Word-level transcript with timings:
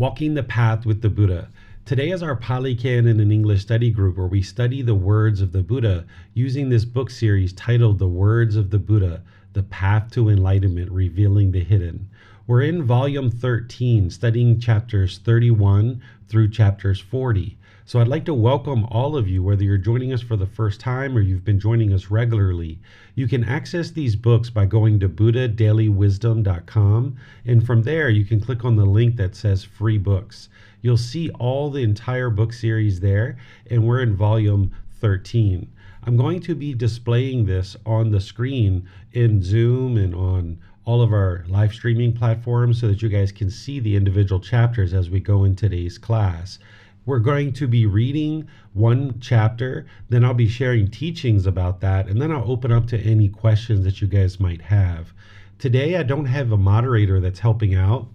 Walking 0.00 0.32
the 0.32 0.42
Path 0.42 0.86
with 0.86 1.02
the 1.02 1.10
Buddha. 1.10 1.50
Today 1.84 2.10
is 2.10 2.22
our 2.22 2.34
Pali 2.34 2.74
Canon 2.74 3.20
and 3.20 3.30
English 3.30 3.60
study 3.60 3.90
group 3.90 4.16
where 4.16 4.26
we 4.26 4.40
study 4.40 4.80
the 4.80 4.94
words 4.94 5.42
of 5.42 5.52
the 5.52 5.62
Buddha 5.62 6.06
using 6.32 6.70
this 6.70 6.86
book 6.86 7.10
series 7.10 7.52
titled 7.52 7.98
The 7.98 8.08
Words 8.08 8.56
of 8.56 8.70
the 8.70 8.78
Buddha 8.78 9.22
The 9.52 9.62
Path 9.62 10.10
to 10.12 10.30
Enlightenment 10.30 10.90
Revealing 10.90 11.52
the 11.52 11.62
Hidden. 11.62 12.08
We're 12.46 12.62
in 12.62 12.82
volume 12.82 13.30
13, 13.30 14.08
studying 14.08 14.58
chapters 14.58 15.18
31 15.18 16.00
through 16.28 16.48
chapters 16.48 16.98
40. 16.98 17.58
So 17.90 17.98
I'd 17.98 18.06
like 18.06 18.24
to 18.26 18.34
welcome 18.34 18.84
all 18.84 19.16
of 19.16 19.26
you, 19.26 19.42
whether 19.42 19.64
you're 19.64 19.76
joining 19.76 20.12
us 20.12 20.22
for 20.22 20.36
the 20.36 20.46
first 20.46 20.78
time 20.78 21.16
or 21.16 21.20
you've 21.20 21.44
been 21.44 21.58
joining 21.58 21.92
us 21.92 22.08
regularly. 22.08 22.78
You 23.16 23.26
can 23.26 23.42
access 23.42 23.90
these 23.90 24.14
books 24.14 24.48
by 24.48 24.66
going 24.66 25.00
to 25.00 25.08
buddhadailywisdom.com, 25.08 27.16
and 27.44 27.66
from 27.66 27.82
there 27.82 28.08
you 28.08 28.24
can 28.24 28.40
click 28.40 28.64
on 28.64 28.76
the 28.76 28.84
link 28.84 29.16
that 29.16 29.34
says 29.34 29.64
free 29.64 29.98
books. 29.98 30.48
You'll 30.82 30.96
see 30.96 31.30
all 31.30 31.68
the 31.68 31.82
entire 31.82 32.30
book 32.30 32.52
series 32.52 33.00
there, 33.00 33.36
and 33.68 33.84
we're 33.84 34.02
in 34.02 34.14
volume 34.14 34.70
13. 35.00 35.68
I'm 36.04 36.16
going 36.16 36.38
to 36.42 36.54
be 36.54 36.74
displaying 36.74 37.46
this 37.46 37.76
on 37.84 38.12
the 38.12 38.20
screen 38.20 38.88
in 39.14 39.42
Zoom 39.42 39.96
and 39.96 40.14
on 40.14 40.60
all 40.84 41.02
of 41.02 41.12
our 41.12 41.44
live 41.48 41.72
streaming 41.72 42.12
platforms 42.12 42.80
so 42.80 42.86
that 42.86 43.02
you 43.02 43.08
guys 43.08 43.32
can 43.32 43.50
see 43.50 43.80
the 43.80 43.96
individual 43.96 44.40
chapters 44.40 44.94
as 44.94 45.10
we 45.10 45.18
go 45.18 45.42
in 45.42 45.56
today's 45.56 45.98
class. 45.98 46.60
We're 47.06 47.18
going 47.18 47.52
to 47.54 47.66
be 47.66 47.86
reading 47.86 48.46
one 48.74 49.18
chapter, 49.20 49.86
then 50.10 50.24
I'll 50.24 50.34
be 50.34 50.48
sharing 50.48 50.90
teachings 50.90 51.46
about 51.46 51.80
that, 51.80 52.08
and 52.08 52.20
then 52.20 52.30
I'll 52.30 52.50
open 52.50 52.70
up 52.70 52.86
to 52.88 52.98
any 53.00 53.28
questions 53.28 53.84
that 53.84 54.00
you 54.00 54.06
guys 54.06 54.38
might 54.38 54.60
have. 54.62 55.12
Today, 55.58 55.96
I 55.96 56.02
don't 56.02 56.26
have 56.26 56.52
a 56.52 56.56
moderator 56.56 57.18
that's 57.18 57.40
helping 57.40 57.74
out. 57.74 58.06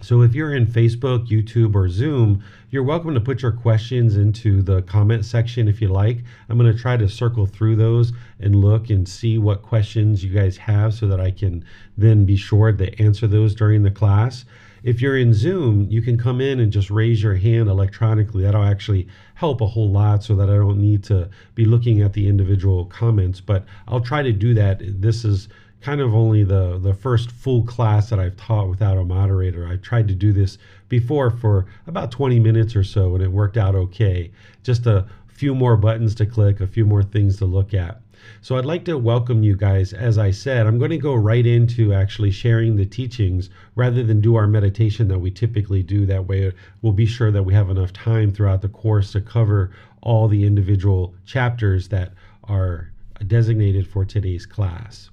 So 0.00 0.22
if 0.22 0.34
you're 0.34 0.54
in 0.54 0.66
Facebook, 0.66 1.28
YouTube, 1.28 1.74
or 1.74 1.88
Zoom, 1.88 2.44
you're 2.70 2.84
welcome 2.84 3.14
to 3.14 3.20
put 3.20 3.42
your 3.42 3.50
questions 3.50 4.16
into 4.16 4.62
the 4.62 4.82
comment 4.82 5.24
section 5.24 5.66
if 5.66 5.80
you 5.80 5.88
like. 5.88 6.18
I'm 6.48 6.58
going 6.58 6.72
to 6.72 6.78
try 6.78 6.96
to 6.96 7.08
circle 7.08 7.46
through 7.46 7.76
those 7.76 8.12
and 8.38 8.54
look 8.54 8.90
and 8.90 9.08
see 9.08 9.38
what 9.38 9.62
questions 9.62 10.22
you 10.22 10.32
guys 10.32 10.56
have 10.56 10.94
so 10.94 11.08
that 11.08 11.20
I 11.20 11.32
can 11.32 11.64
then 11.96 12.24
be 12.24 12.36
sure 12.36 12.72
to 12.72 13.02
answer 13.02 13.26
those 13.26 13.56
during 13.56 13.82
the 13.82 13.90
class. 13.90 14.44
If 14.82 15.00
you're 15.00 15.16
in 15.16 15.34
Zoom, 15.34 15.86
you 15.90 16.02
can 16.02 16.16
come 16.16 16.40
in 16.40 16.60
and 16.60 16.72
just 16.72 16.90
raise 16.90 17.22
your 17.22 17.34
hand 17.34 17.68
electronically. 17.68 18.42
That'll 18.44 18.62
actually 18.62 19.08
help 19.34 19.60
a 19.60 19.66
whole 19.66 19.90
lot 19.90 20.22
so 20.22 20.34
that 20.36 20.48
I 20.48 20.54
don't 20.54 20.80
need 20.80 21.04
to 21.04 21.28
be 21.54 21.64
looking 21.64 22.00
at 22.00 22.12
the 22.12 22.28
individual 22.28 22.86
comments. 22.86 23.40
But 23.40 23.64
I'll 23.86 24.00
try 24.00 24.22
to 24.22 24.32
do 24.32 24.54
that. 24.54 24.80
This 25.00 25.24
is 25.24 25.48
kind 25.80 26.00
of 26.00 26.14
only 26.14 26.44
the, 26.44 26.78
the 26.78 26.94
first 26.94 27.30
full 27.30 27.62
class 27.62 28.10
that 28.10 28.18
I've 28.18 28.36
taught 28.36 28.68
without 28.68 28.98
a 28.98 29.04
moderator. 29.04 29.66
I 29.66 29.76
tried 29.76 30.08
to 30.08 30.14
do 30.14 30.32
this 30.32 30.58
before 30.88 31.30
for 31.30 31.66
about 31.86 32.10
20 32.10 32.40
minutes 32.40 32.74
or 32.74 32.84
so, 32.84 33.14
and 33.14 33.22
it 33.22 33.30
worked 33.30 33.56
out 33.56 33.74
okay. 33.74 34.30
Just 34.62 34.86
a 34.86 35.06
few 35.28 35.54
more 35.54 35.76
buttons 35.76 36.14
to 36.16 36.26
click, 36.26 36.60
a 36.60 36.66
few 36.66 36.84
more 36.84 37.02
things 37.02 37.36
to 37.38 37.44
look 37.44 37.74
at. 37.74 38.00
So 38.40 38.56
I'd 38.56 38.64
like 38.64 38.84
to 38.86 38.98
welcome 38.98 39.42
you 39.42 39.56
guys. 39.56 39.92
As 39.92 40.18
I 40.18 40.30
said, 40.30 40.66
I'm 40.66 40.78
going 40.78 40.90
to 40.90 40.98
go 40.98 41.14
right 41.14 41.44
into 41.44 41.92
actually 41.92 42.30
sharing 42.30 42.76
the 42.76 42.86
teachings 42.86 43.50
rather 43.74 44.02
than 44.02 44.20
do 44.20 44.34
our 44.36 44.46
meditation 44.46 45.08
that 45.08 45.18
we 45.18 45.30
typically 45.30 45.82
do. 45.82 46.06
That 46.06 46.26
way, 46.26 46.52
we'll 46.82 46.92
be 46.92 47.06
sure 47.06 47.30
that 47.30 47.42
we 47.42 47.54
have 47.54 47.70
enough 47.70 47.92
time 47.92 48.32
throughout 48.32 48.62
the 48.62 48.68
course 48.68 49.12
to 49.12 49.20
cover 49.20 49.70
all 50.02 50.28
the 50.28 50.44
individual 50.44 51.14
chapters 51.26 51.88
that 51.88 52.12
are 52.44 52.92
designated 53.26 53.86
for 53.86 54.04
today's 54.04 54.46
class. 54.46 55.10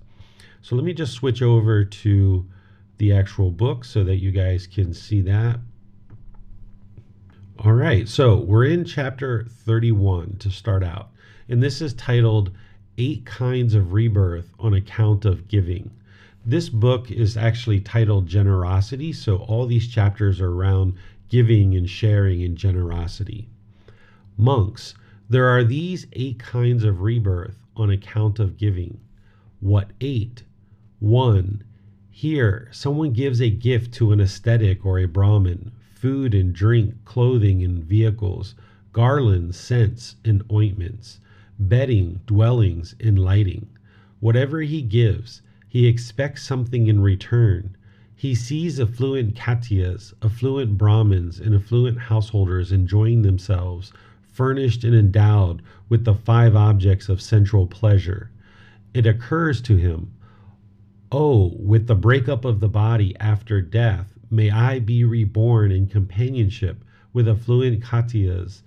So 0.61 0.75
let 0.75 0.85
me 0.85 0.93
just 0.93 1.13
switch 1.13 1.41
over 1.41 1.83
to 1.83 2.45
the 2.97 3.13
actual 3.13 3.51
book 3.51 3.83
so 3.85 4.03
that 4.03 4.17
you 4.17 4.31
guys 4.31 4.67
can 4.67 4.93
see 4.93 5.21
that. 5.21 5.59
All 7.59 7.73
right, 7.73 8.07
so 8.07 8.35
we're 8.35 8.65
in 8.65 8.83
chapter 8.83 9.45
31 9.49 10.37
to 10.39 10.49
start 10.49 10.83
out, 10.83 11.09
and 11.47 11.63
this 11.63 11.81
is 11.81 11.93
titled 11.93 12.51
Eight 12.97 13.25
Kinds 13.25 13.73
of 13.73 13.91
Rebirth 13.91 14.53
on 14.57 14.73
Account 14.73 15.25
of 15.25 15.49
Giving. 15.49 15.91
This 16.45 16.69
book 16.69 17.11
is 17.11 17.35
actually 17.35 17.81
titled 17.81 18.25
Generosity, 18.25 19.11
so 19.11 19.39
all 19.39 19.65
these 19.65 19.89
chapters 19.89 20.39
are 20.39 20.53
around 20.53 20.93
giving 21.27 21.75
and 21.75 21.89
sharing 21.89 22.41
and 22.41 22.57
generosity. 22.57 23.49
Monks, 24.37 24.95
there 25.29 25.47
are 25.49 25.65
these 25.65 26.07
eight 26.13 26.39
kinds 26.39 26.85
of 26.85 27.01
rebirth 27.01 27.59
on 27.75 27.89
account 27.89 28.39
of 28.39 28.55
giving. 28.55 29.01
What 29.59 29.91
eight? 29.99 30.43
One, 30.99 31.65
here, 32.09 32.69
someone 32.71 33.11
gives 33.11 33.41
a 33.41 33.49
gift 33.49 33.93
to 33.95 34.13
an 34.13 34.21
ascetic 34.21 34.85
or 34.85 34.99
a 34.99 35.05
Brahmin 35.05 35.73
food 35.93 36.33
and 36.33 36.53
drink, 36.53 37.03
clothing 37.03 37.61
and 37.61 37.83
vehicles, 37.83 38.55
garlands, 38.93 39.57
scents, 39.59 40.15
and 40.23 40.43
ointments 40.49 41.19
bedding, 41.59 42.19
dwellings, 42.25 42.95
and 42.99 43.17
lighting. 43.17 43.67
Whatever 44.19 44.61
he 44.61 44.81
gives, 44.81 45.41
he 45.67 45.87
expects 45.87 46.43
something 46.43 46.87
in 46.87 47.01
return. 47.01 47.75
He 48.15 48.33
sees 48.33 48.79
affluent 48.79 49.35
Khattiyas, 49.35 50.13
affluent 50.21 50.77
Brahmins, 50.77 51.39
and 51.39 51.53
affluent 51.53 51.99
householders 51.99 52.71
enjoying 52.71 53.21
themselves, 53.21 53.91
furnished 54.23 54.83
and 54.83 54.95
endowed 54.95 55.61
with 55.89 56.05
the 56.05 56.13
five 56.13 56.55
objects 56.55 57.09
of 57.09 57.21
sensual 57.21 57.67
pleasure. 57.67 58.31
It 58.93 59.05
occurs 59.05 59.61
to 59.61 59.75
him, 59.75 60.11
Oh, 61.11 61.55
with 61.59 61.87
the 61.87 61.95
breakup 61.95 62.45
of 62.45 62.59
the 62.59 62.69
body 62.69 63.15
after 63.19 63.61
death, 63.61 64.17
may 64.31 64.49
I 64.49 64.79
be 64.79 65.03
reborn 65.03 65.71
in 65.71 65.87
companionship 65.87 66.83
with 67.13 67.27
affluent 67.27 67.81
Khattiyas, 67.81 68.63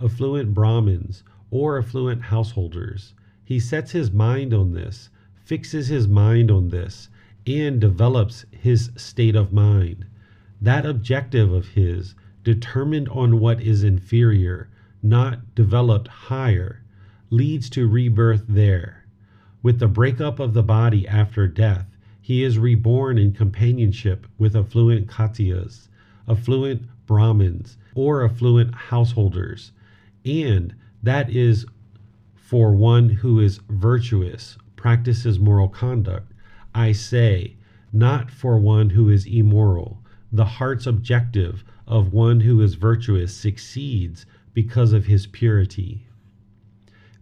affluent 0.00 0.54
Brahmins, 0.54 1.22
or 1.50 1.78
affluent 1.78 2.22
householders. 2.22 3.14
He 3.44 3.58
sets 3.58 3.92
his 3.92 4.10
mind 4.10 4.52
on 4.52 4.72
this, 4.72 5.08
fixes 5.44 5.88
his 5.88 6.06
mind 6.06 6.50
on 6.50 6.68
this, 6.68 7.08
and 7.46 7.80
develops 7.80 8.44
his 8.50 8.90
state 8.96 9.34
of 9.34 9.52
mind. 9.52 10.04
That 10.60 10.84
objective 10.84 11.52
of 11.52 11.68
his, 11.68 12.14
determined 12.44 13.08
on 13.08 13.40
what 13.40 13.60
is 13.60 13.82
inferior, 13.84 14.68
not 15.02 15.54
developed 15.54 16.08
higher, 16.08 16.82
leads 17.30 17.70
to 17.70 17.88
rebirth 17.88 18.44
there. 18.48 19.06
With 19.62 19.78
the 19.78 19.88
breakup 19.88 20.38
of 20.38 20.54
the 20.54 20.62
body 20.62 21.06
after 21.08 21.46
death, 21.46 21.96
he 22.20 22.44
is 22.44 22.58
reborn 22.58 23.16
in 23.16 23.32
companionship 23.32 24.26
with 24.36 24.54
affluent 24.54 25.08
Khattiyas, 25.08 25.88
affluent 26.28 26.82
Brahmins, 27.06 27.78
or 27.94 28.24
affluent 28.24 28.74
householders, 28.74 29.72
and 30.24 30.74
that 31.02 31.30
is 31.30 31.66
for 32.34 32.72
one 32.72 33.08
who 33.08 33.40
is 33.40 33.60
virtuous, 33.68 34.56
practices 34.76 35.38
moral 35.38 35.68
conduct. 35.68 36.32
I 36.74 36.92
say, 36.92 37.56
not 37.92 38.30
for 38.30 38.58
one 38.58 38.90
who 38.90 39.08
is 39.08 39.26
immoral. 39.26 40.02
The 40.32 40.44
heart's 40.44 40.86
objective 40.86 41.64
of 41.86 42.12
one 42.12 42.40
who 42.40 42.60
is 42.60 42.74
virtuous 42.74 43.34
succeeds 43.34 44.26
because 44.52 44.92
of 44.92 45.06
his 45.06 45.26
purity. 45.26 46.06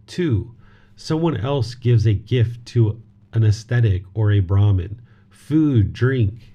2. 0.07 0.53
Someone 0.95 1.37
else 1.37 1.75
gives 1.75 2.05
a 2.05 2.13
gift 2.13 2.65
to 2.67 3.01
an 3.33 3.43
ascetic 3.43 4.03
or 4.13 4.31
a 4.31 4.39
Brahmin 4.39 5.01
food, 5.29 5.93
drink, 5.93 6.53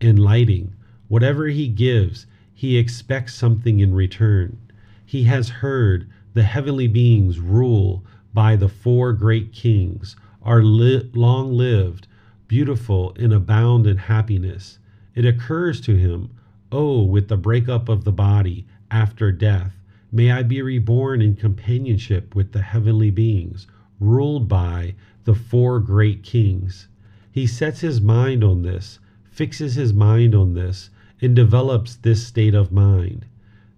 and 0.00 0.18
lighting. 0.18 0.74
Whatever 1.08 1.48
he 1.48 1.68
gives, 1.68 2.26
he 2.54 2.78
expects 2.78 3.34
something 3.34 3.80
in 3.80 3.94
return. 3.94 4.56
He 5.04 5.24
has 5.24 5.48
heard 5.48 6.08
the 6.34 6.42
heavenly 6.42 6.88
beings 6.88 7.38
rule 7.38 8.04
by 8.32 8.56
the 8.56 8.68
four 8.68 9.12
great 9.12 9.52
kings, 9.52 10.16
are 10.42 10.62
li- 10.62 11.10
long 11.14 11.52
lived, 11.52 12.06
beautiful, 12.48 13.14
and 13.18 13.32
abound 13.32 13.86
in 13.86 13.96
happiness. 13.96 14.78
It 15.14 15.24
occurs 15.24 15.80
to 15.82 15.96
him, 15.96 16.30
Oh, 16.70 17.02
with 17.02 17.28
the 17.28 17.36
breakup 17.36 17.88
of 17.88 18.04
the 18.04 18.12
body 18.12 18.66
after 18.90 19.30
death, 19.30 19.78
may 20.10 20.30
I 20.30 20.42
be 20.42 20.62
reborn 20.62 21.20
in 21.20 21.36
companionship 21.36 22.34
with 22.34 22.52
the 22.52 22.62
heavenly 22.62 23.10
beings, 23.10 23.66
ruled 24.00 24.48
by 24.48 24.94
the 25.24 25.34
four 25.34 25.80
great 25.80 26.22
kings. 26.22 26.88
He 27.30 27.46
sets 27.46 27.80
his 27.80 28.00
mind 28.00 28.42
on 28.42 28.62
this, 28.62 28.98
fixes 29.24 29.74
his 29.74 29.92
mind 29.92 30.34
on 30.34 30.54
this, 30.54 30.90
and 31.20 31.36
develops 31.36 31.94
this 31.94 32.26
state 32.26 32.54
of 32.54 32.72
mind. 32.72 33.26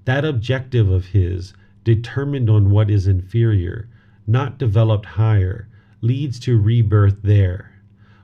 That 0.04 0.24
objective 0.24 0.88
of 0.88 1.06
his, 1.06 1.52
determined 1.84 2.50
on 2.50 2.70
what 2.70 2.90
is 2.90 3.06
inferior, 3.06 3.88
not 4.26 4.58
developed 4.58 5.06
higher, 5.06 5.68
leads 6.00 6.40
to 6.40 6.58
rebirth 6.58 7.22
there. 7.22 7.72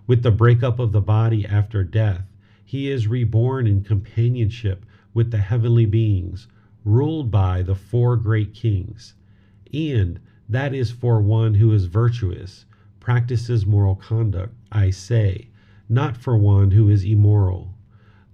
With 0.06 0.22
the 0.22 0.30
breakup 0.30 0.78
of 0.78 0.92
the 0.92 1.00
body 1.00 1.46
after 1.46 1.84
death, 1.84 2.26
he 2.64 2.90
is 2.90 3.06
reborn 3.06 3.66
in 3.66 3.84
companionship 3.84 4.84
with 5.12 5.30
the 5.30 5.38
heavenly 5.38 5.86
beings, 5.86 6.48
ruled 6.84 7.30
by 7.30 7.62
the 7.62 7.74
four 7.74 8.16
great 8.16 8.54
kings. 8.54 9.14
And 9.72 10.20
that 10.48 10.74
is 10.74 10.90
for 10.90 11.20
one 11.20 11.54
who 11.54 11.72
is 11.72 11.84
virtuous, 11.84 12.64
practices 12.98 13.66
moral 13.66 13.94
conduct, 13.94 14.54
I 14.72 14.90
say, 14.90 15.48
not 15.88 16.16
for 16.16 16.36
one 16.36 16.70
who 16.70 16.88
is 16.88 17.04
immoral. 17.04 17.74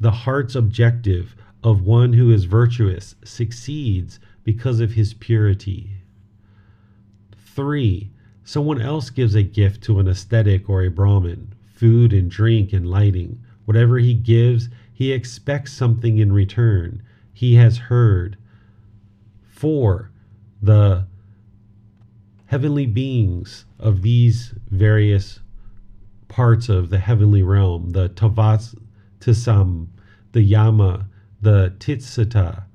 The 0.00 0.10
heart's 0.10 0.54
objective 0.54 1.34
of 1.62 1.82
one 1.82 2.12
who 2.12 2.30
is 2.30 2.44
virtuous 2.44 3.16
succeeds 3.24 4.20
because 4.46 4.78
of 4.78 4.92
his 4.92 5.12
purity. 5.12 5.90
3. 7.36 8.12
Someone 8.44 8.80
else 8.80 9.10
gives 9.10 9.34
a 9.34 9.42
gift 9.42 9.82
to 9.82 9.98
an 9.98 10.06
ascetic 10.06 10.70
or 10.70 10.82
a 10.82 10.88
Brahmin 10.88 11.52
food 11.74 12.12
and 12.12 12.30
drink 12.30 12.72
and 12.72 12.88
lighting. 12.88 13.42
Whatever 13.64 13.98
he 13.98 14.14
gives, 14.14 14.68
he 14.92 15.10
expects 15.10 15.72
something 15.72 16.18
in 16.18 16.32
return. 16.32 17.02
He 17.34 17.56
has 17.56 17.76
heard. 17.76 18.38
4. 19.50 20.12
The 20.62 21.08
heavenly 22.46 22.86
beings 22.86 23.64
of 23.80 24.02
these 24.02 24.54
various 24.70 25.40
parts 26.28 26.68
of 26.68 26.90
the 26.90 26.98
heavenly 26.98 27.42
realm, 27.42 27.90
the 27.90 28.10
Tavatimsa, 28.10 29.88
the 30.30 30.42
Yama, 30.42 31.08
the 31.42 31.74
Tusita, 31.80 32.65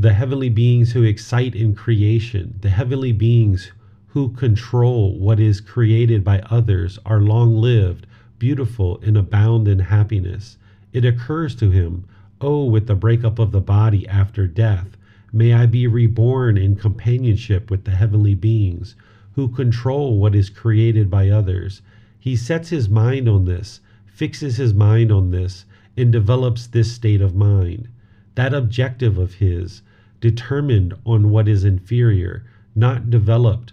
the 0.00 0.12
heavenly 0.12 0.48
beings 0.48 0.92
who 0.92 1.02
excite 1.02 1.56
in 1.56 1.74
creation, 1.74 2.56
the 2.60 2.70
heavenly 2.70 3.10
beings 3.10 3.72
who 4.06 4.28
control 4.30 5.18
what 5.18 5.40
is 5.40 5.60
created 5.60 6.22
by 6.22 6.38
others 6.42 7.00
are 7.04 7.20
long 7.20 7.56
lived, 7.56 8.06
beautiful, 8.38 9.00
and 9.02 9.16
abound 9.16 9.66
in 9.66 9.80
happiness. 9.80 10.56
It 10.92 11.04
occurs 11.04 11.56
to 11.56 11.72
him, 11.72 12.04
Oh, 12.40 12.64
with 12.64 12.86
the 12.86 12.94
breakup 12.94 13.40
of 13.40 13.50
the 13.50 13.60
body 13.60 14.06
after 14.06 14.46
death, 14.46 14.96
may 15.32 15.52
I 15.52 15.66
be 15.66 15.88
reborn 15.88 16.56
in 16.56 16.76
companionship 16.76 17.68
with 17.68 17.82
the 17.82 17.90
heavenly 17.90 18.36
beings 18.36 18.94
who 19.32 19.48
control 19.48 20.16
what 20.16 20.36
is 20.36 20.48
created 20.48 21.10
by 21.10 21.28
others. 21.28 21.82
He 22.20 22.36
sets 22.36 22.68
his 22.68 22.88
mind 22.88 23.28
on 23.28 23.46
this, 23.46 23.80
fixes 24.06 24.58
his 24.58 24.72
mind 24.72 25.10
on 25.10 25.32
this, 25.32 25.64
and 25.96 26.12
develops 26.12 26.68
this 26.68 26.92
state 26.92 27.20
of 27.20 27.34
mind. 27.34 27.88
That 28.36 28.54
objective 28.54 29.18
of 29.18 29.34
his, 29.34 29.82
determined 30.20 30.94
on 31.06 31.30
what 31.30 31.48
is 31.48 31.64
inferior, 31.64 32.44
not 32.74 33.10
developed 33.10 33.72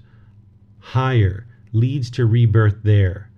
higher 0.80 1.48
leads 1.74 2.12
to 2.12 2.26
rebirth 2.26 2.84
there. 2.84 3.32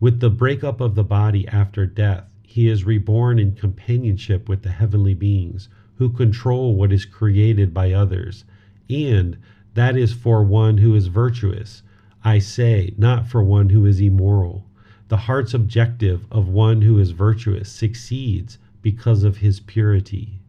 With 0.00 0.20
the 0.20 0.30
breakup 0.30 0.80
of 0.80 0.94
the 0.94 1.04
body 1.04 1.46
after 1.46 1.84
death, 1.84 2.24
he 2.42 2.68
is 2.68 2.84
reborn 2.84 3.38
in 3.38 3.52
companionship 3.52 4.48
with 4.48 4.62
the 4.62 4.70
heavenly 4.70 5.12
beings 5.12 5.68
who 5.96 6.08
control 6.08 6.74
what 6.74 6.92
is 6.92 7.04
created 7.04 7.74
by 7.74 7.92
others, 7.92 8.44
and 8.88 9.36
that 9.74 9.94
is 9.94 10.14
for 10.14 10.42
one 10.42 10.78
who 10.78 10.94
is 10.94 11.08
virtuous. 11.08 11.82
I 12.24 12.38
say, 12.38 12.94
not 12.96 13.28
for 13.28 13.42
one 13.42 13.68
who 13.68 13.84
is 13.84 14.00
immoral. 14.00 14.66
The 15.08 15.18
heart's 15.18 15.52
objective 15.52 16.26
of 16.30 16.48
one 16.48 16.80
who 16.80 16.98
is 16.98 17.10
virtuous 17.10 17.70
succeeds 17.70 18.58
because 18.80 19.22
of 19.22 19.36
his 19.36 19.60
purity. 19.60 20.40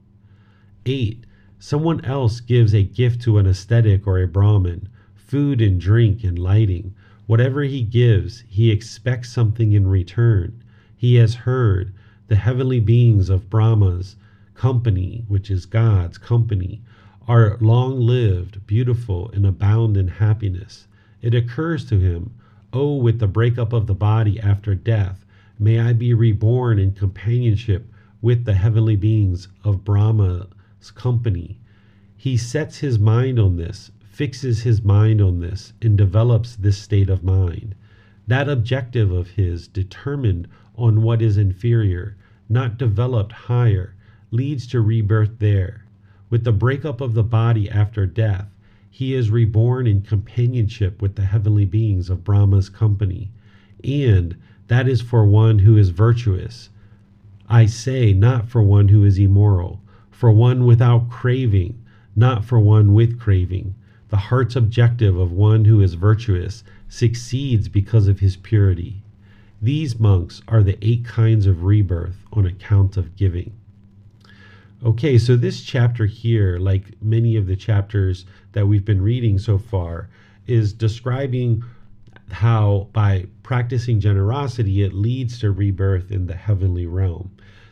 8. 0.86 1.26
Someone 1.60 2.06
else 2.06 2.40
gives 2.40 2.76
a 2.76 2.84
gift 2.84 3.20
to 3.24 3.40
an 3.40 3.48
ascetic 3.48 4.06
or 4.06 4.20
a 4.20 4.28
Brahmin 4.28 4.90
food 5.16 5.60
and 5.60 5.82
drink 5.82 6.24
and 6.24 6.38
lighting. 6.38 6.94
Whatever 7.26 7.64
he 7.64 7.82
gives, 7.82 8.44
he 8.48 8.70
expects 8.70 9.32
something 9.32 9.74
in 9.74 9.88
return. 9.88 10.54
He 10.96 11.16
has 11.16 11.34
heard 11.34 11.92
the 12.28 12.36
heavenly 12.36 12.80
beings 12.80 13.30
of 13.30 13.50
Brahma's 13.50 14.16
company, 14.54 15.26
which 15.28 15.50
is 15.50 15.66
God's 15.66 16.20
company, 16.20 16.82
are 17.28 17.58
long 17.60 18.00
lived, 18.00 18.66
beautiful, 18.68 19.32
and 19.32 19.44
abound 19.44 19.98
in 19.98 20.08
happiness. 20.10 20.88
It 21.24 21.34
occurs 21.34 21.86
to 21.86 22.00
him, 22.00 22.32
Oh, 22.72 22.98
with 22.98 23.18
the 23.18 23.28
breakup 23.28 23.74
of 23.74 23.88
the 23.88 23.96
body 23.96 24.40
after 24.40 24.76
death, 24.76 25.26
may 25.58 25.80
I 25.80 25.94
be 25.94 26.14
reborn 26.14 26.78
in 26.78 26.92
companionship 26.92 27.92
with 28.22 28.46
the 28.46 28.54
heavenly 28.54 28.96
beings 28.96 29.48
of 29.64 29.84
Brahma's 29.84 30.46
company. 30.92 31.60
He 32.16 32.38
sets 32.38 32.78
his 32.78 32.98
mind 32.98 33.40
on 33.40 33.58
this, 33.58 33.92
fixes 34.10 34.62
his 34.62 34.84
mind 34.84 35.22
on 35.22 35.40
this 35.40 35.74
and 35.82 35.98
develops 35.98 36.56
this 36.56 36.78
state 36.78 37.10
of 37.10 37.24
mind. 37.24 37.76
That 38.26 38.50
objective 38.50 39.12
of 39.12 39.32
his, 39.32 39.68
determined 39.68 40.48
on 40.76 41.02
what 41.02 41.22
is 41.22 41.38
inferior, 41.38 42.18
not 42.50 42.78
developed 42.78 43.32
higher, 43.32 43.96
leads 44.32 44.68
to 44.68 44.82
rebirth 44.82 45.40
there. 45.40 45.86
With 46.30 46.44
the 46.44 46.52
breakup 46.52 47.00
of 47.00 47.14
the 47.14 47.24
body 47.24 47.70
after 47.70 48.06
death, 48.06 48.50
he 48.90 49.14
is 49.14 49.30
reborn 49.30 49.88
in 49.88 50.02
companionship 50.02 51.02
with 51.02 51.16
the 51.16 51.26
heavenly 51.26 51.66
beings 51.66 52.10
of 52.10 52.24
Brahma's 52.24 52.70
company. 52.70 53.32
And 53.84 54.36
that 54.68 54.88
is 54.88 55.02
for 55.02 55.26
one 55.26 55.60
who 55.60 55.78
is 55.78 55.90
virtuous. 55.90 56.70
I 57.48 57.68
say, 57.68 58.12
not 58.14 58.50
for 58.50 58.62
one 58.62 58.90
who 58.90 59.04
is 59.04 59.18
immoral, 59.18 59.82
for 60.18 60.32
one 60.32 60.66
without 60.66 61.10
craving, 61.10 61.78
not 62.16 62.44
for 62.44 62.60
one 62.60 62.94
with 62.94 63.20
craving 63.20 63.76
the 64.10 64.18
heart's 64.18 64.56
objective 64.56 65.18
of 65.18 65.32
one 65.32 65.66
who 65.66 65.82
is 65.82 65.96
virtuous 65.96 66.64
succeeds 66.88 67.68
because 67.68 68.08
of 68.08 68.20
his 68.20 68.38
purity. 68.38 69.02
These 69.62 70.00
monks 70.00 70.42
are 70.48 70.64
the 70.64 70.78
eight 70.82 71.04
kinds 71.04 71.46
of 71.46 71.64
rebirth 71.64 72.16
on 72.32 72.46
account 72.46 72.96
of 72.96 73.16
giving. 73.16 73.52
Okay, 74.86 75.18
so 75.18 75.36
this 75.36 75.62
chapter 75.62 76.06
here, 76.06 76.58
like 76.60 77.02
many 77.02 77.36
of 77.36 77.48
the 77.48 77.56
chapters 77.56 78.26
that 78.54 78.68
we've 78.68 78.86
been 78.86 79.02
reading 79.02 79.40
so 79.40 79.58
far, 79.58 80.08
is 80.46 80.72
describing 80.72 81.64
how 82.30 82.88
by 82.94 83.26
practicing 83.44 84.00
generosity 84.00 84.84
it 84.84 84.94
leads 84.94 85.40
to 85.40 85.52
rebirth 85.52 86.12
in 86.12 86.28
the 86.28 86.36
heavenly 86.36 86.86
realm. 86.86 87.32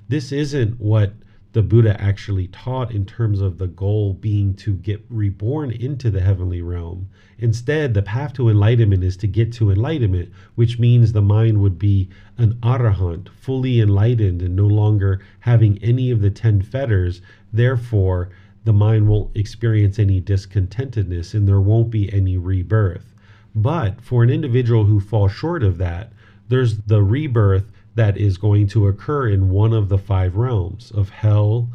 This 0.10 0.32
isn't 0.32 0.80
what 0.82 1.14
the 1.56 1.64
Buddha 1.64 1.96
actually 2.02 2.48
taught 2.48 2.92
in 2.92 3.06
terms 3.06 3.40
of 3.40 3.60
the 3.60 3.68
goal 3.68 4.14
being 4.14 4.56
to 4.56 4.74
get 4.74 5.06
reborn 5.10 5.72
into 5.72 6.12
the 6.12 6.20
heavenly 6.20 6.62
realm. 6.62 7.08
Instead, 7.38 7.94
the 7.94 8.02
path 8.02 8.34
to 8.34 8.50
enlightenment 8.50 9.06
is 9.06 9.16
to 9.16 9.26
get 9.26 9.54
to 9.54 9.72
enlightenment, 9.72 10.30
which 10.56 10.80
means 10.80 11.14
the 11.14 11.22
mind 11.22 11.62
would 11.62 11.80
be 11.80 12.10
an 12.38 12.56
arahant, 12.56 13.30
fully 13.30 13.80
enlightened 13.80 14.42
and 14.42 14.54
no 14.54 14.68
longer 14.68 15.22
having 15.40 15.82
any 15.82 16.12
of 16.12 16.20
the 16.20 16.30
ten 16.30 16.62
fetters. 16.62 17.22
Therefore, 17.54 18.32
the 18.66 18.74
mind 18.74 19.08
won't 19.08 19.34
experience 19.34 19.98
any 19.98 20.20
discontentedness 20.20 21.34
and 21.34 21.48
there 21.48 21.62
won't 21.62 21.90
be 21.90 22.12
any 22.12 22.36
rebirth. 22.36 23.16
But 23.56 24.02
for 24.02 24.24
an 24.24 24.30
individual 24.30 24.84
who 24.84 25.00
falls 25.00 25.32
short 25.32 25.64
of 25.64 25.78
that, 25.78 26.12
there's 26.50 26.80
the 26.80 27.02
rebirth 27.02 27.72
that 27.96 28.18
is 28.18 28.38
going 28.38 28.68
to 28.68 28.88
occur 28.88 29.30
in 29.30 29.50
one 29.50 29.74
of 29.74 29.90
the 29.90 29.98
five 29.98 30.36
realms 30.36 30.92
of 30.92 31.10
hell, 31.10 31.70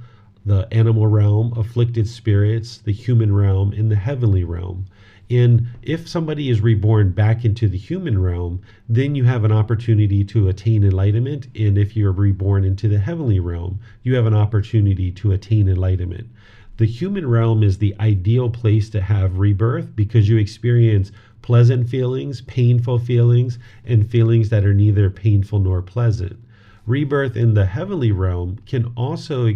the 0.45 0.69
animal 0.73 1.07
realm, 1.07 1.53
afflicted 1.57 2.09
spirits, 2.09 2.79
the 2.79 2.93
human 2.93 3.35
realm, 3.35 3.73
and 3.73 3.91
the 3.91 3.97
heavenly 3.97 4.45
realm. 4.45 4.87
And 5.31 5.69
if 5.83 6.09
somebody 6.09 6.51
is 6.51 6.61
reborn 6.61 7.13
back 7.13 7.45
into 7.45 7.69
the 7.69 7.79
human 7.79 8.21
realm, 8.21 8.61
then 8.89 9.15
you 9.15 9.25
have 9.25 9.45
an 9.45 9.53
opportunity 9.53 10.25
to 10.25 10.49
attain 10.49 10.83
enlightenment. 10.83 11.47
And 11.55 11.79
if 11.79 11.97
you're 11.97 12.11
reborn 12.11 12.65
into 12.65 12.89
the 12.89 12.99
heavenly 12.99 13.39
realm, 13.39 13.79
you 14.03 14.17
have 14.17 14.27
an 14.27 14.35
opportunity 14.35 15.13
to 15.13 15.31
attain 15.31 15.69
enlightenment. 15.69 16.29
The 16.79 16.87
human 16.87 17.29
realm 17.29 17.63
is 17.63 17.79
the 17.79 17.95
ideal 18.01 18.51
place 18.51 18.91
to 18.91 19.01
have 19.03 19.39
rebirth 19.39 19.95
because 19.95 20.29
you 20.29 20.37
experience 20.39 21.13
pleasant 21.43 21.89
feelings, 21.89 22.41
painful 22.43 22.99
feelings, 22.99 23.59
and 23.85 24.11
feelings 24.11 24.49
that 24.51 24.65
are 24.65 24.75
neither 24.75 25.11
painful 25.11 25.59
nor 25.59 25.83
pleasant. 25.83 26.39
Rebirth 26.87 27.37
in 27.37 27.55
the 27.55 27.67
heavenly 27.67 28.13
realm 28.13 28.59
can 28.67 28.93
also 28.97 29.53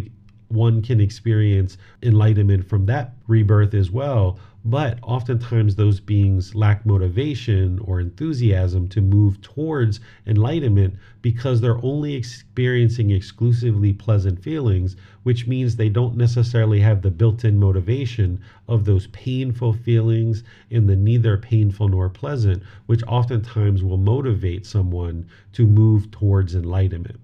one 0.47 0.81
can 0.81 1.01
experience 1.01 1.77
enlightenment 2.03 2.67
from 2.67 2.85
that 2.85 3.13
rebirth 3.27 3.73
as 3.73 3.91
well. 3.91 4.39
But 4.67 4.97
oftentimes, 5.03 5.75
those 5.75 5.99
beings 5.99 6.55
lack 6.55 6.87
motivation 6.87 7.77
or 7.77 7.99
enthusiasm 7.99 8.87
to 8.89 8.99
move 8.99 9.39
towards 9.41 9.99
enlightenment 10.25 10.95
because 11.21 11.61
they're 11.61 11.83
only 11.85 12.15
experiencing 12.15 13.11
exclusively 13.11 13.93
pleasant 13.93 14.41
feelings, 14.41 14.95
which 15.21 15.45
means 15.45 15.75
they 15.75 15.89
don't 15.89 16.17
necessarily 16.17 16.79
have 16.79 17.03
the 17.03 17.11
built 17.11 17.45
in 17.45 17.59
motivation 17.59 18.39
of 18.67 18.85
those 18.85 19.05
painful 19.07 19.73
feelings 19.73 20.43
in 20.71 20.87
the 20.87 20.95
neither 20.95 21.37
painful 21.37 21.87
nor 21.87 22.09
pleasant, 22.09 22.63
which 22.87 23.03
oftentimes 23.03 23.83
will 23.83 23.97
motivate 23.97 24.65
someone 24.65 25.27
to 25.53 25.67
move 25.67 26.09
towards 26.09 26.55
enlightenment. 26.55 27.19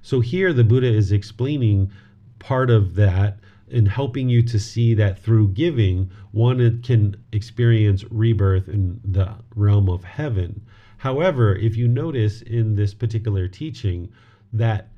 So, 0.00 0.20
here 0.20 0.54
the 0.54 0.64
Buddha 0.64 0.90
is 0.90 1.12
explaining 1.12 1.90
part 2.38 2.70
of 2.70 2.94
that 2.94 3.38
in 3.68 3.86
helping 3.86 4.28
you 4.28 4.42
to 4.42 4.58
see 4.58 4.94
that 4.94 5.18
through 5.18 5.48
giving, 5.48 6.10
one 6.32 6.82
can 6.82 7.16
experience 7.32 8.04
rebirth 8.10 8.68
in 8.68 9.00
the 9.04 9.34
realm 9.54 9.88
of 9.88 10.04
heaven. 10.04 10.64
However, 10.98 11.54
if 11.54 11.76
you 11.76 11.88
notice 11.88 12.42
in 12.42 12.74
this 12.74 12.94
particular 12.94 13.48
teaching 13.48 14.10
that 14.52 14.88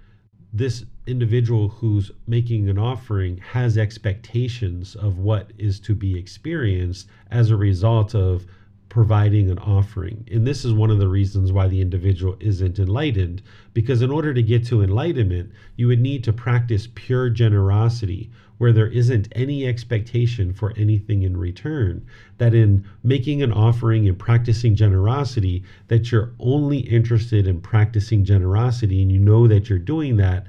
this 0.52 0.84
individual 1.06 1.68
who's 1.68 2.10
making 2.26 2.68
an 2.68 2.78
offering 2.78 3.38
has 3.38 3.76
expectations 3.76 4.94
of 4.94 5.18
what 5.18 5.50
is 5.58 5.80
to 5.80 5.94
be 5.94 6.18
experienced 6.18 7.08
as 7.30 7.50
a 7.50 7.56
result 7.56 8.14
of 8.14 8.46
providing 8.88 9.50
an 9.50 9.58
offering. 9.58 10.26
And 10.30 10.46
this 10.46 10.64
is 10.64 10.72
one 10.72 10.90
of 10.90 10.98
the 10.98 11.08
reasons 11.08 11.52
why 11.52 11.68
the 11.68 11.82
individual 11.82 12.36
isn't 12.40 12.78
enlightened, 12.78 13.42
because 13.74 14.00
in 14.00 14.10
order 14.10 14.32
to 14.32 14.42
get 14.42 14.64
to 14.66 14.82
enlightenment, 14.82 15.52
you 15.76 15.88
would 15.88 16.00
need 16.00 16.24
to 16.24 16.32
practice 16.32 16.88
pure 16.94 17.28
generosity, 17.28 18.30
where 18.58 18.72
there 18.72 18.88
isn't 18.88 19.28
any 19.32 19.66
expectation 19.66 20.52
for 20.52 20.72
anything 20.76 21.22
in 21.22 21.36
return. 21.36 22.04
That 22.38 22.54
in 22.54 22.84
making 23.02 23.42
an 23.42 23.52
offering 23.52 24.06
and 24.08 24.18
practicing 24.18 24.74
generosity, 24.74 25.64
that 25.86 26.12
you're 26.12 26.32
only 26.38 26.78
interested 26.78 27.46
in 27.46 27.60
practicing 27.60 28.24
generosity 28.24 29.00
and 29.00 29.10
you 29.10 29.18
know 29.18 29.46
that 29.48 29.70
you're 29.70 29.78
doing 29.78 30.16
that 30.16 30.46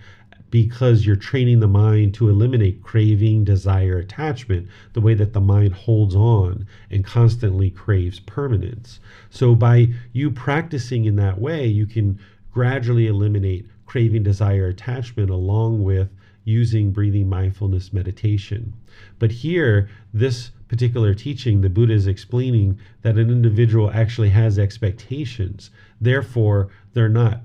because 0.51 1.05
you're 1.05 1.15
training 1.15 1.59
the 1.59 1.67
mind 1.67 2.13
to 2.15 2.29
eliminate 2.29 2.81
craving, 2.81 3.43
desire, 3.43 3.97
attachment, 3.97 4.67
the 4.93 5.01
way 5.01 5.13
that 5.13 5.33
the 5.33 5.41
mind 5.41 5.73
holds 5.73 6.15
on 6.15 6.65
and 6.89 7.05
constantly 7.05 7.69
craves 7.69 8.19
permanence. 8.19 8.99
So, 9.29 9.53
by 9.53 9.89
you 10.11 10.31
practicing 10.31 11.05
in 11.05 11.15
that 11.17 11.39
way, 11.39 11.67
you 11.67 11.85
can 11.85 12.19
gradually 12.51 13.05
eliminate 13.05 13.67
craving, 13.85 14.23
desire, 14.23 14.67
attachment 14.67 15.29
along 15.29 15.83
with 15.83 16.09
using 16.49 16.91
breathing 16.91 17.29
mindfulness 17.29 17.93
meditation. 17.93 18.73
But 19.19 19.31
here, 19.31 19.89
this 20.13 20.51
particular 20.67 21.13
teaching, 21.13 21.61
the 21.61 21.69
Buddha 21.69 21.93
is 21.93 22.07
explaining 22.07 22.79
that 23.03 23.17
an 23.17 23.29
individual 23.29 23.91
actually 23.91 24.29
has 24.29 24.57
expectations. 24.59 25.69
Therefore, 26.01 26.69
they're 26.93 27.07
not 27.07 27.41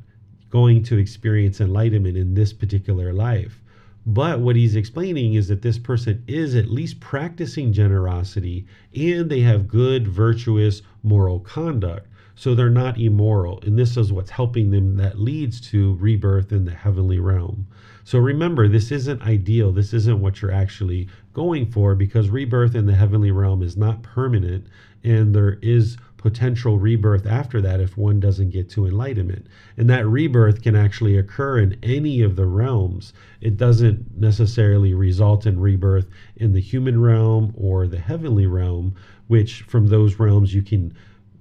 going 0.50 0.82
to 0.84 0.98
experience 0.98 1.60
enlightenment 1.60 2.16
in 2.16 2.34
this 2.34 2.52
particular 2.52 3.12
life. 3.12 3.60
But 4.06 4.40
what 4.40 4.56
he's 4.56 4.76
explaining 4.76 5.34
is 5.34 5.48
that 5.48 5.62
this 5.62 5.78
person 5.78 6.22
is 6.26 6.54
at 6.54 6.70
least 6.70 7.00
practicing 7.00 7.72
generosity 7.72 8.66
and 8.94 9.30
they 9.30 9.40
have 9.40 9.66
good, 9.66 10.06
virtuous, 10.06 10.82
moral 11.02 11.40
conduct. 11.40 12.06
So 12.34 12.54
they're 12.54 12.68
not 12.68 12.98
immoral. 12.98 13.60
And 13.62 13.78
this 13.78 13.96
is 13.96 14.12
what's 14.12 14.30
helping 14.30 14.70
them 14.70 14.96
that 14.96 15.18
leads 15.18 15.60
to 15.70 15.94
rebirth 15.94 16.52
in 16.52 16.64
the 16.64 16.74
heavenly 16.74 17.18
realm. 17.18 17.66
So 18.04 18.18
remember, 18.18 18.68
this 18.68 18.92
isn't 18.92 19.22
ideal. 19.22 19.72
This 19.72 19.94
isn't 19.94 20.20
what 20.20 20.42
you're 20.42 20.52
actually 20.52 21.08
going 21.32 21.70
for 21.70 21.94
because 21.94 22.28
rebirth 22.28 22.74
in 22.74 22.86
the 22.86 22.94
heavenly 22.94 23.30
realm 23.30 23.62
is 23.62 23.76
not 23.76 24.02
permanent 24.02 24.66
and 25.02 25.34
there 25.34 25.58
is 25.62 25.96
potential 26.16 26.78
rebirth 26.78 27.26
after 27.26 27.60
that 27.60 27.80
if 27.80 27.98
one 27.98 28.18
doesn't 28.18 28.48
get 28.48 28.70
to 28.70 28.86
enlightenment. 28.86 29.46
And 29.76 29.90
that 29.90 30.06
rebirth 30.06 30.62
can 30.62 30.74
actually 30.74 31.18
occur 31.18 31.58
in 31.58 31.78
any 31.82 32.22
of 32.22 32.36
the 32.36 32.46
realms. 32.46 33.12
It 33.42 33.58
doesn't 33.58 34.18
necessarily 34.18 34.94
result 34.94 35.44
in 35.46 35.60
rebirth 35.60 36.08
in 36.36 36.54
the 36.54 36.62
human 36.62 37.00
realm 37.02 37.52
or 37.56 37.86
the 37.86 37.98
heavenly 37.98 38.46
realm, 38.46 38.94
which 39.26 39.62
from 39.62 39.88
those 39.88 40.18
realms 40.18 40.54
you 40.54 40.62
can 40.62 40.94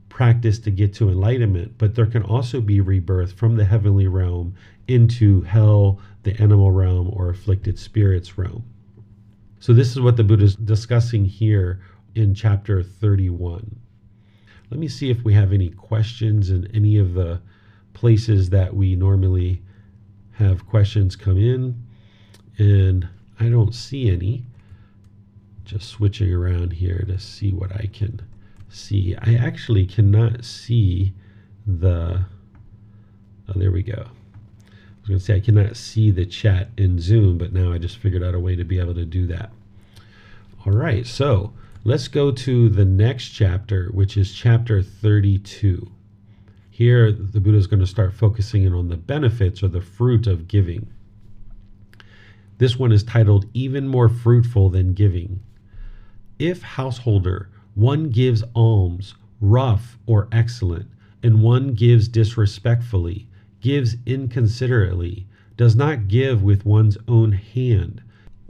practice 0.09 0.59
to 0.59 0.69
get 0.69 0.93
to 0.93 1.09
enlightenment, 1.09 1.73
but 1.77 1.95
there 1.95 2.05
can 2.05 2.21
also 2.21 2.59
be 2.59 2.81
rebirth 2.81 3.31
from 3.31 3.55
the 3.55 3.65
heavenly 3.65 4.07
realm 4.07 4.53
into 4.87 5.41
hell, 5.41 5.99
the 6.23 6.39
animal 6.41 6.71
realm, 6.71 7.09
or 7.13 7.29
afflicted 7.29 7.77
spirits 7.77 8.37
realm. 8.37 8.63
So, 9.59 9.73
this 9.73 9.91
is 9.91 10.01
what 10.01 10.17
the 10.17 10.23
Buddha 10.23 10.45
is 10.45 10.55
discussing 10.55 11.25
here 11.25 11.81
in 12.15 12.33
chapter 12.33 12.83
31. 12.83 13.79
Let 14.69 14.79
me 14.79 14.87
see 14.87 15.09
if 15.09 15.23
we 15.23 15.33
have 15.33 15.53
any 15.53 15.69
questions 15.69 16.49
in 16.49 16.67
any 16.73 16.97
of 16.97 17.13
the 17.13 17.41
places 17.93 18.49
that 18.49 18.75
we 18.75 18.95
normally 18.95 19.61
have 20.31 20.67
questions 20.67 21.15
come 21.15 21.37
in. 21.37 21.83
And 22.57 23.07
I 23.39 23.49
don't 23.49 23.73
see 23.73 24.09
any. 24.09 24.45
Just 25.63 25.89
switching 25.89 26.33
around 26.33 26.73
here 26.73 27.05
to 27.07 27.17
see 27.17 27.51
what 27.51 27.71
I 27.75 27.89
can 27.93 28.21
see. 28.69 29.15
I 29.15 29.35
actually 29.35 29.85
cannot 29.85 30.43
see 30.43 31.13
the. 31.65 32.25
Oh, 33.47 33.53
there 33.55 33.71
we 33.71 33.83
go. 33.83 34.07
I 35.05 35.07
was 35.07 35.09
going 35.09 35.19
to 35.19 35.25
say 35.25 35.35
I 35.35 35.39
cannot 35.39 35.77
see 35.77 36.11
the 36.11 36.25
chat 36.25 36.69
in 36.77 36.99
Zoom, 36.99 37.37
but 37.37 37.53
now 37.53 37.73
I 37.73 37.77
just 37.77 37.97
figured 37.97 38.23
out 38.23 38.35
a 38.35 38.39
way 38.39 38.55
to 38.55 38.63
be 38.63 38.79
able 38.79 38.95
to 38.95 39.05
do 39.05 39.27
that. 39.27 39.51
All 40.65 40.73
right, 40.73 41.05
so 41.05 41.53
Let's 41.85 42.07
go 42.07 42.31
to 42.31 42.69
the 42.69 42.85
next 42.85 43.31
chapter, 43.31 43.89
which 43.91 44.15
is 44.15 44.33
chapter 44.33 44.81
32. 44.81 45.91
Here, 46.69 47.11
the 47.11 47.41
Buddha 47.41 47.57
is 47.57 47.67
going 47.67 47.81
to 47.81 47.85
start 47.85 48.13
focusing 48.13 48.63
in 48.63 48.73
on 48.73 48.87
the 48.87 48.95
benefits 48.95 49.61
or 49.61 49.67
the 49.67 49.81
fruit 49.81 50.25
of 50.25 50.47
giving. 50.47 50.87
This 52.57 52.79
one 52.79 52.93
is 52.93 53.03
titled 53.03 53.47
Even 53.53 53.89
More 53.89 54.07
Fruitful 54.07 54.69
Than 54.69 54.93
Giving. 54.93 55.41
If, 56.39 56.61
householder, 56.61 57.49
one 57.75 58.11
gives 58.11 58.45
alms, 58.55 59.15
rough 59.41 59.97
or 60.05 60.29
excellent, 60.31 60.89
and 61.21 61.43
one 61.43 61.73
gives 61.73 62.07
disrespectfully, 62.07 63.27
gives 63.63 63.95
inconsiderately, 64.05 65.25
does 65.55 65.73
not 65.73 66.09
give 66.09 66.43
with 66.43 66.65
one's 66.65 66.97
own 67.07 67.31
hand, 67.31 68.01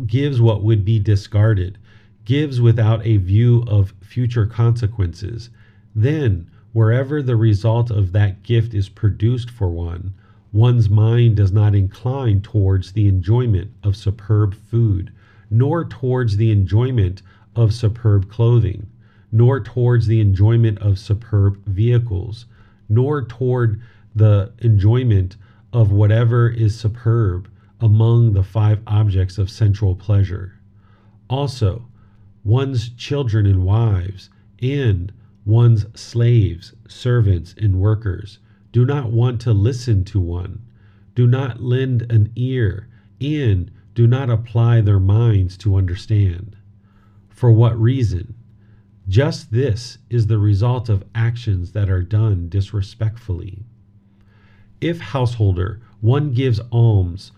gives 0.07 0.41
what 0.41 0.63
would 0.63 0.83
be 0.83 0.97
discarded, 0.97 1.77
gives 2.25 2.59
without 2.59 3.05
a 3.05 3.17
view 3.17 3.63
of 3.67 3.93
future 4.01 4.47
consequences, 4.47 5.51
then, 5.95 6.49
wherever 6.71 7.21
the 7.21 7.35
result 7.35 7.91
of 7.91 8.11
that 8.11 8.41
gift 8.41 8.73
is 8.73 8.89
produced 8.89 9.51
for 9.51 9.69
one, 9.69 10.15
one's 10.51 10.89
mind 10.89 11.35
does 11.35 11.51
not 11.51 11.75
incline 11.75 12.41
towards 12.41 12.93
the 12.93 13.07
enjoyment 13.07 13.69
of 13.83 13.95
superb 13.95 14.55
food, 14.55 15.11
nor 15.51 15.85
towards 15.85 16.37
the 16.37 16.49
enjoyment 16.49 17.21
of 17.55 17.71
superb 17.71 18.27
clothing, 18.31 18.87
nor 19.31 19.59
towards 19.59 20.07
the 20.07 20.19
enjoyment 20.19 20.79
of 20.79 20.97
superb 20.97 21.63
vehicles, 21.67 22.47
nor 22.89 23.23
toward 23.23 23.79
the 24.15 24.53
enjoyment 24.59 25.35
of 25.71 25.91
whatever 25.91 26.49
is 26.49 26.79
superb 26.79 27.49
among 27.79 28.33
the 28.33 28.43
five 28.43 28.79
objects 28.87 29.37
of 29.37 29.49
sensual 29.49 29.95
pleasure. 29.95 30.59
Also, 31.29 31.87
one's 32.43 32.89
children 32.89 33.45
and 33.45 33.63
wives, 33.63 34.29
and 34.61 35.11
one's 35.45 35.85
slaves, 35.99 36.73
servants, 36.87 37.55
and 37.57 37.79
workers 37.79 38.39
do 38.71 38.85
not 38.85 39.11
want 39.11 39.41
to 39.41 39.53
listen 39.53 40.03
to 40.03 40.19
one, 40.19 40.61
do 41.15 41.27
not 41.27 41.61
lend 41.61 42.03
an 42.11 42.31
ear, 42.35 42.87
and 43.19 43.71
do 43.93 44.07
not 44.07 44.29
apply 44.29 44.81
their 44.81 44.99
minds 44.99 45.57
to 45.57 45.75
understand. 45.75 46.55
For 47.29 47.51
what 47.51 47.79
reason? 47.79 48.35
Just 49.07 49.51
this 49.51 49.97
is 50.09 50.27
the 50.27 50.39
result 50.39 50.87
of 50.87 51.03
actions 51.13 51.73
that 51.73 51.89
are 51.89 52.03
done 52.03 52.47
disrespectfully. 52.47 53.65
If, 54.85 54.99
householder, 54.99 55.79
one 56.01 56.33
gives 56.33 56.59
alms, 56.69 57.31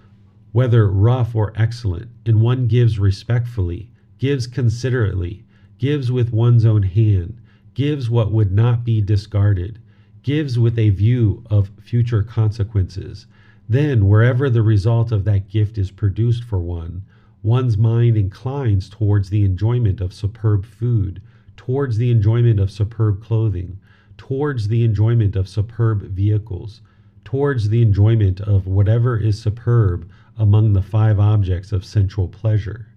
whether 0.51 0.89
rough 0.89 1.35
or 1.35 1.53
excellent, 1.55 2.09
and 2.25 2.41
one 2.41 2.65
gives 2.65 2.97
respectfully, 2.97 3.91
gives 4.17 4.47
considerately, 4.47 5.45
gives 5.77 6.11
with 6.11 6.33
one's 6.33 6.65
own 6.65 6.81
hand, 6.81 7.37
gives 7.75 8.09
what 8.09 8.31
would 8.31 8.51
not 8.51 8.83
be 8.83 8.99
discarded, 8.99 9.77
gives 10.23 10.57
with 10.57 10.79
a 10.79 10.89
view 10.89 11.43
of 11.45 11.69
future 11.79 12.23
consequences. 12.23 13.27
Then, 13.69 14.07
wherever 14.07 14.49
the 14.49 14.63
result 14.63 15.11
of 15.11 15.23
that 15.25 15.47
gift 15.47 15.77
is 15.77 15.91
produced 15.91 16.43
for 16.43 16.57
one, 16.57 17.03
one's 17.43 17.77
mind 17.77 18.17
inclines 18.17 18.89
towards 18.89 19.29
the 19.29 19.43
enjoyment 19.43 20.01
of 20.01 20.15
superb 20.15 20.65
food, 20.65 21.21
towards 21.55 21.99
the 21.99 22.09
enjoyment 22.09 22.59
of 22.59 22.71
superb 22.71 23.21
clothing, 23.21 23.77
towards 24.17 24.67
the 24.67 24.83
enjoyment 24.83 25.35
of 25.35 25.47
superb 25.47 26.01
vehicles, 26.09 26.81
towards 27.25 27.67
the 27.67 27.81
enjoyment 27.81 28.39
of 28.39 28.67
whatever 28.67 29.17
is 29.17 29.41
superb 29.41 30.09
among 30.37 30.71
the 30.71 30.81
five 30.81 31.19
objects 31.19 31.73
of 31.73 31.83
sensual 31.83 32.29
pleasure. 32.29 32.87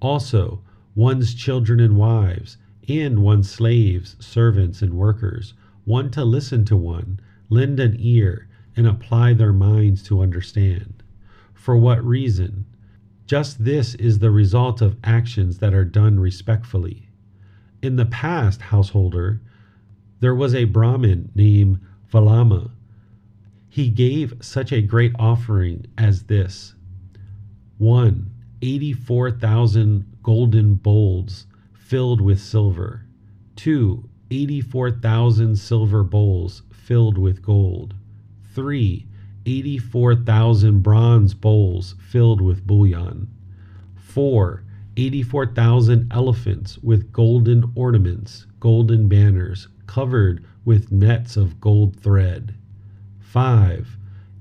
Also, 0.00 0.62
one's 0.94 1.34
children 1.34 1.80
and 1.80 1.96
wives, 1.96 2.56
and 2.88 3.18
one's 3.18 3.50
slaves, 3.50 4.16
servants, 4.18 4.80
and 4.80 4.94
workers, 4.94 5.52
one 5.84 6.10
to 6.10 6.24
listen 6.24 6.64
to 6.64 6.76
one, 6.76 7.20
lend 7.50 7.78
an 7.78 7.96
ear, 7.98 8.48
and 8.76 8.86
apply 8.86 9.34
their 9.34 9.52
minds 9.52 10.02
to 10.04 10.22
understand. 10.22 11.02
For 11.52 11.76
what 11.76 12.02
reason? 12.04 12.64
Just 13.26 13.64
this 13.64 13.94
is 13.96 14.18
the 14.18 14.30
result 14.30 14.80
of 14.80 14.96
actions 15.04 15.58
that 15.58 15.74
are 15.74 15.84
done 15.84 16.18
respectfully. 16.18 17.08
In 17.82 17.96
the 17.96 18.06
past, 18.06 18.62
householder, 18.62 19.40
there 20.20 20.34
was 20.34 20.54
a 20.54 20.64
Brahmin 20.64 21.30
named 21.34 21.80
Valama. 22.10 22.70
He 23.72 23.88
gave 23.88 24.34
such 24.40 24.72
a 24.72 24.82
great 24.82 25.12
offering 25.16 25.86
as 25.96 26.24
this 26.24 26.74
1. 27.78 28.28
84,000 28.60 30.16
golden 30.24 30.74
bowls 30.74 31.46
filled 31.72 32.20
with 32.20 32.40
silver. 32.40 33.06
2. 33.54 34.08
84,000 34.28 35.54
silver 35.54 36.02
bowls 36.02 36.62
filled 36.72 37.16
with 37.16 37.42
gold. 37.42 37.94
3. 38.54 39.06
84,000 39.46 40.82
bronze 40.82 41.32
bowls 41.32 41.94
filled 42.00 42.40
with 42.40 42.66
bullion. 42.66 43.28
4. 43.94 44.64
84,000 44.96 46.12
elephants 46.12 46.76
with 46.78 47.12
golden 47.12 47.70
ornaments, 47.76 48.48
golden 48.58 49.06
banners, 49.06 49.68
covered 49.86 50.44
with 50.64 50.90
nets 50.90 51.36
of 51.36 51.60
gold 51.60 51.94
thread. 51.94 52.56
5. 53.30 53.96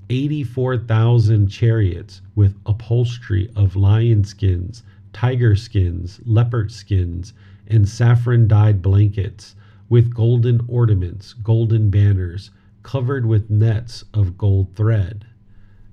84,000 0.09 1.47
chariots 1.47 2.21
with 2.33 2.57
upholstery 2.65 3.47
of 3.55 3.75
lion 3.75 4.23
skins, 4.23 4.81
tiger 5.13 5.55
skins, 5.55 6.19
leopard 6.25 6.71
skins, 6.71 7.33
and 7.67 7.87
saffron 7.87 8.47
dyed 8.47 8.81
blankets, 8.81 9.55
with 9.89 10.15
golden 10.15 10.59
ornaments, 10.67 11.33
golden 11.33 11.91
banners, 11.91 12.49
covered 12.81 13.27
with 13.27 13.51
nets 13.51 14.05
of 14.11 14.39
gold 14.39 14.75
thread. 14.75 15.23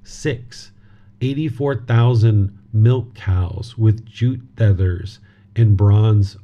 6. 0.03 0.73
84,000 1.21 2.59
milk 2.73 3.15
cows 3.15 3.77
with 3.77 4.07
jute 4.07 4.41
feathers 4.57 5.19
and 5.55 5.77
bronze 5.77 6.39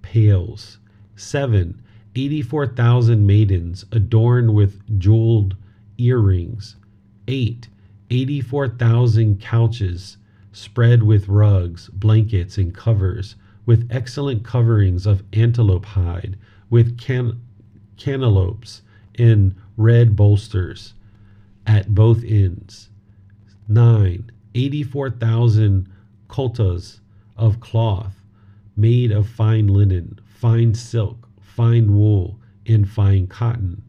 pails. 0.00 0.78
7. 1.14 1.82
84,000 2.14 3.26
maidens 3.26 3.84
adorned 3.92 4.54
with 4.54 4.98
jeweled 4.98 5.56
earrings. 6.00 6.76
8. 7.28 7.68
84,000 8.10 9.40
couches 9.40 10.16
spread 10.52 11.02
with 11.02 11.28
rugs, 11.28 11.88
blankets, 11.90 12.58
and 12.58 12.74
covers, 12.74 13.36
with 13.66 13.86
excellent 13.90 14.42
coverings 14.42 15.06
of 15.06 15.22
antelope 15.32 15.84
hide, 15.84 16.36
with 16.70 16.98
can- 16.98 17.40
cantaloupes 17.96 18.82
and 19.16 19.54
red 19.76 20.16
bolsters 20.16 20.94
at 21.66 21.94
both 21.94 22.24
ends. 22.24 22.88
9. 23.68 24.30
84,000 24.54 25.88
koltas 26.28 27.00
of 27.36 27.60
cloth 27.60 28.24
made 28.76 29.12
of 29.12 29.28
fine 29.28 29.66
linen, 29.66 30.18
fine 30.26 30.74
silk, 30.74 31.28
fine 31.40 31.94
wool, 31.94 32.38
and 32.66 32.88
fine 32.88 33.26
cotton. 33.26 33.82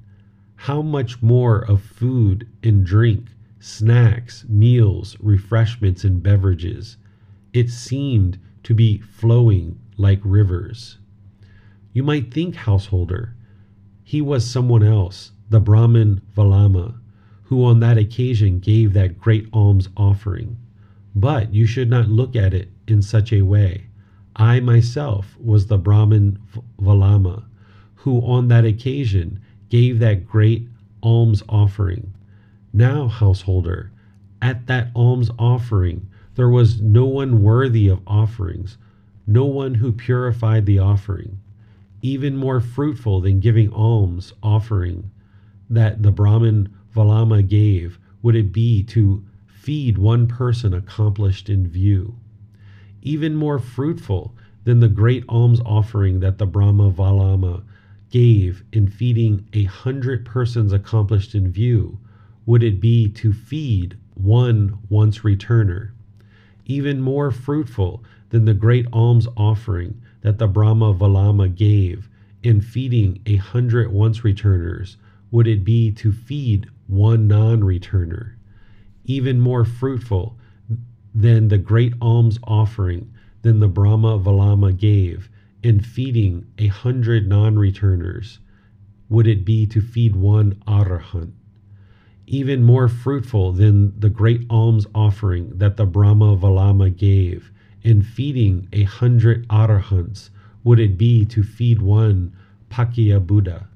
How 0.66 0.84
much 0.84 1.24
more 1.24 1.58
of 1.68 1.82
food 1.82 2.48
and 2.62 2.86
drink, 2.86 3.32
snacks, 3.60 4.46
meals, 4.48 5.18
refreshments, 5.20 6.04
and 6.04 6.22
beverages? 6.22 6.98
It 7.52 7.72
seemed 7.72 8.38
to 8.62 8.76
be 8.76 9.00
flowing 9.00 9.80
like 9.98 10.20
rivers. 10.24 11.00
You 11.94 12.04
might 12.04 12.32
think, 12.32 12.54
householder, 12.54 13.34
he 14.04 14.22
was 14.22 14.46
someone 14.46 14.84
else, 14.84 15.32
the 15.50 15.60
Brahmin 15.60 16.22
Valama, 16.36 16.94
who 17.46 17.66
on 17.66 17.80
that 17.80 17.98
occasion 17.98 18.60
gave 18.60 18.94
that 18.94 19.18
great 19.18 19.48
alms 19.52 19.90
offering. 19.98 20.58
But 21.16 21.56
you 21.56 21.66
should 21.66 21.90
not 21.90 22.08
look 22.08 22.36
at 22.36 22.54
it 22.54 22.70
in 22.88 23.02
such 23.02 23.34
a 23.34 23.42
way. 23.42 23.88
I 24.36 24.60
myself 24.60 25.36
was 25.40 25.66
the 25.66 25.80
Brahmin 25.80 26.38
Valama, 26.80 27.46
who 27.96 28.22
on 28.22 28.48
that 28.50 28.64
occasion 28.64 29.40
gave 29.72 30.00
that 30.00 30.28
great 30.28 30.68
alms 31.02 31.42
offering. 31.50 32.14
Now, 32.74 33.08
householder, 33.08 33.90
at 34.42 34.68
that 34.68 34.90
alms 34.94 35.32
offering, 35.40 36.08
there 36.36 36.50
was 36.50 36.82
no 36.82 37.06
one 37.06 37.42
worthy 37.42 37.88
of 37.88 38.02
offerings, 38.06 38.78
no 39.26 39.46
one 39.46 39.76
who 39.76 39.94
purified 39.94 40.66
the 40.66 40.80
offering. 40.80 41.40
Even 42.02 42.36
more 42.36 42.60
fruitful 42.60 43.22
than 43.22 43.40
giving 43.40 43.72
alms 43.72 44.34
offering 44.44 45.10
that 45.70 46.04
the 46.04 46.12
Brahmin 46.12 46.70
Valama 46.94 47.42
gave 47.42 47.98
would 48.22 48.36
it 48.36 48.52
be 48.52 48.84
to 48.84 49.24
feed 49.48 49.98
one 49.98 50.28
person 50.28 50.74
accomplished 50.74 51.50
in 51.50 51.68
view. 51.68 52.16
Even 53.02 53.36
more 53.36 53.60
fruitful 53.60 54.36
than 54.66 54.82
the 54.82 54.90
great 54.90 55.24
alms 55.30 55.62
offering 55.66 56.20
that 56.20 56.40
the 56.40 56.46
Brahma 56.46 56.90
Valama 56.90 57.64
gave 58.12 58.64
in 58.72 58.88
feeding 58.88 59.48
a 59.54 59.64
hundred 59.64 60.26
persons 60.26 60.72
accomplished 60.72 61.34
in 61.34 61.52
view 61.52 61.98
would 62.46 62.62
it 62.62 62.80
be 62.80 63.08
to 63.08 63.32
feed 63.34 63.98
one 64.14 64.78
once 64.90 65.20
returner. 65.20 65.92
Even 66.66 67.02
more 67.02 67.32
fruitful 67.32 68.04
than 68.30 68.46
the 68.46 68.54
great 68.54 68.86
alms 68.94 69.28
offering 69.36 70.02
that 70.22 70.38
the 70.38 70.48
Brahma 70.48 70.94
Valama 70.94 71.48
gave 71.48 72.10
in 72.44 72.62
feeding 72.62 73.20
a 73.26 73.38
hundred 73.38 73.92
once 73.92 74.24
returners 74.24 74.98
would 75.32 75.48
it 75.48 75.64
be 75.64 75.92
to 75.92 76.12
feed 76.12 76.68
one 76.88 77.28
non 77.28 77.62
returner, 77.62 78.34
even 79.06 79.40
more 79.40 79.64
fruitful 79.64 80.38
than 81.16 81.48
the 81.48 81.58
great 81.58 81.94
alms 82.02 82.38
offering 82.44 83.12
than 83.42 83.60
the 83.60 83.68
Brahma 83.68 84.18
Valama 84.18 84.74
gave 84.74 85.30
in 85.64 85.80
feeding 85.80 86.46
a 86.58 86.68
hundred 86.68 87.28
non 87.28 87.58
returners 87.58 88.40
would 89.10 89.28
it 89.28 89.44
be 89.44 89.66
to 89.68 89.82
feed 89.82 90.16
one 90.16 90.54
arahant. 90.68 91.32
Even 92.28 92.64
more 92.64 92.88
fruitful 92.88 93.52
than 93.52 94.00
the 94.00 94.10
great 94.10 94.46
alms 94.50 94.86
offering 94.96 95.58
that 95.58 95.78
the 95.78 95.86
Brahma 95.86 96.36
Valama 96.36 96.90
gave 96.90 97.52
in 97.84 98.02
feeding 98.02 98.68
a 98.72 98.84
hundred 98.84 99.48
arahants 99.50 100.30
would 100.64 100.80
it 100.80 100.98
be 100.98 101.26
to 101.26 101.44
feed 101.44 101.82
one 101.82 102.34
Pacceka 102.70 103.26
Buddha 103.26 103.68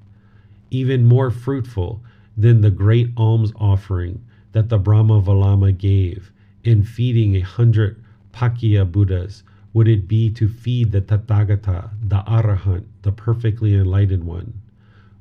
even 0.76 1.06
more 1.06 1.32
fruitful 1.32 2.04
than 2.36 2.60
the 2.60 2.72
great 2.72 3.10
alms 3.16 3.54
offering 3.56 4.22
that 4.52 4.68
the 4.68 4.78
Brahma 4.78 5.22
Valama 5.22 5.72
gave 5.72 6.32
in 6.66 6.84
feeding 6.84 7.36
a 7.36 7.42
hundred 7.42 8.02
Pacceka 8.34 8.92
Buddhas 8.92 9.44
would 9.76 9.88
it 9.88 10.08
be 10.08 10.32
to 10.32 10.50
feed 10.50 10.92
the 10.92 11.02
Tathagata, 11.02 11.92
the 12.02 12.24
Arahant, 12.28 12.86
the 13.04 13.12
perfectly 13.12 13.76
enlightened 13.76 14.24
one? 14.24 14.54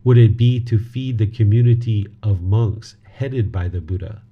Would 0.05 0.17
it 0.17 0.38
be 0.38 0.61
to 0.61 0.79
feed 0.79 1.19
the 1.19 1.27
community 1.27 2.07
of 2.23 2.40
monks 2.40 2.97
headed 3.03 3.53
by 3.53 3.69
the 3.69 3.83
Buddha? 3.83 4.23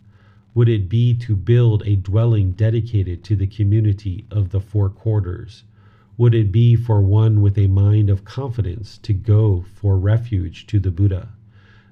Would 0.54 0.70
it 0.70 0.88
be 0.88 1.12
to 1.12 1.36
build 1.36 1.82
a 1.84 1.96
dwelling 1.96 2.52
dedicated 2.52 3.22
to 3.24 3.36
the 3.36 3.46
community 3.46 4.24
of 4.30 4.48
the 4.48 4.60
four 4.60 4.88
quarters? 4.88 5.64
would 6.18 6.34
it 6.34 6.52
be 6.52 6.76
for 6.76 7.00
one 7.00 7.40
with 7.40 7.58
a 7.58 7.66
mind 7.66 8.10
of 8.10 8.24
confidence 8.24 8.98
to 8.98 9.12
go 9.12 9.64
for 9.74 9.98
refuge 9.98 10.66
to 10.66 10.78
the 10.78 10.90
Buddha, 10.90 11.30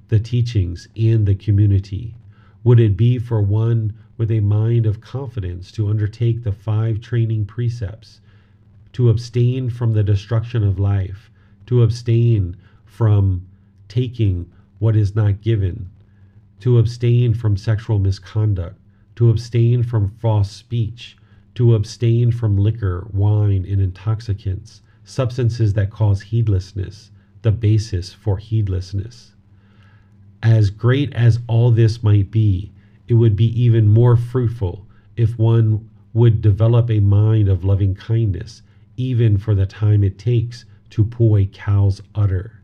the 0.09 0.21
teachings, 0.21 0.89
and 0.97 1.27
the 1.27 1.35
community? 1.35 2.15
Would 2.63 2.79
it 2.79 2.97
be 2.97 3.19
for 3.19 3.41
one 3.41 3.95
with 4.21 4.31
a 4.31 4.41
mind 4.41 4.85
of 4.85 5.01
confidence 5.01 5.73
to 5.73 5.89
undertake 5.89 6.43
the 6.43 6.53
five 6.53 7.01
training 7.01 7.47
precepts, 7.47 8.21
to 8.93 9.09
abstain 9.09 9.71
from 9.71 9.95
the 9.95 10.03
destruction 10.03 10.63
of 10.63 10.79
life, 10.79 11.31
to 11.65 11.83
abstain 11.83 12.55
from 12.85 13.47
taking 13.89 14.47
what 14.79 14.95
is 14.95 15.17
not 15.17 15.41
given, 15.41 15.89
to 16.59 16.77
abstain 16.77 17.33
from 17.33 17.57
sexual 17.57 17.99
misconduct, 17.99 18.79
to 19.17 19.31
abstain 19.31 19.83
from 19.83 20.11
false 20.11 20.51
speech, 20.51 21.17
to 21.55 21.75
abstain 21.75 22.31
from 22.31 22.59
liquor, 22.59 23.09
wine, 23.15 23.65
and 23.67 23.81
intoxicants, 23.81 24.83
substances 25.03 25.73
that 25.73 25.89
cause 25.89 26.21
heedlessness, 26.21 27.11
the 27.41 27.51
basis 27.51 28.13
for 28.13 28.37
heedlessness. 28.37 29.33
As 30.43 30.69
great 30.69 31.11
as 31.15 31.39
all 31.47 31.71
this 31.71 32.03
might 32.03 32.31
be, 32.31 32.71
it 33.11 33.15
would 33.15 33.35
be 33.35 33.61
even 33.61 33.89
more 33.89 34.17
fruitful 34.17 34.87
if 35.17 35.37
one 35.37 35.91
would 36.13 36.41
develop 36.41 36.89
a 36.89 37.01
mind 37.01 37.49
of 37.49 37.65
loving 37.65 37.93
kindness, 37.93 38.63
even 38.97 39.37
for 39.37 39.53
the 39.53 39.67
time 39.67 40.05
it 40.05 40.17
takes 40.17 40.65
to 40.91 41.03
pull 41.03 41.37
a 41.37 41.45
cow's 41.45 42.01
udder. 42.15 42.63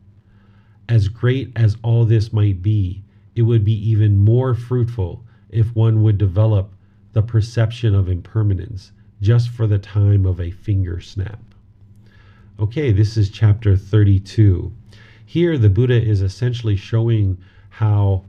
As 0.87 1.09
great 1.09 1.51
as 1.57 1.75
all 1.83 2.05
this 2.05 2.31
might 2.31 2.61
be, 2.61 3.03
it 3.35 3.41
would 3.41 3.65
be 3.65 3.73
even 3.89 4.15
more 4.15 4.55
fruitful 4.55 5.21
if 5.49 5.75
one 5.75 6.01
would 6.01 6.17
develop 6.17 6.73
the 7.11 7.21
perception 7.21 7.93
of 7.93 8.07
impermanence 8.07 8.93
just 9.21 9.49
for 9.49 9.67
the 9.67 9.79
time 9.79 10.25
of 10.25 10.39
a 10.39 10.51
finger 10.51 11.01
snap. 11.01 11.41
Okay, 12.57 12.93
this 12.93 13.17
is 13.17 13.29
chapter 13.29 13.75
32. 13.75 14.71
Here, 15.25 15.57
the 15.57 15.69
Buddha 15.69 16.01
is 16.01 16.21
essentially 16.21 16.77
showing 16.77 17.37
how 17.69 18.23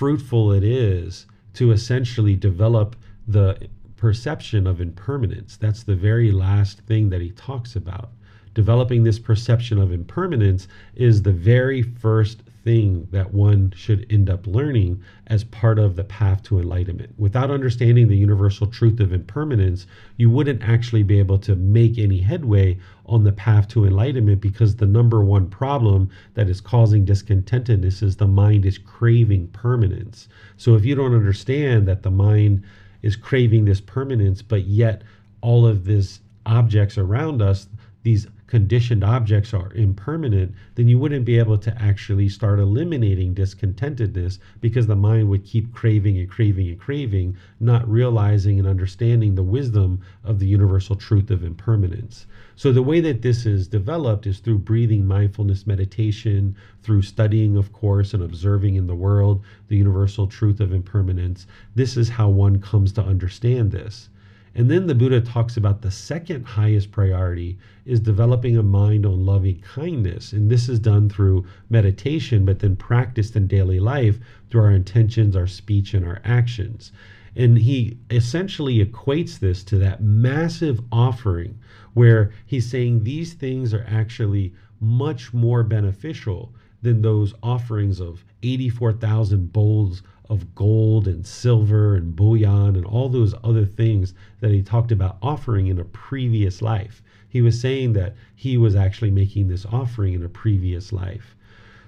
fruitful 0.00 0.50
it 0.50 0.64
is 0.64 1.26
to 1.52 1.72
essentially 1.72 2.34
develop 2.34 2.96
the 3.28 3.68
perception 3.98 4.66
of 4.66 4.80
impermanence. 4.80 5.58
That's 5.58 5.82
the 5.82 5.94
very 5.94 6.32
last 6.32 6.78
thing 6.86 7.10
that 7.10 7.20
he 7.20 7.32
talks 7.32 7.76
about. 7.76 8.08
Developing 8.54 9.04
this 9.04 9.18
perception 9.18 9.76
of 9.78 9.92
impermanence 9.92 10.68
is 10.94 11.20
the 11.20 11.32
very 11.32 11.82
first 11.82 12.42
thing 12.64 13.08
that 13.10 13.32
one 13.32 13.72
should 13.74 14.06
end 14.10 14.28
up 14.28 14.46
learning 14.46 15.02
as 15.26 15.44
part 15.44 15.78
of 15.78 15.96
the 15.96 16.04
path 16.04 16.42
to 16.42 16.58
enlightenment. 16.58 17.14
Without 17.18 17.50
understanding 17.50 18.08
the 18.08 18.16
universal 18.16 18.66
truth 18.66 19.00
of 19.00 19.12
impermanence, 19.12 19.86
you 20.16 20.28
wouldn't 20.28 20.62
actually 20.62 21.02
be 21.02 21.18
able 21.18 21.38
to 21.38 21.54
make 21.54 21.98
any 21.98 22.20
headway 22.20 22.78
on 23.06 23.24
the 23.24 23.32
path 23.32 23.66
to 23.68 23.86
enlightenment 23.86 24.40
because 24.40 24.76
the 24.76 24.86
number 24.86 25.24
one 25.24 25.48
problem 25.48 26.08
that 26.34 26.48
is 26.48 26.60
causing 26.60 27.04
discontentedness 27.04 28.02
is 28.02 28.16
the 28.16 28.26
mind 28.26 28.66
is 28.66 28.78
craving 28.78 29.46
permanence. 29.48 30.28
So 30.56 30.74
if 30.74 30.84
you 30.84 30.94
don't 30.94 31.14
understand 31.14 31.88
that 31.88 32.02
the 32.02 32.10
mind 32.10 32.62
is 33.02 33.16
craving 33.16 33.64
this 33.64 33.80
permanence, 33.80 34.42
but 34.42 34.64
yet 34.64 35.02
all 35.40 35.66
of 35.66 35.84
these 35.84 36.20
objects 36.46 36.98
around 36.98 37.40
us, 37.42 37.66
these 38.02 38.26
conditioned 38.50 39.04
objects 39.04 39.54
are 39.54 39.72
impermanent, 39.74 40.52
then 40.74 40.88
you 40.88 40.98
wouldn't 40.98 41.24
be 41.24 41.38
able 41.38 41.56
to 41.56 41.80
actually 41.80 42.28
start 42.28 42.58
eliminating 42.58 43.32
discontentedness 43.32 44.40
because 44.60 44.88
the 44.88 44.96
mind 44.96 45.28
would 45.28 45.44
keep 45.44 45.72
craving 45.72 46.18
and 46.18 46.28
craving 46.28 46.66
and 46.66 46.80
craving, 46.80 47.36
not 47.60 47.88
realizing 47.88 48.58
and 48.58 48.66
understanding 48.66 49.36
the 49.36 49.42
wisdom 49.44 50.00
of 50.24 50.40
the 50.40 50.48
universal 50.48 50.96
truth 50.96 51.30
of 51.30 51.44
impermanence. 51.44 52.26
So, 52.56 52.72
the 52.72 52.82
way 52.82 52.98
that 52.98 53.22
this 53.22 53.46
is 53.46 53.68
developed 53.68 54.26
is 54.26 54.40
through 54.40 54.58
breathing 54.58 55.06
mindfulness 55.06 55.64
meditation, 55.64 56.56
through 56.82 57.02
studying, 57.02 57.56
of 57.56 57.72
course, 57.72 58.12
and 58.12 58.22
observing 58.22 58.74
in 58.74 58.88
the 58.88 58.96
world 58.96 59.44
the 59.68 59.76
universal 59.76 60.26
truth 60.26 60.58
of 60.58 60.72
impermanence. 60.72 61.46
This 61.76 61.96
is 61.96 62.08
how 62.08 62.28
one 62.28 62.60
comes 62.60 62.90
to 62.94 63.02
understand 63.02 63.70
this. 63.70 64.08
And 64.54 64.68
then 64.68 64.88
the 64.88 64.96
Buddha 64.96 65.20
talks 65.20 65.56
about 65.56 65.80
the 65.80 65.92
second 65.92 66.44
highest 66.44 66.90
priority 66.90 67.56
is 67.84 68.00
developing 68.00 68.56
a 68.56 68.62
mind 68.62 69.06
on 69.06 69.24
loving 69.24 69.60
kindness. 69.60 70.32
And 70.32 70.50
this 70.50 70.68
is 70.68 70.80
done 70.80 71.08
through 71.08 71.46
meditation, 71.68 72.44
but 72.44 72.58
then 72.58 72.74
practiced 72.74 73.36
in 73.36 73.46
daily 73.46 73.78
life 73.78 74.18
through 74.50 74.62
our 74.62 74.72
intentions, 74.72 75.36
our 75.36 75.46
speech, 75.46 75.94
and 75.94 76.04
our 76.04 76.20
actions. 76.24 76.90
And 77.36 77.58
he 77.58 77.98
essentially 78.10 78.84
equates 78.84 79.38
this 79.38 79.62
to 79.64 79.78
that 79.78 80.02
massive 80.02 80.80
offering 80.90 81.58
where 81.94 82.32
he's 82.44 82.68
saying 82.68 83.04
these 83.04 83.34
things 83.34 83.72
are 83.72 83.86
actually 83.88 84.52
much 84.80 85.32
more 85.32 85.62
beneficial 85.62 86.52
than 86.82 87.02
those 87.02 87.34
offerings 87.42 88.00
of 88.00 88.24
84,000 88.42 89.52
bowls 89.52 90.02
of 90.30 90.54
gold 90.54 91.08
and 91.08 91.26
silver 91.26 91.96
and 91.96 92.14
bullion 92.16 92.76
and 92.76 92.86
all 92.86 93.08
those 93.08 93.34
other 93.44 93.66
things 93.66 94.14
that 94.38 94.52
he 94.52 94.62
talked 94.62 94.92
about 94.92 95.18
offering 95.20 95.66
in 95.66 95.78
a 95.78 95.84
previous 95.84 96.62
life. 96.62 97.02
He 97.28 97.42
was 97.42 97.60
saying 97.60 97.92
that 97.94 98.14
he 98.34 98.56
was 98.56 98.74
actually 98.74 99.10
making 99.10 99.48
this 99.48 99.66
offering 99.66 100.14
in 100.14 100.24
a 100.24 100.28
previous 100.28 100.92
life. 100.92 101.34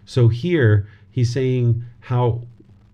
So 0.05 0.29
here 0.29 0.89
he's 1.11 1.33
saying 1.33 1.85
how 2.01 2.43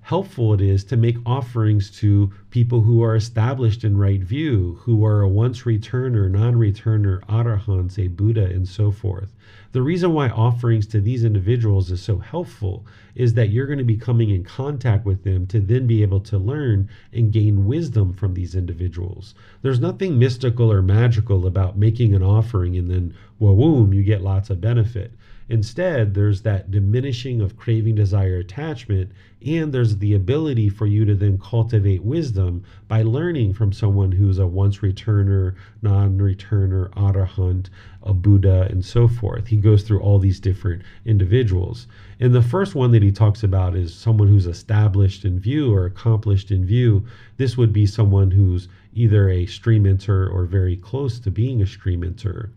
helpful 0.03 0.55
it 0.55 0.61
is 0.61 0.85
to 0.85 0.97
make 0.97 1.17
offerings 1.27 1.91
to 1.91 2.33
people 2.51 2.83
who 2.83 3.03
are 3.03 3.17
established 3.17 3.85
in 3.85 3.97
right 3.97 4.23
view, 4.23 4.79
who 4.83 5.05
are 5.05 5.21
a 5.23 5.29
once 5.29 5.63
returner, 5.65 6.31
non 6.31 6.55
returner, 6.55 7.21
arahants, 7.27 7.99
a 7.99 8.09
Buddha, 8.09 8.45
and 8.45 8.69
so 8.69 8.91
forth. 8.91 9.35
The 9.73 9.83
reason 9.83 10.15
why 10.15 10.31
offerings 10.31 10.87
to 10.89 11.01
these 11.01 11.25
individuals 11.25 11.91
is 11.91 12.01
so 12.01 12.19
helpful 12.19 12.87
is 13.15 13.35
that 13.35 13.51
you're 13.51 13.67
going 13.67 13.79
to 13.79 13.85
be 13.85 13.99
coming 13.99 14.31
in 14.31 14.43
contact 14.43 15.05
with 15.05 15.25
them 15.25 15.47
to 15.49 15.61
then 15.61 15.87
be 15.87 16.01
able 16.03 16.21
to 16.21 16.39
learn 16.39 16.89
and 17.13 17.31
gain 17.33 17.67
wisdom 17.67 18.15
from 18.15 18.33
these 18.33 18.55
individuals. 18.55 19.35
There's 19.61 19.81
nothing 19.81 20.19
mystical 20.19 20.73
or 20.73 20.81
magical 20.81 21.47
about 21.47 21.77
making 21.77 22.15
an 22.15 22.23
offering 22.23 22.77
and 22.77 22.91
then, 22.91 23.15
well, 23.39 23.93
you 23.93 24.03
get 24.03 24.23
lots 24.23 24.49
of 24.49 24.61
benefit. 24.61 25.13
Instead, 25.51 26.13
there's 26.13 26.43
that 26.43 26.71
diminishing 26.71 27.41
of 27.41 27.57
craving, 27.57 27.95
desire, 27.95 28.37
attachment, 28.37 29.11
and 29.47 29.73
there's 29.73 29.97
the 29.97 30.13
ability 30.13 30.69
for 30.69 30.87
you 30.87 31.07
to 31.07 31.15
then 31.15 31.39
cultivate 31.39 32.03
wisdom 32.03 32.63
by 32.87 33.03
learning 33.03 33.55
from 33.55 33.73
someone 33.73 34.13
who's 34.13 34.39
a 34.39 34.47
once 34.47 34.79
returner, 34.79 35.55
non 35.81 36.19
returner, 36.19 36.91
arahant, 36.91 37.71
a 38.03 38.13
Buddha, 38.13 38.67
and 38.71 38.85
so 38.85 39.09
forth. 39.09 39.47
He 39.47 39.57
goes 39.57 39.85
through 39.85 40.01
all 40.01 40.19
these 40.19 40.39
different 40.39 40.83
individuals. 41.07 41.87
And 42.21 42.35
the 42.35 42.43
first 42.43 42.75
one 42.75 42.91
that 42.91 43.03
he 43.03 43.11
talks 43.11 43.43
about 43.43 43.75
is 43.75 43.95
someone 43.95 44.29
who's 44.29 44.47
established 44.47 45.25
in 45.25 45.39
view 45.39 45.73
or 45.73 45.87
accomplished 45.87 46.51
in 46.51 46.67
view. 46.67 47.07
This 47.39 47.57
would 47.57 47.73
be 47.73 47.87
someone 47.87 48.33
who's 48.33 48.69
either 48.93 49.31
a 49.31 49.47
stream 49.47 49.87
enter 49.87 50.29
or 50.29 50.45
very 50.45 50.77
close 50.77 51.19
to 51.21 51.31
being 51.31 51.63
a 51.63 51.67
stream 51.67 52.05
enter. 52.05 52.51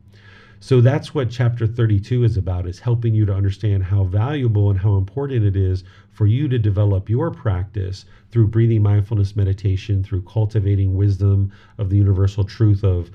So 0.64 0.80
that's 0.80 1.16
what 1.16 1.32
chapter 1.32 1.66
32 1.66 2.24
is 2.24 2.38
about 2.38 2.68
is 2.68 2.78
helping 2.78 3.16
you 3.16 3.26
to 3.26 3.34
understand 3.34 3.84
how 3.84 4.04
valuable 4.04 4.70
and 4.70 4.80
how 4.80 4.96
important 4.96 5.44
it 5.44 5.56
is 5.56 5.84
for 6.12 6.28
you 6.28 6.48
to 6.50 6.60
develop 6.60 7.10
your 7.10 7.32
practice 7.32 8.06
through 8.30 8.50
breathing 8.50 8.84
mindfulness 8.84 9.36
meditation, 9.36 10.04
through 10.04 10.22
cultivating 10.22 10.96
wisdom 10.96 11.52
of 11.80 11.90
the 11.90 11.98
universal 11.98 12.44
truth 12.44 12.84
of 12.84 13.10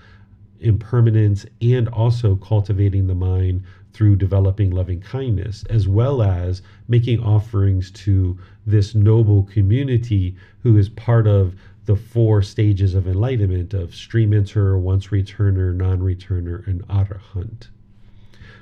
impermanence 0.59 1.47
and 1.63 1.87
also 1.87 2.35
cultivating 2.35 3.07
the 3.07 3.15
mind 3.15 3.63
through 3.93 4.17
developing 4.17 4.73
loving 4.73 5.01
kindness, 5.01 5.63
as 5.71 5.87
well 5.87 6.23
as 6.23 6.63
making 6.89 7.23
offerings 7.23 7.93
to 7.93 8.37
this 8.67 8.93
noble 8.93 9.45
community 9.45 10.35
who 10.65 10.77
is 10.77 10.89
part 10.89 11.29
of 11.29 11.55
the 11.87 11.97
four 11.97 12.43
stages 12.43 12.95
of 12.95 13.07
enlightenment 13.07 13.73
of 13.73 13.95
stream 13.95 14.33
enter, 14.33 14.77
once 14.77 15.09
returner, 15.09 15.75
non 15.75 16.01
returner, 16.01 16.67
and 16.67 16.87
arahant. 16.89 17.69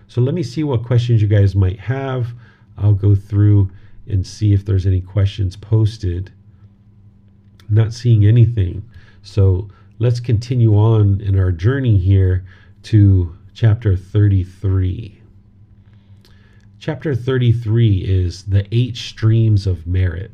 So 0.08 0.20
let 0.20 0.34
me 0.34 0.42
see 0.42 0.62
what 0.62 0.84
questions 0.84 1.22
you 1.22 1.28
guys 1.28 1.56
might 1.56 1.80
have. 1.80 2.28
I'll 2.76 2.92
go 2.92 3.14
through 3.14 3.70
and 4.06 4.26
see 4.26 4.52
if 4.52 4.64
there's 4.64 4.87
any 4.87 5.00
questions 5.00 5.56
posted. 5.56 6.30
Not 7.68 7.94
seeing 7.94 8.26
anything. 8.26 8.84
So 9.22 9.68
let's 9.98 10.20
continue 10.20 10.76
on 10.76 11.20
in 11.22 11.38
our 11.38 11.50
journey 11.50 11.96
here 11.96 12.44
to 12.84 13.34
chapter 13.54 13.96
33. 13.96 15.20
Chapter 16.78 17.14
33 17.14 18.04
is 18.04 18.42
the 18.42 18.66
eight 18.70 18.96
streams 18.96 19.66
of 19.66 19.87
merit. 19.87 20.30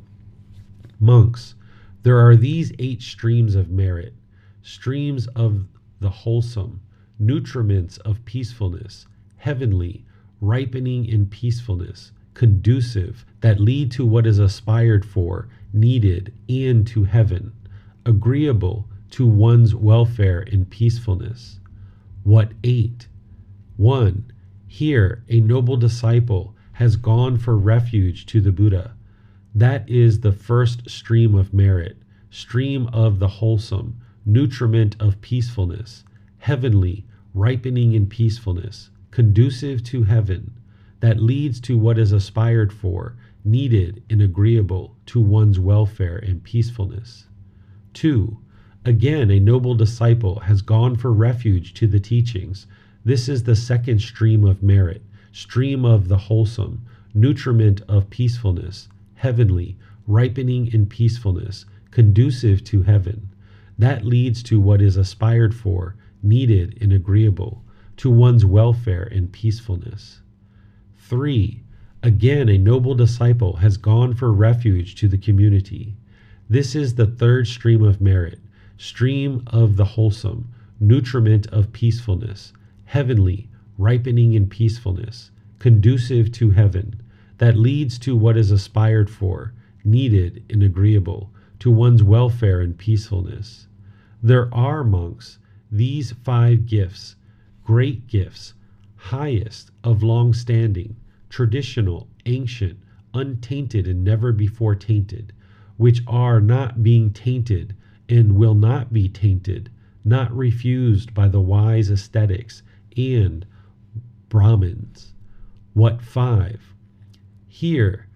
Monks, 0.98 1.54
there 2.02 2.18
are 2.18 2.34
these 2.34 2.72
eight 2.78 3.02
streams 3.02 3.54
of 3.54 3.70
merit, 3.70 4.14
streams 4.62 5.26
of 5.28 5.66
the 6.00 6.08
wholesome, 6.08 6.80
nutriments 7.20 7.98
of 7.98 8.24
peacefulness, 8.24 9.06
heavenly, 9.36 10.06
ripening 10.40 11.04
in 11.04 11.26
peacefulness, 11.26 12.12
conducive, 12.32 13.26
that 13.42 13.60
lead 13.60 13.90
to 13.90 14.06
what 14.06 14.26
is 14.26 14.38
aspired 14.38 15.04
for, 15.04 15.48
needed, 15.74 16.32
and 16.48 16.86
to 16.86 17.04
heaven, 17.04 17.52
agreeable 18.06 18.88
to 19.10 19.26
one's 19.26 19.74
welfare 19.74 20.40
in 20.40 20.64
peacefulness. 20.64 21.60
What 22.22 22.52
eight? 22.64 23.08
One, 23.76 24.32
here 24.66 25.22
a 25.28 25.40
noble 25.40 25.76
disciple 25.76 26.54
has 26.72 26.96
gone 26.96 27.36
for 27.36 27.58
refuge 27.58 28.24
to 28.26 28.40
the 28.40 28.52
Buddha 28.52 28.94
that 29.54 29.88
is 29.90 30.20
the 30.20 30.32
first 30.32 30.88
stream 30.88 31.34
of 31.34 31.52
merit, 31.52 31.96
stream 32.30 32.86
of 32.92 33.18
the 33.18 33.28
wholesome, 33.28 34.00
nutriment 34.24 34.94
of 35.00 35.20
peacefulness, 35.20 36.04
heavenly, 36.38 37.04
ripening 37.34 37.92
in 37.92 38.06
peacefulness, 38.06 38.90
conducive 39.10 39.82
to 39.82 40.04
heaven, 40.04 40.52
that 41.00 41.20
leads 41.20 41.60
to 41.60 41.76
what 41.76 41.98
is 41.98 42.12
aspired 42.12 42.72
for, 42.72 43.16
needed 43.44 44.02
and 44.08 44.22
agreeable 44.22 44.96
to 45.06 45.20
one's 45.20 45.58
welfare 45.58 46.18
and 46.18 46.44
peacefulness. 46.44 47.26
2. 47.94 48.38
Again, 48.84 49.30
a 49.30 49.40
noble 49.40 49.74
disciple 49.74 50.40
has 50.40 50.62
gone 50.62 50.94
for 50.94 51.12
refuge 51.12 51.74
to 51.74 51.86
the 51.86 52.00
teachings. 52.00 52.66
This 53.04 53.28
is 53.28 53.42
the 53.42 53.56
second 53.56 54.00
stream 54.00 54.44
of 54.44 54.62
merit, 54.62 55.02
stream 55.32 55.84
of 55.84 56.08
the 56.08 56.18
wholesome, 56.18 56.82
nutriment 57.12 57.80
of 57.88 58.10
peacefulness, 58.10 58.88
heavenly, 59.20 59.76
ripening 60.06 60.72
in 60.72 60.86
peacefulness, 60.86 61.66
conducive 61.90 62.64
to 62.64 62.82
heaven. 62.84 63.28
That 63.78 64.06
leads 64.06 64.42
to 64.44 64.58
what 64.58 64.80
is 64.80 64.96
aspired 64.96 65.54
for, 65.54 65.94
needed, 66.22 66.78
and 66.80 66.90
agreeable, 66.90 67.62
to 67.98 68.10
one's 68.10 68.46
welfare 68.46 69.02
and 69.02 69.30
peacefulness. 69.30 70.22
3. 70.96 71.62
Again, 72.02 72.48
a 72.48 72.56
noble 72.56 72.94
disciple 72.94 73.56
has 73.56 73.76
gone 73.76 74.14
for 74.14 74.32
refuge 74.32 74.94
to 74.94 75.06
the 75.06 75.18
community. 75.18 75.96
This 76.48 76.74
is 76.74 76.94
the 76.94 77.06
third 77.06 77.46
stream 77.46 77.82
of 77.82 78.00
merit, 78.00 78.38
stream 78.78 79.42
of 79.48 79.76
the 79.76 79.84
wholesome, 79.84 80.48
nutriment 80.80 81.46
of 81.48 81.74
peacefulness, 81.74 82.54
heavenly, 82.86 83.50
ripening 83.76 84.32
in 84.32 84.48
peacefulness, 84.48 85.30
conducive 85.58 86.32
to 86.32 86.52
heaven, 86.52 87.02
that 87.40 87.56
leads 87.56 87.98
to 87.98 88.14
what 88.14 88.36
is 88.36 88.50
aspired 88.50 89.08
for, 89.08 89.54
needed 89.82 90.44
and 90.50 90.62
agreeable, 90.62 91.30
to 91.58 91.70
one's 91.70 92.02
welfare 92.02 92.60
and 92.60 92.76
peacefulness. 92.76 93.66
There 94.22 94.54
are, 94.54 94.84
monks, 94.84 95.38
these 95.72 96.12
five 96.12 96.66
gifts, 96.66 97.16
great 97.64 98.06
gifts, 98.06 98.52
highest 98.94 99.70
of 99.82 100.02
long 100.02 100.34
standing, 100.34 100.96
traditional, 101.30 102.08
ancient, 102.26 102.78
untainted, 103.14 103.88
and 103.88 104.04
never 104.04 104.32
before 104.32 104.74
tainted, 104.74 105.32
which 105.78 106.02
are 106.06 106.42
not 106.42 106.82
being 106.82 107.10
tainted 107.10 107.74
and 108.06 108.36
will 108.36 108.54
not 108.54 108.92
be 108.92 109.08
tainted, 109.08 109.70
not 110.04 110.30
refused 110.36 111.14
by 111.14 111.26
the 111.26 111.40
wise 111.40 111.88
ascetics 111.88 112.62
and 112.98 113.46
Brahmins. 114.28 115.14
What 115.72 116.02
five? 116.02 116.69
Here, 117.60 118.06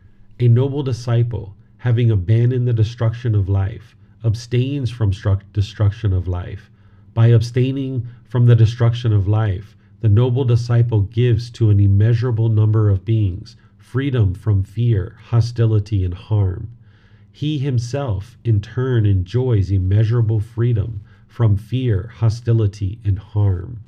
a 0.40 0.48
noble 0.48 0.82
disciple, 0.82 1.54
having 1.76 2.10
abandoned 2.10 2.66
the 2.66 2.72
destruction 2.72 3.34
of 3.34 3.46
life, 3.46 3.94
abstains 4.24 4.88
from 4.88 5.12
destruction 5.52 6.14
of 6.14 6.26
life. 6.26 6.70
By 7.12 7.26
abstaining 7.26 8.06
from 8.24 8.46
the 8.46 8.56
destruction 8.56 9.12
of 9.12 9.28
life, 9.28 9.76
the 10.00 10.08
noble 10.08 10.46
disciple 10.46 11.02
gives 11.02 11.50
to 11.50 11.68
an 11.68 11.78
immeasurable 11.78 12.48
number 12.48 12.88
of 12.88 13.04
beings 13.04 13.54
freedom 13.76 14.32
from 14.32 14.62
fear, 14.62 15.18
hostility, 15.24 16.06
and 16.06 16.14
harm. 16.14 16.70
He 17.30 17.58
himself, 17.58 18.38
in 18.44 18.62
turn, 18.62 19.04
enjoys 19.04 19.70
immeasurable 19.70 20.40
freedom 20.40 21.02
from 21.28 21.58
fear, 21.58 22.10
hostility, 22.14 22.98
and 23.04 23.18
harm. 23.18 23.80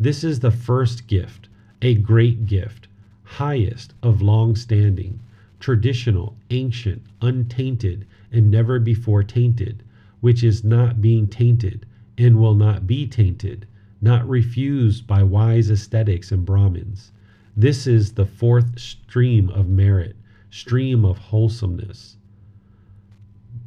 This 0.00 0.24
is 0.24 0.40
the 0.40 0.50
first 0.50 1.06
gift, 1.06 1.50
a 1.82 1.96
great 1.96 2.46
gift, 2.46 2.88
highest 3.26 3.92
of 4.02 4.22
long 4.22 4.56
standing, 4.56 5.20
traditional, 5.60 6.36
ancient, 6.50 7.02
untainted, 7.20 8.06
and 8.32 8.50
never 8.50 8.78
before 8.78 9.22
tainted, 9.22 9.82
which 10.20 10.42
is 10.42 10.64
not 10.64 11.02
being 11.02 11.26
tainted 11.26 11.84
and 12.16 12.38
will 12.38 12.54
not 12.54 12.86
be 12.86 13.06
tainted 13.06 13.66
not 14.00 14.28
refused 14.28 15.06
by 15.06 15.22
wise 15.22 15.70
ascetics 15.70 16.30
and 16.30 16.44
Brahmins. 16.44 17.12
This 17.56 17.86
is 17.86 18.12
the 18.12 18.26
fourth 18.26 18.78
stream 18.78 19.48
of 19.50 19.68
merit, 19.68 20.16
stream 20.50 21.04
of 21.04 21.18
wholesomeness, 21.18 22.16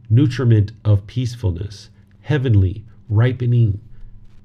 nutriment 0.10 0.72
of 0.86 1.08
peacefulness, 1.08 1.90
heavenly, 2.22 2.86
ripening 3.10 3.82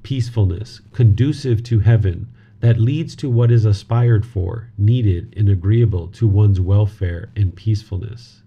peacefulness, 0.03 0.81
conducive 0.93 1.63
to 1.63 1.81
heaven, 1.81 2.29
that 2.65 2.81
leads 2.81 3.15
to 3.15 3.29
what 3.29 3.51
is 3.51 3.67
aspired 3.67 4.25
for, 4.25 4.71
needed, 4.79 5.35
and 5.37 5.51
agreeable 5.51 6.09
to 6.09 6.27
one's 6.27 6.59
welfare 6.59 7.29
and 7.37 7.55
peacefulness. 7.55 8.41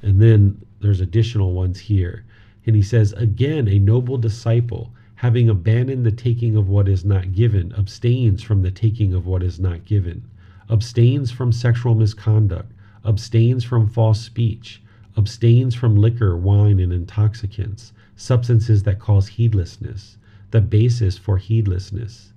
And 0.00 0.18
then 0.22 0.64
there's 0.80 1.02
additional 1.02 1.52
ones 1.52 1.78
here. 1.78 2.24
And 2.64 2.74
he 2.74 2.80
says, 2.80 3.12
again, 3.12 3.68
a 3.68 3.78
noble 3.78 4.16
disciple 4.16 4.94
having 5.16 5.50
abandoned 5.50 6.06
the 6.06 6.10
taking 6.10 6.56
of 6.56 6.70
what 6.70 6.88
is 6.88 7.04
not 7.04 7.34
given, 7.34 7.70
abstains 7.76 8.42
from 8.42 8.62
the 8.62 8.70
taking 8.70 9.12
of 9.12 9.26
what 9.26 9.42
is 9.42 9.60
not 9.60 9.84
given, 9.84 10.22
abstains 10.70 11.30
from 11.30 11.52
sexual 11.52 11.94
misconduct, 11.94 12.72
abstains 13.04 13.62
from 13.62 13.86
false 13.86 14.22
speech, 14.22 14.80
abstains 15.18 15.74
from 15.74 15.96
liquor, 15.96 16.34
wine, 16.34 16.80
and 16.80 16.94
intoxicants, 16.94 17.92
substances 18.16 18.84
that 18.84 18.98
cause 18.98 19.28
heedlessness, 19.28 20.16
the 20.50 20.62
basis 20.62 21.18
for 21.18 21.36
heedlessness. 21.36 22.32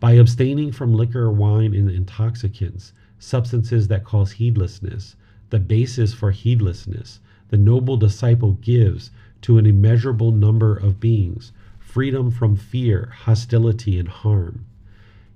By 0.00 0.12
abstaining 0.12 0.72
from 0.72 0.94
liquor, 0.94 1.30
wine, 1.30 1.74
and 1.74 1.90
intoxicants, 1.90 2.94
substances 3.18 3.88
that 3.88 4.02
cause 4.02 4.32
heedlessness, 4.32 5.14
the 5.50 5.60
basis 5.60 6.14
for 6.14 6.30
heedlessness, 6.30 7.20
the 7.48 7.58
noble 7.58 7.98
disciple 7.98 8.54
gives 8.62 9.10
to 9.42 9.58
an 9.58 9.66
immeasurable 9.66 10.32
number 10.32 10.74
of 10.74 11.00
beings 11.00 11.52
freedom 11.78 12.30
from 12.30 12.56
fear, 12.56 13.12
hostility, 13.24 13.98
and 13.98 14.08
harm. 14.08 14.64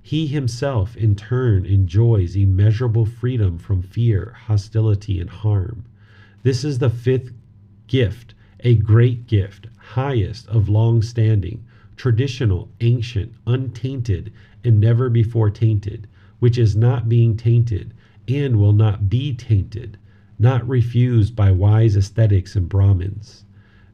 He 0.01 0.25
himself, 0.25 0.95
in 0.97 1.15
turn, 1.15 1.65
enjoys 1.65 2.35
immeasurable 2.35 3.05
freedom 3.05 3.59
from 3.59 3.83
fear, 3.83 4.35
hostility, 4.47 5.19
and 5.19 5.29
harm. 5.29 5.85
This 6.43 6.63
is 6.63 6.79
the 6.79 6.89
fifth 6.89 7.33
gift, 7.87 8.33
a 8.61 8.75
great 8.75 9.27
gift, 9.27 9.67
highest 9.77 10.47
of 10.47 10.69
long 10.69 11.01
standing, 11.01 11.63
traditional, 11.95 12.69
ancient, 12.81 13.33
untainted, 13.45 14.31
and 14.65 14.79
never 14.79 15.09
before 15.09 15.49
tainted, 15.49 16.07
which 16.39 16.57
is 16.57 16.75
not 16.75 17.07
being 17.07 17.37
tainted 17.37 17.93
and 18.27 18.57
will 18.57 18.73
not 18.73 19.09
be 19.09 19.33
tainted, 19.33 19.97
not 20.39 20.67
refused 20.67 21.35
by 21.35 21.51
wise 21.51 21.95
ascetics 21.95 22.55
and 22.55 22.67
Brahmins. 22.67 23.45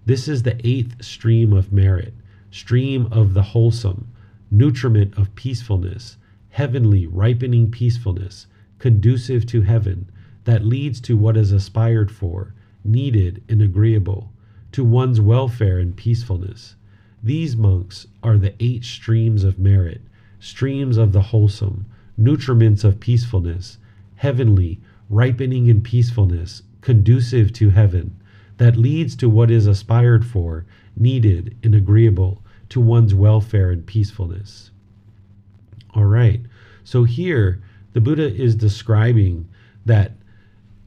This 0.06 0.28
is 0.28 0.44
the 0.44 0.60
eighth 0.68 1.04
stream 1.04 1.54
of 1.54 1.72
merit, 1.72 2.14
stream 2.50 3.08
of 3.12 3.34
the 3.34 3.44
wholesome, 3.44 4.08
nutriment 4.50 5.18
of 5.18 5.36
peacefulness, 5.36 6.18
heavenly, 6.50 7.06
ripening 7.06 7.70
peacefulness, 7.70 8.48
conducive 8.80 9.46
to 9.46 9.62
heaven, 9.62 10.10
that 10.46 10.66
leads 10.66 11.00
to 11.02 11.16
what 11.16 11.38
is 11.38 11.52
aspired 11.52 12.10
for, 12.10 12.54
needed, 12.84 13.44
and 13.48 13.62
agreeable, 13.62 14.34
to 14.72 14.84
one's 14.84 15.22
welfare 15.22 15.78
and 15.78 15.96
peacefulness. 15.96 16.76
These 17.22 17.56
monks 17.56 18.08
are 18.24 18.38
the 18.38 18.56
eight 18.60 18.84
streams 18.84 19.44
of 19.44 19.60
merit, 19.60 20.02
streams 20.42 20.98
of 20.98 21.14
the 21.14 21.22
wholesome, 21.22 21.86
nutriments 22.20 22.84
of 22.84 23.00
peacefulness, 23.00 23.78
heavenly, 24.16 24.82
ripening 25.10 25.68
in 25.68 25.82
peacefulness, 25.82 26.64
conducive 26.82 27.54
to 27.54 27.70
heaven, 27.70 28.20
that 28.58 28.76
leads 28.76 29.16
to 29.16 29.30
what 29.30 29.50
is 29.50 29.68
aspired 29.68 30.26
for, 30.26 30.66
needed, 30.98 31.56
and 31.64 31.74
agreeable 31.74 32.44
to 32.70 32.82
one's 32.82 33.14
welfare 33.14 33.70
and 33.70 33.86
peacefulness. 33.86 34.72
All 35.94 36.06
right, 36.06 36.42
so 36.84 37.04
here 37.04 37.62
the 37.94 38.02
Buddha 38.02 38.34
is 38.34 38.56
describing 38.56 39.48
that 39.86 40.14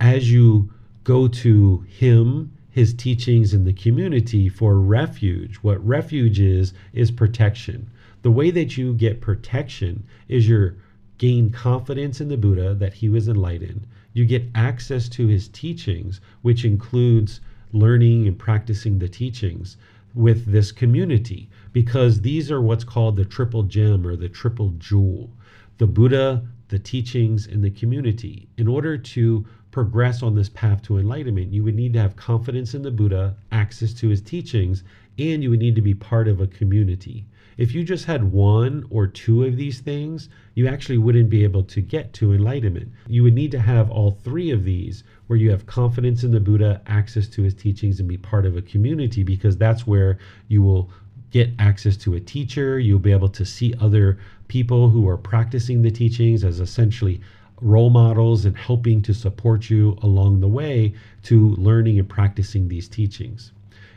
as 0.01 0.33
you 0.33 0.73
go 1.05 1.29
to 1.29 1.85
him, 1.89 2.53
his 2.71 2.93
teachings, 2.93 3.55
in 3.55 3.65
the 3.65 3.73
community 3.73 4.49
for 4.49 4.81
refuge, 4.81 5.57
what 5.57 5.87
refuge 5.87 6.41
is, 6.41 6.75
is 6.93 7.13
protection. 7.13 7.89
The 8.25 8.33
way 8.33 8.51
that 8.53 8.79
you 8.79 8.95
get 8.95 9.21
protection 9.21 10.03
is 10.29 10.49
you 10.49 10.77
gain 11.19 11.51
confidence 11.51 12.23
in 12.23 12.29
the 12.29 12.39
Buddha 12.39 12.75
that 12.75 12.95
he 12.95 13.11
was 13.11 13.29
enlightened. 13.29 13.87
You 14.15 14.25
get 14.25 14.49
access 14.55 15.11
to 15.11 15.27
his 15.27 15.49
teachings, 15.49 16.23
which 16.41 16.65
includes 16.65 17.43
learning 17.71 18.27
and 18.27 18.39
practicing 18.39 18.99
the 18.99 19.11
teachings 19.11 19.77
with 20.15 20.47
this 20.47 20.73
community 20.73 21.51
because 21.75 22.23
these 22.23 22.51
are 22.51 22.63
what's 22.63 22.83
called 22.83 23.17
the 23.17 23.27
triple 23.27 23.65
gem 23.65 24.07
or 24.07 24.17
the 24.17 24.31
triple 24.31 24.71
jewel 24.79 25.31
the 25.77 25.87
Buddha, 25.87 26.49
the 26.69 26.79
teachings, 26.79 27.47
and 27.47 27.63
the 27.63 27.69
community. 27.69 28.49
In 28.57 28.67
order 28.67 28.97
to 28.97 29.45
progress 29.71 30.23
on 30.23 30.35
this 30.35 30.49
path 30.49 30.81
to 30.85 30.97
enlightenment, 30.97 31.53
you 31.53 31.63
would 31.63 31.75
need 31.75 31.93
to 31.93 32.01
have 32.01 32.17
confidence 32.17 32.73
in 32.73 32.81
the 32.81 32.91
Buddha, 32.91 33.37
access 33.53 33.93
to 33.93 34.09
his 34.09 34.23
teachings, 34.23 34.83
and 35.19 35.43
you 35.43 35.51
would 35.51 35.61
need 35.61 35.75
to 35.75 35.83
be 35.83 35.93
part 35.93 36.27
of 36.27 36.41
a 36.41 36.47
community. 36.47 37.27
If 37.57 37.75
you 37.75 37.85
just 37.85 38.05
had 38.07 38.33
one 38.33 38.85
or 38.91 39.07
two 39.07 39.45
of 39.45 39.57
these 39.57 39.81
things, 39.81 40.29
you 40.55 40.67
actually 40.67 40.99
wouldn't 40.99 41.31
be 41.31 41.45
able 41.45 41.63
to 41.65 41.81
get 41.81 42.13
to 42.15 42.33
enlightenment. 42.33 42.91
You 43.07 43.23
would 43.23 43.35
need 43.35 43.51
to 43.53 43.61
have 43.61 43.91
all 43.91 44.11
three 44.11 44.51
of 44.51 44.65
these 44.65 45.05
where 45.27 45.39
you 45.39 45.51
have 45.51 45.67
confidence 45.67 46.25
in 46.25 46.33
the 46.33 46.41
Buddha, 46.41 46.83
access 46.87 47.29
to 47.29 47.43
his 47.43 47.55
teachings, 47.55 48.01
and 48.01 48.09
be 48.09 48.17
part 48.17 48.47
of 48.47 48.57
a 48.57 48.63
community 48.63 49.23
because 49.23 49.57
that's 49.57 49.87
where 49.87 50.19
you 50.49 50.63
will 50.63 50.91
get 51.31 51.51
access 51.59 51.97
to 51.99 52.15
a 52.15 52.21
teacher. 52.21 52.79
You'll 52.79 52.99
be 52.99 53.13
able 53.13 53.29
to 53.31 53.45
see 53.45 53.75
other 53.81 54.19
people 54.49 54.91
who 54.91 55.09
are 55.09 55.17
practicing 55.17 55.83
the 55.83 55.91
teachings 55.91 56.45
as 56.45 56.61
essentially 56.61 57.21
role 57.61 57.91
models 57.91 58.45
and 58.45 58.57
helping 58.57 59.01
to 59.03 59.15
support 59.15 59.71
you 59.71 59.97
along 60.03 60.41
the 60.41 60.49
way 60.49 60.95
to 61.23 61.51
learning 61.57 61.99
and 61.99 62.09
practicing 62.09 62.69
these 62.69 62.89
teachings. 62.89 63.53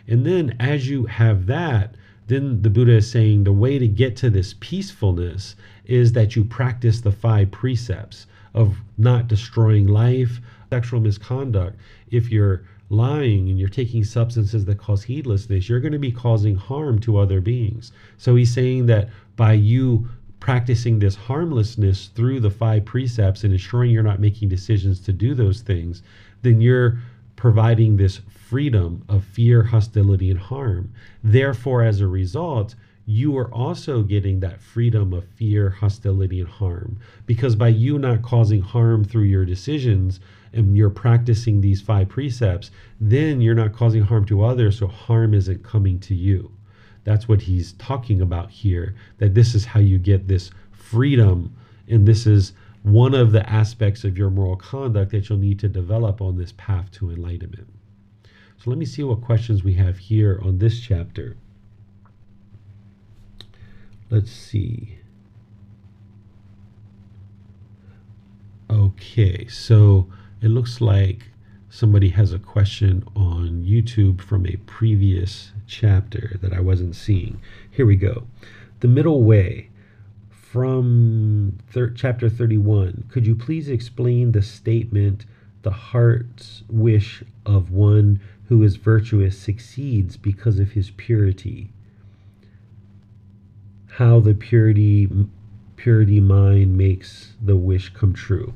And 0.07 0.25
then 0.25 0.55
as 0.59 0.89
you 0.89 1.05
have 1.05 1.47
that, 1.47 1.95
then 2.27 2.61
the 2.61 2.69
Buddha 2.69 2.97
is 2.97 3.09
saying 3.09 3.43
the 3.43 3.53
way 3.53 3.79
to 3.79 3.87
get 3.87 4.15
to 4.17 4.29
this 4.29 4.55
peacefulness 4.59 5.55
is 5.85 6.11
that 6.13 6.35
you 6.35 6.43
practice 6.43 7.01
the 7.01 7.11
five 7.11 7.51
precepts 7.51 8.27
of 8.53 8.77
not 8.97 9.27
destroying 9.27 9.87
life, 9.87 10.41
sexual 10.69 10.99
misconduct. 10.99 11.77
If 12.11 12.29
you're 12.29 12.63
lying 12.89 13.49
and 13.49 13.59
you're 13.59 13.69
taking 13.69 14.03
substances 14.03 14.65
that 14.65 14.77
cause 14.77 15.03
heedlessness, 15.03 15.67
you're 15.67 15.79
going 15.79 15.93
to 15.93 15.99
be 15.99 16.11
causing 16.11 16.55
harm 16.55 16.99
to 16.99 17.17
other 17.17 17.41
beings. 17.41 17.91
So 18.17 18.35
he's 18.35 18.53
saying 18.53 18.85
that 18.87 19.09
by 19.35 19.53
you 19.53 20.07
practicing 20.39 20.99
this 20.99 21.15
harmlessness 21.15 22.07
through 22.07 22.39
the 22.39 22.49
five 22.49 22.85
precepts 22.85 23.43
and 23.43 23.53
ensuring 23.53 23.91
you're 23.91 24.03
not 24.03 24.19
making 24.19 24.49
decisions 24.49 24.99
to 25.01 25.13
do 25.13 25.33
those 25.33 25.61
things, 25.61 26.03
then 26.41 26.61
you're 26.61 26.99
providing 27.35 27.97
this 27.97 28.21
freedom 28.49 29.03
of 29.09 29.23
fear, 29.25 29.63
hostility, 29.63 30.31
and 30.31 30.39
harm. 30.39 30.93
Therefore, 31.23 31.83
as 31.83 31.99
a 31.99 32.07
result, 32.07 32.75
you 33.05 33.37
are 33.37 33.53
also 33.53 34.03
getting 34.03 34.39
that 34.39 34.61
freedom 34.61 35.13
of 35.13 35.25
fear, 35.35 35.69
hostility, 35.69 36.39
and 36.39 36.49
harm. 36.49 36.97
Because 37.25 37.55
by 37.55 37.69
you 37.69 37.99
not 37.99 38.21
causing 38.21 38.61
harm 38.61 39.03
through 39.03 39.23
your 39.23 39.45
decisions 39.45 40.19
and 40.53 40.77
you're 40.77 40.89
practicing 40.89 41.59
these 41.59 41.81
five 41.81 42.09
precepts, 42.09 42.71
then 43.01 43.41
you're 43.41 43.53
not 43.53 43.73
causing 43.73 44.01
harm 44.01 44.25
to 44.25 44.43
others, 44.43 44.79
so 44.79 44.87
harm 44.87 45.33
isn't 45.33 45.63
coming 45.63 45.99
to 45.99 46.15
you. 46.15 46.51
That's 47.03 47.27
what 47.27 47.41
he's 47.41 47.73
talking 47.73 48.21
about 48.21 48.49
here, 48.49 48.95
that 49.17 49.33
this 49.33 49.55
is 49.55 49.65
how 49.65 49.79
you 49.79 49.97
get 49.97 50.27
this 50.27 50.51
freedom, 50.71 51.55
and 51.87 52.05
this 52.05 52.25
is 52.25 52.53
one 52.83 53.13
of 53.13 53.31
the 53.31 53.49
aspects 53.49 54.03
of 54.03 54.17
your 54.17 54.29
moral 54.29 54.55
conduct 54.55 55.11
that 55.11 55.27
you'll 55.27 55.37
need 55.37 55.59
to 55.59 55.67
develop 55.67 56.21
on 56.21 56.37
this 56.37 56.53
path 56.57 56.91
to 56.91 57.11
enlightenment. 57.11 57.67
So 58.57 58.69
let 58.69 58.79
me 58.79 58.85
see 58.85 59.03
what 59.03 59.21
questions 59.21 59.63
we 59.63 59.73
have 59.73 59.97
here 59.97 60.39
on 60.43 60.57
this 60.57 60.79
chapter. 60.79 61.37
Let's 64.09 64.31
see. 64.31 64.97
Okay, 68.69 69.47
so 69.47 70.07
it 70.41 70.47
looks 70.49 70.81
like 70.81 71.27
somebody 71.69 72.09
has 72.09 72.33
a 72.33 72.39
question 72.39 73.03
on 73.15 73.63
YouTube 73.63 74.21
from 74.21 74.45
a 74.45 74.55
previous 74.65 75.51
chapter 75.67 76.37
that 76.41 76.53
I 76.53 76.59
wasn't 76.59 76.95
seeing. 76.95 77.39
Here 77.69 77.85
we 77.85 77.95
go. 77.95 78.27
The 78.79 78.87
middle 78.87 79.23
way 79.23 79.69
from 80.29 81.57
thir- 81.69 81.89
chapter 81.89 82.29
31. 82.29 83.05
Could 83.09 83.27
you 83.27 83.35
please 83.35 83.69
explain 83.69 84.31
the 84.31 84.41
statement, 84.41 85.25
the 85.61 85.71
heart's 85.71 86.63
wish 86.69 87.23
of 87.45 87.71
one 87.71 88.19
who 88.47 88.63
is 88.63 88.75
virtuous 88.75 89.37
succeeds 89.37 90.17
because 90.17 90.59
of 90.59 90.71
his 90.71 90.91
purity? 90.91 91.71
how 93.97 94.19
the 94.19 94.35
purity 94.35 95.09
purity 95.75 96.19
mind 96.19 96.77
makes 96.77 97.33
the 97.41 97.55
wish 97.55 97.91
come 97.95 98.13
true. 98.13 98.53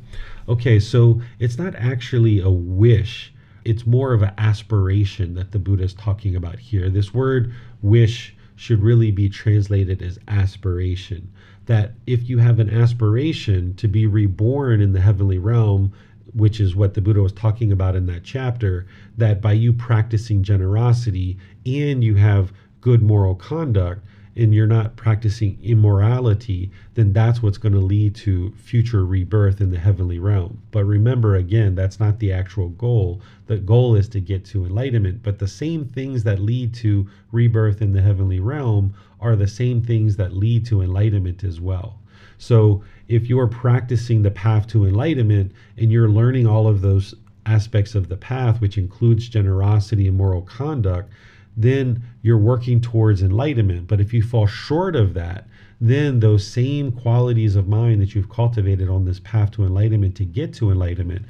Okay, 0.48 0.80
so 0.80 1.20
it's 1.40 1.58
not 1.58 1.74
actually 1.76 2.40
a 2.40 2.50
wish, 2.50 3.34
it's 3.66 3.88
more 3.88 4.14
of 4.14 4.22
an 4.22 4.34
aspiration 4.38 5.34
that 5.34 5.52
the 5.52 5.58
Buddha 5.58 5.84
is 5.84 5.96
talking 5.96 6.36
about 6.36 6.60
here. 6.60 6.90
This 6.90 7.12
word 7.12 7.52
wish 7.82 8.36
should 8.56 8.84
really 8.84 9.10
be 9.10 9.30
translated 9.30 10.04
as 10.04 10.20
aspiration. 10.28 11.32
That 11.66 11.94
if 12.06 12.30
you 12.30 12.38
have 12.38 12.60
an 12.60 12.70
aspiration 12.70 13.74
to 13.76 13.88
be 13.88 14.06
reborn 14.06 14.80
in 14.80 14.94
the 14.94 15.02
heavenly 15.02 15.40
realm, 15.40 15.92
which 16.34 16.60
is 16.60 16.76
what 16.76 16.94
the 16.94 17.02
Buddha 17.02 17.22
was 17.22 17.34
talking 17.34 17.72
about 17.72 17.96
in 17.96 18.06
that 18.08 18.24
chapter, 18.24 18.86
that 19.18 19.42
by 19.42 19.54
you 19.54 19.74
practicing 19.74 20.44
generosity 20.44 21.38
and 21.66 22.04
you 22.04 22.16
have 22.16 22.54
good 22.80 23.02
moral 23.02 23.36
conduct, 23.36 24.06
and 24.36 24.56
you're 24.56 24.66
not 24.66 24.96
practicing 24.96 25.58
immorality, 25.62 26.72
then 26.94 27.12
that's 27.12 27.44
what's 27.44 27.58
going 27.58 27.74
to 27.74 27.80
lead 27.80 28.16
to 28.16 28.52
future 28.54 29.06
rebirth 29.06 29.60
in 29.60 29.72
the 29.72 29.80
heavenly 29.80 30.20
realm. 30.20 30.62
But 30.72 30.86
remember, 30.86 31.36
again, 31.36 31.76
that's 31.76 32.00
not 32.00 32.20
the 32.20 32.32
actual 32.32 32.70
goal. 32.70 33.22
The 33.48 33.58
goal 33.58 33.96
is 33.96 34.08
to 34.10 34.22
get 34.22 34.46
to 34.46 34.66
enlightenment. 34.66 35.22
But 35.22 35.40
the 35.40 35.48
same 35.48 35.86
things 35.86 36.24
that 36.24 36.40
lead 36.40 36.74
to 36.76 37.10
rebirth 37.32 37.82
in 37.82 37.92
the 37.92 38.02
heavenly 38.02 38.40
realm 38.40 38.94
are 39.20 39.36
the 39.36 39.48
same 39.48 39.82
things 39.82 40.16
that 40.16 40.34
lead 40.34 40.66
to 40.68 40.82
enlightenment 40.82 41.44
as 41.44 41.60
well. 41.60 42.00
So 42.42 42.84
if 43.08 43.30
you're 43.30 43.46
practicing 43.46 44.24
the 44.24 44.32
path 44.32 44.66
to 44.70 44.88
enlightenment 44.88 45.52
and 45.78 45.92
you're 45.92 46.10
learning 46.10 46.48
all 46.48 46.68
of 46.68 46.82
those 46.82 47.14
aspects 47.46 47.94
of 47.94 48.10
the 48.10 48.18
path, 48.18 48.60
which 48.60 48.80
includes 48.80 49.30
generosity 49.30 50.08
and 50.08 50.18
moral 50.18 50.42
conduct, 50.42 51.12
then 51.56 52.02
you're 52.24 52.40
working 52.40 52.82
towards 52.82 53.22
enlightenment. 53.22 53.88
But 53.88 54.02
if 54.02 54.12
you 54.12 54.24
fall 54.24 54.48
short 54.48 54.96
of 54.96 55.14
that, 55.14 55.48
then 55.80 56.20
those 56.20 56.48
same 56.48 56.92
qualities 56.92 57.56
of 57.56 57.68
mind 57.68 58.02
that 58.02 58.16
you've 58.16 58.30
cultivated 58.32 58.90
on 58.90 59.06
this 59.06 59.20
path 59.20 59.52
to 59.52 59.64
enlightenment 59.64 60.16
to 60.16 60.26
get 60.26 60.52
to 60.56 60.72
enlightenment 60.72 61.28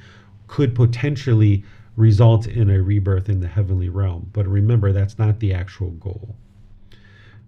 could 0.48 0.74
potentially 0.74 1.66
result 1.98 2.48
in 2.48 2.70
a 2.70 2.82
rebirth 2.82 3.28
in 3.28 3.42
the 3.42 3.50
heavenly 3.50 3.90
realm. 3.90 4.30
But 4.32 4.48
remember, 4.48 4.94
that's 4.94 5.20
not 5.20 5.42
the 5.42 5.54
actual 5.54 5.90
goal. 5.92 6.38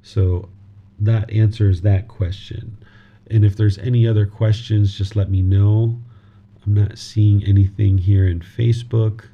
So 0.01 0.49
that 0.99 1.29
answers 1.31 1.79
that 1.81 2.09
question. 2.09 2.77
And 3.29 3.45
if 3.45 3.55
there's 3.55 3.77
any 3.77 4.07
other 4.07 4.25
questions, 4.25 4.97
just 4.97 5.15
let 5.15 5.29
me 5.29 5.41
know. 5.41 5.99
I'm 6.65 6.73
not 6.73 6.97
seeing 6.97 7.43
anything 7.43 7.97
here 7.97 8.27
in 8.27 8.39
Facebook. 8.39 9.25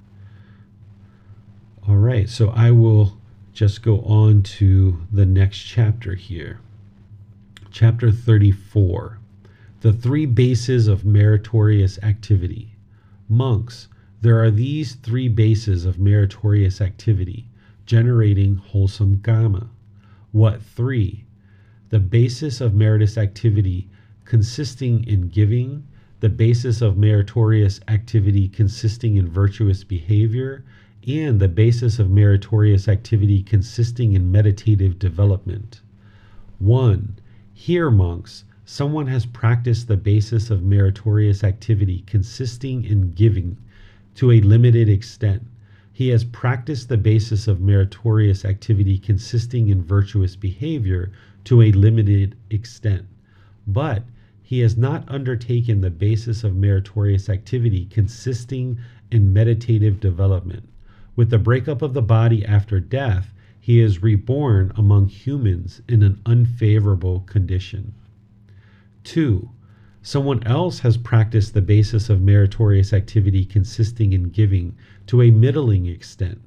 All 1.88 1.98
right, 1.98 2.30
so 2.30 2.50
I 2.50 2.72
will 2.72 3.18
just 3.54 3.82
go 3.82 4.02
on 4.02 4.44
to 4.44 5.02
the 5.12 5.26
next 5.26 5.60
chapter 5.60 6.16
here. 6.16 6.60
Chapter 7.72 8.12
34 8.12 9.20
The 9.82 9.94
Three 9.94 10.26
Bases 10.26 10.88
of 10.88 11.06
Meritorious 11.06 12.00
Activity. 12.04 12.76
Monks, 13.28 13.88
there 14.22 14.42
are 14.44 14.52
these 14.52 14.96
three 14.96 15.30
bases 15.30 15.86
of 15.86 16.00
meritorious 16.00 16.82
activity, 16.82 17.48
generating 17.86 18.56
wholesome 18.56 19.22
karma. 19.22 19.70
What 20.32 20.62
three? 20.62 21.26
The 21.90 22.00
basis 22.00 22.62
of 22.62 22.76
meritorious 22.76 23.18
activity 23.18 23.88
consisting 24.24 25.04
in 25.06 25.28
giving, 25.30 25.88
the 26.20 26.30
basis 26.30 26.84
of 26.84 26.98
meritorious 26.98 27.80
activity 27.88 28.48
consisting 28.48 29.16
in 29.16 29.28
virtuous 29.28 29.84
behavior, 29.84 30.64
and 31.08 31.40
the 31.40 31.48
basis 31.48 31.98
of 31.98 32.12
meritorious 32.12 32.88
activity 32.88 33.42
consisting 33.42 34.14
in 34.14 34.32
meditative 34.32 35.00
development. 35.00 35.82
1. 36.60 37.16
Here, 37.56 37.90
monks, 37.90 38.44
someone 38.66 39.08
has 39.08 39.26
practiced 39.26 39.88
the 39.88 39.98
basis 39.98 40.52
of 40.52 40.62
meritorious 40.62 41.44
activity 41.44 42.04
consisting 42.06 42.86
in 42.86 43.14
giving 43.14 43.58
to 44.14 44.32
a 44.32 44.42
limited 44.42 44.90
extent. 44.90 45.48
He 45.92 46.10
has 46.10 46.24
practiced 46.24 46.88
the 46.88 46.98
basis 46.98 47.48
of 47.48 47.62
meritorious 47.62 48.46
activity 48.46 49.00
consisting 49.00 49.70
in 49.70 49.82
virtuous 49.82 50.36
behavior 50.36 51.12
to 51.46 51.62
a 51.62 51.72
limited 51.72 52.36
extent. 52.50 53.06
But 53.66 54.04
he 54.42 54.62
has 54.62 54.76
not 54.76 55.04
undertaken 55.08 55.82
the 55.82 55.92
basis 55.92 56.44
of 56.44 56.56
meritorious 56.56 57.30
activity 57.30 57.86
consisting 57.86 58.80
in 59.12 59.32
meditative 59.32 60.00
development. 60.00 60.68
With 61.16 61.30
the 61.30 61.38
breakup 61.38 61.82
of 61.82 61.94
the 61.94 62.02
body 62.02 62.46
after 62.46 62.80
death, 62.80 63.34
he 63.60 63.80
is 63.80 64.02
reborn 64.02 64.72
among 64.76 65.10
humans 65.10 65.82
in 65.88 66.02
an 66.02 66.20
unfavorable 66.26 67.20
condition. 67.22 67.94
2. 69.04 69.50
Someone 70.02 70.42
else 70.44 70.80
has 70.80 70.98
practiced 70.98 71.54
the 71.54 71.62
basis 71.62 72.10
of 72.10 72.22
meritorious 72.22 72.94
activity 72.94 73.46
consisting 73.46 74.14
in 74.14 74.30
giving 74.30 74.76
to 75.08 75.22
a 75.22 75.30
middling 75.30 75.86
extent. 75.86 76.42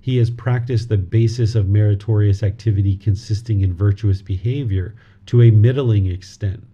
He 0.00 0.18
has 0.18 0.30
practiced 0.30 0.88
the 0.88 0.96
basis 0.96 1.54
of 1.54 1.68
meritorious 1.68 2.42
activity 2.42 2.96
consisting 2.96 3.60
in 3.60 3.74
virtuous 3.74 4.22
behavior 4.22 4.94
to 5.26 5.42
a 5.42 5.50
middling 5.50 6.06
extent. 6.06 6.64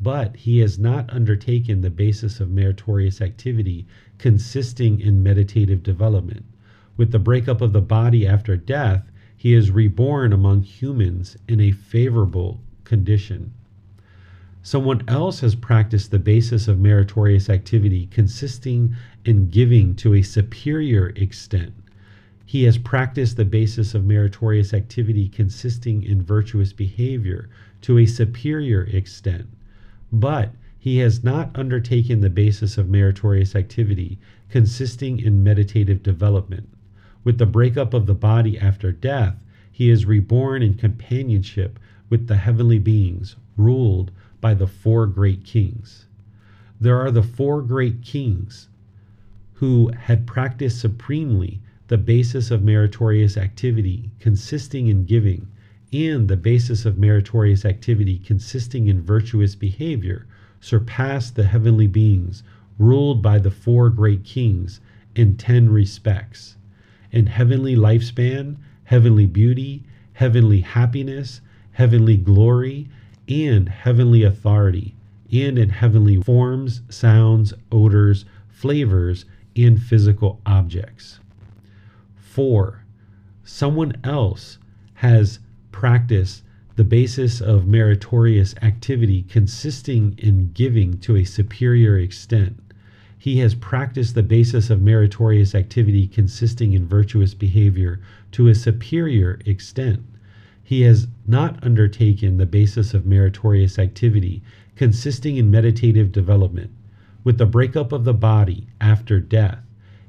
But 0.00 0.36
he 0.36 0.58
has 0.58 0.78
not 0.78 1.08
undertaken 1.10 1.80
the 1.80 1.90
basis 1.90 2.40
of 2.40 2.50
meritorious 2.50 3.22
activity 3.22 3.86
consisting 4.18 5.00
in 5.00 5.22
meditative 5.22 5.82
development. 5.82 6.44
With 6.96 7.12
the 7.12 7.18
breakup 7.18 7.60
of 7.60 7.72
the 7.72 7.80
body 7.80 8.26
after 8.26 8.56
death, 8.56 9.10
he 9.36 9.54
is 9.54 9.70
reborn 9.70 10.32
among 10.32 10.62
humans 10.62 11.36
in 11.46 11.60
a 11.60 11.70
favorable 11.70 12.60
condition. 12.84 13.52
Someone 14.62 15.02
else 15.06 15.40
has 15.40 15.54
practiced 15.54 16.10
the 16.10 16.18
basis 16.18 16.66
of 16.66 16.80
meritorious 16.80 17.48
activity 17.48 18.06
consisting 18.10 18.96
in 19.24 19.48
giving 19.48 19.94
to 19.94 20.14
a 20.14 20.22
superior 20.22 21.12
extent. 21.16 21.72
He 22.48 22.62
has 22.62 22.78
practiced 22.78 23.36
the 23.36 23.44
basis 23.44 23.92
of 23.92 24.06
meritorious 24.06 24.72
activity 24.72 25.28
consisting 25.28 26.04
in 26.04 26.22
virtuous 26.22 26.72
behavior 26.72 27.48
to 27.80 27.98
a 27.98 28.06
superior 28.06 28.84
extent. 28.84 29.48
But 30.12 30.54
he 30.78 30.98
has 30.98 31.24
not 31.24 31.50
undertaken 31.58 32.20
the 32.20 32.30
basis 32.30 32.78
of 32.78 32.88
meritorious 32.88 33.56
activity 33.56 34.20
consisting 34.48 35.18
in 35.18 35.42
meditative 35.42 36.04
development. 36.04 36.68
With 37.24 37.38
the 37.38 37.46
breakup 37.46 37.92
of 37.92 38.06
the 38.06 38.14
body 38.14 38.56
after 38.56 38.92
death, 38.92 39.42
he 39.72 39.90
is 39.90 40.06
reborn 40.06 40.62
in 40.62 40.74
companionship 40.74 41.80
with 42.08 42.28
the 42.28 42.36
heavenly 42.36 42.78
beings, 42.78 43.34
ruled 43.56 44.12
by 44.40 44.54
the 44.54 44.68
four 44.68 45.08
great 45.08 45.42
kings. 45.42 46.06
There 46.80 47.00
are 47.00 47.10
the 47.10 47.24
four 47.24 47.60
great 47.60 48.02
kings 48.02 48.68
who 49.54 49.90
had 49.98 50.28
practiced 50.28 50.78
supremely 50.80 51.60
the 51.88 51.98
basis 51.98 52.50
of 52.50 52.62
meritorious 52.62 53.36
activity 53.36 54.10
consisting 54.18 54.88
in 54.88 55.04
giving, 55.04 55.48
and 55.92 56.28
the 56.28 56.36
basis 56.36 56.84
of 56.84 56.98
meritorious 56.98 57.64
activity 57.64 58.18
consisting 58.18 58.88
in 58.88 59.02
virtuous 59.02 59.54
behavior, 59.54 60.26
surpassed 60.60 61.36
the 61.36 61.44
heavenly 61.44 61.86
beings, 61.86 62.42
ruled 62.78 63.22
by 63.22 63.38
the 63.38 63.50
four 63.50 63.90
great 63.90 64.24
kings, 64.24 64.80
in 65.14 65.36
10 65.36 65.70
respects 65.70 66.56
in 67.12 67.26
heavenly 67.26 67.74
lifespan, 67.74 68.56
heavenly 68.84 69.24
beauty, 69.24 69.82
heavenly 70.12 70.60
happiness, 70.60 71.40
heavenly 71.72 72.16
glory, 72.16 72.88
and 73.28 73.68
heavenly 73.68 74.22
authority, 74.22 74.94
and 75.32 75.58
in 75.58 75.70
heavenly 75.70 76.20
forms, 76.20 76.82
sounds, 76.90 77.54
odors, 77.72 78.24
flavors, 78.48 79.24
and 79.56 79.82
physical 79.82 80.40
objects. 80.44 81.20
4. 82.36 82.84
Someone 83.44 83.94
else 84.04 84.58
has 84.92 85.38
practiced 85.72 86.42
the 86.74 86.84
basis 86.84 87.40
of 87.40 87.66
meritorious 87.66 88.54
activity 88.60 89.22
consisting 89.22 90.14
in 90.18 90.52
giving 90.52 90.98
to 90.98 91.16
a 91.16 91.24
superior 91.24 91.96
extent. 91.96 92.60
He 93.18 93.38
has 93.38 93.54
practiced 93.54 94.14
the 94.14 94.22
basis 94.22 94.68
of 94.68 94.82
meritorious 94.82 95.54
activity 95.54 96.06
consisting 96.06 96.74
in 96.74 96.86
virtuous 96.86 97.32
behavior 97.32 98.00
to 98.32 98.48
a 98.48 98.54
superior 98.54 99.40
extent. 99.46 100.04
He 100.62 100.82
has 100.82 101.08
not 101.26 101.64
undertaken 101.64 102.36
the 102.36 102.44
basis 102.44 102.92
of 102.92 103.06
meritorious 103.06 103.78
activity 103.78 104.42
consisting 104.74 105.38
in 105.38 105.50
meditative 105.50 106.12
development. 106.12 106.70
With 107.24 107.38
the 107.38 107.46
breakup 107.46 107.92
of 107.92 108.04
the 108.04 108.12
body 108.12 108.66
after 108.78 109.20
death, 109.20 109.60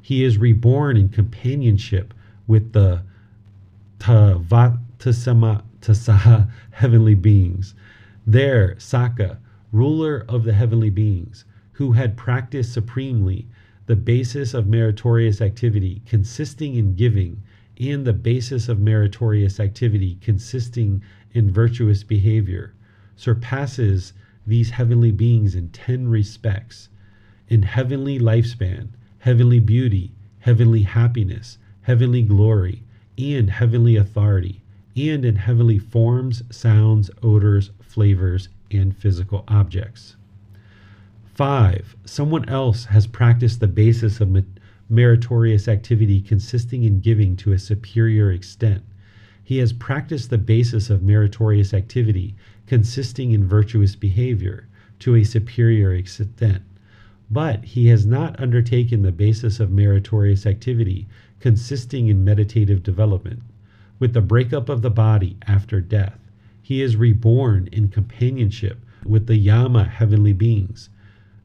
he 0.02 0.26
is 0.26 0.38
reborn 0.38 0.98
in 0.98 1.08
companionship 1.08 2.14
with 2.48 2.74
the 2.74 3.04
Tavatimsa 4.00 5.64
Tasaha 5.82 6.50
heavenly 6.72 7.14
beings. 7.14 7.76
There, 8.26 8.76
Sakka, 8.76 9.38
ruler 9.72 10.26
of 10.28 10.44
the 10.44 10.54
heavenly 10.54 10.90
beings, 10.90 11.46
who 11.74 11.92
had 11.92 12.18
practiced 12.18 12.74
supremely 12.74 13.48
the 13.86 13.96
basis 13.96 14.54
of 14.54 14.68
meritorious 14.68 15.42
activity 15.42 16.02
consisting 16.06 16.76
in 16.76 16.96
giving, 16.96 17.44
and 17.80 18.06
the 18.06 18.14
basis 18.14 18.68
of 18.68 18.80
meritorious 18.80 19.60
activity 19.60 20.18
consisting 20.22 21.02
in 21.34 21.52
virtuous 21.52 22.04
behavior, 22.04 22.74
surpasses 23.16 24.14
these 24.46 24.72
heavenly 24.72 25.12
beings 25.12 25.54
in 25.54 25.70
ten 25.70 26.08
respects 26.08 26.90
in 27.50 27.62
heavenly 27.62 28.20
lifespan, 28.20 28.90
heavenly 29.20 29.60
beauty, 29.60 30.12
heavenly 30.40 30.82
happiness, 30.84 31.58
heavenly 31.88 32.22
glory, 32.22 32.84
and 33.18 33.50
heavenly 33.50 33.96
authority 33.96 34.62
and 34.98 35.24
in 35.24 35.38
heavenly 35.38 35.80
forms, 35.80 36.44
sounds, 36.54 37.10
odors, 37.24 37.72
flavors, 37.82 38.50
and 38.70 38.94
physical 38.94 39.46
objects. 39.48 40.18
5. 41.36 41.96
Someone 42.04 42.44
else 42.50 42.84
has 42.84 43.08
practiced 43.08 43.62
the 43.62 43.70
basis 43.70 44.20
of 44.20 44.44
meritorious 44.90 45.70
activity 45.70 46.20
consisting 46.20 46.84
in 46.84 47.00
giving 47.00 47.38
to 47.38 47.54
a 47.54 47.58
superior 47.58 48.32
extent. 48.34 48.84
He 49.42 49.60
has 49.60 49.72
practiced 49.72 50.30
the 50.30 50.38
basis 50.38 50.90
of 50.90 51.02
meritorious 51.02 51.74
activity 51.74 52.36
consisting 52.66 53.32
in 53.32 53.48
virtuous 53.48 53.96
behavior 53.96 54.68
to 55.00 55.16
a 55.16 55.24
superior 55.24 55.94
extent. 55.94 56.64
But 57.30 57.64
he 57.64 57.88
has 57.88 58.06
not 58.06 58.40
undertaken 58.42 59.04
the 59.04 59.12
basis 59.14 59.62
of 59.62 59.72
meritorious 59.72 60.46
activity 60.46 61.08
consisting 61.40 62.08
in 62.08 62.24
meditative 62.24 62.84
development. 62.84 63.42
With 64.00 64.14
the 64.14 64.22
breakup 64.22 64.70
of 64.70 64.82
the 64.82 64.90
body 64.90 65.38
after 65.48 65.82
death, 65.82 66.20
he 66.62 66.82
is 66.82 66.96
reborn 66.96 67.68
in 67.72 67.90
companionship 67.90 68.84
with 69.06 69.28
the 69.28 69.38
Yama 69.38 69.86
heavenly 69.86 70.34
beings. 70.34 70.90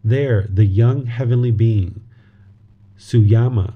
There, 0.05 0.47
the 0.49 0.65
young 0.65 1.07
heavenly 1.07 1.53
being, 1.53 2.03
Suyama, 2.99 3.75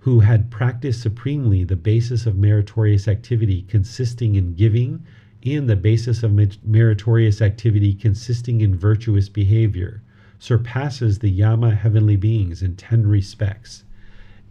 who 0.00 0.20
had 0.20 0.50
practiced 0.50 1.00
supremely 1.02 1.64
the 1.64 1.76
basis 1.76 2.26
of 2.26 2.36
meritorious 2.36 3.08
activity 3.08 3.62
consisting 3.62 4.34
in 4.34 4.54
giving 4.54 5.04
and 5.44 5.68
the 5.68 5.76
basis 5.76 6.22
of 6.22 6.32
meritorious 6.64 7.42
activity 7.42 7.94
consisting 7.94 8.60
in 8.60 8.76
virtuous 8.76 9.28
behavior, 9.28 10.02
surpasses 10.38 11.18
the 11.18 11.30
Yama 11.30 11.74
heavenly 11.74 12.16
beings 12.16 12.62
in 12.62 12.76
ten 12.76 13.06
respects. 13.06 13.84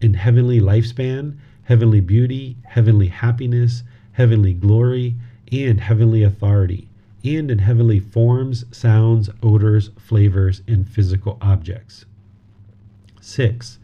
In 0.00 0.14
heavenly 0.14 0.60
lifespan, 0.60 1.36
heavenly 1.62 2.00
beauty, 2.00 2.56
heavenly 2.64 3.08
happiness, 3.08 3.82
heavenly 4.12 4.52
glory, 4.52 5.14
and 5.50 5.80
heavenly 5.80 6.22
authority, 6.22 6.88
and 7.24 7.50
in 7.50 7.58
heavenly 7.58 8.00
forms, 8.00 8.64
sounds, 8.70 9.30
odors, 9.42 9.90
flavors, 9.96 10.62
and 10.66 10.88
physical 10.88 11.38
objects. 11.40 12.04
6. 13.20 13.78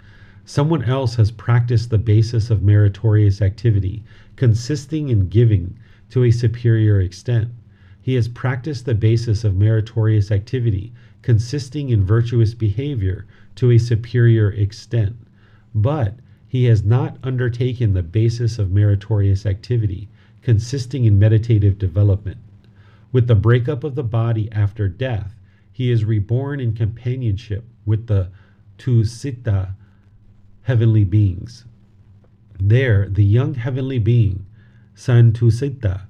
Someone 0.44 0.82
else 0.84 1.14
has 1.14 1.30
practiced 1.30 1.90
the 1.90 1.98
basis 1.98 2.50
of 2.50 2.62
meritorious 2.62 3.40
activity, 3.40 4.02
consisting 4.36 5.08
in 5.08 5.28
giving 5.28 5.78
to 6.10 6.24
a 6.24 6.30
superior 6.30 7.00
extent. 7.00 7.50
He 8.02 8.14
has 8.14 8.28
practiced 8.28 8.84
the 8.84 8.94
basis 8.94 9.44
of 9.44 9.54
meritorious 9.54 10.30
activity, 10.30 10.92
consisting 11.22 11.90
in 11.90 12.04
virtuous 12.04 12.54
behavior 12.54 13.26
to 13.54 13.70
a 13.70 13.78
superior 13.78 14.50
extent. 14.50 15.16
But 15.74 16.18
he 16.48 16.64
has 16.64 16.84
not 16.84 17.18
undertaken 17.22 17.92
the 17.92 18.02
basis 18.02 18.58
of 18.58 18.72
meritorious 18.72 19.46
activity, 19.46 20.08
consisting 20.42 21.04
in 21.04 21.18
meditative 21.18 21.78
development. 21.78 22.38
With 23.12 23.26
the 23.28 23.34
breakup 23.34 23.84
of 23.84 23.94
the 23.94 24.02
body 24.02 24.50
after 24.50 24.88
death, 24.88 25.34
he 25.72 25.90
is 25.90 26.04
reborn 26.04 26.60
in 26.60 26.72
companionship 26.72 27.64
with 27.86 28.06
the 28.06 28.28
Tusita 28.78 29.74
heavenly 30.62 31.04
beings. 31.04 31.64
There, 32.58 33.08
the 33.08 33.24
young 33.24 33.54
heavenly 33.54 33.98
being, 33.98 34.46
Santusita, 34.94 36.02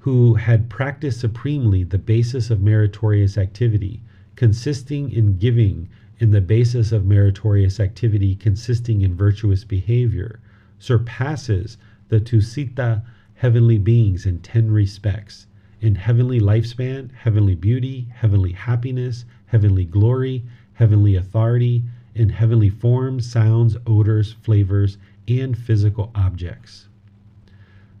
who 0.00 0.34
had 0.34 0.70
practiced 0.70 1.20
supremely 1.20 1.84
the 1.84 1.98
basis 1.98 2.50
of 2.50 2.60
meritorious 2.60 3.36
activity, 3.36 4.00
consisting 4.36 5.10
in 5.10 5.38
giving 5.38 5.88
in 6.18 6.30
the 6.30 6.40
basis 6.40 6.92
of 6.92 7.04
meritorious 7.04 7.78
activity 7.78 8.34
consisting 8.34 9.02
in 9.02 9.14
virtuous 9.14 9.64
behavior 9.64 10.40
surpasses 10.78 11.76
the 12.08 12.20
Tusita 12.20 13.02
heavenly 13.34 13.78
beings 13.78 14.26
in 14.26 14.38
ten 14.40 14.70
respects 14.70 15.46
in 15.80 15.94
heavenly 15.94 16.40
lifespan, 16.40 17.12
heavenly 17.12 17.54
beauty, 17.54 18.08
heavenly 18.12 18.52
happiness, 18.52 19.24
heavenly 19.46 19.84
glory, 19.84 20.42
heavenly 20.74 21.14
authority, 21.14 21.84
in 22.14 22.30
heavenly 22.30 22.68
forms, 22.68 23.30
sounds, 23.30 23.76
odors, 23.86 24.32
flavors, 24.42 24.98
and 25.28 25.56
physical 25.56 26.10
objects. 26.14 26.88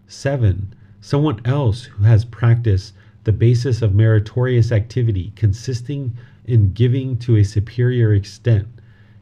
7. 0.08 0.74
Someone 1.00 1.40
else 1.44 1.84
who 1.84 2.04
has 2.04 2.24
practiced 2.24 2.94
the 3.24 3.32
basis 3.32 3.82
of 3.82 3.94
meritorious 3.94 4.72
activity 4.72 5.32
consisting 5.36 6.16
in 6.48 6.72
giving 6.72 7.18
to 7.18 7.36
a 7.36 7.44
superior 7.44 8.14
extent. 8.14 8.66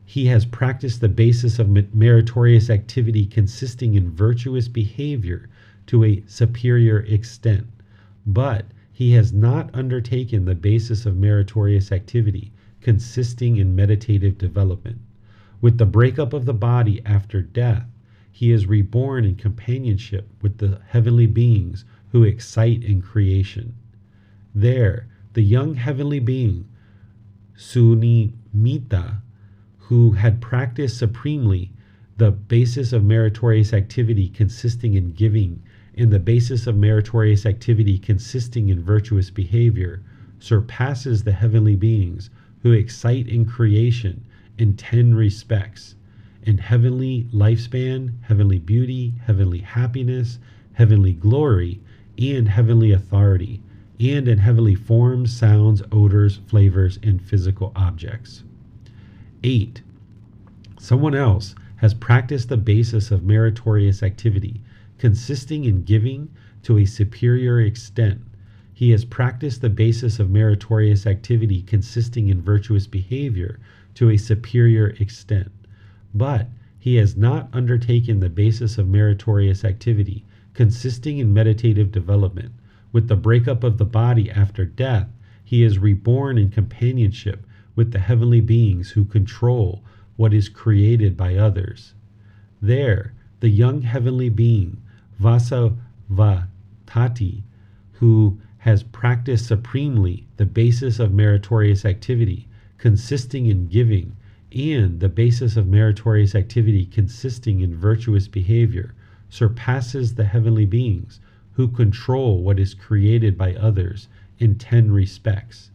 He 0.05 0.27
has 0.27 0.45
practiced 0.45 1.01
the 1.01 1.09
basis 1.09 1.59
of 1.59 1.68
meritorious 1.93 2.70
activity 2.70 3.27
consisting 3.27 3.95
in 3.95 4.12
virtuous 4.12 4.68
behavior 4.68 5.49
to 5.89 6.05
a 6.05 6.22
superior 6.29 7.01
extent. 7.01 7.66
But 8.24 8.66
he 8.93 9.12
has 9.12 9.33
not 9.33 9.74
undertaken 9.74 10.45
the 10.45 10.55
basis 10.55 11.05
of 11.05 11.16
meritorious 11.16 11.91
activity 11.91 12.53
consisting 12.81 13.57
in 13.57 13.74
meditative 13.74 14.39
development. 14.39 15.01
With 15.61 15.79
the 15.79 15.87
breakup 15.87 16.33
of 16.33 16.45
the 16.45 16.55
body 16.55 17.05
after 17.05 17.43
death, 17.43 17.89
he 18.31 18.53
is 18.53 18.66
reborn 18.66 19.24
in 19.24 19.35
companionship 19.35 20.29
with 20.41 20.59
the 20.59 20.81
heavenly 20.87 21.27
beings 21.27 21.85
who 22.12 22.22
excite 22.22 22.85
in 22.85 23.03
creation. 23.03 23.74
There, 24.55 25.09
the 25.33 25.43
young 25.43 25.74
heavenly 25.74 26.20
being 26.20 26.68
Sunimmita, 27.57 29.23
who 29.79 30.13
had 30.13 30.41
practiced 30.41 30.99
supremely 30.99 31.73
the 32.19 32.31
basis 32.31 32.93
of 32.93 33.05
meritorious 33.05 33.73
activity 33.73 34.29
consisting 34.29 34.95
in 34.95 35.13
giving 35.13 35.63
and 35.95 36.13
the 36.13 36.19
basis 36.19 36.67
of 36.67 36.77
meritorious 36.77 37.47
activity 37.47 37.99
consisting 37.99 38.69
in 38.69 38.83
virtuous 38.83 39.31
behavior, 39.31 40.03
surpasses 40.39 41.25
the 41.25 41.33
heavenly 41.33 41.77
beings 41.77 42.29
who 42.63 42.73
excite 42.73 43.27
in 43.27 43.47
creation 43.47 44.23
in 44.59 44.75
ten 44.75 45.15
respects 45.15 45.95
in 46.43 46.59
heavenly 46.59 47.27
lifespan, 47.33 48.13
heavenly 48.23 48.59
beauty, 48.59 49.15
heavenly 49.25 49.61
happiness, 49.61 50.39
heavenly 50.75 51.15
glory, 51.15 51.81
and 52.19 52.49
heavenly 52.49 52.93
authority 52.93 53.63
and 53.99 54.28
in 54.28 54.38
heavenly 54.38 54.74
forms, 54.74 55.34
sounds, 55.34 55.82
odors, 55.90 56.40
flavors, 56.47 56.99
and 57.03 57.22
physical 57.22 57.72
objects. 57.74 58.44
8. 59.42 59.82
Someone 60.78 61.14
else 61.14 61.55
has 61.76 61.94
practiced 61.94 62.49
the 62.49 62.57
basis 62.57 63.11
of 63.11 63.24
meritorious 63.24 64.03
activity, 64.03 64.61
consisting 64.99 65.64
in 65.64 65.82
giving 65.82 66.28
to 66.62 66.78
a 66.78 66.84
superior 66.84 67.61
extent. 67.61 68.20
He 68.72 68.90
has 68.90 69.05
practiced 69.05 69.62
the 69.62 69.70
basis 69.70 70.18
of 70.18 70.30
meritorious 70.30 71.07
activity, 71.07 71.62
consisting 71.62 72.28
in 72.28 72.42
virtuous 72.42 72.86
behavior 72.86 73.59
to 73.94 74.11
a 74.11 74.16
superior 74.16 74.88
extent. 74.99 75.51
But 76.14 76.49
he 76.78 76.97
has 76.97 77.16
not 77.16 77.49
undertaken 77.53 78.20
the 78.20 78.28
basis 78.28 78.78
of 78.78 78.88
meritorious 78.88 79.64
activity, 79.64 80.24
consisting 80.55 81.18
in 81.18 81.32
meditative 81.32 81.90
development. 81.90 82.53
With 82.97 83.09
the 83.09 83.14
breakup 83.14 83.62
of 83.62 83.76
the 83.76 83.84
body 83.84 84.30
after 84.30 84.64
death, 84.64 85.11
he 85.44 85.62
is 85.62 85.78
reborn 85.78 86.38
in 86.38 86.49
companionship 86.49 87.47
with 87.74 87.92
the 87.92 87.99
heavenly 87.99 88.40
beings 88.40 88.92
who 88.92 89.05
control 89.05 89.84
what 90.16 90.32
is 90.32 90.49
created 90.49 91.14
by 91.14 91.34
others. 91.34 91.92
There, 92.62 93.12
the 93.40 93.51
young 93.51 93.82
heavenly 93.82 94.30
being, 94.30 94.78
Vasavatti, 95.20 95.82
who 97.92 98.40
has 98.57 98.82
practiced 98.82 99.44
supremely 99.44 100.26
the 100.38 100.47
basis 100.47 100.99
of 100.99 101.12
meritorious 101.12 101.84
activity, 101.84 102.49
consisting 102.78 103.44
in 103.44 103.66
giving, 103.66 104.16
and 104.51 105.01
the 105.01 105.11
basis 105.11 105.59
of 105.59 105.68
meritorious 105.68 106.34
activity 106.34 106.86
consisting 106.86 107.61
in 107.61 107.76
virtuous 107.76 108.26
behavior, 108.26 108.94
surpasses 109.28 110.14
the 110.14 110.24
heavenly 110.24 110.64
beings 110.64 111.20
who 111.57 111.69
control 111.69 112.43
what 112.43 112.59
is 112.59 112.75
created 112.75 113.37
by 113.37 113.55
others 113.55 114.09
in 114.39 114.57
ten 114.57 114.91
respects 114.91 115.71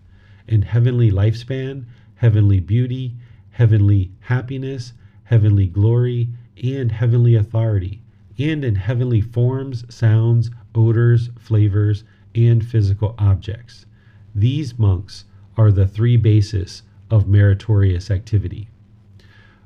in 0.47 0.61
heavenly 0.63 1.09
lifespan, 1.11 1.85
heavenly 2.15 2.59
beauty, 2.59 3.15
heavenly 3.51 4.11
happiness, 4.21 4.93
heavenly 5.23 5.67
glory, 5.67 6.29
and 6.61 6.91
heavenly 6.91 7.35
authority, 7.35 8.01
and 8.37 8.63
in 8.63 8.75
heavenly 8.75 9.21
forms, 9.21 9.85
sounds, 9.93 10.51
odors, 10.75 11.29
flavors, 11.39 12.03
and 12.35 12.65
physical 12.65 13.15
objects. 13.17 13.85
These 14.35 14.77
monks 14.77 15.25
are 15.57 15.71
the 15.71 15.87
three 15.87 16.17
bases 16.17 16.83
of 17.09 17.27
meritorious 17.27 18.11
activity. 18.11 18.69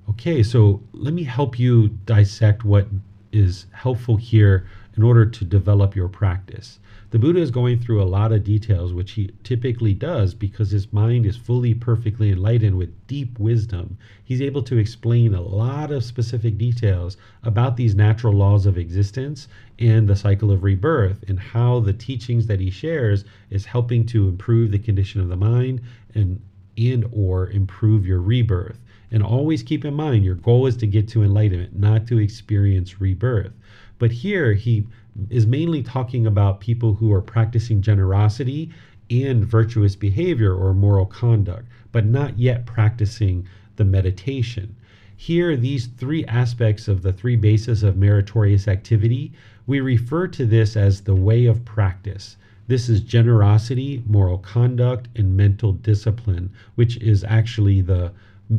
Okay, 0.09 0.43
so 0.43 0.81
let 0.93 1.13
me 1.13 1.23
help 1.23 1.57
you 1.59 1.89
dissect 2.05 2.63
what 2.63 2.87
is 3.31 3.65
helpful 3.71 4.17
here 4.17 4.67
in 4.97 5.03
order 5.03 5.25
to 5.25 5.45
develop 5.45 5.95
your 5.95 6.07
practice. 6.07 6.79
The 7.11 7.19
Buddha 7.19 7.39
is 7.39 7.51
going 7.51 7.79
through 7.79 8.01
a 8.01 8.03
lot 8.03 8.31
of 8.31 8.43
details, 8.43 8.91
which 8.91 9.11
he 9.11 9.31
typically 9.43 9.93
does 9.93 10.33
because 10.33 10.71
his 10.71 10.91
mind 10.91 11.25
is 11.25 11.37
fully, 11.37 11.73
perfectly 11.73 12.31
enlightened 12.31 12.77
with 12.77 13.07
deep 13.07 13.39
wisdom. 13.39 13.97
He's 14.23 14.41
able 14.41 14.63
to 14.63 14.77
explain 14.77 15.33
a 15.33 15.41
lot 15.41 15.91
of 15.91 16.03
specific 16.03 16.57
details 16.57 17.15
about 17.43 17.77
these 17.77 17.95
natural 17.95 18.33
laws 18.33 18.65
of 18.65 18.77
existence 18.77 19.47
and 19.79 20.07
the 20.07 20.15
cycle 20.15 20.51
of 20.51 20.63
rebirth 20.63 21.23
and 21.27 21.39
how 21.39 21.79
the 21.79 21.93
teachings 21.93 22.47
that 22.47 22.59
he 22.59 22.69
shares 22.69 23.23
is 23.49 23.65
helping 23.65 24.05
to 24.07 24.27
improve 24.27 24.71
the 24.71 24.79
condition 24.79 25.21
of 25.21 25.29
the 25.29 25.37
mind 25.37 25.81
and 26.13 26.41
and 26.77 27.05
or 27.13 27.49
improve 27.49 28.05
your 28.05 28.19
rebirth. 28.19 28.81
And 29.11 29.23
always 29.23 29.63
keep 29.63 29.85
in 29.85 29.93
mind 29.93 30.25
your 30.25 30.35
goal 30.35 30.65
is 30.65 30.75
to 30.77 30.87
get 30.87 31.07
to 31.09 31.23
enlightenment, 31.23 31.79
not 31.79 32.07
to 32.07 32.19
experience 32.19 32.99
rebirth. 32.99 33.53
But 33.97 34.11
here 34.11 34.53
he 34.53 34.85
is 35.29 35.47
mainly 35.47 35.81
talking 35.81 36.27
about 36.27 36.59
people 36.59 36.95
who 36.95 37.11
are 37.13 37.21
practicing 37.21 37.81
generosity 37.81 38.71
and 39.09 39.45
virtuous 39.45 39.95
behavior 39.95 40.53
or 40.53 40.73
moral 40.73 41.05
conduct, 41.05 41.67
but 41.91 42.05
not 42.05 42.37
yet 42.37 42.65
practicing 42.65 43.47
the 43.75 43.85
meditation. 43.85 44.75
Here, 45.15 45.55
these 45.55 45.87
three 45.87 46.25
aspects 46.25 46.87
of 46.87 47.01
the 47.01 47.13
three 47.13 47.37
bases 47.37 47.83
of 47.83 47.95
meritorious 47.95 48.67
activity, 48.67 49.31
we 49.65 49.79
refer 49.79 50.27
to 50.27 50.45
this 50.45 50.75
as 50.75 51.01
the 51.01 51.15
way 51.15 51.45
of 51.45 51.63
practice. 51.63 52.35
This 52.67 52.89
is 52.89 52.99
generosity, 53.01 54.03
moral 54.07 54.39
conduct, 54.39 55.07
and 55.15 55.37
mental 55.37 55.71
discipline, 55.71 56.49
which 56.75 56.97
is 56.97 57.23
actually 57.23 57.81
the 57.81 58.11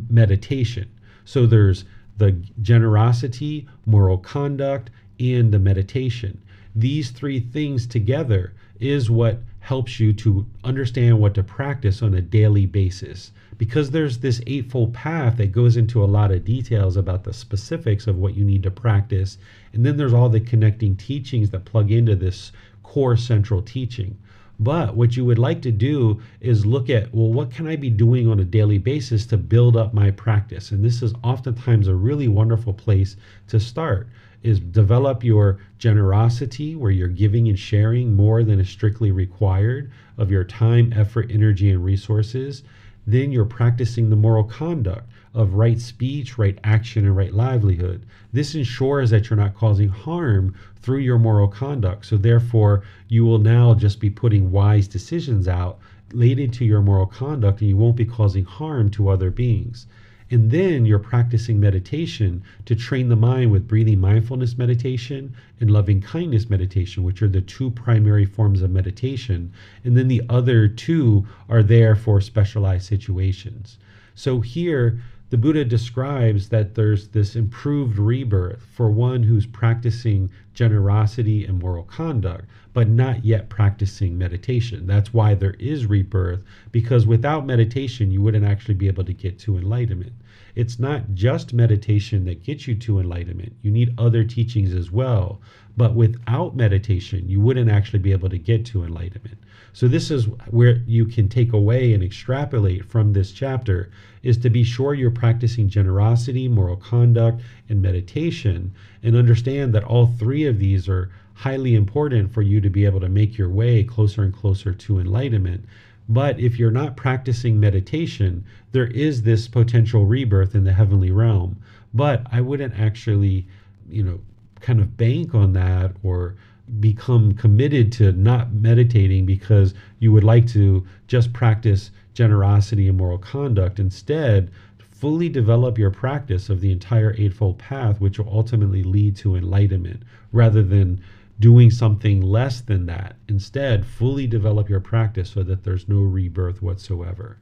meditation. 0.09 0.89
So 1.25 1.45
there's 1.45 1.85
the 2.17 2.31
generosity, 2.61 3.67
moral 3.85 4.17
conduct, 4.17 4.89
and 5.19 5.51
the 5.51 5.59
meditation. 5.59 6.39
These 6.75 7.11
three 7.11 7.39
things 7.39 7.87
together 7.87 8.53
is 8.79 9.09
what 9.09 9.41
helps 9.59 9.99
you 9.99 10.13
to 10.13 10.45
understand 10.63 11.19
what 11.19 11.33
to 11.33 11.43
practice 11.43 12.01
on 12.01 12.13
a 12.13 12.21
daily 12.21 12.65
basis. 12.65 13.31
Because 13.57 13.91
there's 13.91 14.19
this 14.19 14.41
eightfold 14.47 14.93
path 14.93 15.37
that 15.37 15.51
goes 15.51 15.75
into 15.75 16.03
a 16.03 16.05
lot 16.05 16.31
of 16.31 16.45
details 16.45 16.95
about 16.95 17.23
the 17.23 17.33
specifics 17.33 18.07
of 18.07 18.17
what 18.17 18.35
you 18.35 18.45
need 18.45 18.63
to 18.63 18.71
practice. 18.71 19.37
And 19.73 19.85
then 19.85 19.97
there's 19.97 20.13
all 20.13 20.29
the 20.29 20.39
connecting 20.39 20.95
teachings 20.95 21.49
that 21.49 21.65
plug 21.65 21.91
into 21.91 22.15
this 22.15 22.51
core 22.83 23.17
central 23.17 23.61
teaching. 23.61 24.15
But 24.59 24.95
what 24.95 25.17
you 25.17 25.25
would 25.25 25.37
like 25.37 25.61
to 25.63 25.71
do 25.71 26.21
is 26.39 26.65
look 26.65 26.89
at, 26.89 27.13
well, 27.13 27.33
what 27.33 27.51
can 27.51 27.67
I 27.67 27.75
be 27.75 27.89
doing 27.89 28.27
on 28.27 28.39
a 28.39 28.45
daily 28.45 28.77
basis 28.77 29.25
to 29.27 29.37
build 29.37 29.75
up 29.75 29.93
my 29.93 30.11
practice? 30.11 30.71
And 30.71 30.83
this 30.83 31.01
is 31.03 31.13
oftentimes 31.23 31.87
a 31.87 31.95
really 31.95 32.27
wonderful 32.27 32.73
place 32.73 33.17
to 33.49 33.59
start 33.59 34.07
is 34.47 34.61
develop 34.61 35.23
your 35.25 35.59
generosity 35.77 36.73
where 36.73 36.89
you're 36.91 37.09
giving 37.09 37.49
and 37.49 37.59
sharing 37.59 38.13
more 38.13 38.43
than 38.43 38.61
is 38.61 38.69
strictly 38.69 39.11
required 39.11 39.91
of 40.17 40.31
your 40.31 40.45
time, 40.45 40.93
effort, 40.95 41.29
energy, 41.29 41.69
and 41.69 41.83
resources. 41.83 42.63
Then 43.05 43.31
you're 43.31 43.45
practicing 43.45 44.09
the 44.09 44.15
moral 44.15 44.45
conduct 44.45 45.09
of 45.33 45.55
right 45.55 45.79
speech, 45.79 46.37
right 46.37 46.57
action, 46.63 47.05
and 47.05 47.15
right 47.15 47.33
livelihood. 47.33 48.05
This 48.31 48.55
ensures 48.55 49.09
that 49.09 49.29
you're 49.29 49.37
not 49.37 49.55
causing 49.55 49.89
harm 49.89 50.55
through 50.77 50.99
your 50.99 51.19
moral 51.19 51.49
conduct. 51.49 52.05
So, 52.05 52.15
therefore, 52.15 52.83
you 53.09 53.25
will 53.25 53.39
now 53.39 53.73
just 53.73 53.99
be 53.99 54.09
putting 54.09 54.51
wise 54.51 54.87
decisions 54.87 55.47
out 55.47 55.77
related 56.13 56.53
to 56.53 56.65
your 56.65 56.81
moral 56.81 57.05
conduct 57.05 57.59
and 57.59 57.69
you 57.69 57.75
won't 57.75 57.97
be 57.97 58.05
causing 58.05 58.45
harm 58.45 58.89
to 58.91 59.09
other 59.09 59.29
beings. 59.29 59.87
And 60.29 60.51
then 60.51 60.85
you're 60.85 60.99
practicing 60.99 61.59
meditation 61.59 62.43
to 62.65 62.75
train 62.75 63.09
the 63.09 63.15
mind 63.15 63.51
with 63.51 63.67
breathing 63.67 63.99
mindfulness 63.99 64.57
meditation 64.57 65.33
and 65.59 65.71
loving 65.71 66.01
kindness 66.01 66.49
meditation, 66.49 67.03
which 67.03 67.21
are 67.21 67.29
the 67.29 67.41
two 67.41 67.71
primary 67.71 68.25
forms 68.25 68.61
of 68.61 68.69
meditation. 68.69 69.53
And 69.83 69.95
then 69.95 70.09
the 70.09 70.21
other 70.29 70.67
two 70.67 71.25
are 71.47 71.63
there 71.63 71.95
for 71.95 72.19
specialized 72.19 72.85
situations. 72.85 73.77
So 74.15 74.41
here, 74.41 74.99
the 75.29 75.37
Buddha 75.37 75.65
describes 75.65 76.49
that 76.49 76.75
there's 76.75 77.09
this 77.09 77.35
improved 77.35 77.97
rebirth 77.97 78.65
for 78.73 78.89
one 78.89 79.23
who's 79.23 79.45
practicing 79.45 80.29
generosity 80.53 81.45
and 81.45 81.59
moral 81.59 81.83
conduct, 81.83 82.45
but 82.77 82.87
not 82.87 83.25
yet 83.25 83.49
practicing 83.49 84.19
meditation. 84.19 84.85
That's 84.85 85.11
why 85.11 85.33
there 85.33 85.55
is 85.57 85.87
rebirth, 85.87 86.43
because 86.71 87.07
without 87.07 87.43
meditation, 87.43 88.11
you 88.11 88.21
wouldn't 88.21 88.45
actually 88.45 88.75
be 88.75 88.85
able 88.85 89.03
to 89.05 89.13
get 89.13 89.39
to 89.39 89.57
enlightenment. 89.57 90.13
It's 90.53 90.77
not 90.77 91.15
just 91.15 91.55
meditation 91.55 92.25
that 92.25 92.43
gets 92.43 92.67
you 92.67 92.75
to 92.75 92.99
enlightenment, 92.99 93.55
you 93.63 93.71
need 93.71 93.95
other 93.97 94.23
teachings 94.23 94.75
as 94.75 94.91
well. 94.91 95.41
But 95.75 95.95
without 95.95 96.55
meditation, 96.55 97.27
you 97.27 97.41
wouldn't 97.41 97.71
actually 97.71 97.97
be 97.97 98.11
able 98.11 98.29
to 98.29 98.37
get 98.37 98.63
to 98.67 98.83
enlightenment. 98.83 99.39
So 99.73 99.87
this 99.87 100.11
is 100.11 100.25
where 100.51 100.83
you 100.85 101.05
can 101.05 101.29
take 101.29 101.53
away 101.53 101.93
and 101.93 102.03
extrapolate 102.03 102.85
from 102.85 103.13
this 103.13 103.31
chapter 103.31 103.89
is 104.21 104.37
to 104.37 104.51
be 104.51 104.63
sure 104.63 104.93
you're 104.93 105.09
practicing 105.09 105.67
generosity, 105.67 106.47
moral 106.47 106.75
conduct, 106.75 107.41
and 107.69 107.81
meditation 107.81 108.71
and 109.01 109.15
understand 109.15 109.73
that 109.73 109.83
all 109.83 110.05
three 110.05 110.45
of 110.45 110.59
these 110.59 110.87
are 110.87 111.09
highly 111.37 111.75
important 111.75 112.33
for 112.33 112.41
you 112.41 112.59
to 112.59 112.69
be 112.69 112.83
able 112.83 112.99
to 112.99 113.07
make 113.07 113.37
your 113.37 113.49
way 113.49 113.83
closer 113.83 114.23
and 114.23 114.33
closer 114.33 114.73
to 114.73 114.99
enlightenment. 114.99 115.63
But 116.09 116.39
if 116.39 116.57
you're 116.57 116.71
not 116.71 116.97
practicing 116.97 117.59
meditation, 117.59 118.43
there 118.71 118.87
is 118.87 119.21
this 119.21 119.47
potential 119.47 120.07
rebirth 120.07 120.55
in 120.55 120.63
the 120.63 120.73
heavenly 120.73 121.11
realm. 121.11 121.57
But 121.93 122.25
I 122.31 122.41
wouldn't 122.41 122.79
actually, 122.79 123.45
you 123.87 124.01
know, 124.01 124.19
kind 124.61 124.79
of 124.79 124.97
bank 124.97 125.35
on 125.35 125.53
that 125.53 125.91
or 126.01 126.35
become 126.79 127.33
committed 127.35 127.91
to 127.93 128.13
not 128.13 128.51
meditating 128.51 129.27
because 129.27 129.75
you 129.99 130.11
would 130.11 130.23
like 130.23 130.47
to 130.47 130.87
just 131.05 131.33
practice 131.33 131.91
generosity 132.15 132.87
and 132.87 132.97
moral 132.97 133.19
conduct. 133.19 133.77
Instead, 133.77 134.49
fully 134.79 135.29
develop 135.29 135.77
your 135.77 135.91
practice 135.91 136.49
of 136.49 136.61
the 136.61 136.71
entire 136.71 137.13
Eightfold 137.15 137.59
Path, 137.59 138.01
which 138.01 138.17
will 138.17 138.29
ultimately 138.31 138.81
lead 138.81 139.15
to 139.17 139.35
enlightenment, 139.35 140.01
rather 140.31 140.63
than 140.63 140.99
doing 141.39 141.69
something 141.69 142.21
less 142.21 142.61
than 142.61 142.85
that. 142.87 143.15
Instead, 143.27 143.85
fully 143.85 144.27
develop 144.27 144.69
your 144.69 144.79
practice 144.79 145.29
so 145.29 145.43
that 145.43 145.63
there's 145.63 145.87
no 145.87 146.01
rebirth 146.01 146.61
whatsoever. 146.61 147.37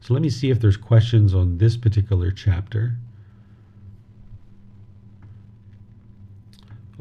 So 0.00 0.14
let 0.14 0.22
me 0.22 0.30
see 0.30 0.50
if 0.50 0.60
there's 0.60 0.76
questions 0.76 1.32
on 1.32 1.58
this 1.58 1.76
particular 1.76 2.30
chapter. 2.30 2.96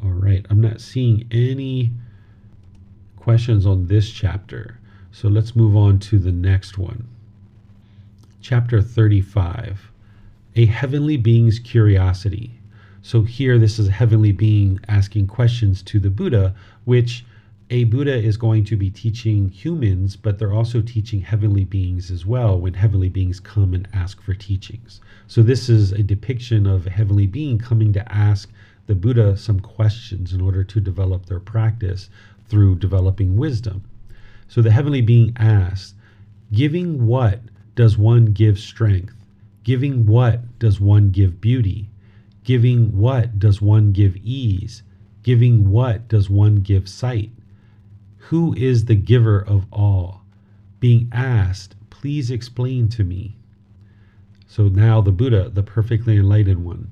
All 0.04 0.12
right, 0.12 0.45
I'm 0.49 0.62
not 0.62 0.82
seeing 0.82 1.28
any 1.32 1.91
questions 3.18 3.66
on 3.66 3.88
this 3.88 4.10
chapter. 4.12 4.80
So 5.12 5.28
let's 5.28 5.56
move 5.56 5.76
on 5.76 5.99
to 5.99 6.18
the 6.18 6.32
next 6.32 6.78
one. 6.78 7.08
Chapter 8.39 8.82
35 8.82 9.91
A 10.56 10.66
Heavenly 10.66 11.18
Being's 11.18 11.60
Curiosity. 11.60 12.61
So 13.04 13.24
here, 13.24 13.58
this 13.58 13.80
is 13.80 13.88
a 13.88 13.91
heavenly 13.91 14.32
being 14.32 14.80
asking 14.88 15.26
questions 15.26 15.82
to 15.84 15.99
the 15.99 16.12
Buddha, 16.12 16.54
which 16.86 17.26
a 17.72 17.86
Buddha 17.86 18.16
is 18.16 18.38
going 18.38 18.64
to 18.66 18.76
be 18.76 18.91
teaching 18.91 19.49
humans, 19.49 20.16
but 20.16 20.38
they're 20.38 20.54
also 20.54 20.82
teaching 20.82 21.22
heavenly 21.22 21.64
beings 21.64 22.12
as 22.12 22.28
well 22.28 22.60
when 22.60 22.76
heavenly 22.76 23.10
beings 23.10 23.39
come 23.39 23.74
and 23.74 23.88
ask 23.91 24.22
for 24.22 24.36
teachings. 24.36 25.02
So, 25.26 25.41
this 25.41 25.68
is 25.68 25.93
a 25.93 26.04
depiction 26.04 26.68
of 26.68 26.86
a 26.86 26.91
heavenly 26.91 27.26
being 27.28 27.58
coming 27.58 27.91
to 27.93 28.12
ask 28.14 28.52
the 28.86 28.93
Buddha 28.93 29.36
some 29.36 29.62
questions 29.62 30.34
in 30.34 30.41
order 30.41 30.64
to 30.64 30.80
develop 30.80 31.26
their 31.26 31.39
practice 31.39 32.10
through 32.45 32.76
developing 32.76 33.36
wisdom. 33.36 33.84
So, 34.47 34.62
the 34.62 34.72
heavenly 34.72 35.02
being 35.02 35.34
asks, 35.38 35.95
Giving 36.52 37.08
what 37.08 37.39
does 37.74 37.97
one 37.97 38.26
give 38.26 38.60
strength? 38.60 39.16
Giving 39.64 40.06
what 40.06 40.60
does 40.60 40.80
one 40.80 41.10
give 41.10 41.41
beauty? 41.41 41.89
Giving 42.44 42.98
what 42.98 43.38
does 43.38 43.62
one 43.62 43.92
give 43.92 44.18
ease? 44.18 44.84
Giving 45.24 45.70
what 45.70 46.08
does 46.08 46.30
one 46.30 46.56
give 46.58 46.89
sight? 46.89 47.32
Who 48.30 48.54
is 48.56 48.86
the 48.86 48.96
giver 48.96 49.39
of 49.39 49.66
all? 49.72 50.24
Being 50.80 51.10
asked, 51.12 51.76
please 51.89 52.32
explain 52.32 52.88
to 52.89 53.04
me. 53.04 53.36
So 54.48 54.68
now 54.68 55.02
the 55.02 55.12
Buddha, 55.12 55.50
the 55.54 55.64
perfectly 55.64 56.18
enlightened 56.18 56.66
one, 56.66 56.89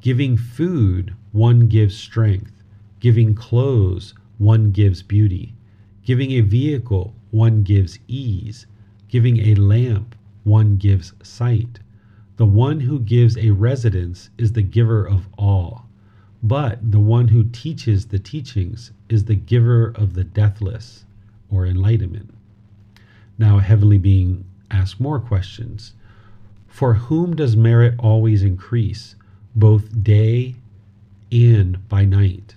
giving 0.00 0.36
food, 0.36 1.14
one 1.32 1.68
gives 1.68 1.96
strength. 1.96 2.52
Giving 3.00 3.34
clothes, 3.34 4.14
one 4.38 4.70
gives 4.70 5.02
beauty. 5.02 5.54
Giving 6.04 6.32
a 6.32 6.40
vehicle, 6.42 7.14
one 7.30 7.62
gives 7.62 7.98
ease. 8.06 8.66
Giving 9.08 9.38
a 9.38 9.54
lamp, 9.54 10.14
one 10.44 10.76
gives 10.76 11.12
sight. 11.22 11.80
The 12.36 12.46
one 12.46 12.80
who 12.80 13.00
gives 13.00 13.38
a 13.38 13.52
residence 13.52 14.28
is 14.36 14.52
the 14.52 14.62
giver 14.62 15.06
of 15.06 15.26
all. 15.38 15.86
But 16.42 16.92
the 16.92 17.00
one 17.00 17.28
who 17.28 17.44
teaches 17.44 18.06
the 18.06 18.18
teachings 18.18 18.92
is 19.08 19.24
the 19.24 19.34
giver 19.34 19.86
of 19.88 20.12
the 20.12 20.24
deathless 20.24 21.06
or 21.50 21.64
enlightenment. 21.66 22.34
Now, 23.38 23.58
a 23.58 23.62
heavenly 23.62 23.96
being 23.98 24.44
asks 24.70 25.00
more 25.00 25.18
questions. 25.18 25.94
For 26.68 26.94
whom 26.94 27.34
does 27.34 27.56
merit 27.56 27.94
always 27.98 28.42
increase, 28.42 29.14
both 29.54 30.02
day 30.02 30.56
and 31.32 31.88
by 31.88 32.04
night? 32.04 32.56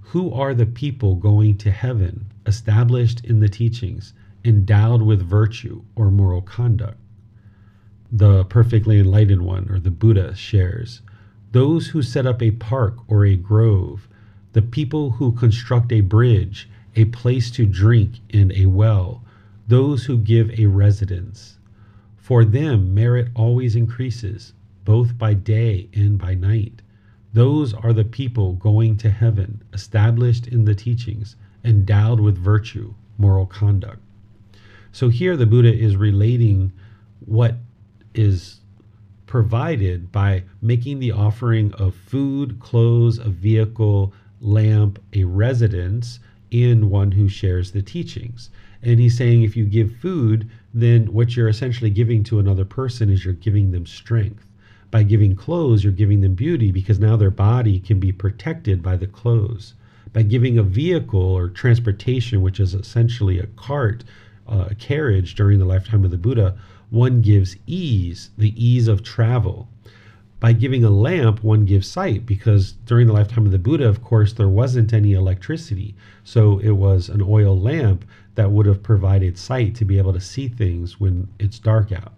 Who 0.00 0.32
are 0.32 0.52
the 0.52 0.66
people 0.66 1.14
going 1.14 1.58
to 1.58 1.70
heaven, 1.70 2.26
established 2.44 3.24
in 3.24 3.38
the 3.38 3.48
teachings, 3.48 4.14
endowed 4.44 5.02
with 5.02 5.22
virtue 5.22 5.82
or 5.94 6.10
moral 6.10 6.42
conduct? 6.42 6.98
The 8.12 8.44
perfectly 8.44 8.98
enlightened 8.98 9.42
one, 9.42 9.68
or 9.70 9.78
the 9.78 9.90
Buddha, 9.90 10.34
shares 10.34 11.02
those 11.52 11.88
who 11.88 12.02
set 12.02 12.26
up 12.26 12.42
a 12.42 12.50
park 12.50 12.98
or 13.08 13.24
a 13.24 13.34
grove, 13.34 14.08
the 14.52 14.60
people 14.60 15.12
who 15.12 15.32
construct 15.32 15.90
a 15.90 16.02
bridge, 16.02 16.68
a 16.94 17.06
place 17.06 17.50
to 17.52 17.64
drink, 17.64 18.20
and 18.30 18.52
a 18.52 18.66
well, 18.66 19.24
those 19.66 20.04
who 20.04 20.18
give 20.18 20.50
a 20.58 20.66
residence. 20.66 21.58
For 22.16 22.44
them, 22.44 22.94
merit 22.94 23.28
always 23.34 23.74
increases, 23.74 24.52
both 24.84 25.16
by 25.16 25.34
day 25.34 25.88
and 25.94 26.18
by 26.18 26.34
night. 26.34 26.82
Those 27.32 27.72
are 27.72 27.92
the 27.92 28.04
people 28.04 28.52
going 28.54 28.96
to 28.98 29.10
heaven, 29.10 29.62
established 29.72 30.46
in 30.46 30.64
the 30.64 30.74
teachings, 30.74 31.36
endowed 31.64 32.20
with 32.20 32.36
virtue, 32.36 32.94
moral 33.18 33.46
conduct. 33.46 34.00
So 34.92 35.08
here 35.08 35.36
the 35.36 35.46
Buddha 35.46 35.74
is 35.74 35.96
relating 35.96 36.72
what 37.20 37.56
is 38.18 38.60
provided 39.26 40.12
by 40.12 40.44
making 40.62 41.00
the 41.00 41.12
offering 41.12 41.72
of 41.74 41.94
food, 41.94 42.58
clothes, 42.60 43.18
a 43.18 43.28
vehicle, 43.28 44.12
lamp, 44.40 44.98
a 45.12 45.24
residence, 45.24 46.20
in 46.50 46.88
one 46.90 47.12
who 47.12 47.28
shares 47.28 47.72
the 47.72 47.82
teachings. 47.82 48.50
And 48.82 49.00
he's 49.00 49.16
saying 49.16 49.42
if 49.42 49.56
you 49.56 49.64
give 49.64 49.96
food, 49.96 50.48
then 50.72 51.12
what 51.12 51.36
you're 51.36 51.48
essentially 51.48 51.90
giving 51.90 52.22
to 52.24 52.38
another 52.38 52.64
person 52.64 53.10
is 53.10 53.24
you're 53.24 53.34
giving 53.34 53.72
them 53.72 53.86
strength. 53.86 54.46
By 54.90 55.02
giving 55.02 55.34
clothes, 55.34 55.82
you're 55.82 55.92
giving 55.92 56.20
them 56.20 56.34
beauty 56.34 56.70
because 56.70 57.00
now 57.00 57.16
their 57.16 57.30
body 57.30 57.80
can 57.80 57.98
be 57.98 58.12
protected 58.12 58.82
by 58.82 58.96
the 58.96 59.06
clothes. 59.06 59.74
By 60.12 60.22
giving 60.22 60.56
a 60.56 60.62
vehicle 60.62 61.20
or 61.20 61.48
transportation, 61.48 62.40
which 62.40 62.60
is 62.60 62.74
essentially 62.74 63.38
a 63.40 63.46
cart, 63.48 64.04
uh, 64.48 64.66
a 64.70 64.74
carriage 64.76 65.34
during 65.34 65.58
the 65.58 65.64
lifetime 65.64 66.04
of 66.04 66.12
the 66.12 66.16
Buddha, 66.16 66.56
one 66.90 67.20
gives 67.20 67.56
ease, 67.66 68.30
the 68.38 68.54
ease 68.62 68.88
of 68.88 69.02
travel. 69.02 69.68
By 70.38 70.52
giving 70.52 70.84
a 70.84 70.90
lamp, 70.90 71.42
one 71.42 71.64
gives 71.64 71.88
sight 71.88 72.26
because 72.26 72.72
during 72.72 73.06
the 73.06 73.12
lifetime 73.12 73.46
of 73.46 73.52
the 73.52 73.58
Buddha, 73.58 73.88
of 73.88 74.02
course, 74.02 74.32
there 74.32 74.48
wasn't 74.48 74.92
any 74.92 75.12
electricity. 75.12 75.94
So 76.24 76.58
it 76.58 76.72
was 76.72 77.08
an 77.08 77.22
oil 77.22 77.58
lamp 77.58 78.04
that 78.34 78.52
would 78.52 78.66
have 78.66 78.82
provided 78.82 79.38
sight 79.38 79.74
to 79.76 79.84
be 79.84 79.98
able 79.98 80.12
to 80.12 80.20
see 80.20 80.46
things 80.46 81.00
when 81.00 81.28
it's 81.38 81.58
dark 81.58 81.90
out. 81.90 82.12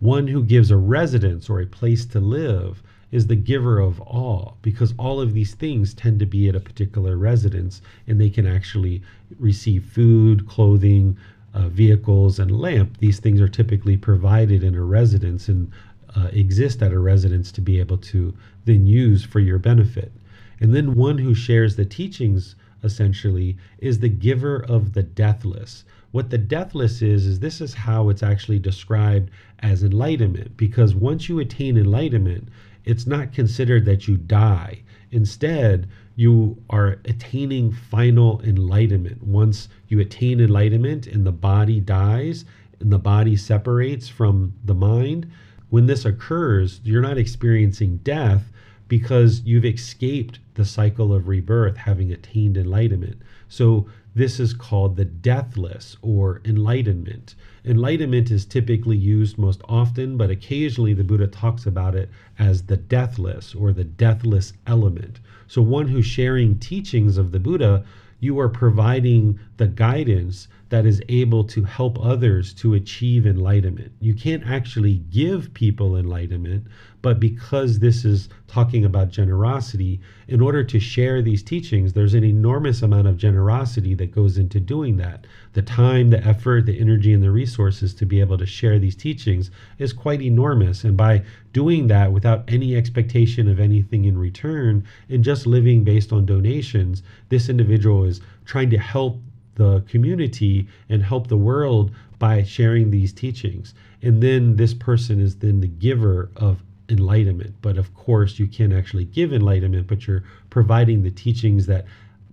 One 0.00 0.26
who 0.26 0.42
gives 0.42 0.70
a 0.70 0.76
residence 0.76 1.48
or 1.48 1.60
a 1.60 1.66
place 1.66 2.04
to 2.06 2.20
live 2.20 2.82
is 3.12 3.26
the 3.26 3.36
giver 3.36 3.78
of 3.78 4.00
all 4.00 4.56
because 4.62 4.94
all 4.98 5.20
of 5.20 5.34
these 5.34 5.54
things 5.54 5.92
tend 5.92 6.18
to 6.18 6.26
be 6.26 6.48
at 6.48 6.56
a 6.56 6.60
particular 6.60 7.16
residence 7.16 7.82
and 8.08 8.18
they 8.18 8.30
can 8.30 8.46
actually 8.46 9.02
receive 9.38 9.84
food, 9.84 10.48
clothing, 10.48 11.16
uh, 11.54 11.68
vehicles 11.68 12.38
and 12.38 12.50
lamp, 12.50 12.98
these 12.98 13.20
things 13.20 13.40
are 13.40 13.48
typically 13.48 13.96
provided 13.96 14.62
in 14.62 14.74
a 14.74 14.82
residence 14.82 15.48
and 15.48 15.70
uh, 16.16 16.28
exist 16.32 16.82
at 16.82 16.92
a 16.92 16.98
residence 16.98 17.52
to 17.52 17.60
be 17.60 17.80
able 17.80 17.98
to 17.98 18.34
then 18.64 18.86
use 18.86 19.24
for 19.24 19.40
your 19.40 19.58
benefit. 19.58 20.12
And 20.60 20.74
then 20.74 20.94
one 20.94 21.18
who 21.18 21.34
shares 21.34 21.76
the 21.76 21.84
teachings 21.84 22.54
essentially 22.84 23.56
is 23.78 23.98
the 23.98 24.08
giver 24.08 24.62
of 24.64 24.92
the 24.92 25.02
deathless. 25.02 25.84
What 26.10 26.30
the 26.30 26.38
deathless 26.38 27.00
is, 27.00 27.26
is 27.26 27.40
this 27.40 27.60
is 27.60 27.74
how 27.74 28.08
it's 28.10 28.22
actually 28.22 28.58
described 28.58 29.30
as 29.60 29.82
enlightenment, 29.82 30.56
because 30.56 30.94
once 30.94 31.28
you 31.28 31.38
attain 31.38 31.76
enlightenment, 31.76 32.48
it's 32.84 33.06
not 33.06 33.32
considered 33.32 33.84
that 33.86 34.08
you 34.08 34.16
die. 34.16 34.82
Instead, 35.10 35.88
you 36.14 36.62
are 36.70 36.98
attaining 37.04 37.72
final 37.72 38.40
enlightenment. 38.42 39.22
Once 39.22 39.68
you 39.88 40.00
attain 40.00 40.40
enlightenment 40.40 41.06
and 41.06 41.26
the 41.26 41.32
body 41.32 41.80
dies 41.80 42.44
and 42.80 42.92
the 42.92 42.98
body 42.98 43.36
separates 43.36 44.08
from 44.08 44.52
the 44.64 44.74
mind, 44.74 45.30
when 45.70 45.86
this 45.86 46.04
occurs, 46.04 46.80
you're 46.84 47.00
not 47.00 47.16
experiencing 47.16 47.98
death 47.98 48.52
because 48.88 49.40
you've 49.44 49.64
escaped 49.64 50.38
the 50.54 50.66
cycle 50.66 51.14
of 51.14 51.26
rebirth, 51.26 51.78
having 51.78 52.12
attained 52.12 52.58
enlightenment. 52.58 53.22
So, 53.48 53.86
this 54.14 54.38
is 54.38 54.52
called 54.52 54.96
the 54.96 55.06
deathless 55.06 55.96
or 56.02 56.42
enlightenment. 56.44 57.34
Enlightenment 57.64 58.30
is 58.30 58.44
typically 58.44 58.98
used 58.98 59.38
most 59.38 59.62
often, 59.66 60.18
but 60.18 60.28
occasionally 60.28 60.92
the 60.92 61.04
Buddha 61.04 61.26
talks 61.26 61.64
about 61.64 61.94
it 61.94 62.10
as 62.38 62.64
the 62.64 62.76
deathless 62.76 63.54
or 63.54 63.72
the 63.72 63.84
deathless 63.84 64.52
element. 64.66 65.20
So, 65.52 65.60
one 65.60 65.88
who's 65.88 66.06
sharing 66.06 66.58
teachings 66.58 67.18
of 67.18 67.30
the 67.30 67.38
Buddha, 67.38 67.84
you 68.20 68.38
are 68.40 68.48
providing 68.48 69.38
the 69.58 69.66
guidance 69.66 70.48
that 70.70 70.86
is 70.86 71.02
able 71.10 71.44
to 71.44 71.64
help 71.64 72.02
others 72.02 72.54
to 72.54 72.72
achieve 72.72 73.26
enlightenment. 73.26 73.92
You 74.00 74.14
can't 74.14 74.46
actually 74.46 75.02
give 75.10 75.52
people 75.52 75.94
enlightenment, 75.94 76.68
but 77.02 77.18
because 77.18 77.80
this 77.80 78.04
is 78.04 78.28
talking 78.46 78.84
about 78.84 79.10
generosity, 79.10 80.00
in 80.28 80.40
order 80.40 80.62
to 80.62 80.78
share 80.78 81.20
these 81.20 81.42
teachings, 81.42 81.92
there's 81.92 82.14
an 82.14 82.22
enormous 82.22 82.80
amount 82.80 83.08
of 83.08 83.16
generosity 83.16 83.94
that 83.96 84.12
goes 84.12 84.38
into 84.38 84.60
doing 84.60 84.96
that. 84.98 85.26
The 85.54 85.62
time, 85.62 86.10
the 86.10 86.24
effort, 86.24 86.66
the 86.66 86.78
energy, 86.78 87.12
and 87.12 87.22
the 87.22 87.32
resources 87.32 87.92
to 87.94 88.06
be 88.06 88.20
able 88.20 88.38
to 88.38 88.46
share 88.46 88.78
these 88.78 88.94
teachings 88.94 89.50
is 89.78 89.92
quite 89.92 90.22
enormous. 90.22 90.84
And 90.84 90.96
by 90.96 91.24
doing 91.52 91.88
that 91.88 92.12
without 92.12 92.44
any 92.46 92.76
expectation 92.76 93.48
of 93.48 93.58
anything 93.58 94.04
in 94.04 94.16
return 94.16 94.84
and 95.08 95.24
just 95.24 95.44
living 95.44 95.82
based 95.82 96.12
on 96.12 96.24
donations, 96.24 97.02
this 97.30 97.48
individual 97.48 98.04
is 98.04 98.20
trying 98.44 98.70
to 98.70 98.78
help 98.78 99.18
the 99.56 99.80
community 99.88 100.68
and 100.88 101.02
help 101.02 101.26
the 101.26 101.36
world 101.36 101.90
by 102.20 102.44
sharing 102.44 102.90
these 102.90 103.12
teachings. 103.12 103.74
And 104.02 104.22
then 104.22 104.54
this 104.54 104.72
person 104.72 105.20
is 105.20 105.36
then 105.36 105.60
the 105.60 105.66
giver 105.66 106.30
of 106.36 106.62
enlightenment. 106.92 107.54
But 107.62 107.78
of 107.78 107.94
course, 107.94 108.38
you 108.38 108.46
can't 108.46 108.72
actually 108.72 109.06
give 109.06 109.32
enlightenment, 109.32 109.88
but 109.88 110.06
you're 110.06 110.22
providing 110.50 111.02
the 111.02 111.10
teachings 111.10 111.66
that 111.66 111.86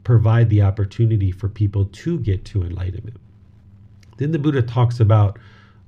provide 0.03 0.49
the 0.49 0.61
opportunity 0.61 1.31
for 1.31 1.49
people 1.49 1.85
to 1.85 2.19
get 2.19 2.45
to 2.45 2.63
enlightenment. 2.63 3.17
Then 4.17 4.31
the 4.31 4.39
Buddha 4.39 4.61
talks 4.61 4.99
about 4.99 5.39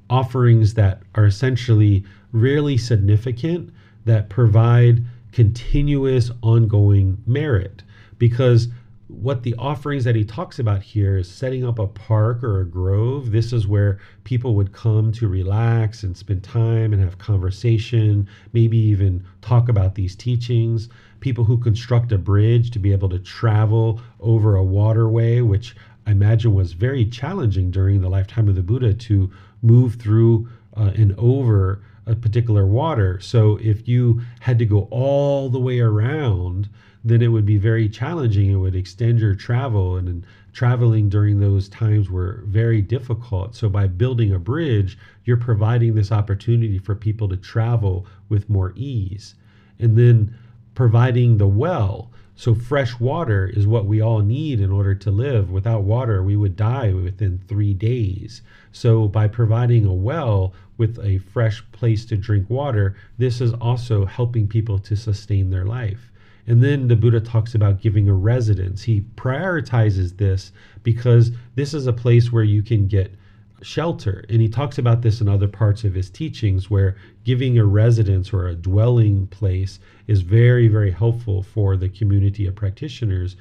offerings 0.10 0.74
that 0.76 1.02
are 1.16 1.26
essentially 1.26 2.04
really 2.32 2.78
significant, 2.78 3.72
that 4.06 4.30
provide 4.30 5.04
continuous 5.32 6.32
ongoing 6.42 7.18
merit. 7.26 7.84
Because 8.18 8.68
what 9.12 9.44
the 9.44 9.54
offerings 9.56 10.04
that 10.06 10.16
he 10.16 10.24
talks 10.24 10.58
about 10.58 10.82
here 10.82 11.18
is 11.18 11.30
setting 11.30 11.66
up 11.66 11.80
a 11.80 11.88
park 11.88 12.44
or 12.44 12.62
a 12.62 12.66
grove. 12.66 13.32
This 13.32 13.52
is 13.52 13.68
where 13.68 14.00
people 14.24 14.56
would 14.56 14.72
come 14.72 15.12
to 15.14 15.28
relax 15.28 16.04
and 16.04 16.16
spend 16.16 16.44
time 16.44 16.94
and 16.94 17.02
have 17.02 17.18
conversation, 17.18 18.28
maybe 18.54 18.78
even 18.78 19.24
talk 19.42 19.70
about 19.70 19.96
these 19.96 20.16
teachings. 20.16 20.90
People 21.20 21.44
who 21.44 21.58
construct 21.58 22.12
a 22.12 22.18
bridge 22.18 22.72
to 22.72 22.80
be 22.80 22.92
able 22.92 23.10
to 23.10 23.20
travel 23.20 24.00
over 24.22 24.56
a 24.56 24.64
waterway, 24.64 25.42
which 25.42 25.76
I 26.08 26.12
imagine 26.12 26.54
was 26.54 26.74
very 26.74 27.06
challenging 27.06 27.70
during 27.70 28.02
the 28.02 28.10
lifetime 28.10 28.48
of 28.48 28.56
the 28.56 28.64
Buddha 28.64 28.94
to 28.94 29.30
move 29.62 29.96
through 29.96 30.50
uh, 30.76 30.92
and 30.96 31.14
over 31.18 31.84
a 32.08 32.16
particular 32.16 32.66
water. 32.66 33.20
So 33.20 33.58
if 33.62 33.88
you 33.88 34.22
had 34.40 34.58
to 34.60 34.66
go 34.66 34.88
all 34.90 35.50
the 35.50 35.60
way 35.60 35.80
around, 35.80 36.70
then 37.04 37.22
it 37.22 37.30
would 37.30 37.46
be 37.46 37.58
very 37.58 37.90
challenging. 37.90 38.52
It 38.52 38.58
would 38.58 38.76
extend 38.76 39.20
your 39.20 39.34
travel, 39.34 39.96
and, 39.96 40.08
and 40.08 40.26
traveling 40.54 41.10
during 41.10 41.40
those 41.40 41.68
times 41.68 42.10
were 42.10 42.44
very 42.46 42.82
difficult. 42.82 43.56
So, 43.56 43.70
by 43.70 43.88
building 43.88 44.32
a 44.32 44.40
bridge, 44.40 44.98
you're 45.26 45.38
providing 45.38 45.96
this 45.96 46.12
opportunity 46.12 46.78
for 46.78 46.94
people 46.94 47.28
to 47.30 47.38
travel 47.38 48.06
with 48.30 48.50
more 48.50 48.74
ease. 48.76 49.34
And 49.80 49.98
then 49.98 50.36
providing 50.76 51.38
the 51.38 51.48
well. 51.48 52.12
So, 52.36 52.54
fresh 52.54 53.00
water 53.00 53.48
is 53.48 53.66
what 53.66 53.86
we 53.86 54.00
all 54.00 54.20
need 54.20 54.60
in 54.60 54.72
order 54.72 54.94
to 54.94 55.10
live. 55.10 55.50
Without 55.50 55.84
water, 55.84 56.22
we 56.22 56.36
would 56.36 56.56
die 56.56 56.94
within 56.94 57.40
three 57.48 57.74
days. 57.74 58.44
So, 58.72 59.08
by 59.08 59.28
providing 59.28 59.86
a 59.86 59.94
well 59.94 60.54
with 60.78 61.00
a 61.04 61.18
fresh 61.18 61.64
place 61.72 62.06
to 62.06 62.18
drink 62.18 62.50
water, 62.50 62.96
this 63.18 63.42
is 63.42 63.54
also 63.54 64.06
helping 64.06 64.48
people 64.48 64.78
to 64.80 64.96
sustain 64.96 65.50
their 65.50 65.66
life. 65.66 66.11
And 66.52 66.62
then 66.62 66.90
the 66.90 66.98
Buddha 66.98 67.22
talks 67.22 67.56
about 67.56 67.80
giving 67.80 68.10
a 68.10 68.14
residence. 68.14 68.84
He 68.84 69.06
prioritizes 69.16 70.18
this 70.18 70.52
because 70.84 71.32
this 71.56 71.74
is 71.74 71.88
a 71.88 71.94
place 71.94 72.30
where 72.30 72.44
you 72.44 72.62
can 72.62 72.88
get 72.88 73.16
shelter. 73.62 74.26
And 74.28 74.42
he 74.42 74.50
talks 74.50 74.78
about 74.78 75.02
this 75.02 75.22
in 75.22 75.30
other 75.30 75.48
parts 75.48 75.86
of 75.86 75.94
his 75.94 76.10
teachings 76.10 76.70
where 76.70 76.98
giving 77.24 77.58
a 77.58 77.64
residence 77.64 78.34
or 78.34 78.48
a 78.48 78.54
dwelling 78.54 79.28
place 79.28 79.80
is 80.08 80.24
very, 80.24 80.68
very 80.68 80.92
helpful 80.92 81.42
for 81.42 81.78
the 81.78 81.88
community 81.88 82.46
of 82.48 82.56
practitioners 82.56 83.38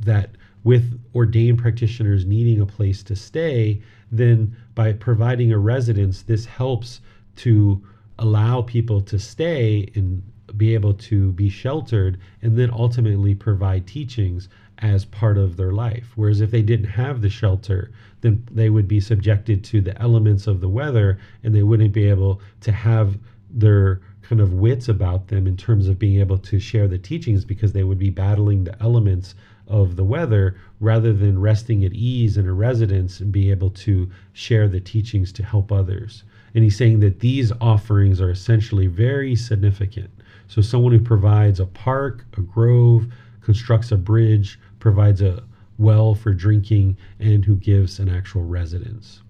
that 0.00 0.32
with 0.62 1.00
ordained 1.14 1.56
practitioners 1.56 2.26
needing 2.26 2.60
a 2.60 2.66
place 2.66 3.02
to 3.04 3.16
stay, 3.16 3.80
then 4.10 4.54
by 4.74 4.92
providing 4.92 5.52
a 5.52 5.58
residence, 5.58 6.20
this 6.20 6.44
helps 6.44 7.00
to 7.36 7.82
allow 8.18 8.60
people 8.60 9.00
to 9.00 9.18
stay 9.18 9.88
in 9.94 10.22
be 10.56 10.74
able 10.74 10.94
to 10.94 11.32
be 11.32 11.48
sheltered 11.48 12.18
and 12.40 12.58
then 12.58 12.70
ultimately 12.70 13.34
provide 13.34 13.86
teachings 13.86 14.48
as 14.78 15.04
part 15.04 15.38
of 15.38 15.56
their 15.56 15.72
life. 15.72 16.12
Whereas 16.16 16.40
if 16.40 16.50
they 16.50 16.62
didn't 16.62 16.90
have 16.90 17.20
the 17.20 17.30
shelter, 17.30 17.90
then 18.20 18.44
they 18.50 18.70
would 18.70 18.88
be 18.88 19.00
subjected 19.00 19.62
to 19.64 19.80
the 19.80 20.00
elements 20.00 20.46
of 20.46 20.60
the 20.60 20.68
weather 20.68 21.18
and 21.42 21.54
they 21.54 21.62
wouldn't 21.62 21.92
be 21.92 22.08
able 22.08 22.40
to 22.62 22.72
have 22.72 23.18
their 23.48 24.00
kind 24.22 24.40
of 24.40 24.54
wits 24.54 24.88
about 24.88 25.28
them 25.28 25.46
in 25.46 25.56
terms 25.56 25.88
of 25.88 25.98
being 25.98 26.20
able 26.20 26.38
to 26.38 26.58
share 26.58 26.88
the 26.88 26.98
teachings 26.98 27.44
because 27.44 27.72
they 27.72 27.84
would 27.84 27.98
be 27.98 28.10
battling 28.10 28.64
the 28.64 28.82
elements 28.82 29.34
of 29.68 29.96
the 29.96 30.04
weather 30.04 30.56
rather 30.80 31.12
than 31.12 31.40
resting 31.40 31.84
at 31.84 31.92
ease 31.92 32.36
in 32.36 32.48
a 32.48 32.52
residence 32.52 33.20
and 33.20 33.30
be 33.32 33.50
able 33.50 33.70
to 33.70 34.10
share 34.32 34.68
the 34.68 34.80
teachings 34.80 35.32
to 35.32 35.44
help 35.44 35.70
others. 35.70 36.24
And 36.54 36.64
he's 36.64 36.76
saying 36.76 37.00
that 37.00 37.20
these 37.20 37.52
offerings 37.60 38.20
are 38.20 38.30
essentially 38.30 38.86
very 38.86 39.34
significant. 39.34 40.10
So, 40.52 40.60
someone 40.60 40.92
who 40.92 41.00
provides 41.00 41.60
a 41.60 41.64
park, 41.64 42.26
a 42.36 42.42
grove, 42.42 43.06
constructs 43.40 43.90
a 43.90 43.96
bridge, 43.96 44.60
provides 44.80 45.22
a 45.22 45.44
well 45.78 46.14
for 46.14 46.34
drinking, 46.34 46.98
and 47.18 47.42
who 47.42 47.56
gives 47.56 47.98
an 47.98 48.10
actual 48.10 48.44
residence. 48.44 49.22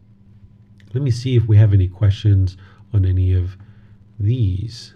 Let 0.92 1.04
me 1.04 1.12
see 1.12 1.36
if 1.36 1.46
we 1.46 1.56
have 1.58 1.72
any 1.72 1.86
questions 1.86 2.56
on 2.92 3.04
any 3.04 3.34
of 3.34 3.56
these. 4.18 4.94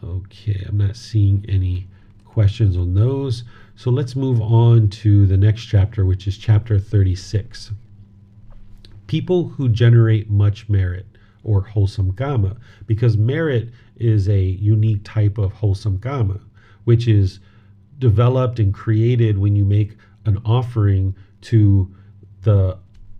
Okay, 0.00 0.64
I'm 0.68 0.78
not 0.78 0.94
seeing 0.94 1.44
any 1.48 1.88
questions 2.24 2.76
on 2.76 2.94
those. 2.94 3.42
So 3.74 3.90
let's 3.90 4.14
move 4.14 4.40
on 4.40 4.90
to 4.90 5.26
the 5.26 5.36
next 5.36 5.64
chapter, 5.64 6.06
which 6.06 6.28
is 6.28 6.38
chapter 6.38 6.78
36. 6.78 7.72
People 9.08 9.48
who 9.48 9.68
generate 9.68 10.30
much 10.30 10.68
merit 10.68 11.06
or 11.42 11.62
wholesome 11.62 12.12
karma, 12.12 12.56
because 12.86 13.16
merit 13.16 13.72
is 13.96 14.28
a 14.28 14.40
unique 14.40 15.02
type 15.04 15.38
of 15.38 15.52
wholesome 15.52 15.98
karma, 15.98 16.40
which 16.84 17.06
is 17.08 17.40
developed 17.98 18.58
and 18.58 18.74
created 18.74 19.38
when 19.38 19.54
you 19.54 19.64
make 19.64 19.96
an 20.24 20.40
offering 20.44 21.14
to 21.40 21.92
the 22.42 22.78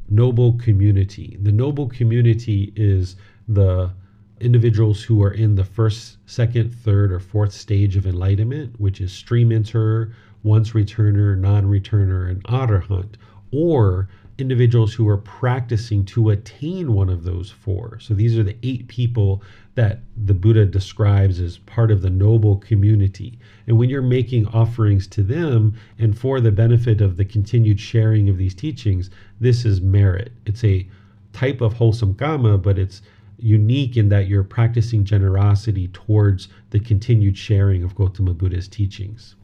noble 0.09 0.55
community. 0.55 1.37
The 1.41 1.53
noble 1.53 1.89
community 1.89 2.73
is 2.77 3.17
the 3.49 3.93
individuals 4.41 5.03
who 5.03 5.23
are 5.23 5.31
in 5.33 5.55
the 5.55 5.65
first, 5.65 6.19
second, 6.27 6.75
third, 6.75 7.13
or 7.13 7.21
fourth 7.21 7.53
stage 7.53 7.97
of 7.97 8.07
enlightenment, 8.07 8.79
which 8.81 9.01
is 9.01 9.13
stream 9.13 9.51
enterer, 9.51 10.13
once 10.43 10.71
returner, 10.73 11.39
non 11.39 11.65
returner, 11.65 12.29
and 12.29 12.43
arahant, 12.45 13.15
or 13.53 14.09
individuals 14.39 14.95
who 14.95 15.09
are 15.09 15.19
practicing 15.19 16.05
to 16.07 16.31
attain 16.31 16.93
one 16.93 17.09
of 17.09 17.25
those 17.25 17.51
four. 17.51 17.99
So 18.01 18.15
these 18.15 18.39
are 18.39 18.43
the 18.43 18.57
eight 18.63 18.89
people 18.89 19.43
that 19.75 20.01
the 20.17 20.35
Buddha 20.35 20.67
describes 20.67 21.39
as 21.41 21.59
part 21.59 21.91
of 21.91 22.03
the 22.03 22.11
noble 22.11 22.57
community. 22.57 23.39
And 23.67 23.79
when 23.79 23.91
you're 23.91 24.03
making 24.03 24.47
offerings 24.49 25.07
to 25.09 25.23
them 25.23 25.75
and 25.99 26.19
for 26.19 26.41
the 26.41 26.53
benefit 26.53 27.01
of 27.01 27.17
the 27.17 27.25
continued 27.25 27.81
sharing 27.81 28.29
of 28.29 28.37
these 28.37 28.55
teachings, 28.55 29.11
this 29.41 29.65
is 29.65 29.81
merit. 29.81 30.33
It's 30.47 30.65
a 30.65 30.87
type 31.33 31.61
of 31.61 31.75
wholesome 31.75 32.15
karma, 32.15 32.59
but 32.59 32.79
it's 32.79 33.03
unique 33.39 33.97
in 33.97 34.09
that 34.11 34.29
you're 34.29 34.45
practicing 34.45 35.05
generosity 35.05 35.89
towards 35.89 36.49
the 36.71 36.81
continued 36.81 37.37
sharing 37.37 37.83
of 37.83 37.95
Gautama 37.95 38.35
Buddha's 38.35 38.69
teachings. 38.69 39.35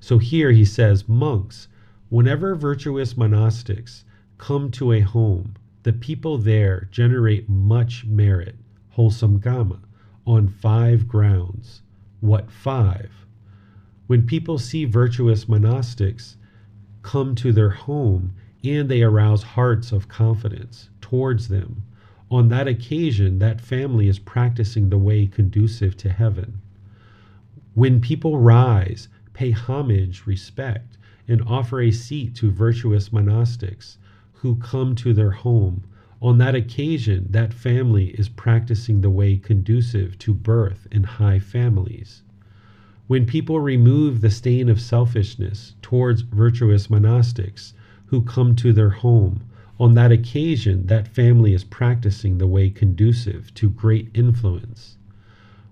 So 0.00 0.18
here 0.18 0.50
he 0.50 0.64
says, 0.64 1.08
monks, 1.08 1.68
whenever 2.08 2.54
virtuous 2.54 3.14
monastics 3.14 4.04
come 4.40 4.70
to 4.70 4.90
a 4.90 5.00
home, 5.00 5.54
the 5.82 5.92
people 5.92 6.38
there 6.38 6.88
generate 6.90 7.46
much 7.46 8.06
merit, 8.06 8.56
wholesome 8.88 9.38
karma, 9.38 9.78
on 10.26 10.48
five 10.48 11.06
grounds. 11.06 11.82
What 12.20 12.50
five? 12.50 13.26
When 14.06 14.26
people 14.26 14.56
see 14.58 14.86
virtuous 14.86 15.44
monastics 15.44 16.36
come 17.02 17.34
to 17.34 17.52
their 17.52 17.68
home 17.68 18.32
and 18.64 18.88
they 18.88 19.02
arouse 19.02 19.42
hearts 19.42 19.92
of 19.92 20.08
confidence 20.08 20.88
towards 21.02 21.48
them, 21.48 21.82
on 22.30 22.48
that 22.48 22.66
occasion, 22.66 23.40
that 23.40 23.60
family 23.60 24.08
is 24.08 24.18
practicing 24.18 24.88
the 24.88 24.98
way 24.98 25.26
conducive 25.26 25.98
to 25.98 26.08
heaven. 26.08 26.62
When 27.74 28.00
people 28.00 28.38
rise, 28.38 29.08
pay 29.34 29.50
homage, 29.50 30.26
respect, 30.26 30.96
and 31.28 31.42
offer 31.42 31.82
a 31.82 31.90
seat 31.90 32.34
to 32.36 32.50
virtuous 32.50 33.10
monastics, 33.10 33.98
who 34.42 34.56
come 34.56 34.94
to 34.94 35.12
their 35.12 35.32
home. 35.32 35.82
On 36.22 36.38
that 36.38 36.54
occasion, 36.54 37.26
that 37.30 37.52
family 37.52 38.08
is 38.18 38.28
practicing 38.28 39.00
the 39.00 39.10
way 39.10 39.36
conducive 39.36 40.18
to 40.18 40.32
birth 40.32 40.86
in 40.90 41.04
high 41.04 41.38
families. 41.38 42.22
When 43.06 43.26
people 43.26 43.60
remove 43.60 44.20
the 44.20 44.30
stain 44.30 44.68
of 44.68 44.80
selfishness 44.80 45.74
towards 45.82 46.22
virtuous 46.22 46.86
monastics 46.86 47.72
who 48.06 48.22
come 48.22 48.54
to 48.56 48.72
their 48.72 48.90
home, 48.90 49.42
on 49.78 49.94
that 49.94 50.12
occasion, 50.12 50.86
that 50.86 51.08
family 51.08 51.54
is 51.54 51.64
practicing 51.64 52.38
the 52.38 52.46
way 52.46 52.70
conducive 52.70 53.52
to 53.54 53.68
great 53.68 54.08
influence. 54.14 54.96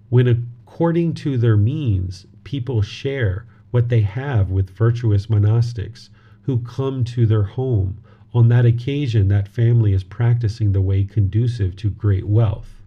When, 0.08 0.26
according 0.26 1.14
to 1.14 1.36
their 1.36 1.56
means, 1.56 2.26
people 2.44 2.82
share 2.82 3.46
what 3.70 3.88
they 3.88 4.00
have 4.00 4.50
with 4.50 4.70
virtuous 4.70 5.26
monastics 5.26 6.08
who 6.42 6.58
come 6.58 7.04
to 7.04 7.26
their 7.26 7.42
home, 7.42 7.98
on 8.34 8.48
that 8.48 8.66
occasion, 8.66 9.28
that 9.28 9.48
family 9.48 9.94
is 9.94 10.04
practicing 10.04 10.72
the 10.72 10.82
way 10.82 11.02
conducive 11.02 11.74
to 11.76 11.88
great 11.88 12.26
wealth. 12.26 12.82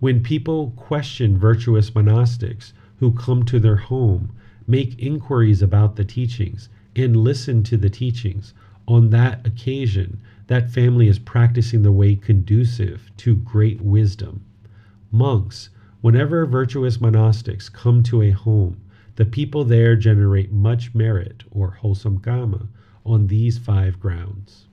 When 0.00 0.22
people 0.22 0.72
question 0.76 1.38
virtuous 1.38 1.90
monastics 1.92 2.72
who 2.98 3.12
come 3.12 3.44
to 3.44 3.60
their 3.60 3.76
home, 3.76 4.32
make 4.66 4.98
inquiries 4.98 5.62
about 5.62 5.96
the 5.96 6.04
teachings, 6.04 6.68
and 6.96 7.16
listen 7.16 7.62
to 7.62 7.76
the 7.76 7.90
teachings, 7.90 8.54
on 8.88 9.10
that 9.10 9.46
occasion, 9.46 10.18
that 10.48 10.70
family 10.70 11.06
is 11.08 11.18
practicing 11.18 11.82
the 11.82 11.92
way 11.92 12.16
conducive 12.16 13.10
to 13.18 13.36
great 13.36 13.80
wisdom. 13.80 14.40
Monks, 15.12 15.70
whenever 16.00 16.44
virtuous 16.44 16.98
monastics 16.98 17.72
come 17.72 18.02
to 18.02 18.22
a 18.22 18.30
home, 18.30 18.78
the 19.14 19.24
people 19.24 19.64
there 19.64 19.96
generate 19.96 20.52
much 20.52 20.94
merit 20.94 21.44
or 21.50 21.70
wholesome 21.70 22.18
karma 22.18 22.68
on 23.06 23.28
these 23.28 23.58
five 23.58 23.98
grounds. 24.00 24.66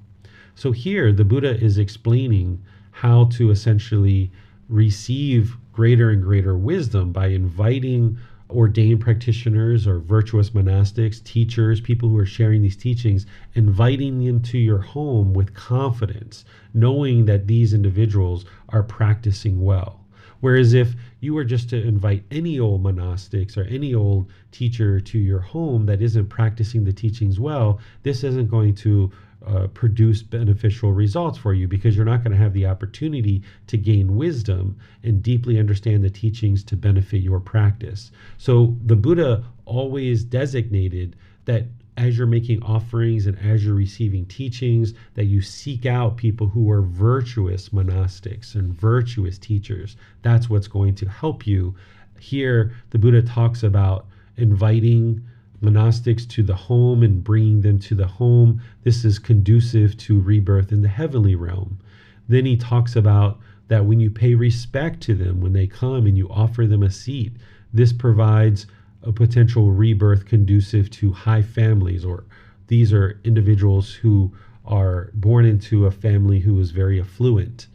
So 0.55 0.71
here, 0.71 1.11
the 1.11 1.25
Buddha 1.25 1.57
is 1.59 1.77
explaining 1.77 2.63
how 2.91 3.25
to 3.25 3.51
essentially 3.51 4.31
receive 4.69 5.57
greater 5.71 6.09
and 6.09 6.21
greater 6.21 6.57
wisdom 6.57 7.11
by 7.11 7.27
inviting 7.27 8.17
ordained 8.49 9.01
practitioners 9.01 9.87
or 9.87 9.99
virtuous 9.99 10.51
monastics, 10.51 11.23
teachers, 11.23 11.81
people 11.81 12.09
who 12.09 12.17
are 12.17 12.25
sharing 12.25 12.61
these 12.61 12.75
teachings, 12.75 13.25
inviting 13.55 14.23
them 14.23 14.41
to 14.41 14.57
your 14.57 14.79
home 14.79 15.33
with 15.33 15.53
confidence, 15.53 16.45
knowing 16.73 17.25
that 17.25 17.47
these 17.47 17.73
individuals 17.73 18.45
are 18.69 18.83
practicing 18.83 19.63
well. 19.63 20.02
Whereas 20.43 20.73
if 20.73 20.93
you 21.21 21.33
were 21.33 21.45
just 21.45 21.69
to 21.69 21.81
invite 21.81 22.25
any 22.29 22.59
old 22.59 22.83
monastics 22.83 23.55
or 23.55 23.63
any 23.63 23.95
old 23.95 24.29
teacher 24.51 24.99
to 24.99 25.17
your 25.17 25.39
home 25.39 25.85
that 25.85 26.01
isn't 26.01 26.27
practicing 26.27 26.83
the 26.83 26.91
teachings 26.91 27.39
well, 27.39 27.79
this 28.01 28.25
isn't 28.25 28.49
going 28.49 28.75
to 28.75 29.09
uh, 29.47 29.67
produce 29.67 30.21
beneficial 30.21 30.91
results 30.91 31.37
for 31.37 31.53
you 31.53 31.65
because 31.65 31.95
you're 31.95 32.03
not 32.03 32.25
going 32.25 32.33
to 32.33 32.43
have 32.43 32.51
the 32.51 32.65
opportunity 32.65 33.41
to 33.67 33.77
gain 33.77 34.17
wisdom 34.17 34.75
and 35.01 35.23
deeply 35.23 35.57
understand 35.57 36.03
the 36.03 36.09
teachings 36.09 36.61
to 36.65 36.75
benefit 36.75 37.21
your 37.21 37.39
practice. 37.39 38.11
So 38.37 38.75
the 38.83 38.97
Buddha 38.97 39.45
always 39.63 40.25
designated 40.25 41.15
that 41.45 41.67
as 41.97 42.17
you're 42.17 42.27
making 42.27 42.63
offerings 42.63 43.27
and 43.27 43.37
as 43.39 43.63
you're 43.63 43.75
receiving 43.75 44.25
teachings, 44.25 44.93
that 45.13 45.25
you 45.25 45.41
seek 45.41 45.85
out 45.85 46.17
people 46.17 46.47
who 46.47 46.69
are 46.71 46.81
virtuous 46.81 47.69
monastics 47.69 48.55
and 48.55 48.73
virtuous 48.73 49.37
teachers. 49.37 49.95
That's 50.21 50.49
what's 50.49 50.67
going 50.67 50.95
to 50.95 51.09
help 51.09 51.45
you. 51.45 51.75
Here, 52.19 52.73
the 52.89 52.97
Buddha 52.97 53.21
talks 53.21 53.63
about 53.63 54.07
inviting 54.37 55.23
monastics 55.61 56.27
to 56.29 56.43
the 56.43 56.55
home 56.55 57.03
and 57.03 57.23
bringing 57.23 57.61
them 57.61 57.79
to 57.79 57.95
the 57.95 58.07
home. 58.07 58.61
This 58.83 59.05
is 59.05 59.19
conducive 59.19 59.95
to 59.97 60.19
rebirth 60.19 60.71
in 60.71 60.81
the 60.81 60.89
heavenly 60.89 61.35
realm. 61.35 61.79
Then 62.27 62.45
he 62.45 62.57
talks 62.57 62.95
about 62.95 63.39
that 63.67 63.85
when 63.85 63.99
you 63.99 64.09
pay 64.09 64.35
respect 64.35 65.01
to 65.01 65.15
them, 65.15 65.41
when 65.41 65.53
they 65.53 65.67
come 65.67 66.05
and 66.05 66.17
you 66.17 66.29
offer 66.29 66.67
them 66.67 66.83
a 66.83 66.91
seat, 66.91 67.33
this 67.73 67.93
provides 67.93 68.67
a 69.03 69.11
potential 69.11 69.71
rebirth 69.71 70.25
conducive 70.25 70.89
to 70.91 71.11
high 71.11 71.41
families, 71.41 72.05
or 72.05 72.23
these 72.67 72.93
are 72.93 73.19
individuals 73.23 73.93
who 73.93 74.31
are 74.65 75.11
born 75.13 75.45
into 75.45 75.85
a 75.85 75.91
family 75.91 76.39
who 76.39 76.59
is 76.59 76.71
very 76.71 76.99
affluent. 76.99 77.67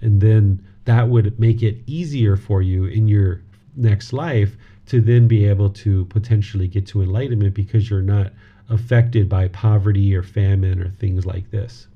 And 0.00 0.20
then 0.20 0.64
that 0.84 1.08
would 1.08 1.38
make 1.38 1.62
it 1.62 1.78
easier 1.86 2.36
for 2.36 2.60
you 2.62 2.84
in 2.84 3.06
your 3.06 3.42
next 3.76 4.12
life 4.12 4.56
to 4.86 5.00
then 5.00 5.28
be 5.28 5.46
able 5.46 5.70
to 5.70 6.04
potentially 6.06 6.66
get 6.66 6.86
to 6.88 7.02
enlightenment 7.02 7.54
because 7.54 7.88
you're 7.88 8.02
not 8.02 8.32
affected 8.68 9.28
by 9.28 9.48
poverty 9.48 10.14
or 10.14 10.22
famine 10.22 10.80
or 10.80 10.90
things 10.90 11.24
like 11.24 11.50
this 11.50 11.86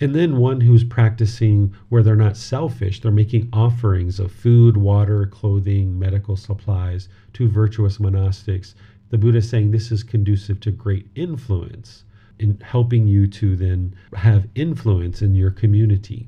and 0.00 0.14
then 0.14 0.38
one 0.38 0.60
who's 0.60 0.84
practicing 0.84 1.74
where 1.90 2.02
they're 2.02 2.16
not 2.16 2.36
selfish 2.36 3.00
they're 3.00 3.12
making 3.12 3.48
offerings 3.52 4.18
of 4.18 4.32
food 4.32 4.76
water 4.76 5.26
clothing 5.26 5.98
medical 5.98 6.36
supplies 6.36 7.08
to 7.32 7.48
virtuous 7.48 7.98
monastics. 7.98 8.74
The 9.10 9.18
buddha 9.18 9.38
is 9.38 9.48
saying 9.48 9.70
this 9.70 9.92
is 9.92 10.02
conducive 10.02 10.60
to 10.60 10.70
great 10.70 11.06
influence 11.14 12.04
in 12.38 12.58
helping 12.60 13.06
you 13.06 13.26
to 13.26 13.56
then 13.56 13.94
have 14.14 14.48
influence 14.54 15.20
in 15.20 15.34
your 15.34 15.50
community. 15.50 16.26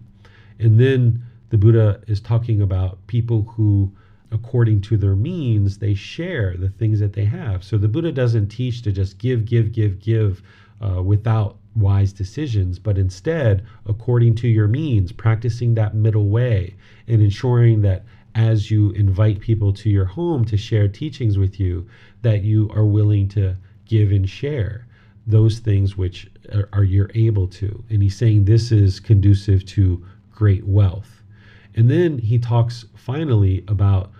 And 0.58 0.78
then 0.78 1.24
the 1.50 1.58
buddha 1.58 2.02
is 2.06 2.20
talking 2.20 2.60
about 2.60 3.06
people 3.06 3.42
who 3.42 3.92
according 4.30 4.80
to 4.80 4.96
their 4.96 5.14
means 5.14 5.78
they 5.78 5.94
share 5.94 6.56
the 6.56 6.70
things 6.70 6.98
that 7.00 7.12
they 7.12 7.24
have. 7.26 7.62
So 7.62 7.76
the 7.76 7.88
buddha 7.88 8.12
doesn't 8.12 8.48
teach 8.48 8.82
to 8.82 8.92
just 8.92 9.18
give 9.18 9.44
give 9.44 9.72
give 9.72 10.00
give 10.00 10.42
uh, 10.80 11.02
without 11.02 11.58
wise 11.74 12.12
decisions, 12.12 12.78
but 12.78 12.98
instead, 12.98 13.64
according 13.86 14.34
to 14.36 14.48
your 14.48 14.68
means, 14.68 15.12
practicing 15.12 15.74
that 15.74 15.94
middle 15.94 16.28
way 16.28 16.74
and 17.06 17.22
ensuring 17.22 17.82
that 17.82 18.04
as 18.34 18.70
you 18.70 18.90
invite 18.92 19.40
people 19.40 19.72
to 19.72 19.90
your 19.90 20.04
home 20.04 20.44
to 20.44 20.56
share 20.56 20.88
teachings 20.88 21.38
with 21.38 21.60
you, 21.60 21.86
that 22.22 22.42
you 22.42 22.70
are 22.74 22.86
willing 22.86 23.28
to 23.28 23.56
give 23.86 24.10
and 24.10 24.28
share 24.28 24.86
those 25.26 25.58
things 25.58 25.96
which 25.96 26.30
are, 26.52 26.68
are 26.72 26.84
you're 26.84 27.10
able 27.14 27.46
to. 27.46 27.84
And 27.90 28.02
he's 28.02 28.16
saying 28.16 28.44
this 28.44 28.72
is 28.72 29.00
conducive 29.00 29.64
to 29.66 30.04
great 30.30 30.66
wealth. 30.66 31.22
And 31.74 31.90
then 31.90 32.18
he 32.18 32.38
talks 32.38 32.84
finally 32.94 33.64
about 33.68 34.10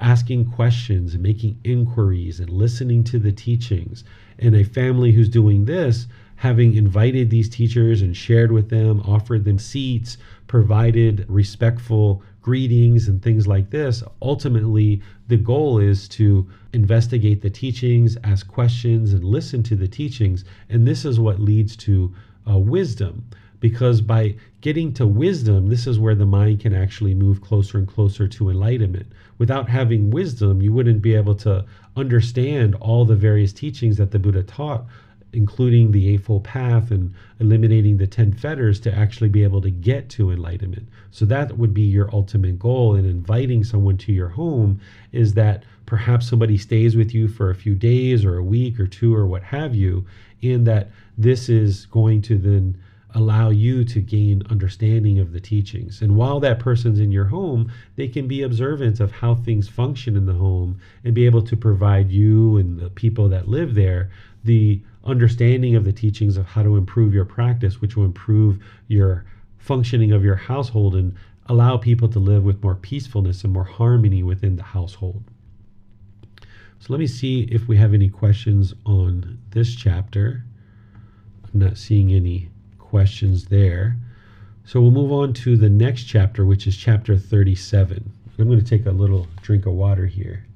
asking 0.00 0.50
questions 0.50 1.14
and 1.14 1.22
making 1.22 1.58
inquiries 1.64 2.40
and 2.40 2.50
listening 2.50 3.04
to 3.04 3.18
the 3.18 3.32
teachings. 3.32 4.04
And 4.38 4.54
a 4.54 4.64
family 4.64 5.12
who's 5.12 5.28
doing 5.28 5.64
this 5.64 6.06
having 6.40 6.74
invited 6.74 7.28
these 7.28 7.50
teachers 7.50 8.00
and 8.00 8.16
shared 8.16 8.50
with 8.50 8.70
them, 8.70 8.98
offered 9.02 9.44
them 9.44 9.58
seats, 9.58 10.16
provided 10.46 11.22
respectful 11.28 12.22
greetings 12.40 13.08
and 13.08 13.20
things 13.20 13.46
like 13.46 13.68
this, 13.68 14.02
ultimately 14.22 15.02
the 15.28 15.36
goal 15.36 15.78
is 15.78 16.08
to 16.08 16.48
investigate 16.72 17.42
the 17.42 17.50
teachings, 17.50 18.16
ask 18.24 18.48
questions, 18.48 19.12
and 19.12 19.22
listen 19.22 19.62
to 19.62 19.76
the 19.76 19.86
teachings. 19.86 20.46
And 20.70 20.88
this 20.88 21.04
is 21.04 21.20
what 21.20 21.40
leads 21.40 21.76
to 21.76 22.10
uh, 22.50 22.56
wisdom. 22.56 23.22
Because 23.60 24.00
by 24.00 24.34
getting 24.62 24.94
to 24.94 25.06
wisdom, 25.06 25.66
this 25.66 25.86
is 25.86 25.98
where 25.98 26.14
the 26.14 26.24
mind 26.24 26.60
can 26.60 26.74
actually 26.74 27.12
move 27.12 27.42
closer 27.42 27.76
and 27.76 27.86
closer 27.86 28.26
to 28.26 28.48
enlightenment. 28.48 29.12
Without 29.36 29.68
having 29.68 30.08
wisdom, 30.08 30.62
you 30.62 30.72
wouldn't 30.72 31.02
be 31.02 31.14
able 31.14 31.34
to 31.34 31.66
understand 31.96 32.76
all 32.76 33.04
the 33.04 33.14
various 33.14 33.52
teachings 33.52 33.98
that 33.98 34.10
the 34.10 34.18
Buddha 34.18 34.42
taught 34.42 34.86
including 35.32 35.92
the 35.92 36.08
Eightfold 36.08 36.44
Path 36.44 36.90
and 36.90 37.14
eliminating 37.38 37.96
the 37.96 38.06
10 38.06 38.32
fetters 38.32 38.80
to 38.80 38.94
actually 38.94 39.28
be 39.28 39.42
able 39.42 39.60
to 39.60 39.70
get 39.70 40.08
to 40.10 40.30
enlightenment. 40.30 40.88
So 41.10 41.24
that 41.26 41.56
would 41.56 41.72
be 41.72 41.82
your 41.82 42.12
ultimate 42.12 42.58
goal 42.58 42.94
in 42.94 43.04
inviting 43.04 43.64
someone 43.64 43.96
to 43.98 44.12
your 44.12 44.28
home 44.28 44.80
is 45.12 45.34
that 45.34 45.64
perhaps 45.86 46.28
somebody 46.28 46.56
stays 46.56 46.96
with 46.96 47.14
you 47.14 47.28
for 47.28 47.50
a 47.50 47.54
few 47.54 47.74
days 47.74 48.24
or 48.24 48.36
a 48.36 48.44
week 48.44 48.78
or 48.78 48.86
two 48.86 49.14
or 49.14 49.26
what 49.26 49.42
have 49.42 49.74
you, 49.74 50.04
and 50.42 50.66
that 50.66 50.90
this 51.18 51.48
is 51.48 51.86
going 51.86 52.22
to 52.22 52.38
then 52.38 52.80
allow 53.14 53.50
you 53.50 53.84
to 53.84 54.00
gain 54.00 54.40
understanding 54.50 55.18
of 55.18 55.32
the 55.32 55.40
teachings. 55.40 56.00
And 56.00 56.14
while 56.14 56.38
that 56.40 56.60
person's 56.60 57.00
in 57.00 57.10
your 57.10 57.24
home, 57.24 57.72
they 57.96 58.06
can 58.06 58.28
be 58.28 58.42
observant 58.42 59.00
of 59.00 59.10
how 59.10 59.34
things 59.34 59.68
function 59.68 60.16
in 60.16 60.26
the 60.26 60.34
home 60.34 60.80
and 61.02 61.12
be 61.12 61.26
able 61.26 61.42
to 61.42 61.56
provide 61.56 62.08
you 62.08 62.56
and 62.56 62.78
the 62.78 62.90
people 62.90 63.28
that 63.28 63.48
live 63.48 63.74
there 63.74 64.10
the 64.44 64.80
understanding 65.04 65.74
of 65.74 65.84
the 65.84 65.92
teachings 65.92 66.36
of 66.36 66.46
how 66.46 66.62
to 66.62 66.76
improve 66.76 67.14
your 67.14 67.24
practice, 67.24 67.80
which 67.80 67.96
will 67.96 68.04
improve 68.04 68.58
your 68.88 69.24
functioning 69.58 70.12
of 70.12 70.24
your 70.24 70.36
household 70.36 70.94
and 70.94 71.14
allow 71.46 71.76
people 71.76 72.08
to 72.08 72.18
live 72.18 72.44
with 72.44 72.62
more 72.62 72.74
peacefulness 72.74 73.44
and 73.44 73.52
more 73.52 73.64
harmony 73.64 74.22
within 74.22 74.56
the 74.56 74.62
household. 74.62 75.22
So 76.78 76.86
let 76.88 77.00
me 77.00 77.06
see 77.06 77.42
if 77.50 77.68
we 77.68 77.76
have 77.76 77.92
any 77.92 78.08
questions 78.08 78.72
on 78.86 79.38
this 79.50 79.74
chapter. 79.74 80.44
I'm 81.52 81.60
not 81.60 81.76
seeing 81.76 82.12
any 82.12 82.48
questions 82.78 83.46
there. 83.46 83.96
So 84.64 84.80
we'll 84.80 84.90
move 84.90 85.12
on 85.12 85.32
to 85.34 85.56
the 85.56 85.68
next 85.68 86.04
chapter, 86.04 86.46
which 86.46 86.66
is 86.66 86.76
chapter 86.76 87.18
37. 87.18 88.10
I'm 88.38 88.46
going 88.46 88.58
to 88.58 88.64
take 88.64 88.86
a 88.86 88.90
little 88.90 89.26
drink 89.42 89.66
of 89.66 89.74
water 89.74 90.06
here. 90.06 90.46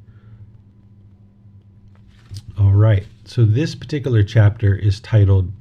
All 2.57 2.73
right. 2.73 3.07
So 3.25 3.45
this 3.45 3.75
particular 3.75 4.23
chapter 4.23 4.77
is 4.77 5.01
titled 5.01 5.53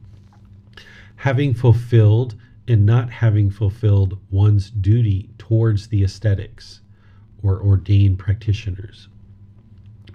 Having 1.17 1.55
Fulfilled 1.55 2.35
and 2.67 2.85
Not 2.85 3.09
Having 3.09 3.49
Fulfilled 3.49 4.19
One's 4.29 4.69
Duty 4.69 5.29
Towards 5.39 5.87
the 5.87 6.03
Ascetics 6.03 6.81
or 7.41 7.59
Ordained 7.61 8.19
Practitioners. 8.19 9.07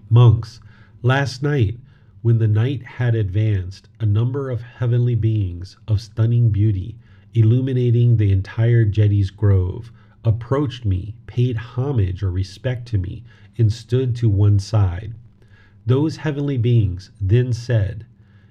Monks, 0.08 0.60
last 1.02 1.42
night, 1.42 1.78
when 2.22 2.38
the 2.38 2.48
night 2.48 2.82
had 2.82 3.14
advanced, 3.14 3.88
a 3.98 4.06
number 4.06 4.48
of 4.48 4.62
heavenly 4.62 5.14
beings 5.14 5.76
of 5.88 6.00
stunning 6.00 6.50
beauty, 6.50 6.96
illuminating 7.34 8.16
the 8.16 8.30
entire 8.30 8.84
Jeta's 8.84 9.30
grove, 9.30 9.90
approached 10.24 10.84
me, 10.84 11.14
paid 11.26 11.56
homage 11.56 12.22
or 12.22 12.30
respect 12.30 12.86
to 12.88 12.98
me, 12.98 13.24
and 13.56 13.72
stood 13.72 14.14
to 14.16 14.28
one 14.28 14.58
side. 14.58 15.14
Those 15.88 16.18
heavenly 16.18 16.58
beings 16.58 17.12
then 17.18 17.54
said, 17.54 18.04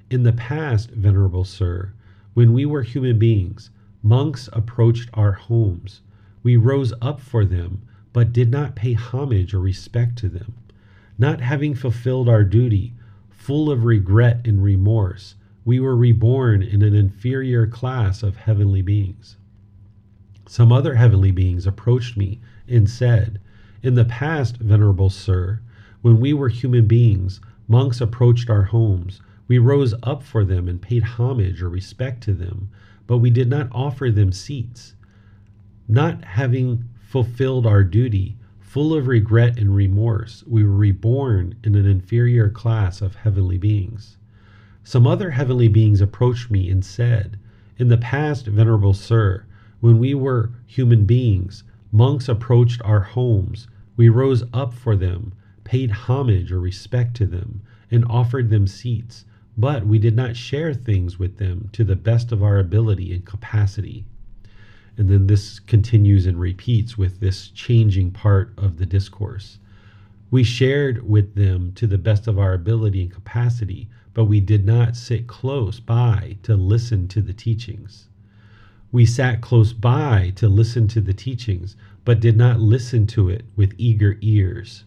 In 0.10 0.24
the 0.24 0.34
past, 0.34 0.90
Venerable 0.90 1.44
Sir, 1.44 1.94
when 2.34 2.52
we 2.52 2.66
were 2.66 2.82
human 2.82 3.20
beings, 3.20 3.70
monks 4.02 4.50
approached 4.54 5.12
our 5.14 5.34
homes. 5.34 6.02
We 6.42 6.58
rose 6.58 6.96
up 7.00 7.20
for 7.20 7.46
them, 7.46 7.84
but 8.12 8.34
did 8.34 8.50
not 8.50 8.76
pay 8.76 8.94
homage 8.94 9.54
or 9.54 9.60
respect 9.60 10.18
to 10.18 10.30
them. 10.30 10.56
Not 11.20 11.42
having 11.42 11.76
fulfilled 11.76 12.28
our 12.28 12.44
duty, 12.44 12.96
full 13.30 13.70
of 13.70 13.86
regret 13.86 14.42
and 14.44 14.64
remorse, 14.64 15.36
we 15.64 15.80
were 15.80 15.96
reborn 15.96 16.64
in 16.64 16.82
an 16.82 16.96
inferior 16.96 17.68
class 17.68 18.24
of 18.24 18.38
heavenly 18.38 18.82
beings. 18.82 19.38
Some 20.48 20.72
other 20.72 20.96
heavenly 20.96 21.30
beings 21.32 21.68
approached 21.68 22.18
me 22.18 22.40
and 22.68 22.90
said, 22.90 23.40
In 23.84 23.94
the 23.94 24.06
past, 24.06 24.58
Venerable 24.58 25.12
Sir, 25.12 25.60
when 26.08 26.22
we 26.22 26.32
were 26.32 26.48
human 26.48 26.88
beings, 26.88 27.42
monks 27.68 28.00
approached 28.00 28.50
our 28.50 28.64
homes. 28.64 29.20
We 29.50 29.58
rose 29.58 29.94
up 30.04 30.24
for 30.24 30.46
them 30.46 30.70
and 30.70 30.82
paid 30.82 31.04
homage 31.04 31.62
or 31.62 31.68
respect 31.68 32.24
to 32.24 32.34
them, 32.34 32.70
but 33.08 33.18
we 33.18 33.30
did 33.30 33.50
not 33.50 33.68
offer 33.74 34.10
them 34.10 34.32
seats. 34.32 34.96
Not 35.86 36.24
having 36.24 36.86
fulfilled 36.98 37.66
our 37.66 37.84
duty, 37.84 38.38
full 38.58 38.94
of 38.94 39.08
regret 39.08 39.60
and 39.60 39.76
remorse, 39.76 40.46
we 40.48 40.64
were 40.64 40.72
reborn 40.72 41.56
in 41.62 41.76
an 41.76 41.86
inferior 41.86 42.50
class 42.50 43.02
of 43.02 43.16
heavenly 43.16 43.58
beings. 43.58 44.18
Some 44.86 45.06
other 45.06 45.32
heavenly 45.32 45.68
beings 45.68 46.00
approached 46.00 46.50
me 46.50 46.70
and 46.70 46.86
said, 46.86 47.38
In 47.78 47.90
the 47.90 47.98
past, 47.98 48.48
Venerable 48.48 48.94
Sir, 48.94 49.44
when 49.82 50.00
we 50.00 50.14
were 50.14 50.52
human 50.66 51.04
beings, 51.04 51.66
monks 51.92 52.30
approached 52.30 52.82
our 52.86 53.02
homes. 53.02 53.68
We 53.98 54.08
rose 54.08 54.46
up 54.54 54.74
for 54.74 54.96
them, 54.96 55.34
paid 55.68 55.92
homage 55.92 56.52
or 56.52 56.60
respect 56.60 57.16
to 57.18 57.26
them, 57.28 57.62
and 57.92 58.06
offered 58.06 58.50
them 58.50 58.66
seats, 58.66 59.26
but 59.58 59.86
we 59.86 60.00
did 60.00 60.16
not 60.16 60.36
share 60.36 60.74
things 60.74 61.20
with 61.20 61.38
them 61.38 61.70
to 61.74 61.84
the 61.84 61.96
best 61.96 62.32
of 62.32 62.42
our 62.42 62.58
ability 62.58 63.14
and 63.14 63.26
capacity. 63.26 64.06
And 64.98 65.10
then 65.10 65.28
this 65.28 65.60
continues 65.60 66.26
and 66.26 66.40
repeats 66.40 66.98
with 66.98 67.20
this 67.20 67.50
changing 67.50 68.12
part 68.12 68.54
of 68.58 68.78
the 68.78 68.86
discourse. 68.86 69.60
We 70.32 70.44
shared 70.44 71.08
with 71.08 71.36
them 71.36 71.72
to 71.74 71.86
the 71.86 71.98
best 71.98 72.28
of 72.28 72.40
our 72.40 72.54
ability 72.54 73.02
and 73.02 73.12
capacity, 73.12 73.90
but 74.14 74.26
we 74.26 74.40
did 74.40 74.66
not 74.66 74.96
sit 74.96 75.28
close 75.28 75.80
by 75.80 76.38
to 76.44 76.56
listen 76.56 77.08
to 77.10 77.22
the 77.22 77.34
teachings. 77.34 78.08
We 78.92 79.06
sat 79.06 79.42
close 79.42 79.74
by 79.74 80.32
to 80.38 80.48
listen 80.48 80.88
to 80.90 81.02
the 81.02 81.14
teachings, 81.14 81.76
but 82.06 82.20
did 82.20 82.38
not 82.38 82.60
listen 82.60 83.06
to 83.08 83.30
it 83.30 83.46
with 83.56 83.76
eager 83.78 84.18
ears. 84.22 84.86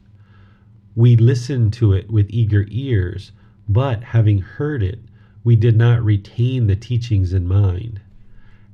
We 0.96 1.14
listened 1.14 1.72
to 1.74 1.92
it 1.92 2.10
with 2.10 2.26
eager 2.30 2.66
ears, 2.68 3.30
but 3.68 4.02
having 4.02 4.40
heard 4.40 4.82
it, 4.82 4.98
we 5.44 5.54
did 5.54 5.76
not 5.76 6.04
retain 6.04 6.66
the 6.66 6.74
teachings 6.74 7.32
in 7.32 7.46
mind. 7.46 8.00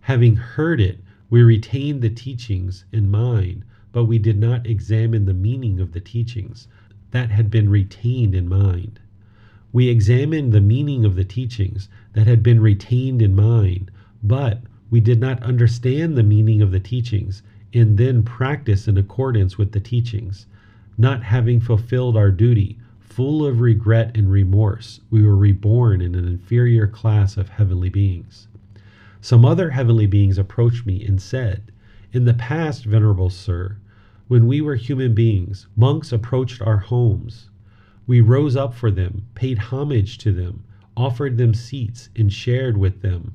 Having 0.01 0.37
heard 0.37 0.81
it, 0.81 1.01
we 1.29 1.43
retained 1.43 2.01
the 2.01 2.09
teachings 2.09 2.87
in 2.91 3.11
mind, 3.11 3.67
but 3.93 4.07
we 4.07 4.19
did 4.19 4.39
not 4.39 4.67
examine 4.67 5.27
the 5.27 5.35
meaning 5.35 5.79
of 5.79 5.93
the 5.93 6.01
teachings 6.01 6.69
that 7.11 7.31
had 7.31 7.51
been 7.51 7.69
retained 7.69 8.35
in 8.35 8.49
mind. 8.49 8.99
We 9.71 9.89
examined 9.89 10.55
the 10.55 10.61
meaning 10.63 11.05
of 11.05 11.17
the 11.17 11.25
teachings 11.25 11.91
that 12.15 12.27
had 12.27 12.43
been 12.43 12.61
retained 12.61 13.21
in 13.21 13.35
mind, 13.35 13.91
but 14.23 14.63
we 14.89 15.01
did 15.01 15.21
not 15.21 15.43
understand 15.43 16.17
the 16.17 16.23
meaning 16.23 16.63
of 16.63 16.71
the 16.71 16.81
teachings 16.81 17.43
and 17.75 17.99
then 17.99 18.23
practice 18.23 18.89
in 18.89 18.97
accordance 18.97 19.59
with 19.59 19.73
the 19.73 19.81
teachings. 19.81 20.47
Not 20.99 21.23
having 21.25 21.61
fulfilled 21.61 22.17
our 22.17 22.31
duty, 22.31 22.79
full 23.01 23.47
of 23.47 23.61
regret 23.61 24.17
and 24.17 24.31
remorse, 24.31 25.01
we 25.11 25.23
were 25.23 25.37
reborn 25.37 26.01
in 26.01 26.15
an 26.15 26.27
inferior 26.27 26.87
class 26.87 27.37
of 27.37 27.51
heavenly 27.51 27.89
beings. 27.89 28.49
Some 29.21 29.45
other 29.45 29.71
heavenly 29.71 30.07
beings 30.07 30.39
approached 30.39 30.87
me 30.87 31.05
and 31.05 31.21
said, 31.21 31.73
In 32.13 32.25
the 32.25 32.35
past, 32.35 32.85
Venerable 32.85 33.31
Sir, 33.31 33.77
when 34.29 34.47
we 34.47 34.61
were 34.61 34.77
human 34.77 35.15
beings, 35.15 35.67
monks 35.77 36.13
approached 36.13 36.63
our 36.63 36.79
homes. 36.79 37.51
We 38.07 38.21
rose 38.21 38.57
up 38.57 38.75
for 38.75 38.91
them, 38.91 39.27
paid 39.35 39.59
homage 39.59 40.19
to 40.19 40.33
them, 40.33 40.65
offered 40.97 41.37
them 41.37 41.55
seats, 41.55 42.09
and 42.17 42.33
shared 42.33 42.77
with 42.77 43.03
them 43.03 43.35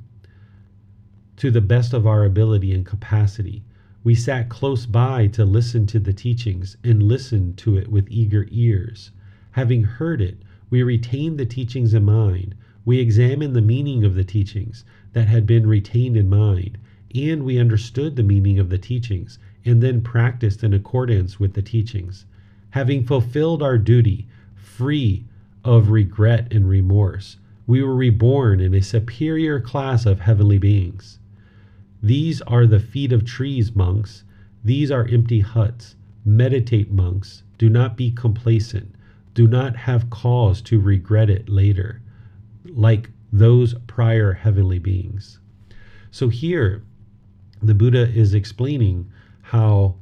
to 1.36 1.50
the 1.50 1.60
best 1.60 1.92
of 1.92 2.06
our 2.06 2.24
ability 2.24 2.72
and 2.72 2.86
capacity. 2.86 3.64
We 4.04 4.16
sat 4.16 4.48
close 4.48 4.84
by 4.84 5.28
to 5.28 5.44
listen 5.44 5.86
to 5.86 6.00
the 6.00 6.12
teachings 6.12 6.76
and 6.82 7.04
listened 7.04 7.56
to 7.58 7.76
it 7.76 7.86
with 7.86 8.10
eager 8.10 8.48
ears. 8.50 9.12
Having 9.52 9.84
heard 9.84 10.20
it, 10.20 10.38
we 10.70 10.82
retained 10.82 11.38
the 11.38 11.46
teachings 11.46 11.94
in 11.94 12.04
mind. 12.04 12.56
We 12.84 12.98
examined 12.98 13.54
the 13.54 13.60
meaning 13.60 14.04
of 14.04 14.16
the 14.16 14.24
teachings 14.24 14.84
that 15.12 15.28
had 15.28 15.46
been 15.46 15.68
retained 15.68 16.16
in 16.16 16.28
mind, 16.28 16.78
and 17.14 17.44
we 17.44 17.58
understood 17.58 18.16
the 18.16 18.24
meaning 18.24 18.58
of 18.58 18.70
the 18.70 18.78
teachings, 18.78 19.38
and 19.64 19.80
then 19.80 20.00
practiced 20.00 20.64
in 20.64 20.74
accordance 20.74 21.38
with 21.38 21.52
the 21.52 21.62
teachings. 21.62 22.26
Having 22.70 23.04
fulfilled 23.04 23.62
our 23.62 23.78
duty, 23.78 24.26
free 24.56 25.26
of 25.64 25.90
regret 25.90 26.52
and 26.52 26.68
remorse, 26.68 27.36
we 27.68 27.80
were 27.80 27.94
reborn 27.94 28.58
in 28.58 28.74
a 28.74 28.82
superior 28.82 29.60
class 29.60 30.06
of 30.06 30.20
heavenly 30.20 30.58
beings. 30.58 31.20
These 32.02 32.42
are 32.42 32.66
the 32.66 32.80
feet 32.80 33.12
of 33.12 33.24
trees, 33.24 33.76
monks. 33.76 34.24
These 34.64 34.90
are 34.90 35.06
empty 35.06 35.40
huts. 35.40 35.94
Meditate, 36.24 36.90
monks. 36.90 37.44
Do 37.58 37.68
not 37.68 37.96
be 37.96 38.10
complacent. 38.10 38.94
Do 39.34 39.46
not 39.46 39.76
have 39.76 40.10
cause 40.10 40.60
to 40.62 40.80
regret 40.80 41.30
it 41.30 41.48
later, 41.48 42.00
like 42.64 43.10
those 43.32 43.74
prior 43.86 44.32
heavenly 44.32 44.78
beings. 44.78 45.38
So 46.10 46.28
here, 46.28 46.82
the 47.62 47.74
Buddha 47.74 48.08
is 48.10 48.34
explaining 48.34 49.08
how 49.42 49.94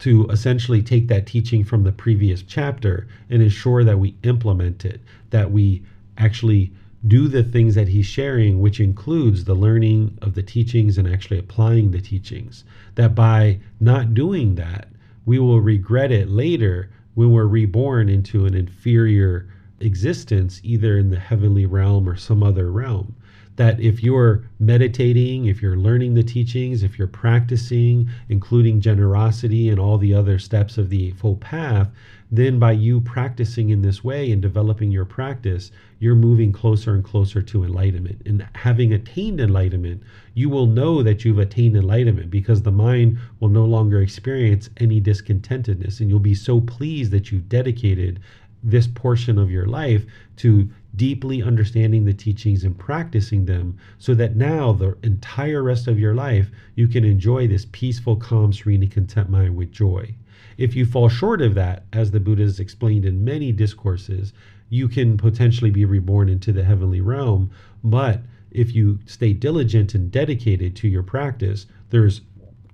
to 0.00 0.26
essentially 0.28 0.82
take 0.82 1.08
that 1.08 1.26
teaching 1.26 1.62
from 1.62 1.84
the 1.84 1.92
previous 1.92 2.42
chapter 2.42 3.06
and 3.28 3.42
ensure 3.42 3.84
that 3.84 3.98
we 3.98 4.16
implement 4.22 4.84
it, 4.84 5.02
that 5.28 5.50
we 5.50 5.82
actually 6.16 6.72
do 7.06 7.28
the 7.28 7.42
things 7.42 7.74
that 7.74 7.88
he's 7.88 8.06
sharing, 8.06 8.60
which 8.60 8.80
includes 8.80 9.44
the 9.44 9.54
learning 9.54 10.18
of 10.20 10.34
the 10.34 10.42
teachings 10.42 10.98
and 10.98 11.08
actually 11.08 11.38
applying 11.38 11.90
the 11.90 12.00
teachings. 12.00 12.64
That 12.94 13.14
by 13.14 13.60
not 13.80 14.14
doing 14.14 14.56
that, 14.56 14.88
we 15.24 15.38
will 15.38 15.60
regret 15.60 16.12
it 16.12 16.28
later 16.28 16.90
when 17.14 17.30
we're 17.30 17.46
reborn 17.46 18.08
into 18.08 18.46
an 18.46 18.54
inferior 18.54 19.48
existence, 19.80 20.60
either 20.62 20.98
in 20.98 21.10
the 21.10 21.18
heavenly 21.18 21.66
realm 21.66 22.08
or 22.08 22.16
some 22.16 22.42
other 22.42 22.70
realm. 22.70 23.14
That 23.60 23.78
if 23.78 24.02
you're 24.02 24.48
meditating, 24.58 25.44
if 25.44 25.60
you're 25.60 25.76
learning 25.76 26.14
the 26.14 26.22
teachings, 26.22 26.82
if 26.82 26.98
you're 26.98 27.06
practicing, 27.06 28.08
including 28.30 28.80
generosity 28.80 29.68
and 29.68 29.78
all 29.78 29.98
the 29.98 30.14
other 30.14 30.38
steps 30.38 30.78
of 30.78 30.88
the 30.88 31.08
Eightfold 31.08 31.42
Path, 31.42 31.90
then 32.32 32.58
by 32.58 32.72
you 32.72 33.02
practicing 33.02 33.68
in 33.68 33.82
this 33.82 34.02
way 34.02 34.32
and 34.32 34.40
developing 34.40 34.90
your 34.90 35.04
practice, 35.04 35.72
you're 35.98 36.14
moving 36.14 36.52
closer 36.52 36.94
and 36.94 37.04
closer 37.04 37.42
to 37.42 37.62
enlightenment. 37.62 38.22
And 38.24 38.48
having 38.54 38.94
attained 38.94 39.42
enlightenment, 39.42 40.02
you 40.32 40.48
will 40.48 40.66
know 40.66 41.02
that 41.02 41.26
you've 41.26 41.38
attained 41.38 41.76
enlightenment 41.76 42.30
because 42.30 42.62
the 42.62 42.72
mind 42.72 43.18
will 43.40 43.50
no 43.50 43.66
longer 43.66 44.00
experience 44.00 44.70
any 44.78 45.02
discontentedness. 45.02 46.00
And 46.00 46.08
you'll 46.08 46.18
be 46.18 46.34
so 46.34 46.62
pleased 46.62 47.12
that 47.12 47.30
you've 47.30 47.50
dedicated 47.50 48.20
this 48.62 48.86
portion 48.86 49.38
of 49.38 49.50
your 49.50 49.66
life 49.66 50.06
to 50.36 50.70
deeply 50.96 51.42
understanding 51.42 52.04
the 52.04 52.12
teachings 52.12 52.64
and 52.64 52.78
practicing 52.78 53.44
them 53.44 53.76
so 53.98 54.14
that 54.14 54.36
now 54.36 54.72
the 54.72 54.96
entire 55.02 55.62
rest 55.62 55.86
of 55.86 55.98
your 55.98 56.14
life 56.14 56.50
you 56.74 56.88
can 56.88 57.04
enjoy 57.04 57.46
this 57.46 57.66
peaceful, 57.72 58.16
calm, 58.16 58.52
serene, 58.52 58.82
and 58.82 58.90
content 58.90 59.30
mind 59.30 59.56
with 59.56 59.70
joy. 59.70 60.14
If 60.58 60.74
you 60.74 60.84
fall 60.84 61.08
short 61.08 61.40
of 61.40 61.54
that, 61.54 61.84
as 61.92 62.10
the 62.10 62.20
Buddha 62.20 62.42
has 62.42 62.60
explained 62.60 63.04
in 63.04 63.24
many 63.24 63.52
discourses, 63.52 64.32
you 64.68 64.88
can 64.88 65.16
potentially 65.16 65.70
be 65.70 65.84
reborn 65.84 66.28
into 66.28 66.52
the 66.52 66.64
heavenly 66.64 67.00
realm. 67.00 67.50
But 67.82 68.22
if 68.50 68.74
you 68.74 68.98
stay 69.06 69.32
diligent 69.32 69.94
and 69.94 70.10
dedicated 70.10 70.76
to 70.76 70.88
your 70.88 71.02
practice, 71.02 71.66
there's 71.90 72.20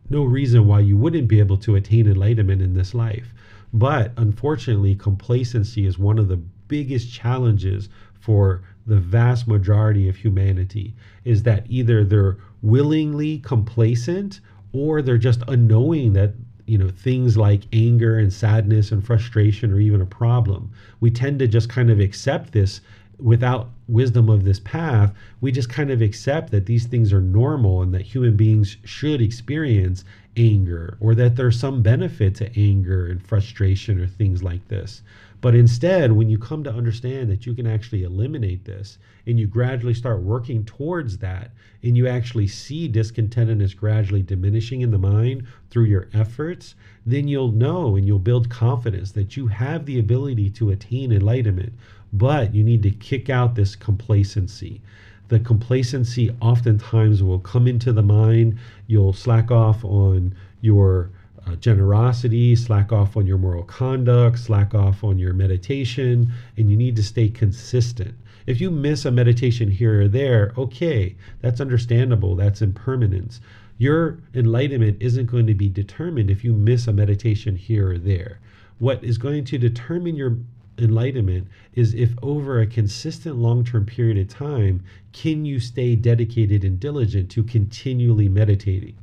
no 0.09 0.25
reason 0.25 0.67
why 0.67 0.81
you 0.81 0.97
wouldn't 0.97 1.29
be 1.29 1.39
able 1.39 1.57
to 1.59 1.77
attain 1.77 2.07
enlightenment 2.07 2.63
in 2.63 2.75
this 2.75 2.95
life. 2.95 3.33
But 3.73 4.13
unfortunately, 4.17 4.95
complacency 4.95 5.87
is 5.87 5.99
one 5.99 6.19
of 6.19 6.29
the 6.29 6.41
biggest 6.69 7.13
challenges 7.13 7.89
for 8.27 8.61
the 8.89 8.97
vast 8.97 9.47
majority 9.47 10.09
of 10.09 10.17
humanity 10.17 10.93
is 11.25 11.45
that 11.45 11.65
either 11.69 12.05
they're 12.05 12.37
willingly 12.61 13.39
complacent 13.39 14.41
or 14.73 15.01
they're 15.01 15.17
just 15.17 15.43
unknowing 15.47 16.13
that 16.13 16.33
you 16.67 16.77
know 16.77 16.89
things 16.89 17.37
like 17.37 17.63
anger 17.73 18.19
and 18.19 18.33
sadness 18.33 18.91
and 18.91 19.07
frustration 19.07 19.73
are 19.73 19.79
even 19.79 20.01
a 20.01 20.07
problem 20.07 20.69
we 20.99 21.09
tend 21.09 21.39
to 21.39 21.47
just 21.47 21.69
kind 21.69 21.89
of 21.89 22.01
accept 22.01 22.51
this 22.51 22.81
without 23.19 23.71
wisdom 23.87 24.29
of 24.29 24.43
this 24.43 24.59
path 24.59 25.15
we 25.41 25.53
just 25.53 25.71
kind 25.71 25.93
of 25.93 26.03
accept 26.03 26.51
that 26.51 26.67
these 26.67 26.87
things 26.87 27.13
are 27.13 27.21
normal 27.21 27.81
and 27.81 27.95
that 27.95 28.03
human 28.03 28.37
beings 28.37 28.77
should 28.85 29.23
experience 29.23 30.05
anger 30.37 30.97
or 31.01 31.15
that 31.15 31.37
there's 31.37 31.59
some 31.59 31.83
benefit 31.83 32.35
to 32.35 32.59
anger 32.59 33.07
and 33.07 33.23
frustration 33.23 34.01
or 34.01 34.07
things 34.07 34.43
like 34.43 34.67
this. 34.69 35.03
But 35.41 35.55
instead, 35.55 36.13
when 36.13 36.29
you 36.29 36.39
come 36.39 36.65
to 36.65 36.73
understand 36.73 37.31
that 37.31 37.47
you 37.47 37.55
can 37.55 37.67
actually 37.67 38.03
eliminate 38.03 38.65
this 38.65 38.99
and 39.27 39.39
you 39.39 39.47
gradually 39.47 39.95
start 39.95 40.23
working 40.23 40.65
towards 40.65 41.19
that 41.19 41.53
and 41.83 41.97
you 41.97 42.09
actually 42.09 42.47
see 42.47 42.89
discontentedness 42.89 43.77
gradually 43.77 44.23
diminishing 44.23 44.81
in 44.81 44.91
the 44.91 44.99
mind 44.99 45.47
through 45.71 45.85
your 45.85 46.09
efforts, 46.15 46.75
then 47.05 47.29
you'll 47.29 47.53
know 47.53 47.97
and 47.97 48.07
you'll 48.07 48.19
build 48.19 48.49
confidence 48.49 49.13
that 49.13 49.37
you 49.37 49.47
have 49.47 49.85
the 49.85 49.99
ability 49.99 50.51
to 50.51 50.71
attain 50.71 51.13
enlightenment. 51.13 51.73
But 52.13 52.55
you 52.55 52.65
need 52.65 52.83
to 52.85 52.91
kick 52.91 53.29
out 53.29 53.55
this 53.55 53.77
complacency 53.77 54.81
the 55.29 55.41
complacency 55.41 56.35
oftentimes 56.41 57.23
will 57.23 57.41
come 57.41 57.67
into 57.67 57.93
the 57.93 58.03
mind. 58.03 58.59
You'll 58.87 59.13
slack 59.13 59.51
off 59.51 59.85
on 59.85 60.35
your 60.61 61.11
uh, 61.47 61.57
generosity, 61.57 62.57
slack 62.57 62.93
off 62.93 63.17
on 63.17 63.27
your 63.27 63.39
moral 63.39 63.63
conduct, 63.63 64.39
slack 64.39 64.75
off 64.75 65.05
on 65.05 65.19
your 65.19 65.33
meditation, 65.33 66.33
and 66.57 66.71
you 66.71 66.77
need 66.77 66.97
to 66.97 67.03
stay 67.03 67.29
consistent. 67.29 68.15
If 68.47 68.61
you 68.61 68.71
miss 68.71 69.05
a 69.05 69.11
meditation 69.11 69.71
here 69.71 70.03
or 70.03 70.09
there, 70.09 70.53
okay, 70.57 71.17
that's 71.41 71.61
understandable, 71.61 72.37
that's 72.37 72.63
impermanence. 72.63 73.41
Your 73.79 74.21
enlightenment 74.35 74.99
isn't 75.01 75.27
going 75.27 75.47
to 75.47 75.55
be 75.55 75.69
determined 75.69 76.31
if 76.31 76.45
you 76.45 76.53
miss 76.53 76.87
a 76.87 76.93
meditation 76.93 77.57
here 77.57 77.91
or 77.91 77.99
there. 77.99 78.41
What 78.79 79.03
is 79.03 79.19
going 79.19 79.45
to 79.47 79.59
determine 79.59 80.17
your 80.17 80.39
enlightenment 80.79 81.49
is 81.75 81.95
if 81.95 82.13
over 82.23 82.61
a 82.61 82.67
consistent 82.67 83.37
long 83.37 83.65
term 83.65 83.87
period 83.87 84.19
of 84.19 84.29
time, 84.29 84.83
can 85.13 85.45
you 85.45 85.59
stay 85.59 85.97
dedicated 85.97 86.65
and 86.65 86.79
diligent 86.79 87.31
to 87.31 87.43
continually 87.43 88.29
meditating? 88.29 88.95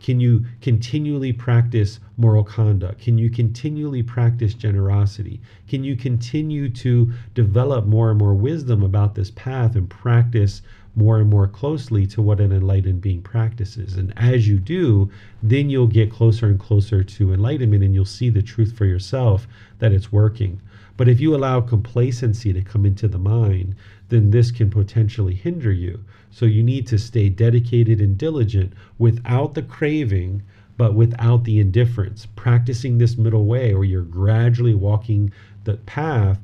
Can 0.00 0.20
you 0.20 0.44
continually 0.60 1.32
practice 1.32 2.00
moral 2.16 2.44
conduct? 2.44 3.00
Can 3.00 3.18
you 3.18 3.30
continually 3.30 4.02
practice 4.02 4.54
generosity? 4.54 5.40
Can 5.68 5.84
you 5.84 5.96
continue 5.96 6.68
to 6.70 7.12
develop 7.34 7.86
more 7.86 8.10
and 8.10 8.18
more 8.18 8.34
wisdom 8.34 8.82
about 8.82 9.14
this 9.14 9.30
path 9.30 9.76
and 9.76 9.88
practice 9.88 10.62
more 10.96 11.18
and 11.18 11.28
more 11.28 11.46
closely 11.46 12.06
to 12.06 12.22
what 12.22 12.40
an 12.40 12.50
enlightened 12.50 13.02
being 13.02 13.20
practices. 13.20 13.96
And 13.96 14.14
as 14.16 14.48
you 14.48 14.58
do, 14.58 15.10
then 15.42 15.68
you'll 15.68 15.86
get 15.86 16.10
closer 16.10 16.46
and 16.46 16.58
closer 16.58 17.04
to 17.04 17.34
enlightenment 17.34 17.84
and 17.84 17.94
you'll 17.94 18.06
see 18.06 18.30
the 18.30 18.42
truth 18.42 18.72
for 18.72 18.86
yourself 18.86 19.46
that 19.78 19.92
it's 19.92 20.10
working. 20.10 20.58
But 20.96 21.08
if 21.08 21.20
you 21.20 21.34
allow 21.34 21.60
complacency 21.60 22.52
to 22.52 22.62
come 22.62 22.86
into 22.86 23.08
the 23.08 23.18
mind, 23.18 23.74
then 24.08 24.30
this 24.30 24.50
can 24.50 24.70
potentially 24.70 25.34
hinder 25.34 25.72
you. 25.72 26.04
So 26.30 26.46
you 26.46 26.62
need 26.62 26.86
to 26.88 26.98
stay 26.98 27.28
dedicated 27.28 28.00
and 28.00 28.16
diligent 28.16 28.72
without 28.98 29.54
the 29.54 29.62
craving, 29.62 30.42
but 30.76 30.94
without 30.94 31.44
the 31.44 31.60
indifference, 31.60 32.26
practicing 32.36 32.98
this 32.98 33.16
middle 33.16 33.44
way 33.44 33.74
where 33.74 33.84
you're 33.84 34.02
gradually 34.02 34.74
walking 34.74 35.32
the 35.64 35.74
path 35.78 36.38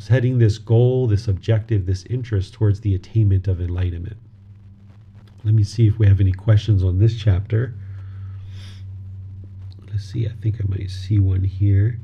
setting 0.00 0.38
this 0.38 0.56
goal, 0.56 1.06
this 1.06 1.28
objective, 1.28 1.84
this 1.84 2.06
interest 2.06 2.54
towards 2.54 2.80
the 2.80 2.94
attainment 2.94 3.46
of 3.46 3.60
enlightenment. 3.60 4.16
Let 5.44 5.54
me 5.54 5.62
see 5.62 5.86
if 5.86 5.98
we 5.98 6.06
have 6.06 6.20
any 6.20 6.32
questions 6.32 6.82
on 6.82 6.98
this 6.98 7.16
chapter. 7.16 7.74
Let's 9.90 10.04
see, 10.04 10.26
I 10.26 10.32
think 10.40 10.56
I 10.56 10.64
might 10.68 10.90
see 10.90 11.18
one 11.18 11.44
here. 11.44 12.00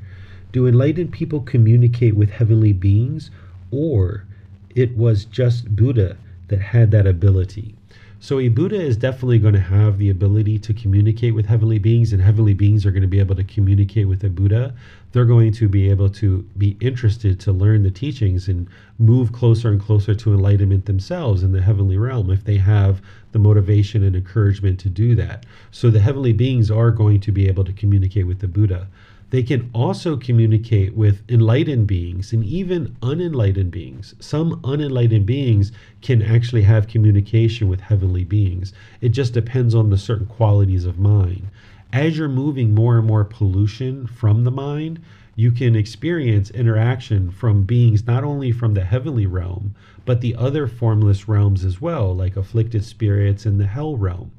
Do 0.57 0.65
enlightened 0.65 1.11
people 1.11 1.41
communicate 1.41 2.15
with 2.15 2.31
heavenly 2.31 2.73
beings, 2.73 3.29
or 3.69 4.25
it 4.73 4.97
was 4.97 5.23
just 5.23 5.75
Buddha 5.75 6.17
that 6.47 6.59
had 6.59 6.89
that 6.89 7.05
ability? 7.05 7.75
So 8.19 8.39
a 8.39 8.47
Buddha 8.47 8.81
is 8.81 8.97
definitely 8.97 9.37
going 9.37 9.53
to 9.53 9.59
have 9.59 9.99
the 9.99 10.09
ability 10.09 10.57
to 10.57 10.73
communicate 10.73 11.35
with 11.35 11.45
heavenly 11.45 11.77
beings, 11.77 12.11
and 12.11 12.23
heavenly 12.23 12.55
beings 12.55 12.87
are 12.87 12.91
going 12.91 13.03
to 13.03 13.07
be 13.07 13.19
able 13.19 13.35
to 13.35 13.43
communicate 13.43 14.07
with 14.07 14.23
a 14.23 14.29
Buddha. 14.29 14.73
They're 15.11 15.25
going 15.25 15.51
to 15.51 15.69
be 15.69 15.91
able 15.91 16.09
to 16.09 16.41
be 16.57 16.75
interested 16.79 17.39
to 17.41 17.51
learn 17.51 17.83
the 17.83 17.91
teachings 17.91 18.47
and 18.47 18.67
move 18.97 19.31
closer 19.31 19.69
and 19.69 19.79
closer 19.79 20.15
to 20.15 20.33
enlightenment 20.33 20.87
themselves 20.87 21.43
in 21.43 21.51
the 21.51 21.61
heavenly 21.61 21.97
realm 21.97 22.31
if 22.31 22.45
they 22.45 22.57
have 22.57 22.99
the 23.31 23.37
motivation 23.37 24.01
and 24.01 24.15
encouragement 24.15 24.79
to 24.79 24.89
do 24.89 25.13
that. 25.13 25.45
So 25.69 25.91
the 25.91 25.99
heavenly 25.99 26.33
beings 26.33 26.71
are 26.71 26.89
going 26.89 27.19
to 27.19 27.31
be 27.31 27.47
able 27.47 27.63
to 27.63 27.73
communicate 27.73 28.25
with 28.25 28.39
the 28.39 28.47
Buddha. 28.47 28.87
They 29.29 29.43
can 29.43 29.69
also 29.73 30.15
communicate 30.15 30.95
with 30.95 31.21
enlightened 31.29 31.85
beings 31.85 32.31
and 32.31 32.45
even 32.45 32.95
unenlightened 33.01 33.71
beings. 33.71 34.15
Some 34.19 34.61
unenlightened 34.63 35.25
beings 35.25 35.73
can 36.01 36.21
actually 36.21 36.61
have 36.61 36.87
communication 36.87 37.67
with 37.67 37.81
heavenly 37.81 38.23
beings. 38.23 38.71
It 39.01 39.09
just 39.09 39.33
depends 39.33 39.75
on 39.75 39.89
the 39.89 39.97
certain 39.97 40.27
qualities 40.27 40.85
of 40.85 40.97
mind. 40.97 41.49
As 41.91 42.17
you're 42.17 42.29
moving 42.29 42.73
more 42.73 42.97
and 42.97 43.07
more 43.07 43.25
pollution 43.25 44.07
from 44.07 44.45
the 44.45 44.51
mind, 44.51 45.01
you 45.35 45.51
can 45.51 45.75
experience 45.75 46.49
interaction 46.49 47.29
from 47.29 47.63
beings 47.63 48.07
not 48.07 48.23
only 48.23 48.51
from 48.51 48.73
the 48.73 48.83
heavenly 48.83 49.25
realm, 49.25 49.75
but 50.05 50.21
the 50.21 50.35
other 50.35 50.67
formless 50.67 51.27
realms 51.27 51.65
as 51.65 51.81
well, 51.81 52.15
like 52.15 52.37
afflicted 52.37 52.83
spirits 52.83 53.45
in 53.45 53.57
the 53.57 53.67
hell 53.67 53.97
realm. 53.97 54.31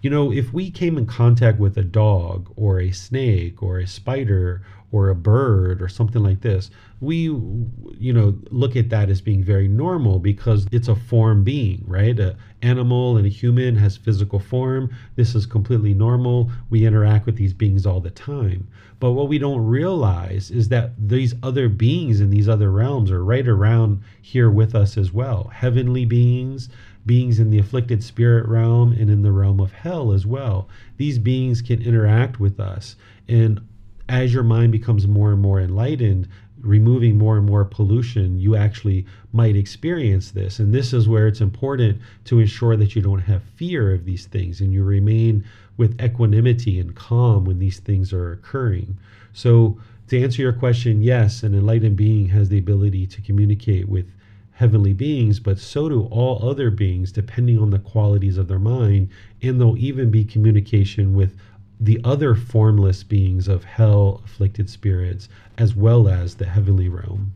You 0.00 0.10
know, 0.10 0.32
if 0.32 0.52
we 0.52 0.70
came 0.70 0.96
in 0.96 1.06
contact 1.06 1.58
with 1.58 1.76
a 1.76 1.82
dog 1.82 2.52
or 2.56 2.80
a 2.80 2.92
snake 2.92 3.62
or 3.62 3.78
a 3.78 3.86
spider 3.86 4.62
or 4.90 5.08
a 5.08 5.14
bird 5.14 5.82
or 5.82 5.88
something 5.88 6.22
like 6.22 6.40
this, 6.40 6.70
we, 7.00 7.22
you 7.22 8.12
know, 8.12 8.38
look 8.50 8.74
at 8.74 8.88
that 8.90 9.10
as 9.10 9.20
being 9.20 9.42
very 9.42 9.68
normal 9.68 10.18
because 10.18 10.66
it's 10.72 10.88
a 10.88 10.94
form 10.96 11.44
being, 11.44 11.84
right? 11.86 12.18
An 12.18 12.36
animal 12.62 13.16
and 13.16 13.26
a 13.26 13.28
human 13.30 13.76
has 13.76 13.96
physical 13.96 14.38
form. 14.38 14.90
This 15.16 15.34
is 15.34 15.46
completely 15.46 15.94
normal. 15.94 16.50
We 16.70 16.86
interact 16.86 17.26
with 17.26 17.36
these 17.36 17.52
beings 17.52 17.84
all 17.84 18.00
the 18.00 18.10
time. 18.10 18.68
But 19.00 19.12
what 19.12 19.28
we 19.28 19.38
don't 19.38 19.64
realize 19.64 20.50
is 20.50 20.68
that 20.70 20.92
these 20.98 21.34
other 21.42 21.68
beings 21.68 22.20
in 22.20 22.30
these 22.30 22.48
other 22.48 22.70
realms 22.70 23.10
are 23.10 23.24
right 23.24 23.46
around 23.46 24.02
here 24.22 24.50
with 24.50 24.74
us 24.74 24.96
as 24.96 25.12
well. 25.12 25.50
Heavenly 25.54 26.04
beings, 26.04 26.68
beings 27.08 27.40
in 27.40 27.50
the 27.50 27.58
afflicted 27.58 28.04
spirit 28.04 28.46
realm 28.46 28.92
and 28.92 29.10
in 29.10 29.22
the 29.22 29.32
realm 29.32 29.58
of 29.58 29.72
hell 29.72 30.12
as 30.12 30.24
well. 30.24 30.68
These 30.96 31.18
beings 31.18 31.60
can 31.60 31.82
interact 31.82 32.38
with 32.38 32.60
us. 32.60 32.94
And 33.26 33.60
as 34.08 34.32
your 34.32 34.44
mind 34.44 34.70
becomes 34.70 35.08
more 35.08 35.32
and 35.32 35.42
more 35.42 35.60
enlightened, 35.60 36.28
removing 36.60 37.18
more 37.18 37.36
and 37.36 37.46
more 37.46 37.64
pollution, 37.64 38.38
you 38.38 38.54
actually 38.54 39.06
might 39.32 39.56
experience 39.56 40.30
this. 40.30 40.60
And 40.60 40.72
this 40.72 40.92
is 40.92 41.08
where 41.08 41.26
it's 41.26 41.40
important 41.40 42.00
to 42.26 42.38
ensure 42.38 42.76
that 42.76 42.94
you 42.94 43.02
don't 43.02 43.20
have 43.20 43.42
fear 43.56 43.92
of 43.92 44.04
these 44.04 44.26
things 44.26 44.60
and 44.60 44.72
you 44.72 44.84
remain 44.84 45.44
with 45.76 46.00
equanimity 46.00 46.78
and 46.78 46.94
calm 46.94 47.44
when 47.44 47.58
these 47.58 47.80
things 47.80 48.12
are 48.12 48.32
occurring. 48.32 48.98
So, 49.32 49.78
to 50.08 50.22
answer 50.22 50.40
your 50.40 50.54
question, 50.54 51.02
yes, 51.02 51.42
an 51.42 51.54
enlightened 51.54 51.96
being 51.96 52.28
has 52.28 52.48
the 52.48 52.58
ability 52.58 53.06
to 53.08 53.20
communicate 53.20 53.88
with 53.88 54.10
heavenly 54.58 54.92
beings, 54.92 55.38
but 55.38 55.56
so 55.56 55.88
do 55.88 56.08
all 56.10 56.50
other 56.50 56.68
beings, 56.68 57.12
depending 57.12 57.56
on 57.60 57.70
the 57.70 57.78
qualities 57.78 58.36
of 58.36 58.48
their 58.48 58.58
mind. 58.58 59.08
And 59.40 59.60
there'll 59.60 59.78
even 59.78 60.10
be 60.10 60.24
communication 60.24 61.14
with 61.14 61.38
the 61.78 62.00
other 62.02 62.34
formless 62.34 63.04
beings 63.04 63.46
of 63.46 63.62
hell, 63.62 64.20
afflicted 64.24 64.68
spirits, 64.68 65.28
as 65.56 65.76
well 65.76 66.08
as 66.08 66.34
the 66.34 66.46
heavenly 66.46 66.88
realm. 66.88 67.32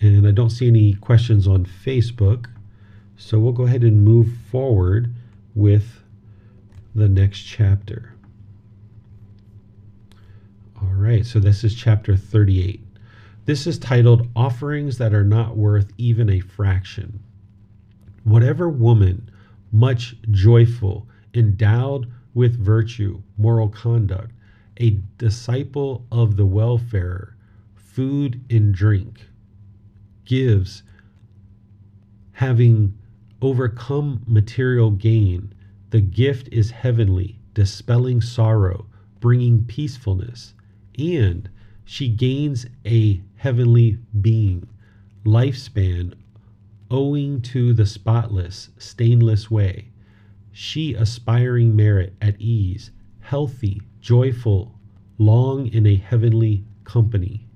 And 0.00 0.26
I 0.26 0.32
don't 0.32 0.50
see 0.50 0.66
any 0.66 0.94
questions 0.94 1.46
on 1.46 1.64
Facebook, 1.64 2.46
so 3.16 3.38
we'll 3.38 3.52
go 3.52 3.66
ahead 3.66 3.84
and 3.84 4.04
move 4.04 4.28
forward 4.50 5.14
with 5.54 6.02
the 6.96 7.08
next 7.08 7.42
chapter. 7.42 8.12
All 10.82 10.94
right, 10.94 11.24
so 11.24 11.38
this 11.38 11.62
is 11.62 11.76
chapter 11.76 12.16
38. 12.16 12.83
This 13.46 13.66
is 13.66 13.78
titled 13.78 14.26
Offerings 14.34 14.96
That 14.96 15.12
Are 15.12 15.22
Not 15.22 15.54
Worth 15.54 15.92
Even 15.98 16.30
a 16.30 16.40
Fraction. 16.40 17.20
Whatever 18.22 18.70
woman, 18.70 19.30
much 19.70 20.16
joyful, 20.30 21.06
endowed 21.34 22.10
with 22.32 22.58
virtue, 22.58 23.20
moral 23.36 23.68
conduct, 23.68 24.32
a 24.80 24.98
disciple 25.18 26.06
of 26.10 26.36
the 26.36 26.46
welfare, 26.46 27.36
food 27.74 28.40
and 28.48 28.74
drink, 28.74 29.28
gives, 30.24 30.82
having 32.32 32.96
overcome 33.42 34.22
material 34.26 34.90
gain, 34.90 35.52
the 35.90 36.00
gift 36.00 36.48
is 36.50 36.70
heavenly, 36.70 37.38
dispelling 37.52 38.22
sorrow, 38.22 38.86
bringing 39.20 39.66
peacefulness, 39.66 40.54
and 40.98 41.50
she 41.84 42.08
gains 42.08 42.64
a 42.86 43.20
heavenly 43.44 43.98
being, 44.22 44.66
lifespan 45.26 46.14
owing 46.90 47.42
to 47.42 47.74
the 47.74 47.84
spotless, 47.84 48.70
stainless 48.78 49.50
way. 49.50 49.86
She 50.50 50.94
aspiring 50.94 51.76
merit 51.76 52.14
at 52.22 52.40
ease, 52.40 52.90
healthy, 53.20 53.82
joyful, 54.00 54.78
long 55.18 55.66
in 55.66 55.84
a 55.84 55.94
heavenly 55.94 56.64
company. 56.84 57.46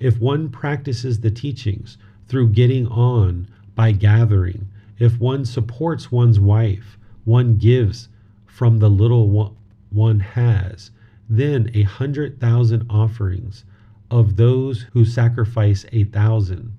If 0.00 0.18
one 0.18 0.48
practices 0.48 1.20
the 1.20 1.30
teachings 1.30 1.98
through 2.26 2.52
getting 2.52 2.86
on 2.86 3.46
by 3.74 3.92
gathering, 3.92 4.68
if 4.98 5.20
one 5.20 5.44
supports 5.44 6.10
one's 6.10 6.40
wife, 6.40 6.96
one 7.24 7.58
gives 7.58 8.08
from 8.46 8.78
the 8.78 8.88
little 8.88 9.54
one 9.90 10.20
has, 10.20 10.92
then 11.28 11.70
a 11.74 11.82
hundred 11.82 12.40
thousand 12.40 12.86
offerings 12.88 13.66
of 14.10 14.36
those 14.36 14.82
who 14.92 15.04
sacrifice 15.04 15.84
a 15.92 16.04
thousand 16.04 16.72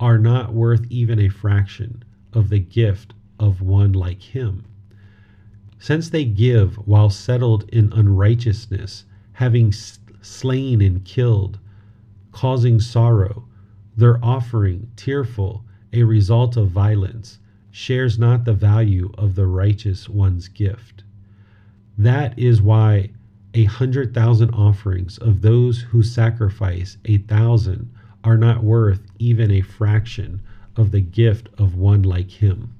are 0.00 0.18
not 0.18 0.52
worth 0.52 0.86
even 0.90 1.18
a 1.18 1.28
fraction 1.28 2.02
of 2.32 2.48
the 2.48 2.58
gift 2.58 3.14
of 3.38 3.60
one 3.62 3.92
like 3.92 4.22
him. 4.22 4.64
Since 5.78 6.10
they 6.10 6.24
give 6.24 6.76
while 6.86 7.10
settled 7.10 7.68
in 7.70 7.92
unrighteousness, 7.92 9.04
having 9.34 9.72
slain 10.22 10.80
and 10.80 11.04
killed, 11.04 11.58
causing 12.32 12.80
sorrow, 12.80 13.46
their 13.96 14.22
offering, 14.24 14.90
tearful, 14.96 15.64
a 15.92 16.02
result 16.02 16.56
of 16.56 16.70
violence, 16.70 17.38
shares 17.70 18.18
not 18.18 18.44
the 18.44 18.52
value 18.52 19.10
of 19.18 19.34
the 19.34 19.46
righteous 19.46 20.08
one's 20.08 20.48
gift. 20.48 21.04
That 21.98 22.38
is 22.38 22.60
why 22.60 23.10
a 23.56 23.64
hundred 23.64 24.12
thousand 24.12 24.50
offerings 24.50 25.16
of 25.18 25.40
those 25.40 25.80
who 25.80 26.02
sacrifice 26.02 26.98
a 27.06 27.16
thousand 27.16 27.90
are 28.22 28.36
not 28.36 28.62
worth 28.62 29.00
even 29.18 29.50
a 29.50 29.62
fraction 29.62 30.42
of 30.76 30.90
the 30.90 31.00
gift 31.00 31.48
of 31.56 31.74
one 31.74 32.02
like 32.02 32.30
him. 32.30 32.74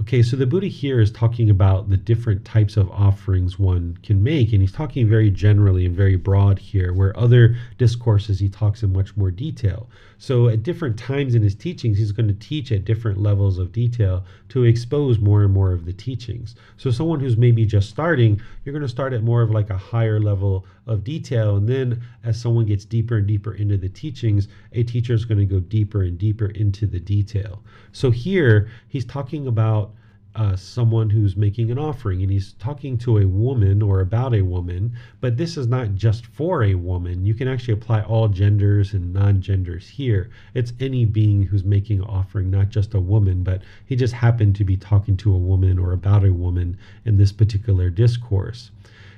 Okay, 0.00 0.22
so 0.22 0.36
the 0.36 0.46
Buddha 0.46 0.66
here 0.66 1.00
is 1.00 1.12
talking 1.12 1.48
about 1.48 1.88
the 1.88 1.96
different 1.96 2.44
types 2.44 2.76
of 2.76 2.90
offerings 2.90 3.60
one 3.60 3.96
can 4.02 4.22
make, 4.22 4.52
and 4.52 4.60
he's 4.60 4.72
talking 4.72 5.08
very 5.08 5.30
generally 5.30 5.86
and 5.86 5.94
very 5.94 6.16
broad 6.16 6.58
here, 6.58 6.92
where 6.92 7.16
other 7.16 7.56
discourses 7.78 8.40
he 8.40 8.48
talks 8.48 8.82
in 8.82 8.92
much 8.92 9.16
more 9.16 9.30
detail. 9.30 9.88
So 10.18 10.48
at 10.48 10.64
different 10.64 10.98
times 10.98 11.36
in 11.36 11.42
his 11.42 11.54
teachings, 11.54 11.96
he's 11.96 12.10
going 12.10 12.28
to 12.28 12.34
teach 12.34 12.72
at 12.72 12.84
different 12.84 13.18
levels 13.20 13.56
of 13.56 13.70
detail 13.70 14.24
to 14.48 14.64
expose 14.64 15.20
more 15.20 15.44
and 15.44 15.54
more 15.54 15.72
of 15.72 15.84
the 15.86 15.92
teachings. 15.92 16.56
So 16.76 16.90
someone 16.90 17.20
who's 17.20 17.36
maybe 17.36 17.64
just 17.64 17.88
starting, 17.88 18.40
you're 18.64 18.72
going 18.72 18.82
to 18.82 18.88
start 18.88 19.12
at 19.12 19.22
more 19.22 19.42
of 19.42 19.52
like 19.52 19.70
a 19.70 19.78
higher 19.78 20.18
level 20.18 20.66
of 20.86 21.04
detail, 21.04 21.56
and 21.56 21.68
then 21.68 22.02
as 22.22 22.40
someone 22.40 22.66
gets 22.66 22.84
deeper 22.84 23.16
and 23.16 23.26
deeper 23.26 23.54
into 23.54 23.76
the 23.76 23.88
teachings, 23.88 24.48
a 24.72 24.82
teacher 24.82 25.14
is 25.14 25.24
going 25.24 25.38
to 25.38 25.46
go 25.46 25.60
deeper 25.60 26.02
and 26.02 26.18
deeper 26.18 26.46
into 26.46 26.86
the 26.86 27.00
detail. 27.00 27.62
So 27.92 28.10
here 28.10 28.68
he's 28.88 29.04
talking 29.04 29.46
about 29.46 29.92
uh, 30.36 30.56
someone 30.56 31.08
who's 31.08 31.36
making 31.36 31.70
an 31.70 31.78
offering 31.78 32.20
and 32.20 32.30
he's 32.30 32.54
talking 32.54 32.98
to 32.98 33.18
a 33.18 33.26
woman 33.26 33.80
or 33.80 34.00
about 34.00 34.34
a 34.34 34.42
woman, 34.42 34.92
but 35.20 35.36
this 35.36 35.56
is 35.56 35.68
not 35.68 35.94
just 35.94 36.26
for 36.26 36.64
a 36.64 36.74
woman. 36.74 37.24
You 37.24 37.34
can 37.34 37.46
actually 37.46 37.74
apply 37.74 38.02
all 38.02 38.28
genders 38.28 38.94
and 38.94 39.12
non 39.12 39.40
genders 39.40 39.88
here. 39.88 40.30
It's 40.52 40.72
any 40.80 41.04
being 41.04 41.44
who's 41.44 41.64
making 41.64 42.00
an 42.00 42.06
offering, 42.06 42.50
not 42.50 42.68
just 42.68 42.94
a 42.94 43.00
woman, 43.00 43.44
but 43.44 43.62
he 43.86 43.94
just 43.94 44.14
happened 44.14 44.56
to 44.56 44.64
be 44.64 44.76
talking 44.76 45.16
to 45.18 45.32
a 45.32 45.38
woman 45.38 45.78
or 45.78 45.92
about 45.92 46.24
a 46.24 46.32
woman 46.32 46.76
in 47.04 47.16
this 47.16 47.30
particular 47.30 47.88
discourse. 47.88 48.72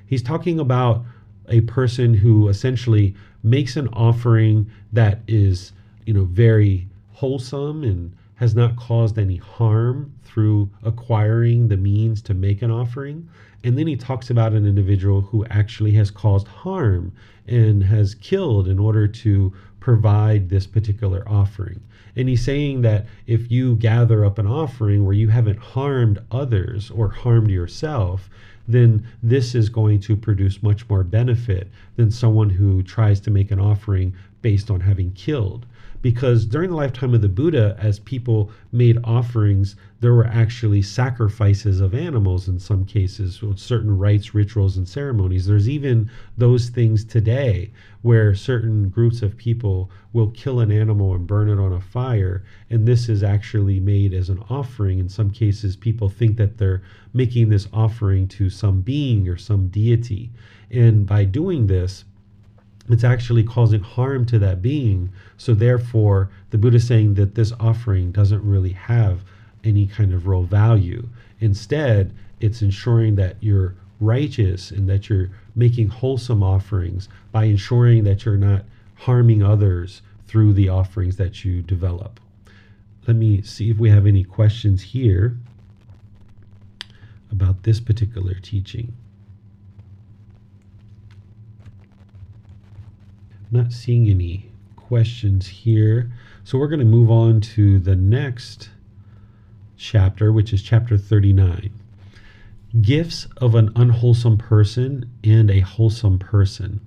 He's 0.06 0.22
talking 0.22 0.60
about 0.60 1.04
a 1.48 1.60
person 1.62 2.14
who 2.14 2.48
essentially 2.48 3.14
makes 3.42 3.76
an 3.76 3.88
offering 3.88 4.70
that 4.92 5.20
is, 5.26 5.72
you 6.04 6.14
know, 6.14 6.24
very 6.24 6.88
wholesome 7.12 7.82
and 7.82 8.12
has 8.36 8.54
not 8.54 8.76
caused 8.76 9.18
any 9.18 9.36
harm 9.36 10.12
through 10.22 10.70
acquiring 10.82 11.68
the 11.68 11.76
means 11.76 12.20
to 12.22 12.34
make 12.34 12.60
an 12.62 12.70
offering. 12.70 13.28
And 13.64 13.78
then 13.78 13.86
he 13.86 13.96
talks 13.96 14.30
about 14.30 14.52
an 14.52 14.66
individual 14.66 15.22
who 15.22 15.46
actually 15.46 15.92
has 15.92 16.10
caused 16.10 16.46
harm 16.46 17.12
and 17.46 17.82
has 17.82 18.14
killed 18.14 18.68
in 18.68 18.78
order 18.78 19.08
to 19.08 19.52
provide 19.80 20.48
this 20.48 20.66
particular 20.66 21.22
offering. 21.26 21.80
And 22.16 22.28
he's 22.28 22.44
saying 22.44 22.82
that 22.82 23.06
if 23.26 23.50
you 23.50 23.76
gather 23.76 24.24
up 24.24 24.38
an 24.38 24.46
offering 24.46 25.04
where 25.04 25.14
you 25.14 25.28
haven't 25.28 25.58
harmed 25.58 26.18
others 26.30 26.90
or 26.90 27.08
harmed 27.08 27.50
yourself, 27.50 28.28
then 28.68 29.06
this 29.22 29.54
is 29.54 29.68
going 29.68 30.00
to 30.00 30.16
produce 30.16 30.62
much 30.62 30.88
more 30.88 31.04
benefit 31.04 31.68
than 31.96 32.10
someone 32.10 32.50
who 32.50 32.82
tries 32.82 33.20
to 33.20 33.30
make 33.30 33.50
an 33.50 33.60
offering 33.60 34.14
based 34.42 34.70
on 34.70 34.80
having 34.80 35.12
killed 35.12 35.66
because 36.06 36.46
during 36.46 36.70
the 36.70 36.76
lifetime 36.76 37.14
of 37.14 37.20
the 37.20 37.28
Buddha, 37.28 37.76
as 37.80 37.98
people 37.98 38.52
made 38.70 38.96
offerings, 39.02 39.74
there 39.98 40.14
were 40.14 40.28
actually 40.28 40.80
sacrifices 40.80 41.80
of 41.80 41.94
animals 41.94 42.46
in 42.46 42.60
some 42.60 42.84
cases, 42.84 43.42
with 43.42 43.58
certain 43.58 43.98
rites, 43.98 44.32
rituals, 44.32 44.76
and 44.76 44.88
ceremonies. 44.88 45.46
There's 45.46 45.68
even 45.68 46.08
those 46.38 46.68
things 46.68 47.04
today 47.04 47.72
where 48.02 48.36
certain 48.36 48.88
groups 48.88 49.20
of 49.20 49.36
people 49.36 49.90
will 50.12 50.30
kill 50.30 50.60
an 50.60 50.70
animal 50.70 51.12
and 51.12 51.26
burn 51.26 51.48
it 51.48 51.58
on 51.58 51.72
a 51.72 51.80
fire, 51.80 52.44
and 52.70 52.86
this 52.86 53.08
is 53.08 53.24
actually 53.24 53.80
made 53.80 54.14
as 54.14 54.28
an 54.28 54.40
offering. 54.48 55.00
In 55.00 55.08
some 55.08 55.32
cases, 55.32 55.74
people 55.74 56.08
think 56.08 56.36
that 56.36 56.58
they're 56.58 56.82
making 57.16 57.48
this 57.48 57.66
offering 57.72 58.28
to 58.28 58.50
some 58.50 58.82
being 58.82 59.28
or 59.28 59.36
some 59.36 59.68
deity. 59.68 60.30
And 60.70 61.06
by 61.06 61.24
doing 61.24 61.66
this, 61.66 62.04
it's 62.88 63.04
actually 63.04 63.42
causing 63.42 63.80
harm 63.80 64.26
to 64.26 64.38
that 64.38 64.62
being. 64.62 65.10
So 65.36 65.54
therefore, 65.54 66.30
the 66.50 66.58
Buddha 66.58 66.76
is 66.76 66.86
saying 66.86 67.14
that 67.14 67.34
this 67.34 67.52
offering 67.58 68.12
doesn't 68.12 68.44
really 68.44 68.72
have 68.72 69.24
any 69.64 69.86
kind 69.86 70.12
of 70.12 70.26
real 70.26 70.44
value. 70.44 71.08
Instead, 71.40 72.12
it's 72.40 72.62
ensuring 72.62 73.16
that 73.16 73.36
you're 73.40 73.74
righteous 73.98 74.70
and 74.70 74.88
that 74.88 75.08
you're 75.08 75.30
making 75.54 75.88
wholesome 75.88 76.42
offerings 76.42 77.08
by 77.32 77.44
ensuring 77.44 78.04
that 78.04 78.24
you're 78.24 78.36
not 78.36 78.64
harming 78.94 79.42
others 79.42 80.02
through 80.26 80.52
the 80.52 80.68
offerings 80.68 81.16
that 81.16 81.44
you 81.44 81.62
develop. 81.62 82.20
Let 83.06 83.16
me 83.16 83.42
see 83.42 83.70
if 83.70 83.78
we 83.78 83.90
have 83.90 84.06
any 84.06 84.24
questions 84.24 84.82
here 84.82 85.36
about 87.30 87.62
this 87.62 87.80
particular 87.80 88.34
teaching. 88.34 88.92
I'm 93.32 93.62
not 93.62 93.72
seeing 93.72 94.08
any 94.08 94.50
questions 94.74 95.46
here. 95.46 96.10
So 96.44 96.58
we're 96.58 96.68
going 96.68 96.80
to 96.80 96.86
move 96.86 97.10
on 97.10 97.40
to 97.42 97.78
the 97.78 97.96
next 97.96 98.70
chapter, 99.76 100.32
which 100.32 100.52
is 100.52 100.62
chapter 100.62 100.96
39 100.96 101.70
Gifts 102.80 103.26
of 103.38 103.54
an 103.54 103.70
unwholesome 103.74 104.36
person 104.36 105.10
and 105.24 105.50
a 105.50 105.60
wholesome 105.60 106.18
person. 106.18 106.80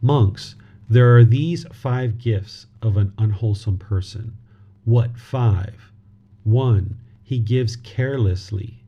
Monks, 0.00 0.54
there 0.88 1.16
are 1.16 1.24
these 1.24 1.66
five 1.72 2.18
gifts 2.18 2.66
of 2.80 2.96
an 2.96 3.12
unwholesome 3.18 3.78
person. 3.78 4.36
What 4.84 5.18
five? 5.18 5.90
One, 6.44 6.98
he 7.22 7.38
gives 7.38 7.76
carelessly. 7.76 8.83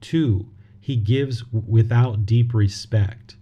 Two, 0.00 0.48
he 0.80 0.96
gives 0.96 1.44
without 1.52 2.24
deep 2.24 2.54
respect. 2.54 3.36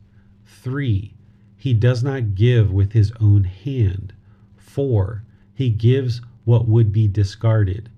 Three, 0.45 1.15
he 1.57 1.75
does 1.75 2.03
not 2.03 2.35
give 2.35 2.73
with 2.73 2.93
his 2.93 3.13
own 3.21 3.45
hand. 3.45 4.13
4. 4.57 5.25
He 5.55 5.71
gives 5.71 6.21
what 6.45 6.69
would 6.69 6.93
be 6.93 7.09
discarded. 7.09 7.89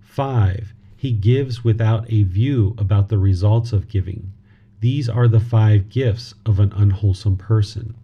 5. 0.00 0.74
He 0.96 1.12
gives 1.12 1.62
without 1.62 2.10
a 2.10 2.22
view 2.22 2.74
about 2.78 3.08
the 3.08 3.18
results 3.18 3.72
of 3.72 3.88
giving. 3.88 4.32
These 4.80 5.08
are 5.08 5.28
the 5.28 5.40
five 5.40 5.88
gifts 5.88 6.34
of 6.44 6.60
an 6.60 6.72
unwholesome 6.72 7.36
person. 7.36 7.94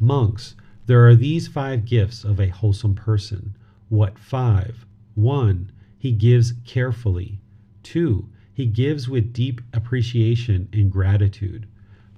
Monks, 0.00 0.54
there 0.86 1.06
are 1.06 1.14
these 1.14 1.48
five 1.48 1.84
gifts 1.84 2.24
of 2.24 2.38
a 2.38 2.48
wholesome 2.48 2.94
person. 2.94 3.56
What 3.88 4.18
five? 4.18 4.84
1. 5.14 5.70
He 5.98 6.12
gives 6.12 6.52
carefully. 6.64 7.40
2. 7.84 8.28
He 8.54 8.66
gives 8.66 9.08
with 9.08 9.32
deep 9.32 9.60
appreciation 9.74 10.68
and 10.72 10.90
gratitude. 10.90 11.66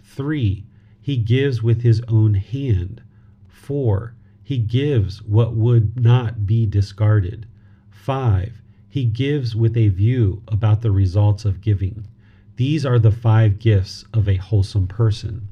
3 0.04 0.64
he 1.06 1.16
gives 1.16 1.62
with 1.62 1.82
his 1.82 2.02
own 2.08 2.34
hand. 2.34 3.00
4. 3.46 4.12
He 4.42 4.58
gives 4.58 5.22
what 5.22 5.54
would 5.54 6.00
not 6.00 6.46
be 6.46 6.66
discarded. 6.66 7.46
5. 7.92 8.60
He 8.88 9.04
gives 9.04 9.54
with 9.54 9.76
a 9.76 9.86
view 9.86 10.42
about 10.48 10.82
the 10.82 10.90
results 10.90 11.44
of 11.44 11.60
giving. 11.60 12.08
These 12.56 12.84
are 12.84 12.98
the 12.98 13.12
five 13.12 13.60
gifts 13.60 14.04
of 14.12 14.28
a 14.28 14.34
wholesome 14.34 14.88
person. 14.88 15.46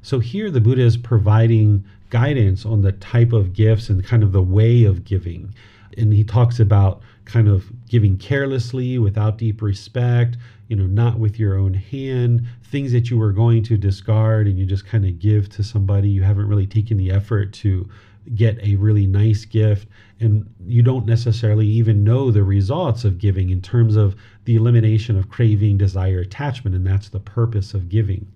So 0.00 0.18
here 0.18 0.50
the 0.50 0.62
Buddha 0.62 0.80
is 0.80 0.96
providing 0.96 1.84
guidance 2.08 2.64
on 2.64 2.80
the 2.80 2.92
type 2.92 3.34
of 3.34 3.52
gifts 3.52 3.90
and 3.90 4.02
kind 4.02 4.22
of 4.22 4.32
the 4.32 4.40
way 4.40 4.84
of 4.84 5.04
giving. 5.04 5.54
And 5.98 6.14
he 6.14 6.24
talks 6.24 6.58
about 6.58 7.02
kind 7.30 7.48
of 7.48 7.70
giving 7.88 8.16
carelessly 8.16 8.98
without 8.98 9.38
deep 9.38 9.62
respect, 9.62 10.36
you 10.68 10.76
know, 10.76 10.86
not 10.86 11.18
with 11.18 11.38
your 11.38 11.56
own 11.56 11.74
hand, 11.74 12.46
things 12.64 12.92
that 12.92 13.10
you 13.10 13.18
were 13.18 13.32
going 13.32 13.62
to 13.64 13.76
discard 13.76 14.46
and 14.46 14.58
you 14.58 14.66
just 14.66 14.86
kind 14.86 15.04
of 15.04 15.18
give 15.18 15.48
to 15.50 15.62
somebody. 15.62 16.08
You 16.08 16.22
haven't 16.22 16.48
really 16.48 16.66
taken 16.66 16.96
the 16.96 17.10
effort 17.10 17.52
to 17.54 17.88
get 18.34 18.58
a 18.62 18.76
really 18.76 19.06
nice 19.06 19.44
gift 19.44 19.88
and 20.20 20.46
you 20.66 20.82
don't 20.82 21.06
necessarily 21.06 21.66
even 21.66 22.04
know 22.04 22.30
the 22.30 22.42
results 22.42 23.04
of 23.04 23.18
giving 23.18 23.50
in 23.50 23.62
terms 23.62 23.96
of 23.96 24.14
the 24.44 24.56
elimination 24.56 25.16
of 25.16 25.30
craving, 25.30 25.78
desire, 25.78 26.20
attachment, 26.20 26.76
and 26.76 26.86
that's 26.86 27.08
the 27.08 27.20
purpose 27.20 27.72
of 27.72 27.88
giving. 27.88 28.30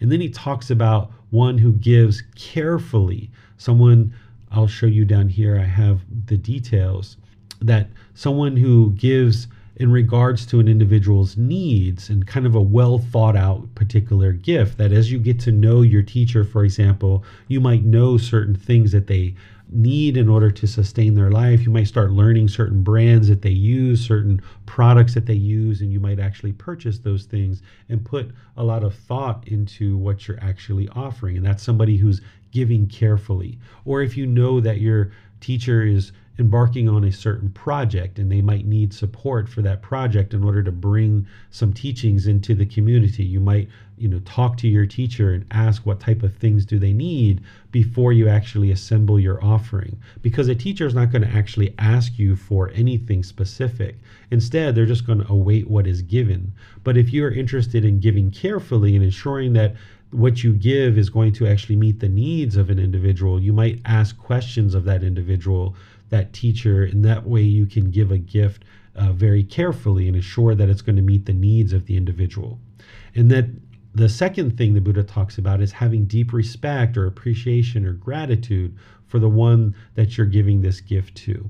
And 0.00 0.10
then 0.10 0.20
he 0.20 0.28
talks 0.28 0.70
about 0.70 1.12
one 1.30 1.58
who 1.58 1.72
gives 1.72 2.22
carefully. 2.34 3.30
Someone, 3.58 4.14
I'll 4.50 4.66
show 4.66 4.86
you 4.86 5.04
down 5.04 5.28
here, 5.28 5.58
I 5.58 5.64
have 5.64 6.00
the 6.26 6.36
details, 6.36 7.16
that 7.60 7.88
someone 8.14 8.56
who 8.56 8.92
gives 8.92 9.48
in 9.76 9.92
regards 9.92 10.46
to 10.46 10.58
an 10.58 10.68
individual's 10.68 11.36
needs 11.36 12.08
and 12.08 12.26
kind 12.26 12.46
of 12.46 12.54
a 12.54 12.60
well 12.60 12.98
thought 12.98 13.36
out 13.36 13.74
particular 13.74 14.32
gift 14.32 14.78
that 14.78 14.90
as 14.90 15.12
you 15.12 15.18
get 15.18 15.38
to 15.38 15.52
know 15.52 15.82
your 15.82 16.02
teacher 16.02 16.44
for 16.44 16.64
example 16.64 17.22
you 17.46 17.60
might 17.60 17.84
know 17.84 18.16
certain 18.16 18.54
things 18.54 18.90
that 18.92 19.06
they 19.06 19.34
need 19.68 20.16
in 20.16 20.28
order 20.28 20.50
to 20.50 20.66
sustain 20.66 21.14
their 21.14 21.30
life. 21.30 21.62
You 21.62 21.70
might 21.70 21.88
start 21.88 22.12
learning 22.12 22.48
certain 22.48 22.82
brands 22.82 23.28
that 23.28 23.42
they 23.42 23.50
use 23.50 24.04
certain 24.04 24.40
products 24.64 25.14
that 25.14 25.26
they 25.26 25.34
use 25.34 25.80
and 25.80 25.92
you 25.92 26.00
might 26.00 26.20
actually 26.20 26.52
purchase 26.52 26.98
those 26.98 27.24
things 27.24 27.62
and 27.88 28.04
put 28.04 28.30
a 28.56 28.64
lot 28.64 28.84
of 28.84 28.94
thought 28.94 29.46
into 29.48 29.96
what 29.96 30.28
you're 30.28 30.42
actually 30.42 30.88
offering. 30.90 31.36
And 31.36 31.44
that's 31.44 31.62
somebody 31.62 31.96
who's 31.96 32.20
giving 32.52 32.86
carefully. 32.86 33.58
Or 33.84 34.02
if 34.02 34.16
you 34.16 34.26
know 34.26 34.60
that 34.60 34.80
your 34.80 35.10
teacher 35.40 35.82
is 35.82 36.12
embarking 36.38 36.88
on 36.88 37.04
a 37.04 37.12
certain 37.12 37.48
project 37.50 38.18
and 38.18 38.30
they 38.30 38.42
might 38.42 38.66
need 38.66 38.92
support 38.92 39.48
for 39.48 39.62
that 39.62 39.80
project 39.80 40.34
in 40.34 40.44
order 40.44 40.62
to 40.62 40.70
bring 40.70 41.26
some 41.50 41.72
teachings 41.72 42.26
into 42.26 42.54
the 42.54 42.66
community. 42.66 43.24
You 43.24 43.40
might 43.40 43.68
you 43.96 44.08
know 44.08 44.18
talk 44.20 44.58
to 44.58 44.68
your 44.68 44.84
teacher 44.84 45.32
and 45.32 45.46
ask 45.50 45.86
what 45.86 46.00
type 46.00 46.22
of 46.22 46.34
things 46.34 46.66
do 46.66 46.78
they 46.78 46.92
need 46.92 47.40
before 47.70 48.12
you 48.12 48.28
actually 48.28 48.70
assemble 48.70 49.18
your 49.18 49.42
offering. 49.42 49.98
Because 50.20 50.48
a 50.48 50.54
teacher 50.54 50.86
is 50.86 50.94
not 50.94 51.10
going 51.10 51.22
to 51.22 51.34
actually 51.34 51.74
ask 51.78 52.18
you 52.18 52.36
for 52.36 52.70
anything 52.74 53.22
specific. 53.22 53.96
Instead 54.30 54.74
they're 54.74 54.84
just 54.84 55.06
going 55.06 55.20
to 55.20 55.32
await 55.32 55.70
what 55.70 55.86
is 55.86 56.02
given. 56.02 56.52
But 56.84 56.98
if 56.98 57.12
you're 57.12 57.30
interested 57.30 57.84
in 57.84 58.00
giving 58.00 58.30
carefully 58.30 58.94
and 58.94 59.04
ensuring 59.04 59.54
that 59.54 59.74
what 60.10 60.44
you 60.44 60.52
give 60.52 60.98
is 60.98 61.10
going 61.10 61.32
to 61.32 61.46
actually 61.46 61.76
meet 61.76 61.98
the 61.98 62.08
needs 62.08 62.56
of 62.56 62.70
an 62.70 62.78
individual 62.78 63.42
you 63.42 63.52
might 63.52 63.80
ask 63.84 64.16
questions 64.16 64.72
of 64.72 64.84
that 64.84 65.02
individual 65.02 65.74
that 66.10 66.32
teacher 66.32 66.84
and 66.84 67.04
that 67.04 67.26
way 67.26 67.42
you 67.42 67.66
can 67.66 67.90
give 67.90 68.10
a 68.10 68.18
gift 68.18 68.64
uh, 68.94 69.12
very 69.12 69.42
carefully 69.42 70.06
and 70.06 70.16
ensure 70.16 70.54
that 70.54 70.68
it's 70.68 70.82
going 70.82 70.96
to 70.96 71.02
meet 71.02 71.26
the 71.26 71.32
needs 71.32 71.72
of 71.72 71.86
the 71.86 71.96
individual. 71.96 72.58
And 73.14 73.30
that 73.30 73.46
the 73.94 74.08
second 74.08 74.56
thing 74.56 74.74
the 74.74 74.80
buddha 74.80 75.02
talks 75.02 75.38
about 75.38 75.60
is 75.60 75.72
having 75.72 76.04
deep 76.04 76.32
respect 76.32 76.96
or 76.96 77.06
appreciation 77.06 77.86
or 77.86 77.92
gratitude 77.92 78.76
for 79.06 79.18
the 79.18 79.28
one 79.28 79.74
that 79.94 80.16
you're 80.16 80.26
giving 80.26 80.60
this 80.60 80.80
gift 80.80 81.14
to. 81.16 81.48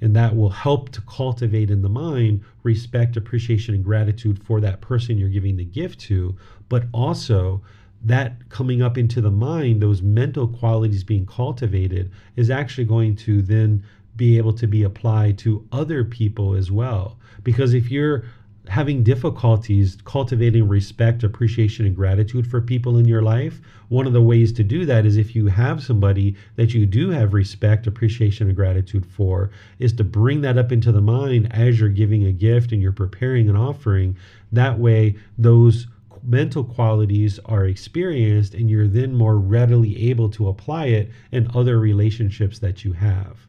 And 0.00 0.14
that 0.14 0.36
will 0.36 0.50
help 0.50 0.90
to 0.90 1.00
cultivate 1.02 1.70
in 1.70 1.82
the 1.82 1.88
mind 1.88 2.42
respect 2.62 3.16
appreciation 3.16 3.74
and 3.74 3.84
gratitude 3.84 4.42
for 4.42 4.60
that 4.60 4.80
person 4.80 5.16
you're 5.16 5.28
giving 5.28 5.56
the 5.56 5.64
gift 5.64 6.00
to 6.00 6.36
but 6.68 6.84
also 6.92 7.62
that 8.06 8.48
coming 8.48 8.82
up 8.82 8.96
into 8.96 9.20
the 9.20 9.30
mind, 9.30 9.82
those 9.82 10.00
mental 10.00 10.46
qualities 10.46 11.02
being 11.02 11.26
cultivated, 11.26 12.10
is 12.36 12.50
actually 12.50 12.84
going 12.84 13.16
to 13.16 13.42
then 13.42 13.82
be 14.14 14.38
able 14.38 14.52
to 14.52 14.66
be 14.66 14.84
applied 14.84 15.36
to 15.38 15.66
other 15.72 16.04
people 16.04 16.54
as 16.54 16.70
well. 16.70 17.18
Because 17.42 17.74
if 17.74 17.90
you're 17.90 18.24
having 18.68 19.02
difficulties 19.02 19.98
cultivating 20.04 20.66
respect, 20.68 21.22
appreciation, 21.22 21.86
and 21.86 21.94
gratitude 21.94 22.46
for 22.46 22.60
people 22.60 22.96
in 22.96 23.06
your 23.06 23.22
life, 23.22 23.60
one 23.88 24.06
of 24.06 24.12
the 24.12 24.22
ways 24.22 24.52
to 24.52 24.64
do 24.64 24.84
that 24.86 25.04
is 25.04 25.16
if 25.16 25.34
you 25.34 25.46
have 25.46 25.82
somebody 25.82 26.34
that 26.56 26.74
you 26.74 26.86
do 26.86 27.10
have 27.10 27.34
respect, 27.34 27.86
appreciation, 27.86 28.46
and 28.48 28.56
gratitude 28.56 29.06
for, 29.06 29.50
is 29.78 29.92
to 29.92 30.04
bring 30.04 30.40
that 30.40 30.58
up 30.58 30.72
into 30.72 30.90
the 30.92 31.00
mind 31.00 31.52
as 31.52 31.78
you're 31.78 31.88
giving 31.88 32.24
a 32.24 32.32
gift 32.32 32.72
and 32.72 32.80
you're 32.80 32.92
preparing 32.92 33.48
an 33.48 33.56
offering. 33.56 34.16
That 34.52 34.78
way, 34.78 35.16
those 35.38 35.86
mental 36.22 36.64
qualities 36.64 37.38
are 37.44 37.64
experienced 37.64 38.54
and 38.54 38.70
you're 38.70 38.88
then 38.88 39.14
more 39.14 39.38
readily 39.38 40.10
able 40.10 40.28
to 40.30 40.48
apply 40.48 40.86
it 40.86 41.10
in 41.32 41.50
other 41.54 41.78
relationships 41.78 42.58
that 42.58 42.84
you 42.84 42.92
have. 42.92 43.46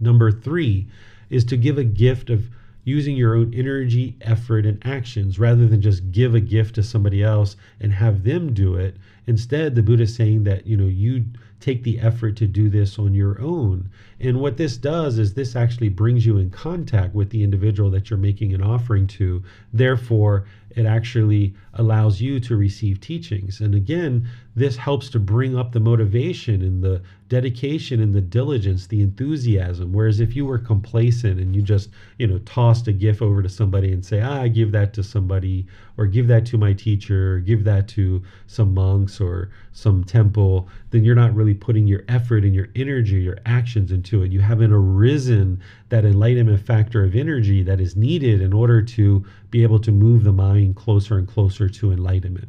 Number 0.00 0.30
three 0.30 0.88
is 1.30 1.44
to 1.46 1.56
give 1.56 1.78
a 1.78 1.84
gift 1.84 2.30
of 2.30 2.48
using 2.84 3.16
your 3.16 3.34
own 3.34 3.52
energy, 3.52 4.16
effort, 4.22 4.64
and 4.64 4.84
actions 4.86 5.38
rather 5.38 5.66
than 5.66 5.82
just 5.82 6.10
give 6.10 6.34
a 6.34 6.40
gift 6.40 6.74
to 6.74 6.82
somebody 6.82 7.22
else 7.22 7.54
and 7.80 7.92
have 7.92 8.24
them 8.24 8.54
do 8.54 8.76
it. 8.76 8.96
Instead, 9.26 9.74
the 9.74 9.82
Buddha 9.82 10.04
is 10.04 10.14
saying 10.14 10.44
that, 10.44 10.66
you 10.66 10.76
know, 10.76 10.86
you 10.86 11.26
take 11.60 11.82
the 11.82 11.98
effort 11.98 12.36
to 12.36 12.46
do 12.46 12.68
this 12.68 12.98
on 12.98 13.14
your 13.14 13.40
own. 13.40 13.90
And 14.20 14.40
what 14.40 14.56
this 14.56 14.76
does 14.76 15.18
is 15.18 15.34
this 15.34 15.56
actually 15.56 15.88
brings 15.88 16.24
you 16.24 16.38
in 16.38 16.50
contact 16.50 17.14
with 17.14 17.30
the 17.30 17.42
individual 17.42 17.90
that 17.90 18.10
you're 18.10 18.18
making 18.18 18.54
an 18.54 18.62
offering 18.62 19.06
to. 19.08 19.42
Therefore, 19.72 20.46
it 20.70 20.86
actually 20.86 21.54
allows 21.74 22.20
you 22.20 22.38
to 22.40 22.56
receive 22.56 23.00
teachings. 23.00 23.60
And 23.60 23.74
again, 23.74 24.28
this 24.54 24.76
helps 24.76 25.08
to 25.10 25.18
bring 25.18 25.56
up 25.56 25.72
the 25.72 25.80
motivation 25.80 26.62
and 26.62 26.82
the 26.82 27.02
dedication 27.28 28.00
and 28.00 28.14
the 28.14 28.20
diligence, 28.20 28.86
the 28.86 29.02
enthusiasm. 29.02 29.92
Whereas 29.92 30.18
if 30.18 30.34
you 30.34 30.46
were 30.46 30.58
complacent 30.58 31.38
and 31.38 31.54
you 31.54 31.60
just, 31.62 31.90
you 32.18 32.26
know, 32.26 32.38
tossed 32.40 32.88
a 32.88 32.92
gift 32.92 33.20
over 33.20 33.42
to 33.42 33.48
somebody 33.48 33.92
and 33.92 34.04
say, 34.04 34.20
ah, 34.20 34.42
I 34.42 34.48
give 34.48 34.72
that 34.72 34.94
to 34.94 35.02
somebody, 35.02 35.66
or 35.96 36.06
give 36.06 36.26
that 36.28 36.46
to 36.46 36.58
my 36.58 36.72
teacher, 36.72 37.34
or 37.34 37.38
give 37.40 37.64
that 37.64 37.86
to 37.88 38.22
some 38.46 38.72
monks 38.72 39.20
or 39.20 39.50
some 39.72 40.04
temple, 40.04 40.68
then 40.90 41.04
you're 41.04 41.14
not 41.14 41.34
really 41.34 41.54
putting 41.54 41.86
your 41.86 42.04
effort 42.08 42.44
and 42.44 42.54
your 42.54 42.68
energy, 42.74 43.16
your 43.16 43.38
actions 43.46 43.92
into 43.92 44.22
it. 44.22 44.32
You 44.32 44.40
haven't 44.40 44.72
arisen 44.72 45.60
that 45.90 46.04
enlightenment 46.04 46.64
factor 46.66 47.04
of 47.04 47.14
energy 47.14 47.62
that 47.62 47.80
is 47.80 47.94
needed 47.94 48.40
in 48.40 48.52
order 48.52 48.82
to 48.82 49.24
be 49.50 49.62
able 49.62 49.78
to 49.80 49.92
move 49.92 50.24
the 50.24 50.32
mind 50.32 50.76
closer 50.76 51.18
and 51.18 51.28
closer 51.28 51.68
to 51.68 51.92
enlightenment. 51.92 52.48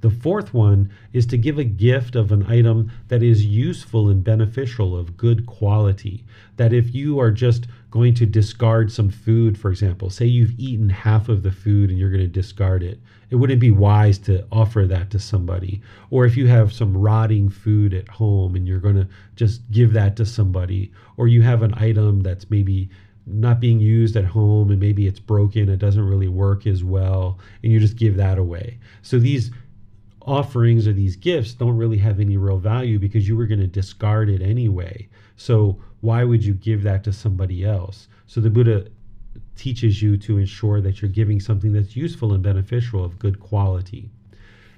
The 0.00 0.10
fourth 0.10 0.54
one 0.54 0.90
is 1.12 1.26
to 1.26 1.36
give 1.36 1.58
a 1.58 1.64
gift 1.64 2.14
of 2.14 2.30
an 2.30 2.44
item 2.46 2.92
that 3.08 3.22
is 3.22 3.44
useful 3.44 4.08
and 4.08 4.22
beneficial, 4.22 4.96
of 4.96 5.16
good 5.16 5.44
quality. 5.44 6.24
That 6.56 6.72
if 6.72 6.94
you 6.94 7.18
are 7.18 7.32
just 7.32 7.66
going 7.90 8.14
to 8.14 8.26
discard 8.26 8.92
some 8.92 9.10
food, 9.10 9.58
for 9.58 9.70
example, 9.70 10.10
say 10.10 10.26
you've 10.26 10.58
eaten 10.58 10.88
half 10.88 11.28
of 11.28 11.42
the 11.42 11.50
food 11.50 11.90
and 11.90 11.98
you're 11.98 12.10
going 12.10 12.22
to 12.22 12.28
discard 12.28 12.82
it, 12.82 13.00
it 13.30 13.36
wouldn't 13.36 13.60
be 13.60 13.72
wise 13.72 14.18
to 14.18 14.46
offer 14.52 14.86
that 14.86 15.10
to 15.10 15.18
somebody. 15.18 15.82
Or 16.10 16.24
if 16.24 16.36
you 16.36 16.46
have 16.46 16.72
some 16.72 16.96
rotting 16.96 17.48
food 17.48 17.92
at 17.92 18.08
home 18.08 18.54
and 18.54 18.68
you're 18.68 18.78
going 18.78 18.96
to 18.96 19.08
just 19.34 19.68
give 19.70 19.92
that 19.94 20.16
to 20.16 20.24
somebody, 20.24 20.92
or 21.16 21.26
you 21.26 21.42
have 21.42 21.62
an 21.62 21.74
item 21.74 22.22
that's 22.22 22.48
maybe 22.50 22.88
not 23.26 23.60
being 23.60 23.80
used 23.80 24.16
at 24.16 24.24
home 24.24 24.70
and 24.70 24.80
maybe 24.80 25.06
it's 25.06 25.20
broken, 25.20 25.68
it 25.68 25.78
doesn't 25.78 26.06
really 26.06 26.28
work 26.28 26.66
as 26.66 26.82
well, 26.84 27.38
and 27.62 27.72
you 27.72 27.80
just 27.80 27.96
give 27.96 28.16
that 28.16 28.38
away. 28.38 28.78
So 29.02 29.18
these 29.18 29.50
offerings 30.28 30.86
or 30.86 30.92
these 30.92 31.16
gifts 31.16 31.54
don't 31.54 31.76
really 31.76 31.98
have 31.98 32.20
any 32.20 32.36
real 32.36 32.58
value 32.58 32.98
because 32.98 33.26
you 33.26 33.36
were 33.36 33.46
going 33.46 33.60
to 33.60 33.66
discard 33.66 34.28
it 34.28 34.42
anyway. 34.42 35.08
So 35.36 35.80
why 36.00 36.24
would 36.24 36.44
you 36.44 36.54
give 36.54 36.82
that 36.82 37.02
to 37.04 37.12
somebody 37.12 37.64
else? 37.64 38.08
So 38.26 38.40
the 38.40 38.50
Buddha 38.50 38.88
teaches 39.56 40.02
you 40.02 40.16
to 40.18 40.38
ensure 40.38 40.80
that 40.80 41.00
you're 41.00 41.10
giving 41.10 41.40
something 41.40 41.72
that's 41.72 41.96
useful 41.96 42.32
and 42.32 42.42
beneficial 42.42 43.04
of 43.04 43.18
good 43.18 43.40
quality. 43.40 44.10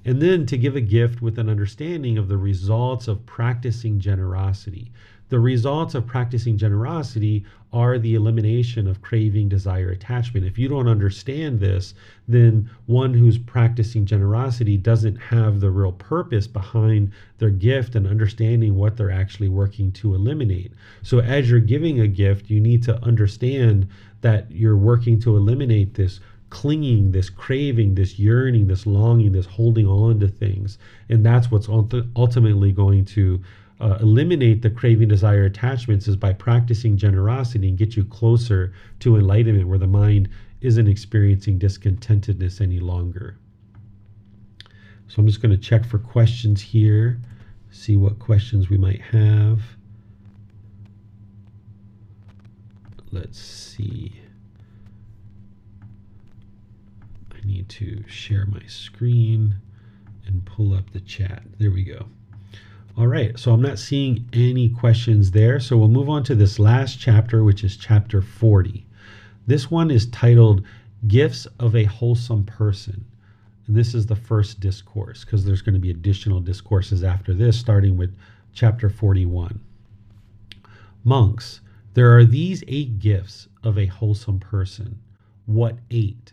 And 0.05 0.22
then 0.22 0.47
to 0.47 0.56
give 0.56 0.77
a 0.77 0.81
gift 0.81 1.20
with 1.20 1.39
an 1.39 1.51
understanding 1.51 2.16
of 2.16 2.28
the 2.28 2.39
results 2.39 3.09
of 3.09 3.27
practicing 3.27 4.01
generosity. 4.01 4.93
The 5.28 5.40
results 5.40 5.94
of 5.94 6.06
practicing 6.06 6.56
generosity 6.56 7.44
are 7.73 7.99
the 7.99 8.15
elimination 8.15 8.89
of 8.89 9.01
craving, 9.01 9.49
desire, 9.49 9.91
attachment. 9.91 10.45
If 10.45 10.59
you 10.59 10.69
don't 10.69 10.89
understand 10.89 11.61
this, 11.61 11.95
then 12.27 12.69
one 12.87 13.15
who's 13.15 13.39
practicing 13.39 14.07
generosity 14.07 14.77
doesn't 14.77 15.17
have 15.17 15.61
the 15.61 15.71
real 15.71 15.93
purpose 15.93 16.47
behind 16.47 17.13
their 17.39 17.51
gift 17.51 17.95
and 17.95 18.07
understanding 18.07 18.75
what 18.75 18.97
they're 18.97 19.11
actually 19.11 19.49
working 19.49 19.93
to 19.93 20.15
eliminate. 20.15 20.73
So, 21.03 21.21
as 21.21 21.49
you're 21.49 21.61
giving 21.61 22.01
a 22.01 22.09
gift, 22.09 22.51
you 22.51 22.61
need 22.61 22.83
to 22.85 23.01
understand 23.05 23.89
that 24.21 24.51
you're 24.51 24.77
working 24.77 25.21
to 25.21 25.37
eliminate 25.37 25.95
this 25.95 26.21
clinging, 26.51 27.13
this 27.13 27.31
craving, 27.31 27.95
this 27.95 28.19
yearning, 28.19 28.67
this 28.67 28.85
longing, 28.85 29.33
this 29.33 29.47
holding 29.47 29.87
on 29.87 30.19
to 30.19 30.29
things. 30.29 30.79
And 31.09 31.25
that's 31.25 31.51
what's 31.51 31.69
ultimately 31.69 32.73
going 32.73 33.05
to 33.07 33.41
uh, 33.81 33.98
eliminate 34.01 34.62
the 34.62 34.70
craving, 34.70 35.09
desire, 35.09 35.44
attachments 35.44 36.07
is 36.07 36.16
by 36.16 36.32
practicing 36.32 36.97
generosity 36.97 37.69
and 37.69 37.78
get 37.78 37.97
you 37.97 38.05
closer 38.05 38.73
to 39.01 39.16
enlightenment 39.16 39.69
where 39.69 39.78
the 39.78 39.86
mind 39.86 40.28
isn't 40.61 40.86
experiencing 40.86 41.59
discontentedness 41.59 42.61
any 42.61 42.78
longer. 42.78 43.39
So 45.09 45.16
I'm 45.19 45.27
just 45.27 45.43
going 45.43 45.51
to 45.51 45.61
check 45.61 45.85
for 45.85 45.98
questions 45.98 46.61
here, 46.61 47.19
see 47.70 47.97
what 47.97 48.19
questions 48.19 48.69
we 48.69 48.77
might 48.77 49.01
have. 49.01 49.62
Let's 53.11 53.40
see. 53.40 54.12
I 57.32 57.47
need 57.47 57.69
to 57.70 58.05
share 58.07 58.47
my 58.47 58.62
screen 58.66 59.57
and 60.27 60.44
pull 60.44 60.74
up 60.74 60.90
the 60.93 61.01
chat. 61.01 61.43
There 61.59 61.70
we 61.73 61.82
go. 61.82 62.07
All 62.97 63.07
right, 63.07 63.39
so 63.39 63.53
I'm 63.53 63.62
not 63.62 63.79
seeing 63.79 64.29
any 64.33 64.69
questions 64.69 65.31
there. 65.31 65.61
So 65.61 65.77
we'll 65.77 65.89
move 65.89 66.09
on 66.09 66.25
to 66.25 66.35
this 66.35 66.59
last 66.59 66.99
chapter, 66.99 67.45
which 67.45 67.62
is 67.62 67.77
chapter 67.77 68.21
40. 68.21 68.85
This 69.47 69.71
one 69.71 69.91
is 69.91 70.07
titled 70.07 70.65
Gifts 71.07 71.47
of 71.59 71.77
a 71.77 71.85
Wholesome 71.85 72.45
Person. 72.45 73.05
And 73.67 73.77
this 73.77 73.95
is 73.95 74.07
the 74.07 74.17
first 74.17 74.59
discourse 74.59 75.25
because 75.25 75.45
there's 75.45 75.62
going 75.62 75.75
to 75.75 75.81
be 75.81 75.91
additional 75.91 76.41
discourses 76.41 77.05
after 77.05 77.33
this, 77.33 77.57
starting 77.59 77.97
with 77.97 78.15
chapter 78.53 78.91
41. 78.91 79.61
Monks, 81.05 81.61
there 81.95 82.17
are 82.17 82.25
these 82.25 82.65
eight 82.67 82.99
gifts 82.99 83.49
of 83.62 83.79
a 83.79 83.87
wholesome 83.87 84.41
person. 84.41 84.99
What 85.47 85.79
eight? 85.91 86.33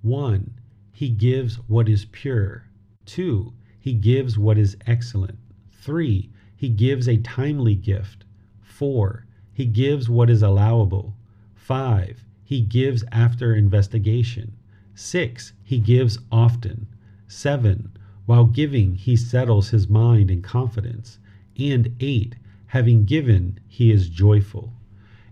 One, 0.00 0.54
he 0.92 1.10
gives 1.10 1.56
what 1.68 1.88
is 1.88 2.06
pure. 2.06 2.64
Two, 3.04 3.52
he 3.78 3.92
gives 3.92 4.38
what 4.38 4.56
is 4.56 4.76
excellent. 4.86 5.38
Three, 5.84 6.30
he 6.56 6.70
gives 6.70 7.06
a 7.06 7.18
timely 7.18 7.74
gift. 7.74 8.24
Four, 8.62 9.26
he 9.52 9.66
gives 9.66 10.08
what 10.08 10.30
is 10.30 10.42
allowable. 10.42 11.14
Five, 11.54 12.24
he 12.42 12.62
gives 12.62 13.04
after 13.12 13.54
investigation. 13.54 14.56
Six, 14.94 15.52
he 15.62 15.78
gives 15.78 16.18
often. 16.32 16.86
Seven, 17.28 17.90
while 18.24 18.46
giving, 18.46 18.94
he 18.94 19.14
settles 19.14 19.68
his 19.68 19.86
mind 19.86 20.30
in 20.30 20.40
confidence. 20.40 21.18
And 21.58 21.94
eight, 22.00 22.36
Having 22.68 23.04
given, 23.04 23.60
he 23.68 23.92
is 23.92 24.08
joyful. 24.08 24.72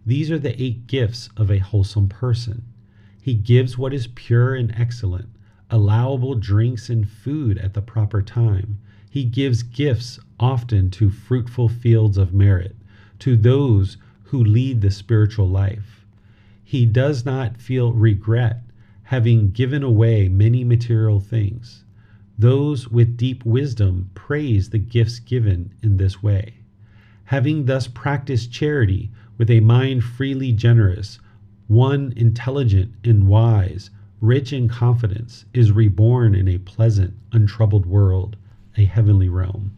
These 0.07 0.31
are 0.31 0.39
the 0.39 0.63
eight 0.63 0.87
gifts 0.87 1.29
of 1.37 1.51
a 1.51 1.59
wholesome 1.59 2.09
person. 2.09 2.67
He 3.21 3.35
gives 3.35 3.79
what 3.79 3.93
is 3.93 4.07
pure 4.07 4.55
and 4.55 4.73
excellent, 4.77 5.31
allowable 5.71 6.35
drinks 6.37 6.89
and 6.89 7.09
food 7.09 7.59
at 7.59 7.75
the 7.75 7.83
proper 7.83 8.23
time. 8.23 8.79
He 9.13 9.25
gives 9.25 9.63
gifts 9.63 10.19
often 10.41 10.89
to 10.93 11.11
fruitful 11.11 11.69
fields 11.69 12.17
of 12.17 12.33
merit, 12.33 12.75
to 13.19 13.37
those 13.37 13.99
who 14.23 14.43
lead 14.43 14.81
the 14.81 14.91
spiritual 14.91 15.47
life. 15.47 16.07
He 16.65 16.87
does 16.87 17.27
not 17.27 17.59
feel 17.61 17.93
regret 17.93 18.65
having 19.03 19.51
given 19.51 19.83
away 19.83 20.31
many 20.31 20.65
material 20.65 21.21
things. 21.21 21.85
Those 22.39 22.89
with 22.89 23.19
deep 23.19 23.45
wisdom 23.45 24.09
praise 24.15 24.71
the 24.71 24.79
gifts 24.79 25.19
given 25.21 25.75
in 25.83 25.99
this 25.99 26.23
way. 26.23 26.55
Having 27.25 27.67
thus 27.67 27.89
practiced 27.89 28.51
charity 28.51 29.11
with 29.37 29.51
a 29.51 29.61
mind 29.61 30.05
freely 30.05 30.53
generous, 30.53 31.19
one 31.67 32.15
intelligent 32.17 32.95
and 33.05 33.29
wise, 33.29 33.91
rich 34.23 34.55
in 34.55 34.69
confidence, 34.69 35.45
is 35.53 35.71
reborn 35.71 36.35
in 36.35 36.49
a 36.49 36.57
pleasant, 36.57 37.13
untroubled 37.33 37.85
world, 37.85 38.39
a 38.77 38.85
heavenly 38.85 39.29
realm. 39.29 39.77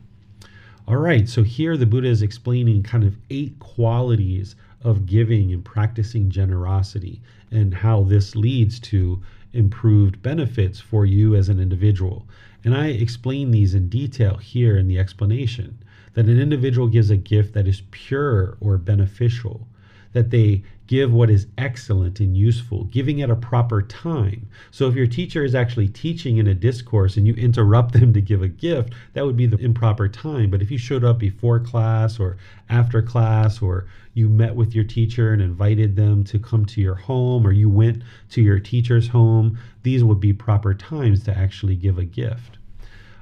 All 0.87 0.97
right, 0.97 1.29
so 1.29 1.43
here 1.43 1.77
the 1.77 1.87
Buddha 1.87 2.09
is 2.09 2.23
explaining 2.23 2.83
kind 2.83 3.05
of 3.05 3.17
eight 3.31 3.59
qualities 3.59 4.55
of 4.83 5.07
giving 5.07 5.53
and 5.53 5.65
practicing 5.65 6.29
generosity 6.29 7.23
and 7.51 7.73
how 7.73 8.03
this 8.03 8.37
leads 8.37 8.79
to 8.81 9.23
improved 9.55 10.21
benefits 10.21 10.81
for 10.81 11.07
you 11.07 11.35
as 11.35 11.49
an 11.49 11.59
individual. 11.59 12.27
And 12.65 12.77
I 12.77 12.89
explain 12.89 13.51
these 13.51 13.75
in 13.75 13.89
detail 13.89 14.37
here 14.37 14.77
in 14.77 14.89
the 14.89 14.99
explanation 14.99 15.79
that 16.15 16.27
an 16.27 16.41
individual 16.41 16.89
gives 16.89 17.11
a 17.11 17.17
gift 17.17 17.55
that 17.55 17.67
is 17.67 17.83
pure 17.91 18.57
or 18.61 18.77
beneficial, 18.79 19.67
that 20.13 20.31
they 20.31 20.63
give 20.87 21.13
what 21.13 21.31
is 21.31 21.47
excellent 21.57 22.21
and 22.21 22.37
useful, 22.37 22.85
giving 22.85 23.23
at 23.23 23.31
a 23.31 23.37
proper 23.37 23.81
time. 23.81 24.47
So 24.71 24.89
if 24.89 24.95
your 24.95 25.07
teacher 25.07 25.45
is 25.45 25.55
actually 25.55 25.89
teaching 25.89 26.37
in 26.37 26.47
a 26.47 26.55
discourse 26.55 27.17
and 27.17 27.27
you 27.27 27.35
interrupt 27.35 27.93
them 27.95 28.13
to 28.13 28.21
give 28.21 28.43
a 28.43 28.49
gift, 28.49 28.93
that 29.15 29.25
would 29.25 29.37
be 29.37 29.47
the 29.47 29.57
improper 29.59 30.09
time. 30.09 30.51
But 30.51 30.61
if 30.61 30.71
you 30.71 30.77
showed 30.77 31.05
up 31.05 31.19
before 31.19 31.59
class 31.59 32.21
or 32.21 32.37
after 32.69 33.01
class, 33.01 33.63
or 33.63 33.87
you 34.13 34.29
met 34.29 34.55
with 34.55 34.75
your 34.75 34.85
teacher 34.85 35.33
and 35.33 35.41
invited 35.41 35.97
them 35.97 36.23
to 36.25 36.39
come 36.39 36.67
to 36.67 36.81
your 36.81 36.95
home, 36.95 37.47
or 37.47 37.53
you 37.53 37.69
went 37.71 38.03
to 38.31 38.43
your 38.43 38.61
teacher's 38.61 39.09
home, 39.09 39.59
these 39.83 40.05
would 40.05 40.21
be 40.21 40.33
proper 40.33 40.75
times 40.75 41.25
to 41.25 41.37
actually 41.37 41.77
give 41.77 41.99
a 41.99 42.05
gift. 42.05 42.59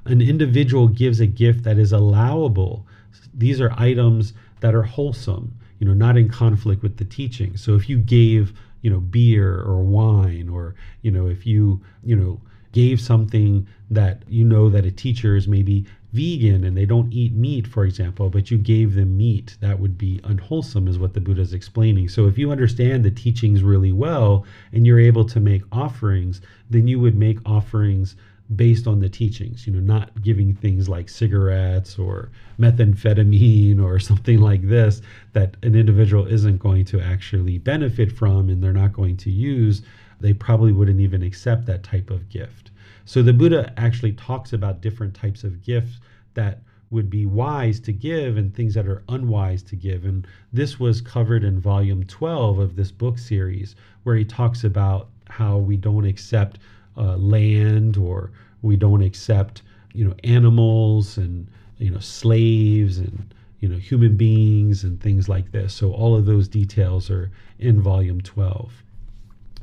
An 0.04 0.20
individual 0.20 0.88
gives 0.88 1.20
a 1.20 1.26
gift 1.26 1.62
that 1.62 1.78
is 1.78 1.92
allowable. 1.92 2.86
These 3.32 3.60
are 3.60 3.72
items 3.78 4.32
that 4.60 4.74
are 4.74 4.82
wholesome 4.82 5.54
you 5.82 5.88
know, 5.88 5.94
not 5.94 6.16
in 6.16 6.28
conflict 6.28 6.80
with 6.80 6.98
the 6.98 7.04
teaching. 7.04 7.56
So 7.56 7.74
if 7.74 7.88
you 7.88 7.98
gave, 7.98 8.52
you 8.82 8.88
know, 8.88 9.00
beer 9.00 9.60
or 9.62 9.82
wine, 9.82 10.48
or 10.48 10.76
you 11.00 11.10
know, 11.10 11.26
if 11.26 11.44
you, 11.44 11.80
you 12.04 12.14
know, 12.14 12.40
gave 12.70 13.00
something 13.00 13.66
that 13.90 14.22
you 14.28 14.44
know 14.44 14.70
that 14.70 14.86
a 14.86 14.92
teacher 14.92 15.34
is 15.34 15.48
maybe 15.48 15.84
vegan 16.12 16.62
and 16.62 16.76
they 16.76 16.86
don't 16.86 17.12
eat 17.12 17.32
meat, 17.32 17.66
for 17.66 17.84
example, 17.84 18.30
but 18.30 18.48
you 18.48 18.58
gave 18.58 18.94
them 18.94 19.16
meat, 19.16 19.56
that 19.58 19.80
would 19.80 19.98
be 19.98 20.20
unwholesome, 20.22 20.86
is 20.86 21.00
what 21.00 21.14
the 21.14 21.20
Buddha 21.20 21.42
is 21.42 21.52
explaining. 21.52 22.08
So 22.08 22.28
if 22.28 22.38
you 22.38 22.52
understand 22.52 23.02
the 23.02 23.10
teachings 23.10 23.64
really 23.64 23.90
well 23.90 24.46
and 24.72 24.86
you're 24.86 25.00
able 25.00 25.24
to 25.24 25.40
make 25.40 25.62
offerings, 25.72 26.40
then 26.70 26.86
you 26.86 27.00
would 27.00 27.16
make 27.16 27.40
offerings 27.44 28.14
based 28.56 28.86
on 28.86 29.00
the 29.00 29.08
teachings, 29.08 29.66
you 29.66 29.72
know, 29.72 29.80
not 29.80 30.22
giving 30.22 30.54
things 30.54 30.88
like 30.88 31.08
cigarettes 31.08 31.98
or 31.98 32.30
methamphetamine 32.58 33.82
or 33.82 33.98
something 34.10 34.40
like 34.40 34.62
this 34.68 35.02
that 35.32 35.56
an 35.62 35.74
individual 35.74 36.26
isn't 36.26 36.58
going 36.58 36.84
to 36.84 37.00
actually 37.00 37.58
benefit 37.58 38.12
from 38.12 38.48
and 38.48 38.62
they're 38.62 38.72
not 38.72 38.92
going 38.92 39.16
to 39.16 39.30
use, 39.30 39.82
they 40.20 40.32
probably 40.32 40.72
wouldn't 40.72 41.00
even 41.00 41.22
accept 41.22 41.66
that 41.66 41.82
type 41.82 42.10
of 42.10 42.28
gift. 42.28 42.70
So 43.04 43.22
the 43.22 43.32
Buddha 43.32 43.72
actually 43.76 44.12
talks 44.12 44.52
about 44.52 44.80
different 44.80 45.14
types 45.14 45.44
of 45.44 45.62
gifts 45.62 45.98
that 46.34 46.62
would 46.90 47.08
be 47.08 47.26
wise 47.26 47.80
to 47.80 47.92
give 47.92 48.36
and 48.36 48.54
things 48.54 48.74
that 48.74 48.86
are 48.86 49.02
unwise 49.08 49.62
to 49.62 49.76
give. 49.76 50.04
And 50.04 50.26
this 50.52 50.78
was 50.78 51.00
covered 51.00 51.42
in 51.42 51.58
volume 51.58 52.04
12 52.04 52.58
of 52.58 52.76
this 52.76 52.92
book 52.92 53.18
series, 53.18 53.74
where 54.02 54.14
he 54.14 54.24
talks 54.24 54.62
about 54.62 55.08
how 55.28 55.56
we 55.56 55.76
don't 55.76 56.04
accept 56.04 56.58
uh, 56.96 57.16
land 57.16 57.96
or 57.96 58.30
we 58.62 58.76
don't 58.76 59.02
accept 59.02 59.62
you 59.92 60.04
know 60.04 60.14
animals 60.24 61.16
and 61.18 61.48
you 61.78 61.90
know 61.90 61.98
slaves 61.98 62.98
and 62.98 63.34
you 63.60 63.68
know 63.68 63.78
human 63.78 64.16
beings 64.16 64.84
and 64.84 65.00
things 65.00 65.28
like 65.28 65.52
this. 65.52 65.74
So 65.74 65.92
all 65.92 66.16
of 66.16 66.26
those 66.26 66.48
details 66.48 67.10
are 67.10 67.30
in 67.58 67.80
volume 67.80 68.20
12 68.20 68.82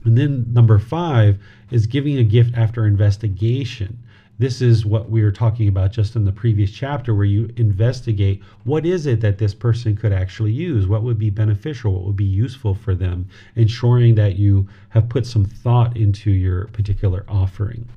and 0.06 0.18
then 0.18 0.46
number 0.54 0.80
5 0.80 1.38
is 1.72 1.88
giving 1.88 2.18
a 2.18 2.24
gift 2.24 2.56
after 2.56 2.86
investigation 2.86 4.00
this 4.40 4.62
is 4.62 4.86
what 4.86 5.10
we 5.10 5.22
were 5.22 5.34
talking 5.34 5.68
about 5.68 5.92
just 5.92 6.16
in 6.16 6.24
the 6.24 6.32
previous 6.32 6.72
chapter 6.72 7.14
where 7.14 7.26
you 7.26 7.50
investigate 7.58 8.42
what 8.64 8.86
is 8.86 9.06
it 9.06 9.20
that 9.20 9.38
this 9.38 9.54
person 9.54 9.98
could 9.98 10.14
actually 10.14 10.54
use? 10.54 10.88
What 10.88 11.04
would 11.04 11.20
be 11.20 11.30
beneficial? 11.30 11.94
What 11.94 12.06
would 12.06 12.16
be 12.16 12.24
useful 12.24 12.74
for 12.74 12.96
them? 12.96 13.28
Ensuring 13.58 14.16
that 14.16 14.38
you 14.38 14.68
have 14.90 15.10
put 15.10 15.26
some 15.26 15.44
thought 15.44 15.98
into 15.98 16.32
your 16.32 16.68
particular 16.68 17.26
offering. 17.28 17.88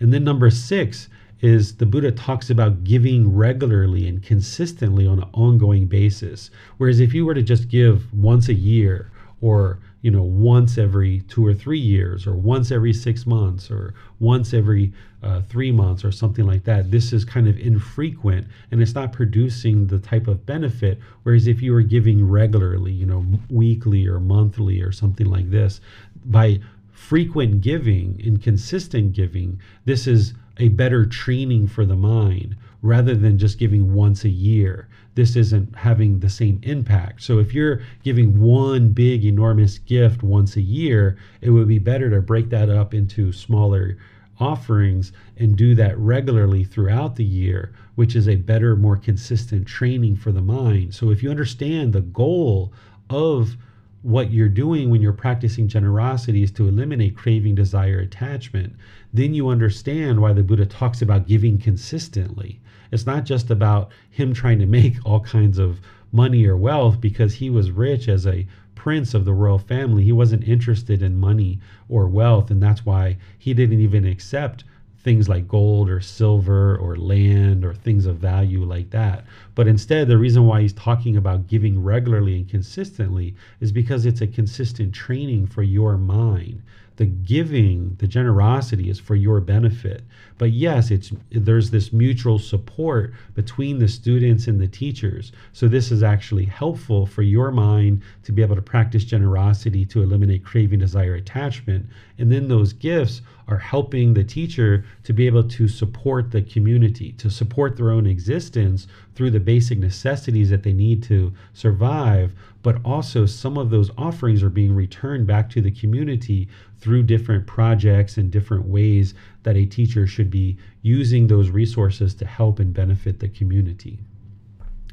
And 0.00 0.14
then 0.14 0.24
number 0.24 0.50
six 0.50 1.10
is 1.42 1.76
the 1.76 1.84
buddha 1.84 2.10
talks 2.10 2.48
about 2.48 2.82
giving 2.82 3.34
regularly 3.36 4.08
and 4.08 4.22
consistently 4.22 5.06
on 5.06 5.18
an 5.18 5.28
ongoing 5.34 5.86
basis. 5.86 6.50
Whereas 6.78 7.00
if 7.00 7.12
you 7.12 7.26
were 7.26 7.34
to 7.34 7.42
just 7.42 7.68
give 7.68 8.12
once 8.14 8.48
a 8.48 8.54
year 8.54 9.10
or 9.42 9.78
you 10.06 10.12
know 10.12 10.22
once 10.22 10.78
every 10.78 11.22
two 11.22 11.44
or 11.44 11.52
three 11.52 11.80
years 11.80 12.28
or 12.28 12.34
once 12.34 12.70
every 12.70 12.92
six 12.92 13.26
months 13.26 13.72
or 13.72 13.92
once 14.20 14.54
every 14.54 14.92
uh, 15.24 15.40
three 15.42 15.72
months 15.72 16.04
or 16.04 16.12
something 16.12 16.46
like 16.46 16.62
that 16.62 16.92
this 16.92 17.12
is 17.12 17.24
kind 17.24 17.48
of 17.48 17.58
infrequent 17.58 18.46
and 18.70 18.80
it's 18.80 18.94
not 18.94 19.12
producing 19.12 19.88
the 19.88 19.98
type 19.98 20.28
of 20.28 20.46
benefit 20.46 21.00
whereas 21.24 21.48
if 21.48 21.60
you 21.60 21.72
were 21.72 21.82
giving 21.82 22.24
regularly 22.24 22.92
you 22.92 23.04
know 23.04 23.26
weekly 23.50 24.06
or 24.06 24.20
monthly 24.20 24.80
or 24.80 24.92
something 24.92 25.26
like 25.26 25.50
this 25.50 25.80
by 26.26 26.60
frequent 26.92 27.60
giving 27.60 28.22
and 28.24 28.40
consistent 28.40 29.12
giving 29.12 29.60
this 29.86 30.06
is 30.06 30.34
a 30.58 30.68
better 30.68 31.04
training 31.04 31.66
for 31.66 31.84
the 31.84 31.96
mind 31.96 32.54
rather 32.80 33.14
than 33.14 33.38
just 33.38 33.58
giving 33.58 33.94
once 33.94 34.24
a 34.24 34.28
year. 34.28 34.88
This 35.16 35.34
isn't 35.34 35.74
having 35.74 36.20
the 36.20 36.30
same 36.30 36.60
impact. 36.62 37.22
So 37.22 37.38
if 37.40 37.52
you're 37.52 37.80
giving 38.04 38.40
one 38.40 38.90
big, 38.90 39.24
enormous 39.24 39.78
gift 39.78 40.22
once 40.22 40.56
a 40.56 40.62
year, 40.62 41.16
it 41.40 41.50
would 41.50 41.66
be 41.66 41.78
better 41.78 42.08
to 42.10 42.20
break 42.20 42.50
that 42.50 42.70
up 42.70 42.94
into 42.94 43.32
smaller 43.32 43.96
offerings 44.38 45.12
and 45.38 45.56
do 45.56 45.74
that 45.74 45.98
regularly 45.98 46.64
throughout 46.64 47.16
the 47.16 47.24
year, 47.24 47.72
which 47.94 48.14
is 48.14 48.28
a 48.28 48.36
better, 48.36 48.76
more 48.76 48.96
consistent 48.96 49.66
training 49.66 50.16
for 50.16 50.32
the 50.32 50.42
mind. 50.42 50.94
So 50.94 51.10
if 51.10 51.22
you 51.22 51.30
understand 51.30 51.92
the 51.92 52.02
goal 52.02 52.72
of 53.08 53.56
what 54.02 54.30
you're 54.30 54.48
doing 54.48 54.90
when 54.90 55.00
you're 55.00 55.12
practicing 55.12 55.66
generosity 55.66 56.42
is 56.42 56.50
to 56.52 56.68
eliminate 56.68 57.16
craving, 57.16 57.54
desire, 57.54 57.98
attachment, 57.98 58.76
then 59.12 59.34
you 59.34 59.48
understand 59.48 60.20
why 60.20 60.32
the 60.32 60.42
Buddha 60.42 60.66
talks 60.66 61.02
about 61.02 61.26
giving 61.26 61.58
consistently. 61.58 62.60
It's 62.90 63.06
not 63.06 63.24
just 63.24 63.50
about 63.50 63.90
him 64.10 64.32
trying 64.32 64.58
to 64.60 64.66
make 64.66 64.96
all 65.04 65.20
kinds 65.20 65.58
of 65.58 65.80
money 66.12 66.46
or 66.46 66.56
wealth 66.56 67.00
because 67.00 67.34
he 67.34 67.50
was 67.50 67.70
rich 67.70 68.08
as 68.08 68.26
a 68.26 68.46
prince 68.74 69.14
of 69.14 69.24
the 69.24 69.34
royal 69.34 69.58
family. 69.58 70.04
He 70.04 70.12
wasn't 70.12 70.46
interested 70.46 71.02
in 71.02 71.16
money 71.16 71.58
or 71.88 72.06
wealth, 72.06 72.50
and 72.50 72.62
that's 72.62 72.86
why 72.86 73.16
he 73.38 73.52
didn't 73.54 73.80
even 73.80 74.06
accept 74.06 74.64
things 74.98 75.28
like 75.28 75.46
gold 75.46 75.88
or 75.88 76.00
silver 76.00 76.76
or 76.76 76.96
land 76.96 77.64
or 77.64 77.74
things 77.74 78.06
of 78.06 78.16
value 78.16 78.64
like 78.64 78.90
that. 78.90 79.24
But 79.56 79.66
instead, 79.66 80.06
the 80.06 80.18
reason 80.18 80.46
why 80.46 80.60
he's 80.60 80.74
talking 80.74 81.16
about 81.16 81.48
giving 81.48 81.82
regularly 81.82 82.36
and 82.36 82.48
consistently 82.48 83.34
is 83.58 83.72
because 83.72 84.06
it's 84.06 84.20
a 84.20 84.26
consistent 84.26 84.94
training 84.94 85.48
for 85.48 85.64
your 85.64 85.96
mind 85.96 86.62
the 86.96 87.04
giving, 87.04 87.94
the 87.98 88.06
generosity 88.06 88.88
is 88.88 88.98
for 88.98 89.14
your 89.14 89.40
benefit. 89.40 90.02
But 90.38 90.52
yes, 90.52 90.90
it's 90.90 91.12
there's 91.30 91.70
this 91.70 91.92
mutual 91.92 92.38
support 92.38 93.12
between 93.34 93.78
the 93.78 93.88
students 93.88 94.46
and 94.46 94.58
the 94.58 94.66
teachers. 94.66 95.30
So 95.52 95.68
this 95.68 95.92
is 95.92 96.02
actually 96.02 96.46
helpful 96.46 97.04
for 97.04 97.22
your 97.22 97.50
mind 97.50 98.02
to 98.24 98.32
be 98.32 98.42
able 98.42 98.56
to 98.56 98.62
practice 98.62 99.04
generosity 99.04 99.84
to 99.86 100.02
eliminate 100.02 100.44
craving, 100.44 100.78
desire, 100.78 101.14
attachment. 101.14 101.86
And 102.18 102.32
then 102.32 102.48
those 102.48 102.72
gifts 102.72 103.20
are 103.46 103.58
helping 103.58 104.14
the 104.14 104.24
teacher 104.24 104.84
to 105.04 105.12
be 105.12 105.26
able 105.26 105.44
to 105.44 105.68
support 105.68 106.30
the 106.30 106.42
community, 106.42 107.12
to 107.12 107.30
support 107.30 107.76
their 107.76 107.90
own 107.90 108.06
existence 108.06 108.86
through 109.16 109.30
the 109.30 109.40
basic 109.40 109.78
necessities 109.78 110.50
that 110.50 110.62
they 110.62 110.74
need 110.74 111.02
to 111.02 111.32
survive. 111.54 112.32
But 112.62 112.84
also, 112.84 113.26
some 113.26 113.56
of 113.56 113.70
those 113.70 113.90
offerings 113.96 114.42
are 114.42 114.50
being 114.50 114.74
returned 114.74 115.26
back 115.26 115.48
to 115.50 115.62
the 115.62 115.70
community 115.70 116.48
through 116.78 117.04
different 117.04 117.46
projects 117.46 118.18
and 118.18 118.30
different 118.30 118.66
ways 118.66 119.14
that 119.42 119.56
a 119.56 119.64
teacher 119.64 120.06
should 120.06 120.30
be 120.30 120.58
using 120.82 121.26
those 121.26 121.48
resources 121.50 122.14
to 122.16 122.26
help 122.26 122.60
and 122.60 122.74
benefit 122.74 123.18
the 123.18 123.28
community. 123.28 123.98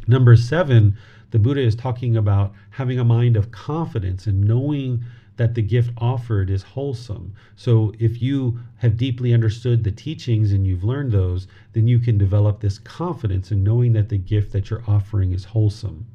Number 0.07 0.35
seven, 0.35 0.97
the 1.31 1.39
Buddha 1.39 1.61
is 1.61 1.75
talking 1.75 2.15
about 2.15 2.53
having 2.71 2.99
a 2.99 3.03
mind 3.03 3.35
of 3.35 3.51
confidence 3.51 4.27
and 4.27 4.41
knowing 4.41 5.03
that 5.43 5.55
the 5.55 5.61
gift 5.61 5.91
offered 5.97 6.49
is 6.49 6.63
wholesome. 6.63 7.33
So 7.57 7.93
if 7.99 8.21
you 8.21 8.61
have 8.77 8.95
deeply 8.95 9.33
understood 9.33 9.83
the 9.83 9.91
teachings 9.91 10.53
and 10.53 10.65
you've 10.65 10.85
learned 10.85 11.11
those, 11.11 11.47
then 11.73 11.85
you 11.85 11.99
can 11.99 12.17
develop 12.17 12.61
this 12.61 12.79
confidence 12.79 13.51
in 13.51 13.61
knowing 13.61 13.91
that 13.91 14.07
the 14.07 14.17
gift 14.17 14.53
that 14.53 14.69
you're 14.69 14.85
offering 14.87 15.33
is 15.33 15.43
wholesome. 15.43 16.05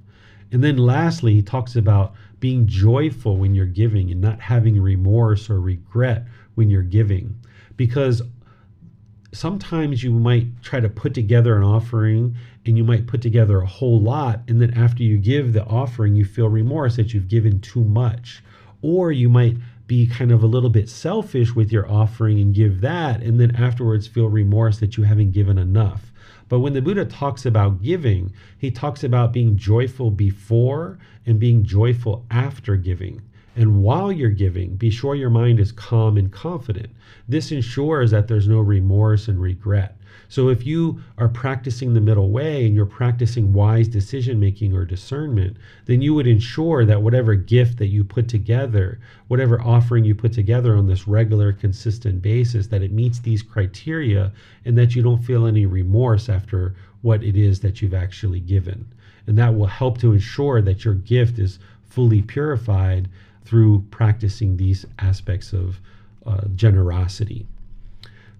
And 0.51 0.65
then 0.65 0.79
lastly, 0.79 1.35
he 1.35 1.43
talks 1.43 1.77
about 1.77 2.15
being 2.41 2.67
joyful 2.67 3.37
when 3.37 3.55
you're 3.55 3.67
giving 3.67 4.11
and 4.11 4.19
not 4.19 4.41
having 4.41 4.81
remorse 4.81 5.51
or 5.51 5.61
regret 5.61 6.25
when 6.55 6.71
you're 6.71 6.81
giving. 6.81 7.37
Because 7.77 8.23
sometimes 9.35 10.03
you 10.03 10.11
might 10.11 10.63
try 10.63 10.81
to 10.81 10.89
put 10.89 11.13
together 11.13 11.55
an 11.55 11.65
offering 11.65 12.35
and 12.65 12.79
you 12.79 12.85
might 12.85 13.07
put 13.07 13.21
together 13.21 13.61
a 13.61 13.67
whole 13.67 14.01
lot. 14.01 14.41
And 14.49 14.59
then 14.59 14.73
after 14.73 15.03
you 15.03 15.19
give 15.19 15.53
the 15.53 15.67
offering, 15.67 16.15
you 16.15 16.25
feel 16.25 16.49
remorse 16.49 16.97
that 16.97 17.13
you've 17.13 17.29
given 17.29 17.61
too 17.61 17.85
much 17.85 18.43
or 18.83 19.13
you 19.13 19.29
might 19.29 19.57
be 19.87 20.07
kind 20.07 20.31
of 20.31 20.43
a 20.43 20.47
little 20.47 20.71
bit 20.71 20.89
selfish 20.89 21.55
with 21.55 21.73
your 21.73 21.91
offering 21.91 22.41
and 22.41 22.55
give 22.55 22.81
that, 22.83 23.23
and 23.23 23.41
then 23.41 23.57
afterwards 23.57 24.07
feel 24.07 24.29
remorse 24.29 24.79
that 24.79 24.97
you 24.97 25.05
haven't 25.05 25.33
given 25.33 25.59
enough. 25.59 26.13
But 26.49 26.61
when 26.61 26.73
the 26.73 26.83
Buddha 26.83 27.05
talks 27.05 27.45
about 27.45 27.83
giving, 27.83 28.33
he 28.59 28.71
talks 28.71 29.05
about 29.05 29.33
being 29.33 29.57
joyful 29.57 30.11
before 30.11 30.99
and 31.27 31.39
being 31.39 31.65
joyful 31.65 32.25
after 32.31 32.77
giving. 32.77 33.23
And 33.55 33.83
while 33.83 34.13
you're 34.13 34.31
giving, 34.31 34.77
be 34.77 34.89
sure 34.89 35.15
your 35.15 35.31
mind 35.31 35.59
is 35.59 35.73
calm 35.73 36.17
and 36.17 36.31
confident. 36.31 36.91
This 37.27 37.51
ensures 37.51 38.13
that 38.13 38.29
there's 38.29 38.49
no 38.49 38.61
remorse 38.61 39.29
and 39.29 39.41
regret. 39.41 39.98
So 40.31 40.51
if 40.51 40.67
you 40.67 41.03
are 41.17 41.29
practicing 41.29 41.95
the 41.95 42.03
middle 42.03 42.31
way 42.31 42.67
and 42.67 42.75
you're 42.75 42.85
practicing 42.85 43.55
wise 43.55 43.89
decision 43.89 44.39
making 44.39 44.75
or 44.75 44.85
discernment, 44.85 45.57
then 45.87 46.03
you 46.03 46.13
would 46.13 46.27
ensure 46.27 46.85
that 46.85 47.01
whatever 47.01 47.35
gift 47.35 47.79
that 47.79 47.87
you 47.87 48.05
put 48.05 48.29
together, 48.29 49.01
whatever 49.29 49.59
offering 49.63 50.05
you 50.05 50.15
put 50.15 50.35
together 50.35 50.77
on 50.77 50.87
this 50.87 51.09
regular, 51.09 51.53
consistent 51.55 52.21
basis, 52.21 52.67
that 52.67 52.83
it 52.83 52.93
meets 52.93 53.21
these 53.21 53.43
criteria 53.43 54.31
and 54.67 54.77
that 54.77 54.95
you 54.95 55.03
don't 55.03 55.25
feel 55.25 55.47
any 55.47 55.65
remorse 55.65 56.29
after 56.29 56.75
what 57.01 57.23
it 57.23 57.37
is 57.37 57.61
that 57.61 57.81
you've 57.81 57.95
actually 57.95 58.41
given. 58.41 58.87
And 59.27 59.39
that 59.39 59.55
will 59.55 59.67
help 59.67 59.99
to 59.99 60.13
ensure 60.13 60.61
that 60.61 60.85
your 60.85 60.95
gift 60.95 61.39
is 61.39 61.59
fully 61.85 62.21
purified 62.21 63.09
through 63.45 63.83
practicing 63.91 64.59
these 64.59 64.85
aspects 64.99 65.55
of 65.55 65.81
uh, 66.27 66.43
generosity. 66.55 67.47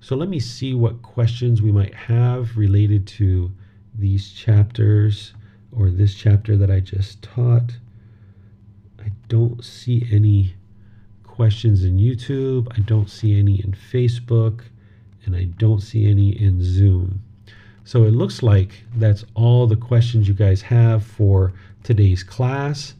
So 0.01 0.17
let 0.17 0.29
me 0.29 0.41
see 0.41 0.75
what 0.75 1.03
questions 1.03 1.61
we 1.61 1.73
might 1.73 1.95
have 1.95 2.57
related 2.57 3.07
to 3.09 3.51
these 3.95 4.33
chapters 4.33 5.35
or 5.73 5.91
this 5.91 6.15
chapter 6.15 6.57
that 6.57 6.71
I 6.71 6.81
just 6.81 7.23
taught. 7.23 7.77
I 9.01 9.11
don't 9.29 9.65
see 9.65 10.07
any 10.11 10.55
questions 11.25 11.85
in 11.85 11.99
YouTube. 11.99 12.69
I 12.77 12.81
don't 12.81 13.11
see 13.11 13.39
any 13.39 13.57
in 13.61 13.73
Facebook. 13.73 14.63
And 15.25 15.37
I 15.37 15.45
don't 15.45 15.81
see 15.81 16.09
any 16.09 16.31
in 16.31 16.63
Zoom. 16.63 17.21
So 17.85 18.05
it 18.05 18.13
looks 18.13 18.43
like 18.43 18.85
that's 18.97 19.25
all 19.35 19.67
the 19.67 19.77
questions 19.77 20.29
you 20.29 20.35
guys 20.35 20.63
have 20.63 21.05
for 21.05 21.53
today's 21.83 22.23
class. 22.23 22.95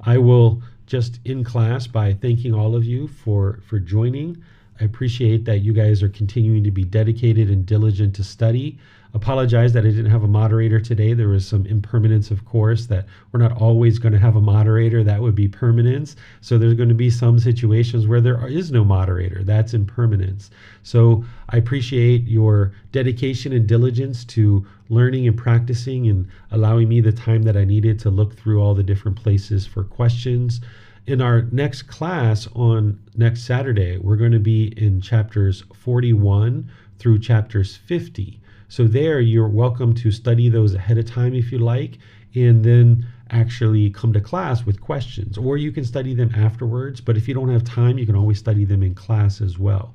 I 0.00 0.18
will 0.18 0.62
just 0.86 1.20
in 1.24 1.42
class 1.42 1.86
by 1.86 2.14
thanking 2.14 2.54
all 2.54 2.76
of 2.76 2.84
you 2.84 3.08
for, 3.08 3.60
for 3.66 3.78
joining. 3.78 4.42
I 4.80 4.84
appreciate 4.84 5.44
that 5.46 5.58
you 5.58 5.72
guys 5.72 6.02
are 6.02 6.08
continuing 6.08 6.62
to 6.64 6.70
be 6.70 6.84
dedicated 6.84 7.48
and 7.48 7.64
diligent 7.64 8.14
to 8.16 8.24
study. 8.24 8.78
Apologize 9.14 9.72
that 9.72 9.86
I 9.86 9.88
didn't 9.88 10.10
have 10.10 10.24
a 10.24 10.28
moderator 10.28 10.78
today. 10.78 11.14
There 11.14 11.28
was 11.28 11.46
some 11.46 11.64
impermanence, 11.64 12.30
of 12.30 12.44
course, 12.44 12.84
that 12.86 13.06
we're 13.32 13.40
not 13.40 13.52
always 13.52 13.98
going 13.98 14.12
to 14.12 14.18
have 14.18 14.36
a 14.36 14.40
moderator. 14.42 15.02
That 15.02 15.22
would 15.22 15.34
be 15.34 15.48
permanence. 15.48 16.16
So 16.42 16.58
there's 16.58 16.74
going 16.74 16.90
to 16.90 16.94
be 16.94 17.08
some 17.08 17.38
situations 17.38 18.06
where 18.06 18.20
there 18.20 18.46
is 18.46 18.70
no 18.70 18.84
moderator. 18.84 19.42
That's 19.42 19.72
impermanence. 19.72 20.50
So 20.82 21.24
I 21.48 21.56
appreciate 21.56 22.24
your 22.24 22.72
dedication 22.92 23.54
and 23.54 23.66
diligence 23.66 24.24
to 24.26 24.66
learning 24.90 25.26
and 25.26 25.38
practicing 25.38 26.08
and 26.08 26.28
allowing 26.50 26.88
me 26.88 27.00
the 27.00 27.12
time 27.12 27.44
that 27.44 27.56
I 27.56 27.64
needed 27.64 27.98
to 28.00 28.10
look 28.10 28.36
through 28.36 28.60
all 28.60 28.74
the 28.74 28.82
different 28.82 29.16
places 29.16 29.64
for 29.64 29.84
questions 29.84 30.60
in 31.06 31.20
our 31.20 31.42
next 31.52 31.82
class 31.82 32.48
on 32.54 32.98
next 33.16 33.44
Saturday, 33.44 33.96
we're 33.98 34.16
going 34.16 34.32
to 34.32 34.40
be 34.40 34.74
in 34.76 35.00
chapters 35.00 35.62
41 35.74 36.68
through 36.98 37.20
chapters 37.20 37.76
50. 37.76 38.40
So, 38.68 38.84
there 38.88 39.20
you're 39.20 39.48
welcome 39.48 39.94
to 39.94 40.10
study 40.10 40.48
those 40.48 40.74
ahead 40.74 40.98
of 40.98 41.06
time 41.06 41.34
if 41.34 41.52
you 41.52 41.58
like, 41.58 41.98
and 42.34 42.64
then 42.64 43.06
actually 43.30 43.90
come 43.90 44.12
to 44.12 44.20
class 44.20 44.66
with 44.66 44.80
questions. 44.80 45.38
Or 45.38 45.56
you 45.56 45.70
can 45.70 45.84
study 45.84 46.12
them 46.14 46.32
afterwards, 46.34 47.00
but 47.00 47.16
if 47.16 47.28
you 47.28 47.34
don't 47.34 47.50
have 47.50 47.62
time, 47.62 47.98
you 47.98 48.06
can 48.06 48.16
always 48.16 48.38
study 48.38 48.64
them 48.64 48.82
in 48.82 48.94
class 48.94 49.40
as 49.40 49.58
well. 49.58 49.94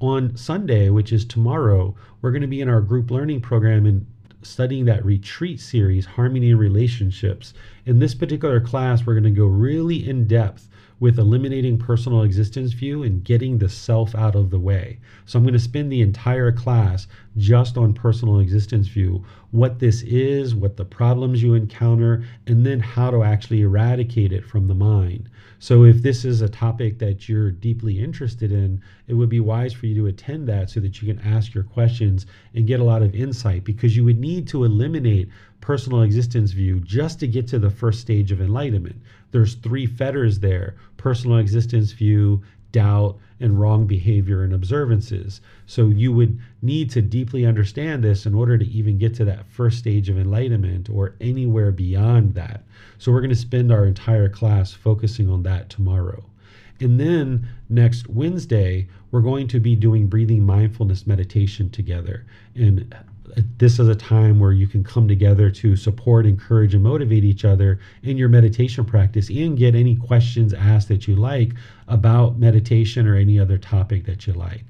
On 0.00 0.34
Sunday, 0.34 0.88
which 0.88 1.12
is 1.12 1.26
tomorrow, 1.26 1.94
we're 2.22 2.32
going 2.32 2.40
to 2.40 2.48
be 2.48 2.62
in 2.62 2.70
our 2.70 2.80
group 2.80 3.10
learning 3.10 3.42
program 3.42 3.84
and 3.84 4.06
studying 4.42 4.84
that 4.86 5.04
retreat 5.04 5.60
series, 5.60 6.06
Harmony 6.06 6.50
and 6.50 6.60
Relationships. 6.60 7.54
In 7.86 7.98
this 7.98 8.14
particular 8.14 8.60
class, 8.60 9.04
we're 9.04 9.14
going 9.14 9.24
to 9.24 9.30
go 9.30 9.46
really 9.46 10.08
in 10.08 10.26
depth 10.26 10.68
with 11.00 11.18
eliminating 11.18 11.78
personal 11.78 12.22
existence 12.22 12.74
view 12.74 13.02
and 13.02 13.24
getting 13.24 13.56
the 13.56 13.68
self 13.68 14.14
out 14.14 14.36
of 14.36 14.50
the 14.50 14.58
way. 14.58 14.98
So 15.24 15.38
I'm 15.38 15.44
going 15.44 15.54
to 15.54 15.58
spend 15.58 15.90
the 15.90 16.02
entire 16.02 16.52
class 16.52 17.06
just 17.38 17.78
on 17.78 17.94
personal 17.94 18.38
existence 18.38 18.86
view, 18.86 19.24
what 19.50 19.78
this 19.78 20.02
is, 20.02 20.54
what 20.54 20.76
the 20.76 20.84
problems 20.84 21.42
you 21.42 21.54
encounter, 21.54 22.24
and 22.46 22.66
then 22.66 22.80
how 22.80 23.10
to 23.10 23.24
actually 23.24 23.62
eradicate 23.62 24.32
it 24.32 24.44
from 24.44 24.68
the 24.68 24.74
mind. 24.74 25.30
So 25.62 25.84
if 25.84 26.00
this 26.00 26.24
is 26.24 26.40
a 26.40 26.48
topic 26.48 26.98
that 27.00 27.28
you're 27.28 27.50
deeply 27.50 28.02
interested 28.02 28.50
in, 28.50 28.80
it 29.08 29.12
would 29.12 29.28
be 29.28 29.40
wise 29.40 29.74
for 29.74 29.84
you 29.84 29.94
to 29.96 30.06
attend 30.06 30.48
that 30.48 30.70
so 30.70 30.80
that 30.80 31.02
you 31.02 31.12
can 31.12 31.22
ask 31.22 31.52
your 31.52 31.64
questions 31.64 32.24
and 32.54 32.66
get 32.66 32.80
a 32.80 32.84
lot 32.84 33.02
of 33.02 33.14
insight 33.14 33.62
because 33.62 33.94
you 33.94 34.02
would 34.06 34.18
need 34.18 34.48
to 34.48 34.64
eliminate 34.64 35.28
personal 35.60 36.00
existence 36.00 36.52
view 36.52 36.80
just 36.80 37.20
to 37.20 37.28
get 37.28 37.46
to 37.48 37.58
the 37.58 37.68
first 37.68 38.00
stage 38.00 38.32
of 38.32 38.40
enlightenment. 38.40 38.96
There's 39.32 39.54
three 39.56 39.84
fetters 39.84 40.38
there 40.38 40.76
personal 40.96 41.36
existence 41.36 41.92
view, 41.92 42.42
doubt, 42.72 43.18
and 43.40 43.58
wrong 43.58 43.86
behavior 43.86 44.42
and 44.42 44.52
observances. 44.52 45.40
So 45.66 45.88
you 45.88 46.12
would 46.12 46.38
need 46.62 46.90
to 46.90 47.02
deeply 47.02 47.46
understand 47.46 48.04
this 48.04 48.26
in 48.26 48.34
order 48.34 48.58
to 48.58 48.66
even 48.66 48.98
get 48.98 49.14
to 49.14 49.24
that 49.24 49.46
first 49.46 49.78
stage 49.78 50.08
of 50.08 50.18
enlightenment 50.18 50.88
or 50.90 51.16
anywhere 51.20 51.72
beyond 51.72 52.34
that. 52.34 52.64
So 52.98 53.10
we're 53.10 53.20
going 53.20 53.30
to 53.30 53.36
spend 53.36 53.72
our 53.72 53.86
entire 53.86 54.28
class 54.28 54.72
focusing 54.72 55.28
on 55.28 55.42
that 55.44 55.70
tomorrow. 55.70 56.24
And 56.80 56.98
then 56.98 57.48
next 57.68 58.08
Wednesday, 58.08 58.88
we're 59.10 59.20
going 59.20 59.48
to 59.48 59.60
be 59.60 59.76
doing 59.76 60.06
breathing 60.06 60.44
mindfulness 60.44 61.06
meditation 61.06 61.70
together. 61.70 62.24
And 62.54 62.94
this 63.58 63.78
is 63.78 63.88
a 63.88 63.94
time 63.94 64.38
where 64.38 64.52
you 64.52 64.66
can 64.66 64.84
come 64.84 65.08
together 65.08 65.50
to 65.50 65.76
support, 65.76 66.26
encourage, 66.26 66.74
and 66.74 66.82
motivate 66.82 67.24
each 67.24 67.44
other 67.44 67.78
in 68.02 68.16
your 68.16 68.28
meditation 68.28 68.84
practice 68.84 69.28
and 69.28 69.58
get 69.58 69.74
any 69.74 69.96
questions 69.96 70.52
asked 70.52 70.88
that 70.88 71.06
you 71.08 71.16
like 71.16 71.52
about 71.88 72.38
meditation 72.38 73.06
or 73.06 73.16
any 73.16 73.38
other 73.38 73.58
topic 73.58 74.04
that 74.06 74.26
you 74.26 74.32
like. 74.32 74.64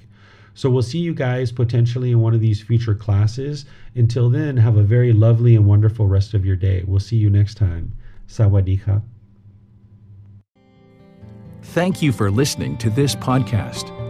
So 0.54 0.68
we'll 0.68 0.82
see 0.82 0.98
you 0.98 1.14
guys 1.14 1.52
potentially 1.52 2.10
in 2.10 2.20
one 2.20 2.34
of 2.34 2.40
these 2.40 2.60
future 2.60 2.94
classes. 2.94 3.64
Until 3.94 4.28
then, 4.28 4.56
have 4.56 4.76
a 4.76 4.82
very 4.82 5.12
lovely 5.12 5.56
and 5.56 5.66
wonderful 5.66 6.06
rest 6.06 6.34
of 6.34 6.44
your 6.44 6.56
day. 6.56 6.84
We'll 6.86 7.00
see 7.00 7.16
you 7.16 7.30
next 7.30 7.56
time. 7.56 7.92
Sawadee 8.28 9.02
Thank 11.62 12.02
you 12.02 12.12
for 12.12 12.30
listening 12.30 12.76
to 12.78 12.90
this 12.90 13.14
podcast. 13.14 14.09